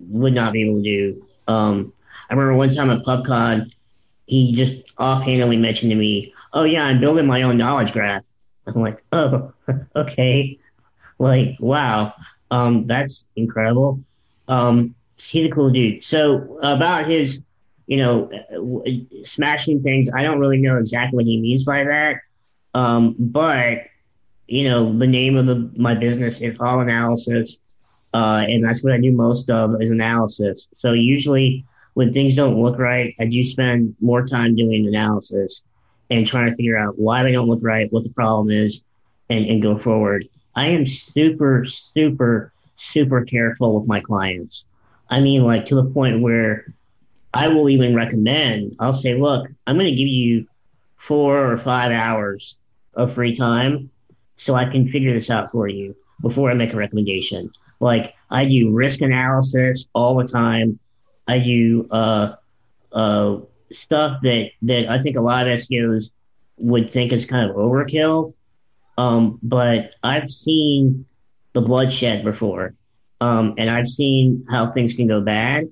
would 0.00 0.34
not 0.34 0.52
be 0.52 0.62
able 0.62 0.76
to 0.76 0.82
do. 0.82 1.22
Um, 1.48 1.92
I 2.28 2.34
remember 2.34 2.54
one 2.54 2.70
time 2.70 2.90
at 2.90 3.04
PubCon, 3.04 3.72
he 4.26 4.52
just 4.52 4.94
offhandedly 4.98 5.56
mentioned 5.56 5.90
to 5.90 5.96
me, 5.96 6.32
"Oh 6.52 6.64
yeah, 6.64 6.84
I'm 6.84 7.00
building 7.00 7.26
my 7.26 7.42
own 7.42 7.56
knowledge 7.56 7.92
graph." 7.92 8.22
I'm 8.66 8.74
like, 8.80 9.02
"Oh, 9.12 9.52
okay." 9.96 10.58
Like, 11.18 11.56
wow, 11.60 12.14
um, 12.50 12.86
that's 12.86 13.26
incredible. 13.36 14.02
Um, 14.50 14.94
he's 15.16 15.46
a 15.46 15.50
cool 15.50 15.70
dude. 15.70 16.04
So 16.04 16.58
about 16.62 17.06
his, 17.06 17.42
you 17.86 17.96
know, 17.96 18.30
smashing 19.24 19.82
things, 19.82 20.10
I 20.14 20.22
don't 20.22 20.38
really 20.38 20.58
know 20.58 20.76
exactly 20.76 21.16
what 21.16 21.24
he 21.24 21.40
means 21.40 21.64
by 21.64 21.84
that. 21.84 22.16
Um, 22.74 23.14
but 23.18 23.84
you 24.46 24.68
know, 24.68 24.92
the 24.92 25.06
name 25.06 25.36
of 25.36 25.46
the 25.46 25.70
my 25.76 25.94
business 25.94 26.40
is 26.40 26.58
Hall 26.58 26.80
Analysis, 26.80 27.58
uh, 28.12 28.44
and 28.48 28.64
that's 28.64 28.82
what 28.82 28.92
I 28.92 29.00
do 29.00 29.12
most 29.12 29.48
of 29.48 29.80
is 29.80 29.92
analysis. 29.92 30.66
So 30.74 30.92
usually, 30.92 31.64
when 31.94 32.12
things 32.12 32.34
don't 32.34 32.60
look 32.60 32.78
right, 32.78 33.14
I 33.20 33.26
do 33.26 33.44
spend 33.44 33.94
more 34.00 34.26
time 34.26 34.56
doing 34.56 34.88
analysis 34.88 35.62
and 36.10 36.26
trying 36.26 36.50
to 36.50 36.56
figure 36.56 36.76
out 36.76 36.98
why 36.98 37.22
they 37.22 37.30
don't 37.30 37.48
look 37.48 37.60
right, 37.62 37.92
what 37.92 38.02
the 38.02 38.10
problem 38.10 38.50
is, 38.50 38.82
and, 39.28 39.46
and 39.46 39.62
go 39.62 39.78
forward. 39.78 40.28
I 40.56 40.66
am 40.66 40.84
super, 40.84 41.64
super, 41.64 42.52
super 42.80 43.24
careful 43.24 43.78
with 43.78 43.88
my 43.88 44.00
clients. 44.00 44.66
I 45.08 45.20
mean, 45.20 45.44
like 45.44 45.66
to 45.66 45.74
the 45.74 45.90
point 45.90 46.22
where 46.22 46.72
I 47.34 47.48
will 47.48 47.68
even 47.68 47.94
recommend, 47.94 48.76
I'll 48.78 48.92
say, 48.92 49.14
look, 49.14 49.48
I'm 49.66 49.76
going 49.76 49.90
to 49.90 49.96
give 49.96 50.08
you 50.08 50.46
four 50.96 51.52
or 51.52 51.58
five 51.58 51.92
hours 51.92 52.58
of 52.94 53.12
free 53.12 53.34
time 53.34 53.90
so 54.36 54.54
I 54.54 54.64
can 54.64 54.90
figure 54.90 55.12
this 55.12 55.30
out 55.30 55.50
for 55.50 55.68
you 55.68 55.94
before 56.20 56.50
I 56.50 56.54
make 56.54 56.72
a 56.72 56.76
recommendation. 56.76 57.50
Like 57.80 58.14
I 58.30 58.46
do 58.46 58.72
risk 58.72 59.00
analysis 59.00 59.88
all 59.94 60.16
the 60.16 60.26
time. 60.26 60.78
I 61.28 61.38
do 61.38 61.86
uh, 61.90 62.34
uh, 62.92 63.38
stuff 63.70 64.20
that, 64.22 64.50
that 64.62 64.88
I 64.88 64.98
think 65.00 65.16
a 65.16 65.20
lot 65.20 65.46
of 65.46 65.58
SEOs 65.58 66.12
would 66.58 66.90
think 66.90 67.12
is 67.12 67.26
kind 67.26 67.48
of 67.48 67.56
overkill. 67.56 68.34
Um, 68.98 69.38
but 69.42 69.94
I've 70.02 70.30
seen 70.30 71.06
the 71.52 71.60
bloodshed 71.60 72.24
before. 72.24 72.74
Um, 73.20 73.54
and 73.58 73.68
I've 73.68 73.86
seen 73.88 74.46
how 74.48 74.72
things 74.72 74.94
can 74.94 75.06
go 75.06 75.20
bad. 75.20 75.68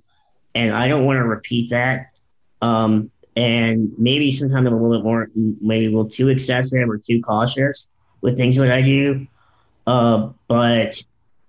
And 0.54 0.74
I 0.74 0.88
don't 0.88 1.04
want 1.04 1.18
to 1.18 1.24
repeat 1.24 1.70
that. 1.70 2.18
Um, 2.60 3.10
and 3.36 3.92
maybe 3.96 4.32
sometimes 4.32 4.66
I'm 4.66 4.72
a 4.72 4.76
little 4.76 4.98
bit 4.98 5.04
more, 5.04 5.28
maybe 5.34 5.86
a 5.86 5.90
little 5.90 6.08
too 6.08 6.28
excessive 6.28 6.88
or 6.88 6.98
too 6.98 7.20
cautious 7.20 7.88
with 8.20 8.36
things 8.36 8.56
that 8.56 8.72
I 8.72 8.82
do. 8.82 9.26
Uh, 9.86 10.30
but 10.48 11.02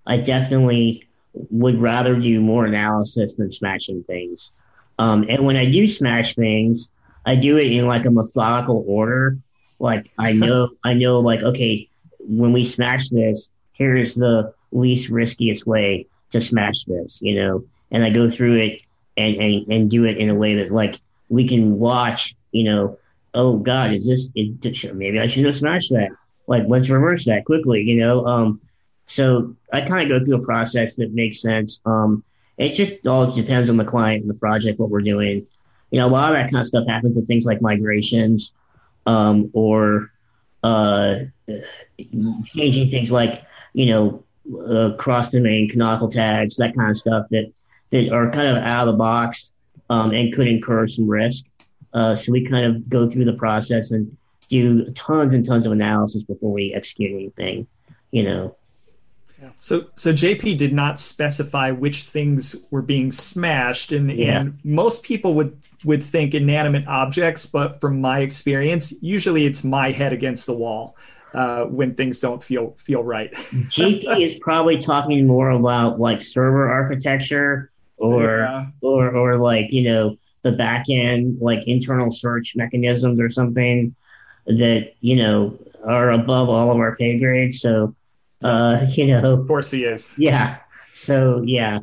I 0.06 0.18
definitely 0.18 1.08
would 1.32 1.80
rather 1.80 2.18
do 2.18 2.40
more 2.40 2.64
analysis 2.64 3.36
than 3.36 3.52
smashing 3.52 4.04
things. 4.04 4.52
Um, 4.98 5.26
and 5.28 5.44
when 5.44 5.56
I 5.56 5.70
do 5.70 5.86
smash 5.86 6.34
things, 6.34 6.90
I 7.26 7.36
do 7.36 7.58
it 7.58 7.72
in 7.72 7.86
like 7.86 8.06
a 8.06 8.10
methodical 8.10 8.84
order. 8.86 9.38
Like 9.78 10.10
I 10.18 10.32
know, 10.34 10.70
I 10.84 10.94
know, 10.94 11.20
like 11.20 11.42
okay, 11.42 11.88
when 12.20 12.52
we 12.52 12.64
smash 12.64 13.08
this, 13.08 13.50
here's 13.80 14.14
the 14.14 14.52
least 14.70 15.08
riskiest 15.08 15.66
way 15.66 16.06
to 16.30 16.40
smash 16.40 16.84
this, 16.84 17.20
you 17.22 17.34
know. 17.34 17.64
And 17.90 18.04
I 18.04 18.10
go 18.10 18.30
through 18.30 18.56
it 18.56 18.82
and 19.16 19.34
and, 19.36 19.72
and 19.72 19.90
do 19.90 20.04
it 20.04 20.18
in 20.18 20.30
a 20.30 20.34
way 20.34 20.54
that 20.56 20.70
like 20.70 20.96
we 21.28 21.48
can 21.48 21.80
watch, 21.80 22.36
you 22.52 22.62
know. 22.62 22.98
Oh 23.32 23.58
God, 23.58 23.92
is 23.92 24.06
this? 24.06 24.30
It, 24.34 24.94
maybe 24.94 25.18
I 25.18 25.26
should 25.26 25.46
have 25.46 25.56
smashed 25.56 25.90
that. 25.90 26.10
Like 26.46 26.64
let's 26.68 26.88
reverse 26.88 27.24
that 27.24 27.44
quickly, 27.44 27.82
you 27.82 27.96
know. 27.96 28.26
Um, 28.26 28.60
so 29.06 29.56
I 29.72 29.80
kind 29.80 30.02
of 30.02 30.08
go 30.08 30.24
through 30.24 30.42
a 30.42 30.44
process 30.44 30.96
that 30.96 31.12
makes 31.12 31.40
sense. 31.40 31.80
Um, 31.84 32.22
it 32.58 32.74
just 32.74 33.06
all 33.06 33.30
depends 33.30 33.70
on 33.70 33.76
the 33.76 33.84
client 33.84 34.20
and 34.22 34.30
the 34.30 34.34
project, 34.34 34.78
what 34.78 34.90
we're 34.90 35.00
doing. 35.00 35.46
You 35.90 36.00
know, 36.00 36.06
a 36.06 36.08
lot 36.08 36.28
of 36.28 36.34
that 36.34 36.50
kind 36.50 36.60
of 36.60 36.66
stuff 36.66 36.86
happens 36.86 37.16
with 37.16 37.26
things 37.26 37.46
like 37.46 37.62
migrations 37.62 38.52
um, 39.06 39.50
or 39.52 40.12
uh, 40.62 41.20
changing 42.46 42.90
things 42.90 43.10
like, 43.10 43.42
you 43.72 43.86
know, 43.86 44.24
uh, 44.68 44.92
cross 44.96 45.30
domain 45.30 45.68
canonical 45.68 46.08
tags, 46.08 46.56
that 46.56 46.74
kind 46.74 46.90
of 46.90 46.96
stuff 46.96 47.26
that, 47.30 47.52
that 47.90 48.10
are 48.12 48.30
kind 48.30 48.56
of 48.56 48.62
out 48.62 48.88
of 48.88 48.92
the 48.94 48.98
box 48.98 49.52
um, 49.88 50.12
and 50.12 50.32
could 50.32 50.48
incur 50.48 50.86
some 50.86 51.08
risk. 51.08 51.46
Uh, 51.92 52.14
so 52.14 52.32
we 52.32 52.44
kind 52.44 52.64
of 52.64 52.88
go 52.88 53.08
through 53.08 53.24
the 53.24 53.32
process 53.32 53.90
and 53.90 54.16
do 54.48 54.84
tons 54.92 55.34
and 55.34 55.44
tons 55.46 55.66
of 55.66 55.72
analysis 55.72 56.24
before 56.24 56.52
we 56.52 56.74
execute 56.74 57.12
anything, 57.12 57.66
you 58.10 58.22
know. 58.22 58.56
So, 59.56 59.86
so 59.94 60.12
JP 60.12 60.58
did 60.58 60.74
not 60.74 61.00
specify 61.00 61.70
which 61.70 62.02
things 62.02 62.66
were 62.70 62.82
being 62.82 63.10
smashed, 63.10 63.90
and, 63.90 64.10
Yeah. 64.10 64.40
and 64.40 64.58
most 64.64 65.02
people 65.02 65.34
would 65.34 65.56
would 65.82 66.02
think 66.02 66.34
inanimate 66.34 66.86
objects, 66.86 67.46
but 67.46 67.80
from 67.80 68.02
my 68.02 68.20
experience, 68.20 68.94
usually 69.00 69.46
it's 69.46 69.64
my 69.64 69.92
head 69.92 70.12
against 70.12 70.44
the 70.44 70.52
wall 70.52 70.94
uh, 71.34 71.64
when 71.64 71.94
things 71.94 72.20
don't 72.20 72.42
feel 72.42 72.74
feel 72.78 73.02
right. 73.04 73.32
JP 73.34 74.20
is 74.20 74.38
probably 74.40 74.78
talking 74.78 75.26
more 75.26 75.50
about 75.50 76.00
like 76.00 76.22
server 76.22 76.68
architecture 76.70 77.70
or 77.96 78.22
Yeah. 78.40 78.66
or 78.82 79.10
or 79.14 79.36
like 79.36 79.72
you 79.72 79.84
know 79.84 80.16
the 80.42 80.52
back 80.52 80.86
end 80.90 81.38
like 81.40 81.66
internal 81.68 82.10
search 82.10 82.54
mechanisms 82.56 83.20
or 83.20 83.28
something 83.30 83.94
that 84.46 84.92
you 85.00 85.16
know 85.16 85.58
are 85.84 86.10
above 86.10 86.48
all 86.48 86.70
of 86.70 86.76
our 86.78 86.96
pay 86.96 87.18
grades. 87.18 87.60
So 87.60 87.94
uh, 88.42 88.84
you 88.94 89.06
know, 89.06 89.34
Of 89.40 89.46
course, 89.46 89.70
he 89.70 89.84
is. 89.84 90.12
yeah. 90.16 90.58
So 90.94 91.42
yeah, 91.44 91.80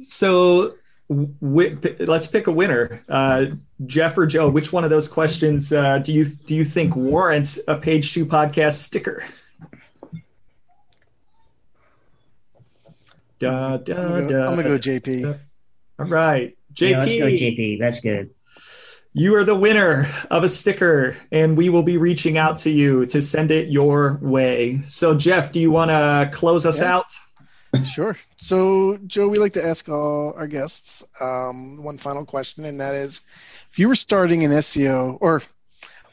So, 0.00 0.70
let's 1.10 2.26
pick 2.26 2.46
a 2.46 2.52
winner, 2.52 3.02
uh, 3.08 3.46
Jeff 3.86 4.18
or 4.18 4.26
Joe. 4.26 4.48
Which 4.50 4.72
one 4.72 4.84
of 4.84 4.90
those 4.90 5.08
questions 5.08 5.72
uh, 5.72 5.98
do 5.98 6.12
you 6.12 6.24
do 6.24 6.54
you 6.54 6.64
think 6.64 6.94
warrants 6.96 7.60
a 7.66 7.76
Page 7.76 8.12
Two 8.12 8.26
podcast 8.26 8.74
sticker? 8.74 9.24
Da, 13.38 13.76
da, 13.76 13.94
I'm 13.94 14.02
gonna, 14.08 14.20
go, 14.22 14.44
da. 14.44 14.50
I'm 14.50 14.56
gonna 14.56 14.68
go 14.68 14.78
JP. 14.78 15.38
All 15.98 16.06
right, 16.06 16.56
JP. 16.74 16.90
yeah. 16.90 16.98
Let's 16.98 17.18
go 17.18 17.26
JP. 17.26 17.78
That's 17.78 18.00
good. 18.00 18.30
You 19.14 19.34
are 19.36 19.44
the 19.44 19.54
winner 19.54 20.06
of 20.30 20.44
a 20.44 20.48
sticker, 20.48 21.16
and 21.32 21.56
we 21.56 21.70
will 21.70 21.82
be 21.82 21.96
reaching 21.96 22.36
out 22.36 22.58
to 22.58 22.70
you 22.70 23.06
to 23.06 23.22
send 23.22 23.50
it 23.50 23.68
your 23.68 24.18
way. 24.22 24.80
So, 24.84 25.14
Jeff, 25.16 25.52
do 25.52 25.60
you 25.60 25.70
want 25.70 25.90
to 25.90 26.30
close 26.36 26.66
us 26.66 26.80
Yeah. 26.80 26.96
out? 26.96 27.06
Sure. 27.84 28.16
So, 28.36 28.98
Joe, 29.06 29.28
we 29.28 29.38
like 29.38 29.52
to 29.54 29.64
ask 29.64 29.88
all 29.88 30.32
our 30.36 30.46
guests 30.46 31.04
um, 31.20 31.82
one 31.82 31.98
final 31.98 32.24
question, 32.24 32.64
and 32.64 32.80
that 32.80 32.94
is 32.94 33.66
if 33.70 33.78
you 33.78 33.88
were 33.88 33.94
starting 33.94 34.42
in 34.42 34.50
SEO, 34.52 35.18
or 35.20 35.42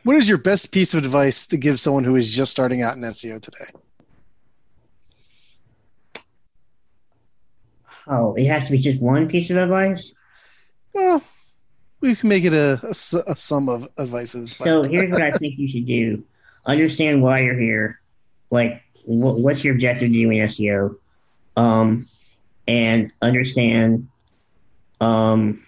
what 0.03 0.17
is 0.17 0.27
your 0.27 0.37
best 0.37 0.73
piece 0.73 0.93
of 0.93 1.03
advice 1.03 1.47
to 1.47 1.57
give 1.57 1.79
someone 1.79 2.03
who 2.03 2.15
is 2.15 2.35
just 2.35 2.51
starting 2.51 2.81
out 2.81 2.95
in 2.95 3.01
SEO 3.03 3.41
today? 3.41 3.65
Oh, 8.07 8.35
it 8.35 8.45
has 8.47 8.65
to 8.65 8.71
be 8.71 8.77
just 8.77 9.01
one 9.01 9.27
piece 9.27 9.49
of 9.49 9.57
advice. 9.57 10.13
Well, 10.93 11.23
we 12.01 12.15
can 12.15 12.29
make 12.29 12.43
it 12.43 12.53
a 12.53 12.93
sum 12.93 13.69
of 13.69 13.87
advices. 13.97 14.55
So 14.55 14.83
here's 14.83 15.11
what 15.11 15.21
I 15.21 15.31
think 15.31 15.57
you 15.57 15.67
should 15.67 15.87
do: 15.87 16.23
understand 16.65 17.21
why 17.21 17.39
you're 17.39 17.59
here. 17.59 17.99
Like, 18.51 18.83
wh- 19.05 19.39
what's 19.39 19.63
your 19.63 19.73
objective 19.73 20.11
doing 20.11 20.39
SEO? 20.39 20.97
Um, 21.55 22.05
and 22.67 23.13
understand, 23.21 24.09
um, 24.99 25.63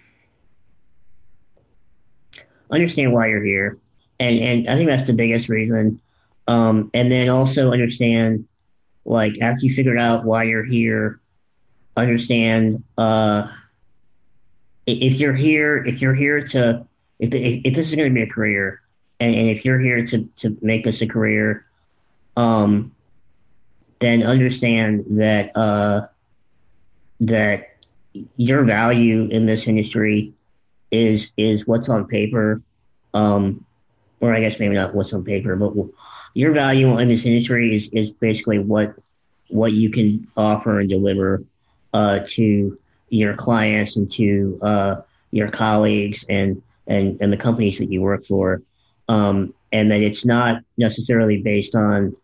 understand 2.70 3.12
why 3.12 3.28
you're 3.28 3.44
here. 3.44 3.78
And 4.20 4.38
and 4.40 4.68
I 4.68 4.74
think 4.76 4.88
that's 4.88 5.06
the 5.06 5.12
biggest 5.12 5.48
reason. 5.48 6.00
Um, 6.48 6.90
and 6.94 7.12
then 7.12 7.28
also 7.28 7.72
understand, 7.72 8.48
like, 9.04 9.40
after 9.40 9.66
you 9.66 9.72
figured 9.72 9.98
out 9.98 10.24
why 10.24 10.44
you're 10.44 10.64
here, 10.64 11.20
understand. 11.96 12.82
Uh, 12.96 13.48
if 14.86 15.20
you're 15.20 15.34
here, 15.34 15.76
if 15.76 16.00
you're 16.00 16.14
here 16.14 16.40
to, 16.40 16.86
if, 17.18 17.34
if, 17.34 17.60
if 17.64 17.74
this 17.74 17.90
is 17.90 17.94
going 17.94 18.08
to 18.08 18.14
be 18.14 18.22
a 18.22 18.26
career, 18.26 18.80
and, 19.20 19.34
and 19.34 19.50
if 19.50 19.64
you're 19.64 19.78
here 19.78 20.04
to, 20.06 20.24
to 20.36 20.56
make 20.62 20.84
this 20.84 21.02
a 21.02 21.06
career, 21.06 21.64
um, 22.36 22.94
then 24.00 24.22
understand 24.22 25.04
that 25.18 25.56
uh, 25.56 26.06
that 27.20 27.76
your 28.36 28.64
value 28.64 29.26
in 29.26 29.46
this 29.46 29.68
industry 29.68 30.32
is 30.90 31.32
is 31.36 31.66
what's 31.66 31.88
on 31.88 32.06
paper, 32.06 32.62
um, 33.14 33.64
or 34.20 34.34
I 34.34 34.40
guess 34.40 34.58
maybe 34.60 34.74
not 34.74 34.94
what's 34.94 35.12
on 35.12 35.24
paper, 35.24 35.56
but 35.56 35.72
your 36.34 36.52
value 36.52 36.98
in 36.98 37.08
this 37.08 37.26
industry 37.26 37.74
is, 37.74 37.88
is 37.90 38.12
basically 38.12 38.58
what 38.58 38.94
what 39.48 39.72
you 39.72 39.90
can 39.90 40.26
offer 40.36 40.78
and 40.78 40.88
deliver 40.88 41.42
uh, 41.92 42.20
to 42.28 42.78
your 43.08 43.34
clients 43.34 43.96
and 43.96 44.10
to 44.12 44.58
uh, 44.62 44.96
your 45.30 45.48
colleagues 45.48 46.24
and, 46.28 46.62
and 46.86 47.20
and 47.20 47.32
the 47.32 47.36
companies 47.36 47.78
that 47.78 47.90
you 47.90 48.00
work 48.00 48.24
for, 48.24 48.62
um, 49.08 49.52
and 49.72 49.90
that 49.90 50.00
it's 50.00 50.24
not 50.24 50.62
necessarily 50.76 51.42
based 51.42 51.74
on 51.74 52.14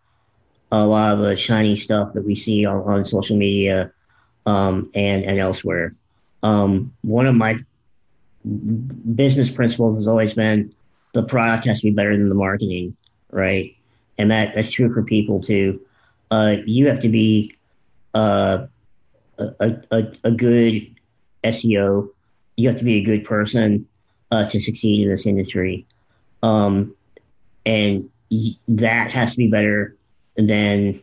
a 0.83 0.87
lot 0.87 1.13
of 1.13 1.21
the 1.21 1.37
shiny 1.37 1.77
stuff 1.77 2.13
that 2.15 2.25
we 2.25 2.35
see 2.35 2.65
on, 2.65 2.83
on 2.83 3.05
social 3.05 3.37
media 3.37 3.93
um, 4.47 4.91
and 4.95 5.25
and 5.25 5.39
elsewhere. 5.39 5.93
Um, 6.43 6.93
one 7.03 7.27
of 7.27 7.35
my 7.35 7.59
business 9.15 9.51
principles 9.51 9.97
has 9.97 10.09
always 10.09 10.35
been 10.35 10.75
the 11.13 11.23
product 11.23 11.65
has 11.67 11.81
to 11.81 11.87
be 11.87 11.95
better 11.95 12.17
than 12.17 12.29
the 12.29 12.35
marketing, 12.35 12.97
right? 13.31 13.77
And 14.19 14.31
that 14.31 14.55
that's 14.55 14.73
true 14.73 14.93
for 14.93 15.03
people 15.03 15.41
too. 15.41 15.81
Uh, 16.31 16.57
you 16.67 16.89
have 16.89 17.01
to 17.01 17.09
be 17.09 17.55
uh, 18.15 18.67
a, 19.39 19.77
a, 19.91 20.13
a 20.25 20.31
good 20.33 20.95
SEO. 21.45 22.09
You 22.57 22.69
have 22.69 22.79
to 22.79 22.85
be 22.85 22.97
a 22.97 23.05
good 23.05 23.25
person 23.25 23.87
uh, 24.31 24.49
to 24.49 24.61
succeed 24.61 25.03
in 25.03 25.09
this 25.09 25.27
industry, 25.27 25.87
um, 26.43 26.95
and 27.65 28.11
that 28.69 29.13
has 29.13 29.33
to 29.33 29.37
be 29.37 29.49
better 29.49 29.97
than 30.37 31.03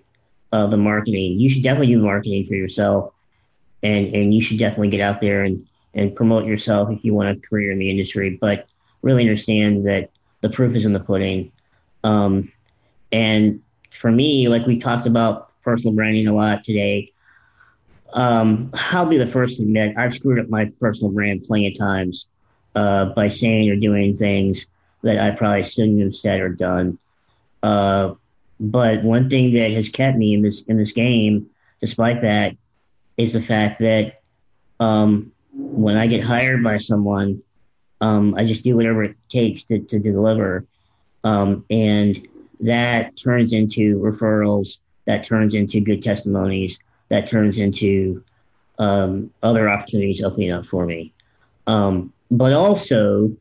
uh, 0.51 0.67
the 0.67 0.77
marketing. 0.77 1.39
You 1.39 1.49
should 1.49 1.63
definitely 1.63 1.93
do 1.93 2.01
marketing 2.01 2.45
for 2.45 2.55
yourself, 2.55 3.13
and 3.83 4.13
and 4.13 4.33
you 4.33 4.41
should 4.41 4.59
definitely 4.59 4.89
get 4.89 5.01
out 5.01 5.21
there 5.21 5.43
and 5.43 5.67
and 5.93 6.15
promote 6.15 6.45
yourself 6.45 6.89
if 6.91 7.03
you 7.03 7.13
want 7.13 7.37
a 7.37 7.47
career 7.47 7.71
in 7.71 7.79
the 7.79 7.89
industry. 7.89 8.37
But 8.39 8.69
really 9.01 9.23
understand 9.23 9.87
that 9.87 10.09
the 10.41 10.49
proof 10.49 10.75
is 10.75 10.85
in 10.85 10.93
the 10.93 10.99
pudding. 10.99 11.51
Um, 12.03 12.51
and 13.11 13.61
for 13.89 14.11
me, 14.11 14.47
like 14.47 14.65
we 14.65 14.77
talked 14.77 15.05
about 15.05 15.49
personal 15.63 15.95
branding 15.95 16.27
a 16.27 16.33
lot 16.33 16.63
today, 16.63 17.11
um, 18.13 18.71
I'll 18.91 19.05
be 19.05 19.17
the 19.17 19.27
first 19.27 19.57
to 19.57 19.63
admit 19.63 19.97
I've 19.97 20.13
screwed 20.13 20.39
up 20.39 20.49
my 20.49 20.71
personal 20.79 21.11
brand 21.11 21.43
plenty 21.43 21.67
of 21.67 21.77
times 21.77 22.29
uh, 22.75 23.05
by 23.13 23.27
saying 23.27 23.69
or 23.69 23.75
doing 23.75 24.15
things 24.15 24.67
that 25.03 25.19
I 25.19 25.35
probably 25.35 25.63
shouldn't 25.63 26.01
have 26.01 26.15
said 26.15 26.39
or 26.39 26.49
done. 26.49 26.99
Uh, 27.63 28.15
but 28.61 29.03
one 29.03 29.27
thing 29.27 29.55
that 29.55 29.71
has 29.71 29.89
kept 29.89 30.15
me 30.15 30.35
in 30.35 30.43
this 30.43 30.61
in 30.61 30.77
this 30.77 30.93
game, 30.93 31.49
despite 31.79 32.21
that, 32.21 32.55
is 33.17 33.33
the 33.33 33.41
fact 33.41 33.79
that 33.79 34.21
um, 34.79 35.31
when 35.51 35.97
I 35.97 36.05
get 36.05 36.23
hired 36.23 36.63
by 36.63 36.77
someone, 36.77 37.41
um, 38.01 38.35
I 38.35 38.45
just 38.45 38.63
do 38.63 38.75
whatever 38.75 39.03
it 39.03 39.15
takes 39.29 39.63
to, 39.65 39.79
to 39.79 39.99
deliver. 39.99 40.65
Um, 41.23 41.65
and 41.71 42.15
that 42.59 43.17
turns 43.17 43.51
into 43.51 43.99
referrals, 43.99 44.79
that 45.05 45.23
turns 45.23 45.55
into 45.55 45.81
good 45.81 46.03
testimonies, 46.03 46.83
that 47.09 47.27
turns 47.27 47.57
into 47.57 48.23
um, 48.77 49.31
other 49.41 49.69
opportunities 49.69 50.23
opening 50.23 50.51
up 50.51 50.67
for 50.67 50.85
me. 50.85 51.13
Um, 51.65 52.13
but 52.29 52.53
also, 52.53 53.35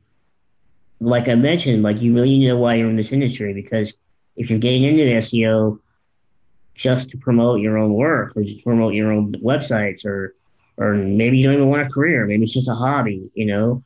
like 0.99 1.29
I 1.29 1.35
mentioned, 1.35 1.83
like 1.83 2.01
you 2.01 2.15
really 2.15 2.31
need 2.31 2.47
to 2.47 2.55
know 2.55 2.59
why 2.59 2.77
you're 2.77 2.89
in 2.89 2.97
this 2.97 3.13
industry 3.13 3.53
because 3.53 3.97
if 4.37 4.51
you're 4.51 4.59
getting 4.59 4.85
into 4.85 5.03
SEO 5.03 5.79
just 6.75 7.11
to 7.11 7.19
promote 7.19 7.61
your 7.61 7.77
own 7.77 7.93
work 7.93 8.37
or 8.37 8.43
just 8.43 8.65
promote 8.65 8.95
your 8.95 9.13
own 9.13 9.33
websites 9.35 10.05
or 10.05 10.35
or 10.77 10.95
maybe 10.95 11.37
you 11.37 11.45
don't 11.45 11.57
even 11.57 11.69
want 11.69 11.87
a 11.87 11.91
career, 11.91 12.27
maybe 12.27 12.45
it's 12.45 12.55
just 12.55 12.69
a 12.69 12.75
hobby, 12.75 13.31
you 13.35 13.45
know. 13.45 13.83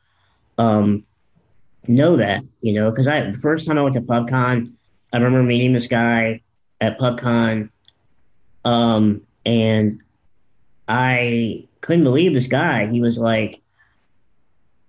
Um, 0.57 1.03
know 1.87 2.15
that, 2.15 2.43
you 2.61 2.73
know, 2.73 2.89
because 2.89 3.07
I 3.07 3.31
the 3.31 3.37
first 3.37 3.67
time 3.67 3.77
I 3.77 3.81
went 3.81 3.95
to 3.95 4.01
PubCon, 4.01 4.73
I 5.11 5.17
remember 5.17 5.43
meeting 5.43 5.73
this 5.73 5.87
guy 5.87 6.41
at 6.79 6.99
PubCon, 6.99 7.69
um, 8.63 9.21
and 9.45 10.01
I 10.87 11.67
couldn't 11.81 12.03
believe 12.03 12.33
this 12.33 12.47
guy. 12.47 12.87
He 12.87 13.01
was 13.01 13.17
like, 13.17 13.61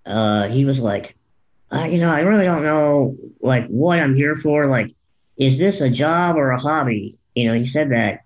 uh, 0.06 0.48
he 0.48 0.64
was 0.64 0.80
like, 0.80 1.16
uh, 1.70 1.88
you 1.90 1.98
know, 1.98 2.12
I 2.12 2.20
really 2.20 2.44
don't 2.44 2.62
know 2.62 3.16
like 3.40 3.66
what 3.66 3.98
I'm 3.98 4.14
here 4.14 4.36
for. 4.36 4.66
Like, 4.66 4.90
is 5.36 5.58
this 5.58 5.80
a 5.80 5.90
job 5.90 6.36
or 6.36 6.50
a 6.50 6.60
hobby? 6.60 7.14
You 7.34 7.48
know, 7.48 7.54
he 7.54 7.66
said 7.66 7.90
that, 7.90 8.24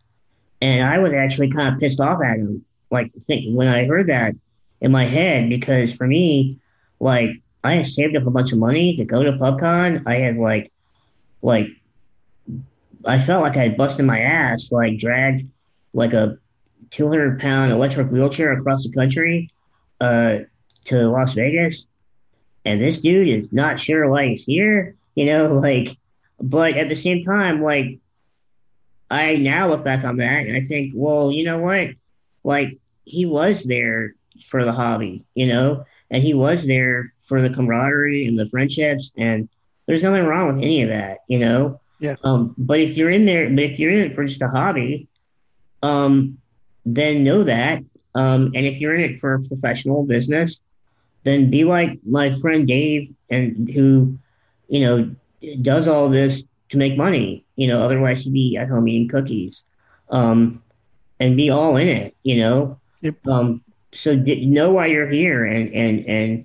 and 0.60 0.86
I 0.86 0.98
was 0.98 1.12
actually 1.12 1.50
kind 1.50 1.74
of 1.74 1.80
pissed 1.80 2.00
off 2.00 2.22
at 2.22 2.38
him. 2.38 2.64
Like, 2.90 3.12
think, 3.12 3.56
when 3.56 3.68
I 3.68 3.86
heard 3.86 4.08
that 4.08 4.34
in 4.80 4.92
my 4.92 5.04
head, 5.04 5.48
because 5.48 5.94
for 5.94 6.06
me, 6.06 6.58
like, 6.98 7.30
I 7.62 7.74
had 7.74 7.86
saved 7.86 8.16
up 8.16 8.26
a 8.26 8.30
bunch 8.30 8.52
of 8.52 8.58
money 8.58 8.96
to 8.96 9.04
go 9.04 9.22
to 9.22 9.32
PubCon. 9.32 10.06
I 10.06 10.16
had 10.16 10.36
like, 10.36 10.70
like, 11.42 11.68
I 13.06 13.18
felt 13.18 13.42
like 13.42 13.56
I 13.56 13.64
had 13.64 13.76
busted 13.76 14.04
my 14.06 14.20
ass, 14.20 14.72
like 14.72 14.98
dragged 14.98 15.42
like 15.92 16.12
a 16.12 16.38
200 16.90 17.40
pound 17.40 17.72
electric 17.72 18.10
wheelchair 18.10 18.52
across 18.52 18.86
the 18.86 18.92
country 18.92 19.50
uh, 20.00 20.38
to 20.84 21.08
Las 21.08 21.34
Vegas. 21.34 21.86
And 22.64 22.80
this 22.80 23.00
dude 23.00 23.28
is 23.28 23.52
not 23.52 23.80
sure 23.80 24.08
why 24.08 24.28
he's 24.28 24.44
here, 24.44 24.96
you 25.14 25.26
know, 25.26 25.54
like, 25.54 25.88
but 26.40 26.76
at 26.76 26.88
the 26.88 26.94
same 26.94 27.22
time, 27.22 27.62
like, 27.62 27.98
I 29.10 29.36
now 29.36 29.68
look 29.68 29.84
back 29.84 30.04
on 30.04 30.18
that 30.18 30.46
and 30.46 30.56
I 30.56 30.60
think, 30.60 30.92
well, 30.94 31.32
you 31.32 31.44
know 31.44 31.58
what? 31.58 31.90
Like, 32.44 32.78
he 33.04 33.26
was 33.26 33.64
there 33.64 34.14
for 34.46 34.64
the 34.64 34.72
hobby, 34.72 35.26
you 35.34 35.46
know, 35.46 35.84
and 36.10 36.22
he 36.22 36.34
was 36.34 36.66
there 36.66 37.12
for 37.22 37.42
the 37.42 37.50
camaraderie 37.50 38.26
and 38.26 38.38
the 38.38 38.48
friendships. 38.48 39.12
And 39.16 39.48
there's 39.86 40.02
nothing 40.02 40.26
wrong 40.26 40.54
with 40.54 40.62
any 40.62 40.82
of 40.82 40.88
that, 40.88 41.18
you 41.28 41.38
know? 41.38 41.80
Yeah. 42.00 42.16
Um, 42.24 42.54
but 42.56 42.80
if 42.80 42.96
you're 42.96 43.10
in 43.10 43.26
there, 43.26 43.50
but 43.50 43.64
if 43.64 43.78
you're 43.78 43.92
in 43.92 43.98
it 43.98 44.14
for 44.14 44.24
just 44.24 44.42
a 44.42 44.48
hobby, 44.48 45.08
um, 45.82 46.38
then 46.86 47.24
know 47.24 47.44
that. 47.44 47.82
Um, 48.14 48.46
and 48.54 48.66
if 48.66 48.80
you're 48.80 48.94
in 48.94 49.02
it 49.02 49.20
for 49.20 49.34
a 49.34 49.42
professional 49.42 50.04
business, 50.04 50.60
then 51.24 51.50
be 51.50 51.64
like 51.64 51.98
my 52.06 52.38
friend 52.40 52.66
Dave, 52.66 53.14
and 53.28 53.68
who, 53.68 54.18
you 54.68 54.80
know, 54.80 55.14
does 55.62 55.88
all 55.88 56.08
this 56.08 56.44
to 56.70 56.78
make 56.78 56.96
money. 56.96 57.44
You 57.56 57.68
know, 57.68 57.82
otherwise 57.82 58.24
he'd 58.24 58.32
be 58.32 58.56
at 58.56 58.68
home 58.68 58.88
eating 58.88 59.08
cookies, 59.08 59.64
um, 60.10 60.62
and 61.20 61.36
be 61.36 61.50
all 61.50 61.76
in 61.76 61.88
it. 61.88 62.14
You 62.22 62.38
know, 62.38 62.78
Yep. 63.02 63.14
um, 63.30 63.62
so 63.92 64.16
d- 64.16 64.46
know 64.46 64.72
why 64.72 64.86
you're 64.86 65.08
here 65.08 65.44
and 65.44 65.72
and 65.74 66.04
and 66.06 66.44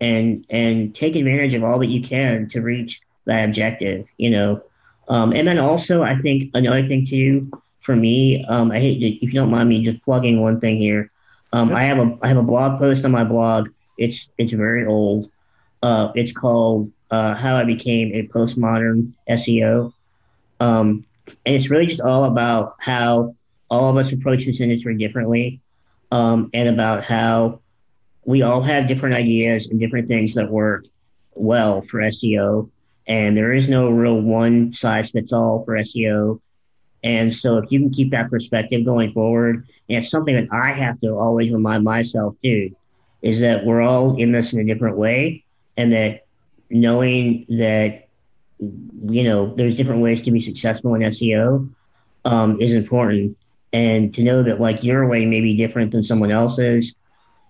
and 0.00 0.44
and 0.50 0.94
take 0.94 1.16
advantage 1.16 1.54
of 1.54 1.64
all 1.64 1.78
that 1.80 1.88
you 1.88 2.02
can 2.02 2.46
to 2.48 2.60
reach 2.60 3.00
that 3.26 3.44
objective. 3.44 4.06
You 4.18 4.30
know, 4.30 4.62
um, 5.08 5.32
and 5.32 5.46
then 5.46 5.58
also 5.58 6.02
I 6.02 6.16
think 6.18 6.50
another 6.54 6.86
thing 6.86 7.04
too 7.06 7.50
for 7.80 7.94
me, 7.96 8.44
um, 8.48 8.70
I 8.70 8.78
hate 8.80 9.00
to, 9.00 9.06
if 9.24 9.32
you 9.32 9.38
don't 9.40 9.50
mind 9.50 9.68
me 9.68 9.82
just 9.82 10.02
plugging 10.02 10.40
one 10.40 10.60
thing 10.60 10.76
here. 10.78 11.10
Um, 11.52 11.72
I 11.72 11.82
have 11.84 11.98
a 11.98 12.16
I 12.22 12.28
have 12.28 12.36
a 12.36 12.42
blog 12.42 12.78
post 12.78 13.04
on 13.04 13.12
my 13.12 13.24
blog. 13.24 13.68
It's 13.96 14.28
it's 14.38 14.52
very 14.52 14.84
old. 14.86 15.26
Uh, 15.82 16.10
it's 16.14 16.32
called 16.32 16.90
uh, 17.10 17.34
"How 17.34 17.56
I 17.56 17.64
Became 17.64 18.12
a 18.14 18.26
Postmodern 18.26 19.12
SEO," 19.28 19.92
um, 20.60 21.04
and 21.44 21.54
it's 21.54 21.70
really 21.70 21.86
just 21.86 22.00
all 22.00 22.24
about 22.24 22.76
how 22.80 23.34
all 23.70 23.90
of 23.90 23.96
us 23.96 24.12
approach 24.12 24.46
this 24.46 24.60
industry 24.60 24.96
differently, 24.96 25.60
um, 26.10 26.50
and 26.54 26.68
about 26.68 27.04
how 27.04 27.60
we 28.24 28.42
all 28.42 28.62
have 28.62 28.88
different 28.88 29.14
ideas 29.14 29.68
and 29.70 29.80
different 29.80 30.08
things 30.08 30.34
that 30.34 30.50
work 30.50 30.84
well 31.34 31.80
for 31.82 32.00
SEO. 32.00 32.68
And 33.06 33.36
there 33.36 33.52
is 33.52 33.68
no 33.68 33.88
real 33.88 34.20
one 34.20 34.72
size 34.72 35.10
fits 35.10 35.32
all 35.32 35.64
for 35.64 35.76
SEO. 35.76 36.40
And 37.04 37.32
so 37.32 37.58
if 37.58 37.70
you 37.70 37.78
can 37.78 37.90
keep 37.90 38.10
that 38.10 38.30
perspective 38.30 38.84
going 38.84 39.12
forward, 39.12 39.66
and 39.88 39.98
it's 39.98 40.10
something 40.10 40.34
that 40.34 40.48
I 40.52 40.72
have 40.72 40.98
to 41.00 41.10
always 41.10 41.52
remind 41.52 41.84
myself 41.84 42.34
too, 42.42 42.74
is 43.22 43.40
that 43.40 43.64
we're 43.64 43.82
all 43.82 44.16
in 44.16 44.32
this 44.32 44.52
in 44.52 44.60
a 44.60 44.64
different 44.64 44.96
way 44.96 45.44
and 45.76 45.92
that 45.92 46.25
knowing 46.70 47.46
that, 47.48 48.08
you 48.58 49.24
know, 49.24 49.54
there's 49.54 49.76
different 49.76 50.02
ways 50.02 50.22
to 50.22 50.30
be 50.30 50.40
successful 50.40 50.94
in 50.94 51.02
SEO 51.02 51.68
um, 52.24 52.60
is 52.60 52.72
important. 52.72 53.36
And 53.72 54.14
to 54.14 54.22
know 54.22 54.42
that 54.42 54.60
like 54.60 54.84
your 54.84 55.06
way 55.08 55.26
may 55.26 55.40
be 55.40 55.56
different 55.56 55.92
than 55.92 56.04
someone 56.04 56.30
else's, 56.30 56.94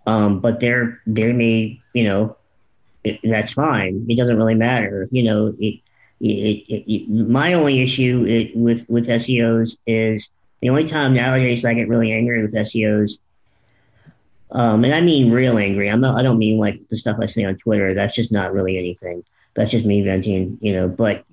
um, 0.07 0.41
but 0.41 0.61
they're, 0.61 1.01
they 1.07 1.33
may, 1.33 1.81
you 1.93 2.05
know, 2.05 2.37
it, 3.05 3.21
that's 3.23 3.53
fine. 3.53 4.07
It 4.09 4.17
doesn't 4.17 4.37
really 4.37 4.55
matter. 4.55 5.09
You 5.13 5.23
know, 5.23 5.55
it, 5.59 5.81
it, 6.21 7.09
my 7.09 7.53
only 7.55 7.83
issue 7.83 8.25
it, 8.27 8.57
with 8.57 8.89
with 8.89 9.09
SEOs 9.09 9.79
is 9.87 10.31
the 10.61 10.71
only 10.71 10.85
time 10.85 11.15
nowadays 11.15 11.65
I 11.65 11.75
get 11.75 11.89
really 11.89 12.13
angry 12.13 12.43
with 12.43 12.55
SEOs, 12.55 13.21
um, 14.51 14.85
and 14.85 14.95
I 14.95 15.01
mean 15.01 15.33
real 15.33 15.59
angry. 15.59 15.91
I'm 15.91 16.01
not. 16.01 16.19
I 16.19 16.23
don't 16.23 16.39
mean 16.39 16.59
like 16.59 16.89
the 16.89 16.97
stuff 16.97 17.19
I 17.21 17.27
say 17.27 17.45
on 17.45 17.57
Twitter. 17.57 17.95
That's 17.95 18.15
just 18.15 18.33
not 18.33 18.53
really 18.53 18.79
anything. 18.79 19.25
That's 19.55 19.71
just 19.71 19.87
me 19.87 20.03
venting, 20.03 20.59
you 20.61 20.73
know. 20.73 20.89
But 20.89 21.25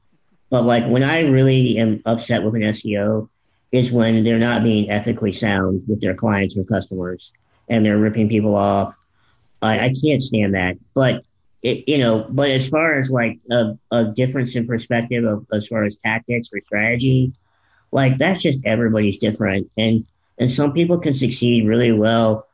but 0.50 0.64
like 0.64 0.86
when 0.86 1.04
I 1.04 1.22
really 1.30 1.78
am 1.78 2.02
upset 2.06 2.44
with 2.44 2.56
an 2.56 2.62
SEO 2.62 3.30
is 3.72 3.92
when 3.92 4.24
they're 4.24 4.40
not 4.40 4.64
being 4.64 4.90
ethically 4.90 5.32
sound 5.32 5.84
with 5.88 6.02
their 6.02 6.16
clients 6.16 6.58
or 6.58 6.64
customers, 6.64 7.34
and 7.68 7.86
they're 7.86 7.98
ripping 7.98 8.30
people 8.30 8.56
off. 8.56 8.96
I, 9.62 9.86
I 9.86 9.94
can't 10.04 10.22
stand 10.22 10.56
that. 10.56 10.78
But 10.94 11.24
it, 11.62 11.88
you 11.88 12.00
know, 12.00 12.26
but 12.30 12.50
as 12.50 12.68
far 12.68 12.98
as 12.98 13.12
like 13.12 13.40
a, 13.50 13.78
a 13.92 14.12
difference 14.12 14.56
in 14.56 14.68
perspective 14.68 15.24
of 15.24 15.46
as 15.52 15.68
far 15.68 15.84
as 15.84 15.98
tactics 15.98 16.50
or 16.54 16.62
strategy, 16.62 17.32
like 17.92 18.18
that's 18.18 18.42
just 18.42 18.66
everybody's 18.66 19.18
different, 19.18 19.72
and 19.78 20.06
and 20.40 20.50
some 20.50 20.74
people 20.74 20.98
can 20.98 21.14
succeed 21.14 21.68
really 21.68 21.92
well 21.92 22.48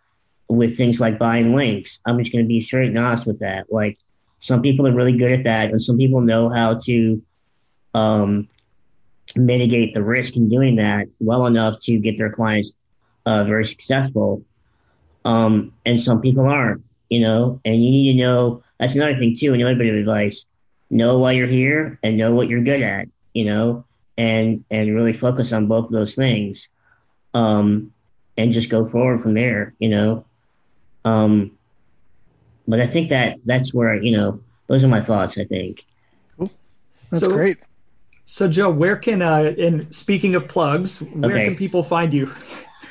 with 0.50 0.76
things 0.76 1.00
like 1.00 1.20
buying 1.20 1.56
links. 1.56 2.02
I'm 2.06 2.18
just 2.18 2.32
going 2.32 2.44
to 2.44 2.48
be 2.48 2.60
straight 2.60 2.90
and 2.90 2.98
honest 2.98 3.28
with 3.28 3.40
that. 3.40 3.72
Like 3.72 3.98
some 4.40 4.62
people 4.62 4.88
are 4.88 4.94
really 4.94 5.16
good 5.16 5.32
at 5.32 5.44
that, 5.44 5.70
and 5.72 5.82
some 5.82 5.98
people 5.98 6.22
know 6.22 6.50
how 6.50 6.80
to 6.86 7.22
um, 7.94 8.48
mitigate 9.36 9.94
the 9.94 10.04
risk 10.04 10.36
in 10.36 10.50
doing 10.50 10.78
that 10.78 11.08
well 11.20 11.46
enough 11.46 11.80
to 11.82 12.00
get 12.00 12.18
their 12.18 12.32
clients 12.32 12.74
uh, 13.26 13.44
very 13.44 13.66
successful. 13.66 14.44
Um, 15.26 15.74
and 15.86 16.02
some 16.02 16.22
people 16.22 16.50
aren't, 16.50 16.84
you 17.10 17.20
know, 17.20 17.60
and 17.66 17.76
you 17.76 17.92
need 17.92 18.14
to 18.14 18.18
know 18.20 18.64
that's 18.80 18.96
another 18.96 19.18
thing 19.18 19.36
too. 19.38 19.54
Another 19.54 19.76
bit 19.76 19.94
of 19.94 20.00
advice: 20.00 20.46
know 20.90 21.20
why 21.20 21.34
you're 21.34 21.48
here 21.48 22.00
and 22.02 22.18
know 22.18 22.34
what 22.34 22.48
you're 22.48 22.64
good 22.64 22.82
at. 22.82 23.08
You 23.34 23.46
know, 23.46 23.86
and 24.18 24.64
and 24.72 24.96
really 24.96 25.14
focus 25.14 25.54
on 25.54 25.68
both 25.68 25.86
of 25.86 25.92
those 25.92 26.16
things, 26.16 26.70
um, 27.34 27.94
and 28.38 28.52
just 28.52 28.72
go 28.72 28.88
forward 28.88 29.22
from 29.22 29.34
there. 29.34 29.76
You 29.80 29.90
know, 29.90 30.26
um, 31.06 31.52
but 32.68 32.80
I 32.80 32.88
think 32.88 33.10
that 33.10 33.40
that's 33.46 33.74
where 33.74 34.02
you 34.02 34.16
know 34.16 34.42
those 34.68 34.84
are 34.84 34.88
my 34.88 35.02
thoughts. 35.02 35.38
I 35.38 35.46
think. 35.46 35.84
That's 36.38 37.26
So- 37.26 37.32
great. 37.34 37.58
So, 38.26 38.48
Joe, 38.48 38.70
where 38.70 38.96
can, 38.96 39.24
uh, 39.24 39.56
and 39.58 39.92
speaking 39.94 40.36
of 40.36 40.48
plugs, 40.48 41.00
where 41.02 41.32
Okay. 41.32 41.46
can 41.48 41.56
people 41.56 41.82
find 41.84 42.14
you? 42.14 42.32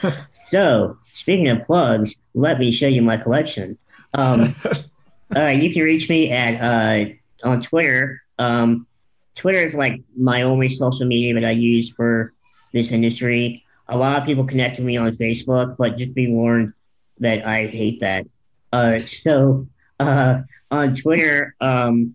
So, 0.46 0.96
speaking 1.04 1.48
of 1.48 1.60
plugs, 1.60 2.16
let 2.32 2.58
me 2.58 2.72
show 2.72 2.86
you 2.88 3.02
my 3.02 3.18
collection. 3.18 3.76
Um, 4.14 4.54
uh, 5.36 5.48
you 5.48 5.70
can 5.70 5.82
reach 5.82 6.08
me 6.08 6.30
at 6.32 6.54
uh, 6.58 7.10
on 7.46 7.60
Twitter. 7.60 8.22
Um, 8.38 8.86
Twitter 9.34 9.58
is 9.58 9.74
like 9.74 10.00
my 10.16 10.40
only 10.42 10.70
social 10.70 11.04
media 11.06 11.34
that 11.34 11.44
I 11.44 11.50
use 11.50 11.90
for 11.92 12.32
this 12.72 12.92
industry. 12.92 13.62
A 13.88 13.98
lot 13.98 14.18
of 14.18 14.24
people 14.24 14.44
connect 14.44 14.78
with 14.78 14.86
me 14.86 14.96
on 14.96 15.14
Facebook, 15.16 15.76
but 15.76 15.98
just 15.98 16.14
be 16.14 16.28
warned 16.32 16.72
that 17.20 17.46
I 17.46 17.66
hate 17.66 18.00
that. 18.00 18.26
Uh, 18.72 18.98
so 18.98 19.66
uh, 20.00 20.42
on 20.70 20.94
Twitter, 20.94 21.54
um, 21.60 22.14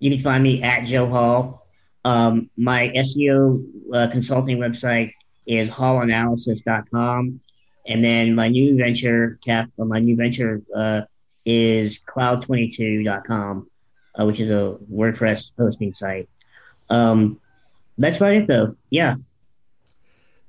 you 0.00 0.10
can 0.10 0.20
find 0.20 0.42
me 0.42 0.62
at 0.62 0.86
Joe 0.86 1.06
Hall. 1.06 1.62
Um, 2.04 2.50
my 2.56 2.92
SEO 2.94 3.64
uh, 3.92 4.08
consulting 4.10 4.58
website 4.58 5.12
is 5.46 5.70
hallanalysis.com. 5.70 7.40
And 7.86 8.04
then 8.04 8.34
my 8.34 8.48
new 8.48 8.76
venture 8.76 9.38
cap, 9.44 9.70
uh, 9.78 9.84
my 9.84 10.00
new 10.00 10.16
venture 10.16 10.62
uh, 10.74 11.02
is 11.44 12.02
cloud22.com, 12.02 13.70
uh, 14.18 14.26
which 14.26 14.40
is 14.40 14.50
a 14.50 14.78
WordPress 14.90 15.52
hosting 15.58 15.94
site. 15.94 16.28
Um, 16.90 17.40
that's 17.98 18.16
about 18.16 18.34
it, 18.34 18.46
though. 18.46 18.76
Yeah. 18.90 19.16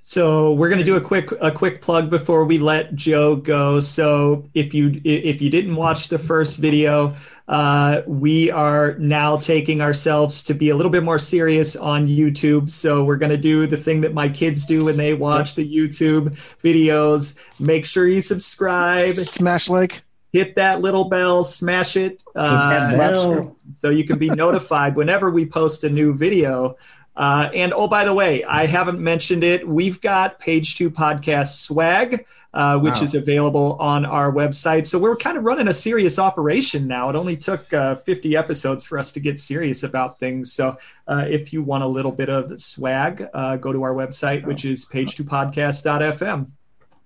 So 0.08 0.54
we're 0.54 0.70
going 0.70 0.80
to 0.80 0.86
do 0.86 0.98
a 0.98 1.02
quick 1.02 1.32
a 1.42 1.52
quick 1.52 1.82
plug 1.82 2.12
before 2.12 2.46
we 2.46 2.60
let 2.60 2.94
Joe 2.94 3.36
go. 3.36 3.80
So 3.80 4.48
if 4.54 4.72
you 4.72 5.02
if 5.04 5.42
you 5.42 5.50
didn't 5.50 5.76
watch 5.76 6.10
the 6.10 6.20
first 6.20 6.60
video, 6.60 7.16
uh, 7.48 8.04
we 8.06 8.52
are 8.52 9.00
now 9.00 9.38
taking 9.38 9.82
ourselves 9.82 10.44
to 10.44 10.54
be 10.54 10.70
a 10.70 10.76
little 10.76 10.92
bit 10.92 11.02
more 11.02 11.18
serious 11.18 11.76
on 11.76 12.08
YouTube. 12.08 12.70
So 12.70 13.04
we're 13.04 13.18
going 13.18 13.32
to 13.32 13.38
do 13.38 13.66
the 13.66 13.78
thing 13.78 14.02
that 14.02 14.14
my 14.14 14.30
kids 14.30 14.68
do 14.68 14.86
when 14.86 14.96
they 14.96 15.16
watch 15.16 15.56
the 15.56 15.68
YouTube 15.68 16.38
videos. 16.62 17.42
Make 17.60 17.88
sure 17.88 18.08
you 18.08 18.22
subscribe, 18.22 19.12
Smash 19.12 19.72
like. 19.72 20.04
hit 20.32 20.54
that 20.54 20.82
little 20.82 21.10
bell, 21.10 21.44
smash 21.44 21.98
it, 21.98 22.22
uh, 22.36 22.94
so 23.74 23.90
you 23.90 24.04
can 24.04 24.20
be 24.20 24.30
notified 24.30 24.96
whenever 24.96 25.32
we 25.32 25.48
post 25.48 25.84
a 25.84 25.90
new 25.90 26.14
video. 26.14 26.76
Uh, 27.18 27.50
and 27.54 27.72
oh, 27.74 27.88
by 27.88 28.04
the 28.04 28.14
way, 28.14 28.44
I 28.44 28.66
haven't 28.66 29.00
mentioned 29.00 29.44
it. 29.44 29.68
We've 29.68 30.02
got 30.02 30.40
Page 30.40 30.76
Two 30.76 30.90
Podcast 30.92 31.62
swag, 31.62 32.26
uh, 32.54 32.78
which 32.80 32.96
Wow. 32.96 33.02
is 33.04 33.16
available 33.16 33.78
on 33.80 34.06
our 34.06 34.32
website. 34.32 34.86
So 34.86 35.00
we're 35.00 35.16
kind 35.16 35.38
of 35.38 35.44
running 35.44 35.68
a 35.68 35.74
serious 35.74 36.20
operation 36.20 36.88
now. 36.88 37.10
It 37.10 37.16
only 37.16 37.38
took 37.38 37.72
uh, 37.74 37.96
50 37.96 38.36
episodes 38.36 38.84
for 38.86 38.98
us 39.00 39.12
to 39.14 39.20
get 39.20 39.40
serious 39.40 39.84
about 39.84 40.20
things. 40.20 40.52
So 40.54 40.78
uh, 41.08 41.26
if 41.30 41.54
you 41.54 41.64
want 41.64 41.84
a 41.84 41.88
little 41.88 42.12
bit 42.12 42.30
of 42.30 42.60
swag, 42.60 43.28
uh, 43.34 43.56
go 43.58 43.72
to 43.74 43.84
our 43.84 43.94
website, 43.94 44.46
which 44.48 44.66
is 44.66 44.86
page2podcast.fm. 44.86 46.50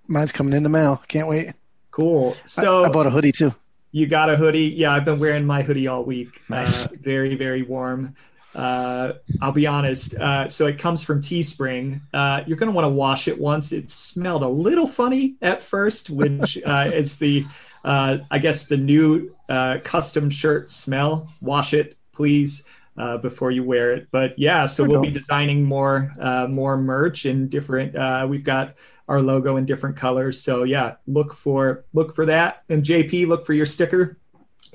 Mine's 0.07 0.31
coming 0.31 0.53
in 0.53 0.63
the 0.63 0.69
mail. 0.69 1.01
Can't 1.07 1.27
wait. 1.27 1.53
Cool. 1.91 2.31
So 2.45 2.83
I 2.83 2.89
bought 2.89 3.05
a 3.05 3.09
hoodie 3.09 3.31
too. 3.31 3.51
you 3.91 4.07
got 4.07 4.29
a 4.29 4.35
hoodie. 4.35 4.69
Yeah, 4.69 4.91
I've 4.93 5.05
been 5.05 5.19
wearing 5.19 5.45
my 5.45 5.61
hoodie 5.61 5.87
all 5.87 6.03
week. 6.03 6.29
Nice. 6.49 6.87
Uh, 6.87 6.95
very, 7.01 7.35
very 7.35 7.63
warm. 7.63 8.15
Uh, 8.55 9.13
I'll 9.41 9.51
be 9.51 9.67
honest. 9.67 10.15
Uh, 10.15 10.49
so 10.49 10.65
it 10.67 10.79
comes 10.79 11.03
from 11.03 11.21
Teespring. 11.21 12.01
Uh, 12.13 12.43
you're 12.47 12.57
going 12.57 12.71
to 12.71 12.75
want 12.75 12.85
to 12.85 12.89
wash 12.89 13.27
it 13.27 13.39
once. 13.39 13.71
It 13.71 13.91
smelled 13.91 14.43
a 14.43 14.47
little 14.47 14.87
funny 14.87 15.35
at 15.41 15.61
first, 15.61 16.09
which 16.09 16.57
uh, 16.65 16.89
is 16.91 17.19
the, 17.19 17.45
uh, 17.83 18.17
I 18.31 18.39
guess, 18.39 18.67
the 18.67 18.77
new 18.77 19.35
uh, 19.47 19.79
custom 19.83 20.29
shirt 20.29 20.69
smell. 20.69 21.29
Wash 21.41 21.73
it, 21.73 21.97
please. 22.11 22.65
Uh, 22.97 23.17
before 23.17 23.49
you 23.49 23.63
wear 23.63 23.93
it, 23.93 24.09
but 24.11 24.37
yeah, 24.37 24.65
so 24.65 24.83
we'll 24.83 25.01
be 25.01 25.09
designing 25.09 25.63
more 25.63 26.13
uh, 26.19 26.47
more 26.47 26.75
merch 26.75 27.25
in 27.25 27.47
different. 27.47 27.95
Uh, 27.95 28.27
we've 28.29 28.43
got 28.43 28.75
our 29.07 29.21
logo 29.21 29.55
in 29.55 29.63
different 29.63 29.95
colors, 29.95 30.43
so 30.43 30.63
yeah, 30.63 30.95
look 31.07 31.33
for 31.33 31.85
look 31.93 32.13
for 32.13 32.25
that. 32.25 32.63
And 32.67 32.83
JP, 32.83 33.27
look 33.27 33.45
for 33.45 33.53
your 33.53 33.65
sticker. 33.65 34.17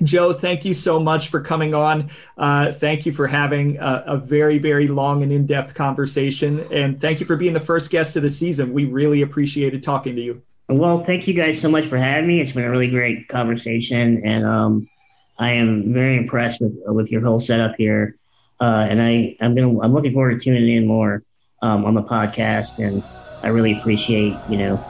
Joe, 0.03 0.33
thank 0.33 0.65
you 0.65 0.73
so 0.73 0.99
much 0.99 1.29
for 1.29 1.39
coming 1.41 1.73
on. 1.73 2.09
Uh, 2.37 2.71
thank 2.71 3.05
you 3.05 3.13
for 3.13 3.27
having 3.27 3.77
a, 3.77 4.03
a 4.07 4.17
very, 4.17 4.57
very 4.57 4.87
long 4.87 5.23
and 5.23 5.31
in 5.31 5.45
depth 5.45 5.73
conversation. 5.73 6.67
And 6.71 6.99
thank 6.99 7.19
you 7.19 7.25
for 7.25 7.37
being 7.37 7.53
the 7.53 7.59
first 7.59 7.91
guest 7.91 8.15
of 8.15 8.23
the 8.23 8.29
season. 8.29 8.73
We 8.73 8.85
really 8.85 9.21
appreciated 9.21 9.83
talking 9.83 10.15
to 10.15 10.21
you. 10.21 10.41
Well, 10.67 10.97
thank 10.97 11.27
you 11.27 11.33
guys 11.33 11.61
so 11.61 11.69
much 11.69 11.85
for 11.85 11.97
having 11.97 12.27
me. 12.27 12.41
It's 12.41 12.53
been 12.53 12.65
a 12.65 12.71
really 12.71 12.89
great 12.89 13.27
conversation, 13.27 14.21
and 14.25 14.43
um, 14.45 14.89
I 15.37 15.51
am 15.51 15.93
very 15.93 16.17
impressed 16.17 16.59
with 16.59 16.73
with 16.87 17.11
your 17.11 17.21
whole 17.21 17.39
setup 17.39 17.75
here. 17.77 18.15
Uh, 18.59 18.87
and 18.89 18.99
I 18.99 19.35
I'm 19.41 19.53
gonna 19.53 19.79
I'm 19.81 19.93
looking 19.93 20.13
forward 20.13 20.39
to 20.39 20.43
tuning 20.43 20.67
in 20.67 20.87
more 20.87 21.21
um, 21.61 21.85
on 21.85 21.93
the 21.93 22.01
podcast, 22.01 22.79
and 22.79 23.03
I 23.43 23.49
really 23.49 23.77
appreciate 23.77 24.35
you 24.49 24.57
know 24.57 24.83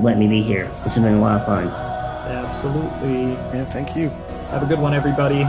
letting 0.00 0.20
me 0.20 0.28
be 0.28 0.40
here. 0.40 0.64
This 0.84 0.94
has 0.94 1.04
been 1.04 1.14
a 1.14 1.20
lot 1.20 1.40
of 1.40 1.46
fun. 1.46 1.66
Absolutely. 1.68 3.32
Yeah, 3.32 3.64
thank 3.66 3.94
you. 3.94 4.10
Have 4.50 4.64
a 4.64 4.66
good 4.66 4.80
one, 4.80 4.94
everybody. 4.94 5.44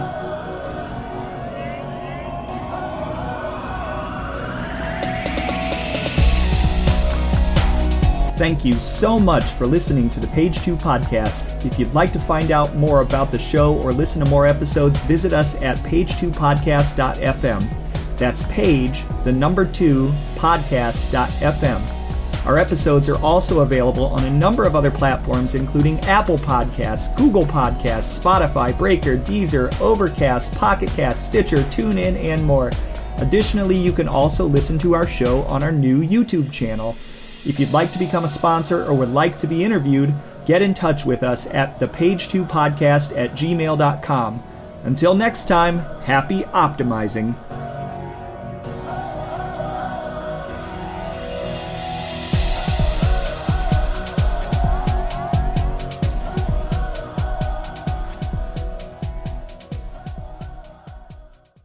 Thank 8.37 8.63
you 8.65 8.73
so 8.73 9.19
much 9.19 9.45
for 9.45 9.67
listening 9.67 10.09
to 10.11 10.19
the 10.19 10.27
Page 10.27 10.61
2 10.61 10.75
podcast. 10.75 11.63
If 11.65 11.77
you'd 11.77 11.93
like 11.93 12.11
to 12.13 12.19
find 12.19 12.51
out 12.51 12.75
more 12.75 13.01
about 13.01 13.29
the 13.29 13.37
show 13.37 13.75
or 13.81 13.93
listen 13.93 14.23
to 14.23 14.29
more 14.31 14.47
episodes, 14.47 14.99
visit 15.01 15.31
us 15.31 15.61
at 15.61 15.77
page2podcast.fm. 15.77 18.17
That's 18.17 18.43
page, 18.43 19.03
the 19.23 19.31
number 19.31 19.65
2, 19.65 20.11
podcast.fm. 20.35 22.00
Our 22.45 22.57
episodes 22.57 23.07
are 23.07 23.21
also 23.21 23.59
available 23.59 24.05
on 24.05 24.23
a 24.23 24.31
number 24.31 24.63
of 24.63 24.75
other 24.75 24.89
platforms, 24.89 25.53
including 25.53 25.99
Apple 26.01 26.39
Podcasts, 26.39 27.15
Google 27.15 27.45
Podcasts, 27.45 28.19
Spotify, 28.19 28.75
Breaker, 28.75 29.17
Deezer, 29.17 29.79
Overcast, 29.79 30.55
Pocket 30.55 30.89
Cast, 30.89 31.27
Stitcher, 31.27 31.57
TuneIn, 31.57 32.15
and 32.15 32.43
more. 32.43 32.71
Additionally, 33.17 33.77
you 33.77 33.91
can 33.91 34.07
also 34.07 34.47
listen 34.47 34.79
to 34.79 34.95
our 34.95 35.05
show 35.05 35.43
on 35.43 35.61
our 35.61 35.71
new 35.71 36.01
YouTube 36.01 36.51
channel. 36.51 36.95
If 37.45 37.59
you'd 37.59 37.73
like 37.73 37.91
to 37.91 37.99
become 37.99 38.23
a 38.23 38.27
sponsor 38.27 38.83
or 38.85 38.95
would 38.95 39.13
like 39.13 39.37
to 39.39 39.47
be 39.47 39.63
interviewed, 39.63 40.13
get 40.45 40.63
in 40.63 40.73
touch 40.73 41.05
with 41.05 41.21
us 41.21 41.47
at 41.53 41.79
thepage2podcast 41.79 43.15
at 43.15 43.33
gmail.com. 43.33 44.43
Until 44.83 45.13
next 45.13 45.47
time, 45.47 45.77
happy 46.05 46.41
optimizing. 46.45 47.35